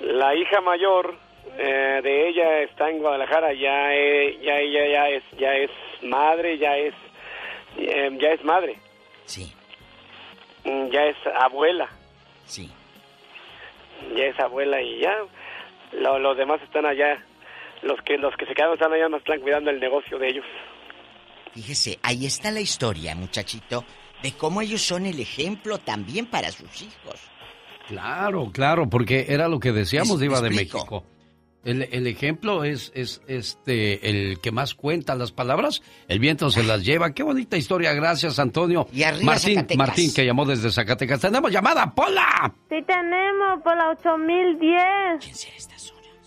la 0.00 0.34
hija 0.36 0.60
mayor 0.62 1.16
eh, 1.58 2.00
de 2.02 2.28
ella 2.28 2.60
está 2.62 2.88
en 2.90 2.98
Guadalajara, 2.98 3.52
ya, 3.52 3.94
eh, 3.94 4.38
ya 4.42 4.54
ella 4.58 4.86
ya 4.88 5.08
es, 5.08 5.22
ya 5.38 5.52
es 5.54 5.70
madre, 6.02 6.58
ya 6.58 6.76
es, 6.76 6.94
eh, 7.78 8.10
ya 8.20 8.28
es 8.30 8.44
madre. 8.44 8.76
Sí. 9.26 9.52
Mm, 10.64 10.88
Ya 10.90 11.04
es 11.06 11.16
abuela. 11.40 11.88
Sí. 12.46 12.70
Ya 14.16 14.24
es 14.26 14.38
abuela 14.40 14.80
y 14.82 15.00
ya, 15.00 15.14
lo- 15.92 16.18
los 16.18 16.36
demás 16.36 16.60
están 16.62 16.86
allá, 16.86 17.22
los 17.82 18.00
que, 18.02 18.16
los 18.18 18.34
que 18.36 18.46
se 18.46 18.54
quedaron 18.54 18.74
están 18.74 18.92
allá 18.92 19.08
más 19.08 19.20
están 19.20 19.40
cuidando 19.40 19.70
el 19.70 19.78
negocio 19.80 20.18
de 20.18 20.28
ellos. 20.28 20.44
Fíjese, 21.54 21.98
ahí 22.02 22.26
está 22.26 22.50
la 22.50 22.60
historia, 22.60 23.14
muchachito, 23.14 23.84
de 24.22 24.32
cómo 24.32 24.62
ellos 24.62 24.82
son 24.82 25.06
el 25.06 25.18
ejemplo 25.20 25.78
también 25.78 26.26
para 26.26 26.50
sus 26.50 26.82
hijos. 26.82 27.20
Claro, 27.88 28.50
claro, 28.52 28.88
porque 28.88 29.26
era 29.28 29.48
lo 29.48 29.58
que 29.58 29.72
decíamos, 29.72 30.20
Diva 30.20 30.40
de. 30.40 30.50
México. 30.50 31.04
El, 31.64 31.82
el 31.92 32.06
ejemplo 32.06 32.64
es, 32.64 32.90
es 32.94 33.20
este 33.26 34.08
el 34.08 34.40
que 34.40 34.50
más 34.50 34.74
cuenta 34.74 35.14
las 35.14 35.30
palabras, 35.30 35.82
el 36.08 36.18
viento 36.18 36.50
se 36.50 36.62
las 36.62 36.84
lleva. 36.84 37.12
Qué 37.12 37.22
bonita 37.22 37.56
historia, 37.56 37.92
gracias 37.92 38.38
Antonio. 38.38 38.86
Y 38.92 39.02
arriba 39.02 39.24
Martín, 39.32 39.54
Zacatecas. 39.56 39.76
Martín 39.86 40.14
que 40.14 40.24
llamó 40.24 40.46
desde 40.46 40.70
Zacatecas. 40.70 41.20
Tenemos 41.20 41.50
llamada, 41.52 41.94
Pola. 41.94 42.52
Sí 42.68 42.76
tenemos 42.86 43.62
por 43.62 43.76
la 43.76 43.90
8010. 43.90 45.20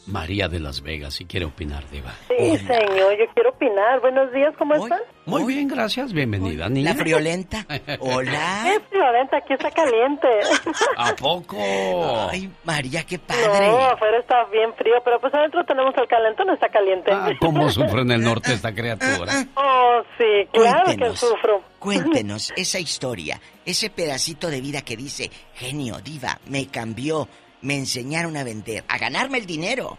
María 0.06 0.50
de 0.50 0.60
Las 0.60 0.82
Vegas, 0.82 1.14
si 1.14 1.26
quiere 1.26 1.46
opinar, 1.46 1.90
Diva. 1.90 2.14
Sí, 2.28 2.58
señor, 2.58 3.18
yo 3.18 3.26
quiero 3.34 3.52
opinar. 3.52 4.02
Buenos 4.02 4.34
días, 4.34 4.54
¿cómo 4.58 4.76
están? 4.76 5.00
Muy 5.26 5.46
bien, 5.46 5.68
gracias, 5.70 6.12
bienvenida, 6.12 6.68
niña. 6.68 6.94
La 6.94 7.00
friolenta. 7.00 7.66
Hola. 8.02 8.74
Es 8.76 8.82
violenta, 8.92 9.38
aquí 9.38 9.54
está 9.54 9.72
caliente. 9.72 10.28
¿A 10.98 11.16
poco? 11.16 11.58
Ay, 12.30 12.52
María, 12.66 13.04
qué 13.04 13.18
No, 13.18 13.24
padre. 13.28 13.68
afuera 13.94 14.20
está 14.20 14.44
bien 14.52 14.74
frío, 14.74 14.96
pero 15.06 15.22
pues 15.22 15.34
adentro 15.34 15.64
tenemos 15.64 15.94
el 15.98 16.08
calentón, 16.08 16.50
está 16.50 16.68
caliente. 16.68 17.10
Ah, 17.14 17.30
¿Cómo 17.40 17.70
sufre 17.70 18.02
en 18.02 18.12
el 18.12 18.22
norte 18.22 18.54
esta 18.54 18.74
criatura? 18.74 19.46
Oh, 19.56 20.02
sí, 20.18 20.48
claro 20.52 20.80
que 20.80 20.98
Cuéntenos, 20.98 21.20
sufro. 21.20 21.62
Cuéntenos 21.80 22.54
esa 22.58 22.80
historia, 22.80 23.40
ese 23.66 23.90
pedacito 23.90 24.50
de 24.50 24.60
vida 24.60 24.82
que 24.82 24.98
dice, 24.98 25.32
genio, 25.54 26.00
diva, 26.04 26.40
me 26.48 26.68
cambió, 26.68 27.30
me 27.64 27.76
enseñaron 27.76 28.38
a 28.38 28.44
vender, 28.44 28.84
a 28.88 28.98
ganarme 28.98 29.40
el 29.40 29.46
dinero. 29.46 29.98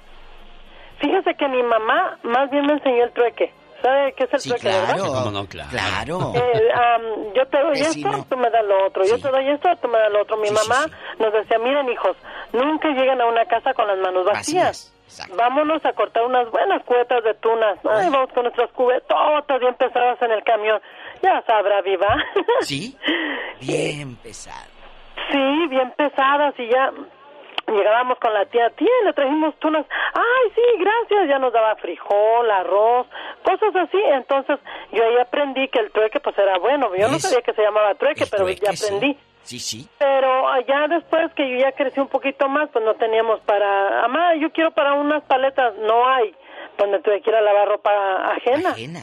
Fíjese 1.00 1.34
que 1.34 1.48
mi 1.48 1.62
mamá 1.62 2.18
más 2.22 2.50
bien 2.50 2.66
me 2.66 2.74
enseñó 2.74 3.04
el 3.04 3.12
trueque. 3.12 3.52
¿Sabe 3.82 4.14
qué 4.16 4.24
es 4.24 4.32
el 4.32 4.40
Sí, 4.40 4.48
trueque, 4.48 4.68
claro. 4.68 4.86
verdad? 4.86 5.04
¿Cómo 5.24 5.30
no? 5.30 5.46
Claro. 5.46 5.68
Claro. 5.70 6.32
Eh, 6.34 7.32
yo 7.34 7.46
te 7.48 7.58
doy 7.60 7.70
Vecino. 7.72 8.10
esto, 8.12 8.26
tú 8.30 8.36
me 8.38 8.48
das 8.48 8.64
lo 8.64 8.86
otro. 8.86 9.04
Yo 9.04 9.18
te 9.20 9.28
doy 9.28 9.48
esto, 9.50 9.68
tú 9.82 9.88
me 9.88 9.98
das 9.98 10.10
lo 10.12 10.22
otro. 10.22 10.36
Mi 10.38 10.48
Sí, 10.48 10.56
sí, 10.56 10.68
mamá 10.68 10.86
nos 11.18 11.32
decía, 11.34 11.58
miren 11.58 11.90
hijos, 11.90 12.16
nunca 12.52 12.88
lleguen 12.88 13.20
a 13.20 13.26
una 13.26 13.44
casa 13.44 13.74
con 13.74 13.86
las 13.88 13.98
manos 13.98 14.24
vacías. 14.24 14.90
Vámonos 15.36 15.84
a 15.84 15.92
cortar 15.92 16.24
unas 16.24 16.50
buenas 16.50 16.82
cuetas 16.84 17.22
de 17.24 17.34
tunas. 17.34 17.78
Ay, 17.84 18.08
vamos 18.10 18.30
con 18.32 18.44
nuestras 18.44 18.70
cubetotas 18.72 19.60
bien 19.60 19.74
pesadas 19.74 20.20
en 20.22 20.30
el 20.32 20.42
camión. 20.44 20.80
Ya 21.22 21.42
sabrá, 21.46 21.82
viva. 21.82 22.16
¿Sí? 22.62 22.96
Bien 23.60 24.16
pesado. 24.16 24.72
Sí, 25.30 25.66
bien 25.70 25.90
pesadas 25.96 26.54
y 26.58 26.68
ya 26.68 26.90
llegábamos 27.66 28.18
con 28.18 28.32
la 28.32 28.46
tía, 28.46 28.70
tía, 28.70 28.88
le 29.04 29.12
trajimos 29.12 29.54
tunas, 29.58 29.86
ay, 30.12 30.52
sí, 30.54 30.62
gracias, 30.78 31.28
ya 31.28 31.38
nos 31.38 31.52
daba 31.52 31.76
frijol, 31.76 32.50
arroz, 32.50 33.06
cosas 33.42 33.74
así, 33.76 33.98
entonces 34.12 34.58
yo 34.92 35.04
ahí 35.04 35.18
aprendí 35.18 35.68
que 35.68 35.80
el 35.80 35.90
trueque 35.90 36.20
pues 36.20 36.36
era 36.38 36.58
bueno, 36.58 36.94
yo 36.96 37.08
no 37.08 37.18
sabía 37.18 37.42
que 37.42 37.52
se 37.52 37.62
llamaba 37.62 37.94
trueque, 37.94 38.26
pero 38.30 38.44
trueque, 38.44 38.66
ya 38.66 38.70
aprendí. 38.70 39.18
Sí, 39.42 39.58
sí. 39.58 39.86
Pero 39.98 40.48
allá 40.48 40.88
después 40.88 41.32
que 41.34 41.48
yo 41.50 41.58
ya 41.58 41.72
crecí 41.72 42.00
un 42.00 42.08
poquito 42.08 42.48
más, 42.48 42.70
pues 42.70 42.82
no 42.82 42.94
teníamos 42.94 43.40
para, 43.40 44.02
mamá, 44.02 44.34
yo 44.36 44.50
quiero 44.50 44.70
para 44.70 44.94
unas 44.94 45.22
paletas, 45.24 45.74
no 45.76 46.08
hay, 46.08 46.34
pues 46.76 46.90
me 46.90 46.98
tuve 47.00 47.20
que 47.20 47.30
ir 47.30 47.36
a 47.36 47.42
lavar 47.42 47.68
ropa 47.68 47.90
ajena. 48.32 48.70
Ajena. 48.70 49.00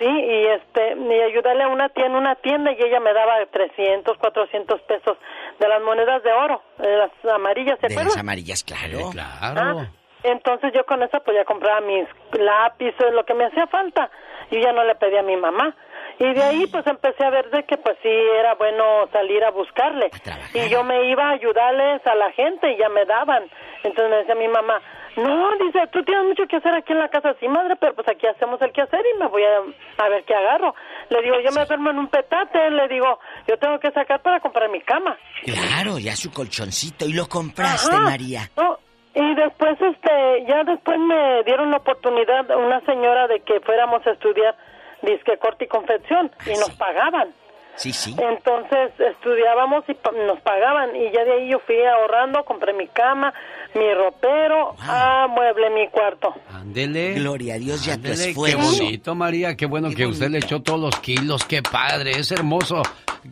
Sí, 0.00 0.06
y 0.06 0.46
este, 0.46 0.96
y 0.96 1.20
ayudarle 1.20 1.64
a 1.64 1.68
una 1.68 1.90
tía 1.90 2.06
en 2.06 2.14
una 2.14 2.34
tienda 2.36 2.72
y 2.72 2.82
ella 2.82 3.00
me 3.00 3.12
daba 3.12 3.34
300, 3.44 4.16
400 4.16 4.80
pesos 4.80 5.18
de 5.60 5.68
las 5.68 5.82
monedas 5.82 6.22
de 6.22 6.32
oro, 6.32 6.62
de 6.78 6.96
las 6.96 7.10
amarillas, 7.32 7.78
¿se 7.80 7.86
De 7.88 7.94
acuerdan? 7.94 8.06
las 8.08 8.16
amarillas, 8.18 8.64
claro. 8.64 9.10
Claro. 9.12 9.86
Entonces 10.22 10.72
yo 10.74 10.84
con 10.84 11.02
eso 11.02 11.20
pues 11.24 11.36
ya 11.36 11.44
compraba 11.44 11.80
mis 11.80 12.06
lápices, 12.32 13.12
lo 13.12 13.24
que 13.24 13.34
me 13.34 13.44
hacía 13.46 13.66
falta. 13.68 14.10
Yo 14.50 14.58
ya 14.58 14.72
no 14.72 14.84
le 14.84 14.94
pedí 14.96 15.16
a 15.16 15.22
mi 15.22 15.36
mamá. 15.36 15.74
Y 16.18 16.34
de 16.34 16.42
ahí 16.42 16.66
pues 16.66 16.86
empecé 16.86 17.24
a 17.24 17.30
ver 17.30 17.48
de 17.50 17.64
que 17.64 17.78
pues 17.78 17.96
sí 18.02 18.08
era 18.10 18.54
bueno 18.54 19.08
salir 19.12 19.42
a 19.44 19.50
buscarle. 19.50 20.10
y 20.52 20.68
yo 20.68 20.82
me 20.84 21.04
iba 21.10 21.24
a 21.28 21.30
ayudarles 21.32 22.06
a 22.06 22.14
la 22.14 22.30
gente 22.32 22.72
y 22.72 22.76
ya 22.76 22.88
me 22.90 23.04
daban. 23.06 23.44
Entonces 23.82 24.10
me 24.10 24.16
decía 24.16 24.34
mi 24.34 24.48
mamá, 24.48 24.82
no, 25.16 25.50
dice, 25.56 25.86
tú 25.90 26.02
tienes 26.04 26.24
mucho 26.24 26.46
que 26.46 26.56
hacer 26.56 26.74
aquí 26.74 26.92
en 26.92 26.98
la 26.98 27.08
casa, 27.08 27.34
sí, 27.40 27.48
madre, 27.48 27.76
pero 27.76 27.94
pues 27.94 28.06
aquí 28.08 28.26
hacemos 28.26 28.60
el 28.62 28.72
que 28.72 28.82
hacer 28.82 29.00
y 29.14 29.18
me 29.18 29.26
voy 29.28 29.42
a, 29.42 30.04
a 30.04 30.08
ver 30.08 30.22
qué 30.24 30.34
agarro. 30.34 30.74
Le 31.10 31.22
digo, 31.22 31.36
yo 31.44 31.50
me 31.52 31.64
duermo 31.66 31.90
en 31.90 31.98
un 31.98 32.08
petate, 32.08 32.70
le 32.70 32.88
digo, 32.88 33.18
yo 33.48 33.56
tengo 33.58 33.78
que 33.80 33.90
sacar 33.90 34.22
para 34.22 34.40
comprar 34.40 34.70
mi 34.70 34.80
cama. 34.80 35.16
Claro, 35.44 35.98
ya 35.98 36.14
su 36.14 36.30
colchoncito. 36.30 37.04
¿Y 37.04 37.12
lo 37.12 37.28
compraste, 37.28 37.94
Ajá. 37.94 38.04
María? 38.04 38.48
No, 38.56 38.78
y 39.14 39.34
después, 39.34 39.76
este, 39.80 40.44
ya 40.46 40.62
después 40.62 40.98
me 40.98 41.42
dieron 41.44 41.70
la 41.72 41.78
oportunidad 41.78 42.48
una 42.56 42.80
señora 42.86 43.26
de 43.26 43.40
que 43.40 43.60
fuéramos 43.60 44.06
a 44.06 44.12
estudiar 44.12 44.54
disque 45.02 45.36
corte 45.38 45.64
y 45.64 45.68
confección 45.68 46.30
y 46.46 46.50
nos 46.50 46.70
pagaban. 46.70 47.34
Sí, 47.80 47.92
sí. 47.94 48.14
Entonces 48.18 48.92
estudiábamos 48.98 49.84
y 49.88 49.94
pa- 49.94 50.12
nos 50.12 50.38
pagaban 50.42 50.94
y 50.94 51.10
ya 51.12 51.24
de 51.24 51.32
ahí 51.32 51.50
yo 51.50 51.58
fui 51.60 51.76
ahorrando, 51.82 52.44
compré 52.44 52.74
mi 52.74 52.86
cama, 52.88 53.32
mi 53.74 53.94
ropero, 53.94 54.76
amueble 54.78 55.70
mi 55.70 55.88
cuarto. 55.88 56.34
Ándele. 56.52 57.14
Gloria 57.14 57.54
a 57.54 57.58
Dios 57.58 57.86
y 57.86 57.90
a 57.90 57.94
tu 57.94 58.00
Ándele, 58.08 58.16
Qué 58.24 58.30
esfuerzo. 58.30 58.58
bonito, 58.84 59.14
María. 59.14 59.56
Qué 59.56 59.64
bueno 59.64 59.88
que 59.90 60.04
usted 60.06 60.28
le 60.28 60.38
echó 60.38 60.60
todos 60.60 60.78
los 60.80 61.00
kilos. 61.00 61.44
Qué 61.46 61.62
padre. 61.62 62.10
Es 62.18 62.30
hermoso 62.32 62.82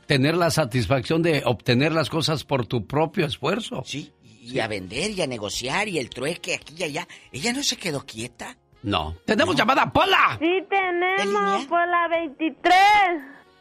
tener 0.06 0.34
la 0.34 0.50
satisfacción 0.50 1.22
de 1.22 1.42
obtener 1.44 1.92
las 1.92 2.08
cosas 2.08 2.44
por 2.44 2.64
tu 2.66 2.86
propio 2.86 3.26
esfuerzo. 3.26 3.82
Sí. 3.84 4.12
Y 4.40 4.60
a 4.60 4.66
vender 4.68 5.10
y 5.10 5.20
a 5.20 5.26
negociar 5.26 5.88
y 5.88 5.98
el 5.98 6.08
trueque 6.08 6.54
aquí 6.54 6.74
y 6.78 6.84
allá. 6.84 7.06
Ella 7.32 7.52
no 7.52 7.62
se 7.62 7.76
quedó 7.76 8.06
quieta. 8.06 8.56
No. 8.82 9.14
¡Tenemos 9.26 9.54
llamada, 9.56 9.92
Pola! 9.92 10.38
Sí 10.38 10.64
tenemos 10.70 11.66
por 11.66 11.86
la 11.86 12.08
23. 12.08 12.72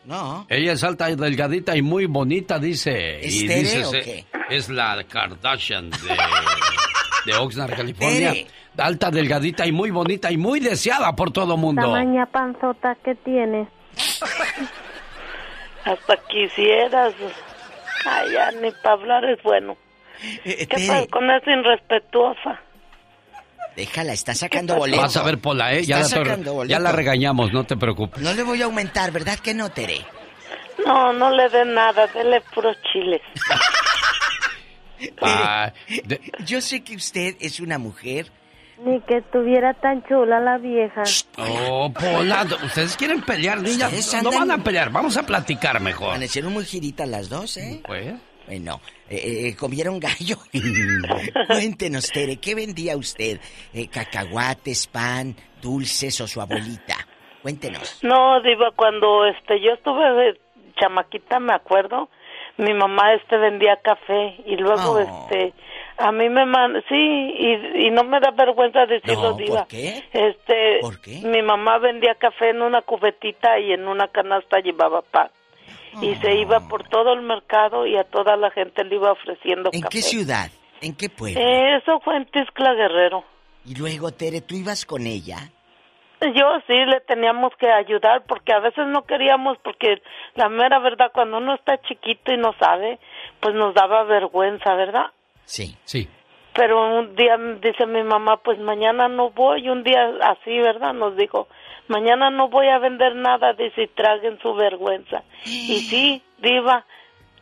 No. 0.07 0.45
Ella 0.49 0.71
es 0.71 0.83
alta 0.83 1.11
y 1.11 1.15
delgadita 1.15 1.75
y 1.75 1.81
muy 1.81 2.05
bonita, 2.05 2.57
dice. 2.59 3.19
¿Es 3.19 3.41
y 3.43 3.47
Tere 3.47 3.59
dice, 3.59 3.85
o 3.85 3.89
se- 3.91 4.01
qué? 4.01 4.25
es 4.49 4.69
la 4.69 5.03
Kardashian 5.03 5.89
de, 5.89 5.97
de 7.25 7.37
Oxnard, 7.37 7.75
California. 7.75 8.31
Tere. 8.31 8.47
Alta, 8.77 9.11
delgadita 9.11 9.65
y 9.67 9.71
muy 9.71 9.91
bonita 9.91 10.31
y 10.31 10.37
muy 10.37 10.59
deseada 10.61 11.13
por 11.15 11.31
todo 11.31 11.57
mundo. 11.57 11.81
Tamaña 11.81 12.25
panzota 12.27 12.95
que 13.03 13.15
tienes. 13.15 13.67
Hasta 15.83 16.17
quisieras. 16.29 17.13
Ay, 18.05 18.31
ya 18.33 18.51
ni 18.61 18.71
para 18.83 18.93
hablar 18.93 19.25
es 19.25 19.41
bueno. 19.43 19.75
¿Qué 20.43 20.67
pasa 20.69 21.05
con 21.11 21.29
esa 21.29 21.51
irrespetuosa? 21.51 22.61
Déjala, 23.77 24.11
está 24.13 24.33
sacando 24.33 24.75
boletos. 24.75 25.03
Vas 25.03 25.17
a 25.17 25.23
ver, 25.23 25.37
Pola, 25.37 25.71
¿eh? 25.73 25.83
Ya, 25.85 25.99
Está 26.01 26.17
la, 26.17 26.25
sacando 26.25 26.65
ya 26.65 26.79
la 26.79 26.91
regañamos, 26.91 27.53
no 27.53 27.63
te 27.63 27.77
preocupes. 27.77 28.21
No 28.23 28.33
le 28.33 28.41
voy 28.41 28.59
a 28.61 28.65
aumentar, 28.65 29.11
¿verdad 29.11 29.37
que 29.37 29.53
no, 29.53 29.69
Tere? 29.69 30.03
No, 30.83 31.13
no 31.13 31.29
le 31.29 31.47
dé 31.47 31.63
nada, 31.63 32.07
dele 32.07 32.41
puros 32.53 32.75
chiles. 32.91 33.21
Ah, 35.21 35.71
de- 36.05 36.19
Yo 36.43 36.59
sé 36.59 36.83
que 36.83 36.95
usted 36.95 37.35
es 37.39 37.59
una 37.59 37.77
mujer. 37.77 38.31
Ni 38.83 38.99
que 39.01 39.17
estuviera 39.17 39.73
tan 39.75 40.03
chula 40.07 40.39
la 40.39 40.57
vieja. 40.57 41.03
Oh, 41.37 41.91
Pola, 41.93 42.47
ustedes 42.65 42.95
quieren 42.97 43.21
pelear, 43.21 43.61
niñas. 43.61 43.91
No 44.23 44.29
andan- 44.31 44.33
van 44.49 44.51
a 44.59 44.63
pelear, 44.63 44.89
vamos 44.91 45.17
a 45.17 45.23
platicar 45.23 45.79
mejor. 45.81 46.09
Amanecieron 46.09 46.51
muy 46.51 46.65
giritas 46.65 47.07
las 47.07 47.29
dos, 47.29 47.57
¿eh? 47.57 47.81
Pues. 47.85 48.13
Bueno, 48.47 48.79
eh, 49.09 49.49
eh, 49.49 49.55
comieron 49.55 49.99
gallo. 49.99 50.37
Cuéntenos, 51.47 52.09
Tere, 52.11 52.37
¿qué 52.37 52.55
vendía 52.55 52.95
usted? 52.97 53.39
Eh, 53.73 53.87
¿Cacahuates, 53.87 54.87
pan, 54.87 55.35
dulces 55.61 56.19
o 56.21 56.27
su 56.27 56.41
abuelita? 56.41 56.95
Cuéntenos. 57.41 57.99
No, 58.03 58.41
Diva, 58.41 58.71
cuando 58.75 59.25
este 59.25 59.59
yo 59.61 59.73
estuve 59.73 60.11
de 60.13 60.39
chamaquita, 60.79 61.39
me 61.39 61.53
acuerdo, 61.53 62.09
mi 62.57 62.73
mamá 62.73 63.13
este 63.13 63.37
vendía 63.37 63.77
café 63.83 64.35
y 64.45 64.55
luego 64.55 64.93
Oh. 64.93 64.99
este 64.99 65.53
a 65.99 66.11
mí 66.11 66.29
me 66.29 66.45
man 66.45 66.73
sí 66.87 66.95
y, 66.95 67.87
y 67.87 67.91
no 67.91 68.03
me 68.03 68.19
da 68.19 68.29
vergüenza 68.31 68.85
decirlo, 68.85 69.31
No, 69.31 69.35
¿por 69.35 69.37
Diva. 69.45 69.65
qué? 69.67 70.03
Este, 70.13 70.77
¿Por 70.81 71.01
qué? 71.01 71.21
mi 71.23 71.41
mamá 71.41 71.79
vendía 71.79 72.13
café 72.15 72.49
en 72.51 72.61
una 72.61 72.81
cubetita 72.83 73.59
y 73.59 73.71
en 73.73 73.87
una 73.87 74.07
canasta 74.07 74.59
llevaba 74.59 75.01
pan. 75.01 75.29
Y 76.01 76.15
se 76.15 76.35
iba 76.35 76.59
por 76.67 76.87
todo 76.89 77.13
el 77.13 77.21
mercado 77.21 77.85
y 77.85 77.95
a 77.97 78.03
toda 78.03 78.35
la 78.35 78.51
gente 78.51 78.83
le 78.83 78.95
iba 78.95 79.11
ofreciendo 79.11 79.69
¿En 79.73 79.81
café. 79.81 79.91
qué 79.97 80.01
ciudad? 80.01 80.49
¿En 80.81 80.95
qué 80.95 81.09
pueblo? 81.09 81.39
Eso 81.41 81.99
fue 82.01 82.17
en 82.17 82.25
Tiscla 82.25 82.73
Guerrero. 82.73 83.23
Y 83.65 83.75
luego, 83.75 84.11
Tere, 84.11 84.41
¿tú 84.41 84.55
ibas 84.55 84.85
con 84.85 85.07
ella? 85.07 85.37
Yo 86.21 86.59
sí 86.65 86.73
le 86.73 86.99
teníamos 87.01 87.51
que 87.59 87.69
ayudar 87.69 88.23
porque 88.27 88.51
a 88.51 88.59
veces 88.59 88.87
no 88.87 89.03
queríamos 89.05 89.57
porque 89.63 90.01
la 90.35 90.49
mera 90.49 90.79
verdad 90.79 91.11
cuando 91.13 91.37
uno 91.37 91.53
está 91.53 91.77
chiquito 91.81 92.33
y 92.33 92.37
no 92.37 92.53
sabe, 92.59 92.97
pues 93.39 93.53
nos 93.53 93.75
daba 93.75 94.03
vergüenza, 94.03 94.73
¿verdad? 94.73 95.07
Sí. 95.45 95.75
Sí. 95.83 96.09
Pero 96.55 96.99
un 96.99 97.15
día 97.15 97.37
dice 97.61 97.85
mi 97.85 98.01
mamá, 98.01 98.37
pues 98.37 98.57
mañana 98.59 99.07
no 99.07 99.29
voy, 99.29 99.69
un 99.69 99.83
día 99.83 100.09
así, 100.23 100.57
¿verdad? 100.59 100.93
Nos 100.93 101.15
dijo, 101.15 101.47
mañana 101.89 102.29
no 102.29 102.49
voy 102.49 102.67
a 102.67 102.79
vender 102.79 103.15
nada, 103.15 103.53
dice, 103.53 103.83
y 103.83 103.87
traguen 103.87 104.39
su 104.41 104.53
vergüenza. 104.53 105.23
Y 105.45 105.79
sí, 105.89 106.21
diva, 106.41 106.85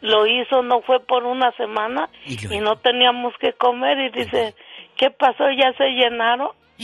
lo 0.01 0.27
hizo, 0.27 0.61
no 0.61 0.81
fue 0.81 0.99
por 1.05 1.23
una 1.23 1.51
semana 1.53 2.09
y, 2.26 2.35
no 2.59 2.76
teníamos 2.77 3.34
que 3.39 3.53
comer 3.53 3.97
y 3.99 4.09
dice, 4.19 4.53
¿qué 4.97 5.09
pasó? 5.09 5.45
¿Ya 5.57 5.73
se 5.77 5.85
llenaron? 5.89 6.49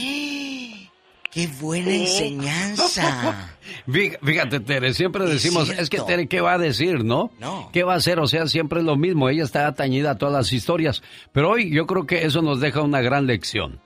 ¡Qué 1.30 1.46
buena 1.62 1.86
Sí. 1.86 2.00
enseñanza! 2.02 3.48
Fí- 3.88 4.18
Fíjate, 4.22 4.60
Tere, 4.60 4.92
siempre 4.92 5.24
decimos, 5.24 5.70
es 5.70 5.88
que 5.88 5.98
Tere, 6.00 6.26
¿qué 6.28 6.42
va 6.42 6.52
a 6.54 6.58
decir, 6.58 7.04
no? 7.04 7.30
No. 7.38 7.70
¿Qué 7.72 7.84
va 7.84 7.94
a 7.94 7.96
hacer? 7.96 8.18
O 8.20 8.26
sea, 8.26 8.46
siempre 8.48 8.80
es 8.80 8.84
lo 8.84 8.96
mismo. 8.96 9.30
Ella 9.30 9.44
está 9.44 9.66
atañida 9.66 10.10
a 10.10 10.18
todas 10.18 10.34
las 10.34 10.52
historias. 10.52 11.02
Pero 11.32 11.48
hoy 11.50 11.70
yo 11.74 11.86
creo 11.86 12.06
que 12.06 12.24
eso 12.26 12.42
nos 12.42 12.60
deja 12.60 12.82
una 12.82 13.00
gran 13.00 13.26
lección. 13.26 13.80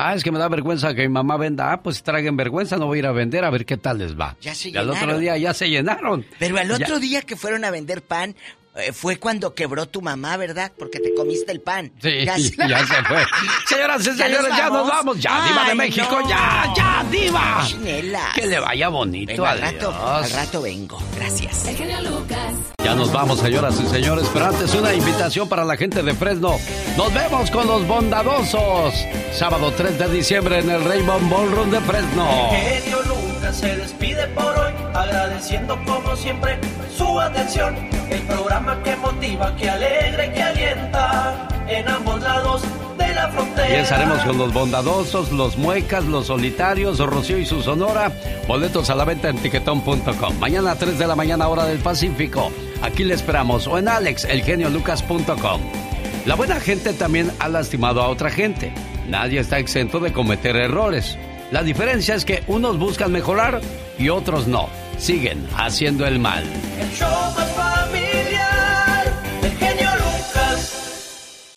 Ah, 0.00 0.14
es 0.14 0.22
que 0.22 0.30
me 0.30 0.38
da 0.38 0.46
vergüenza 0.48 0.94
que 0.94 1.02
mi 1.02 1.08
mamá 1.08 1.36
venda. 1.36 1.72
Ah, 1.72 1.82
pues 1.82 2.04
traguen 2.04 2.36
vergüenza, 2.36 2.76
no 2.76 2.86
voy 2.86 2.98
a 2.98 3.00
ir 3.00 3.06
a 3.06 3.12
vender 3.12 3.44
a 3.44 3.50
ver 3.50 3.66
qué 3.66 3.76
tal 3.76 3.98
les 3.98 4.16
va. 4.16 4.36
Ya 4.40 4.54
se 4.54 4.68
y 4.68 4.76
al 4.76 4.88
otro 4.88 5.00
llenaron. 5.00 5.20
día 5.20 5.36
ya 5.38 5.52
se 5.52 5.68
llenaron. 5.68 6.24
Pero 6.38 6.56
al 6.56 6.68
Ya- 6.68 6.74
otro 6.76 7.00
día 7.00 7.22
que 7.22 7.34
fueron 7.34 7.64
a 7.64 7.72
vender 7.72 8.00
pan, 8.02 8.36
eh, 8.78 8.92
fue 8.92 9.16
cuando 9.18 9.54
quebró 9.54 9.86
tu 9.88 10.00
mamá, 10.02 10.36
¿verdad? 10.36 10.72
Porque 10.78 11.00
te 11.00 11.14
comiste 11.14 11.52
el 11.52 11.60
pan. 11.60 11.92
Sí, 12.02 12.24
Ya 12.24 12.36
ya 12.68 12.86
se- 12.86 13.02
fue. 13.04 13.24
Señoras 13.68 14.00
y 14.06 14.12
señores, 14.16 14.56
ya 14.56 14.70
nos 14.70 14.88
vamos. 14.88 15.18
Ya, 15.20 15.44
Diva 15.46 15.64
de 15.64 15.70
Ay, 15.72 15.76
México, 15.76 16.18
no. 16.22 16.28
ya, 16.28 16.72
ya, 16.76 17.04
Diva. 17.10 17.62
Chinelas. 17.66 18.34
Que 18.34 18.46
le 18.46 18.58
vaya 18.60 18.88
bonito, 18.88 19.44
al 19.44 19.62
adiós. 19.62 19.72
rato, 19.92 20.06
al 20.06 20.30
rato 20.30 20.62
vengo. 20.62 21.02
Gracias. 21.16 21.66
El 21.66 21.76
genio 21.76 22.00
Lucas. 22.02 22.54
Ya 22.82 22.94
nos 22.94 23.12
vamos, 23.12 23.40
señoras 23.40 23.78
y 23.80 23.86
señores, 23.88 24.26
pero 24.32 24.46
antes 24.46 24.72
una 24.74 24.94
invitación 24.94 25.48
para 25.48 25.64
la 25.64 25.76
gente 25.76 26.02
de 26.02 26.14
Fresno. 26.14 26.56
Nos 26.96 27.12
vemos 27.12 27.50
con 27.50 27.66
los 27.66 27.86
bondadosos. 27.86 28.94
Sábado 29.32 29.72
3 29.76 29.98
de 29.98 30.08
diciembre 30.08 30.60
en 30.60 30.70
el 30.70 30.84
Rainbow 30.84 31.18
Ballroom 31.28 31.70
de 31.70 31.80
Fresno. 31.80 32.26
Se 33.52 33.76
despide 33.76 34.26
por 34.28 34.44
hoy, 34.58 34.72
agradeciendo 34.94 35.76
como 35.84 36.14
siempre 36.16 36.58
su 36.96 37.18
atención. 37.18 37.74
El 38.10 38.20
programa 38.22 38.80
que 38.82 38.94
motiva, 38.96 39.56
que 39.56 39.68
alegra 39.68 40.26
y 40.26 40.30
que 40.32 40.42
alienta 40.42 41.48
en 41.66 41.88
ambos 41.88 42.20
lados 42.22 42.62
de 42.98 43.14
la 43.14 43.28
Y 43.28 43.32
frontera. 43.32 43.80
estaremos 43.80 44.20
con 44.20 44.38
los 44.38 44.52
bondadosos, 44.52 45.32
los 45.32 45.56
muecas, 45.56 46.04
los 46.04 46.26
solitarios, 46.26 46.98
Rocío 46.98 47.38
y 47.38 47.46
su 47.46 47.62
sonora. 47.62 48.12
Boletos 48.46 48.90
a 48.90 48.94
la 48.94 49.04
venta 49.04 49.28
en 49.30 49.38
tiquetón.com. 49.38 50.38
Mañana 50.38 50.72
a 50.72 50.76
3 50.76 50.98
de 50.98 51.06
la 51.06 51.16
mañana, 51.16 51.48
hora 51.48 51.64
del 51.64 51.78
Pacífico. 51.78 52.52
Aquí 52.82 53.02
le 53.02 53.14
esperamos. 53.14 53.66
O 53.66 53.78
en 53.78 53.88
alexelgeniolucas.com. 53.88 55.60
La 56.26 56.34
buena 56.34 56.60
gente 56.60 56.92
también 56.92 57.32
ha 57.40 57.48
lastimado 57.48 58.02
a 58.02 58.08
otra 58.08 58.30
gente. 58.30 58.72
Nadie 59.08 59.40
está 59.40 59.58
exento 59.58 59.98
de 60.00 60.12
cometer 60.12 60.54
errores. 60.56 61.18
La 61.50 61.62
diferencia 61.62 62.14
es 62.14 62.24
que 62.24 62.42
unos 62.46 62.78
buscan 62.78 63.10
mejorar 63.10 63.60
y 63.98 64.10
otros 64.10 64.46
no. 64.46 64.68
Siguen 64.98 65.46
haciendo 65.56 66.06
el 66.06 66.18
mal. 66.18 66.44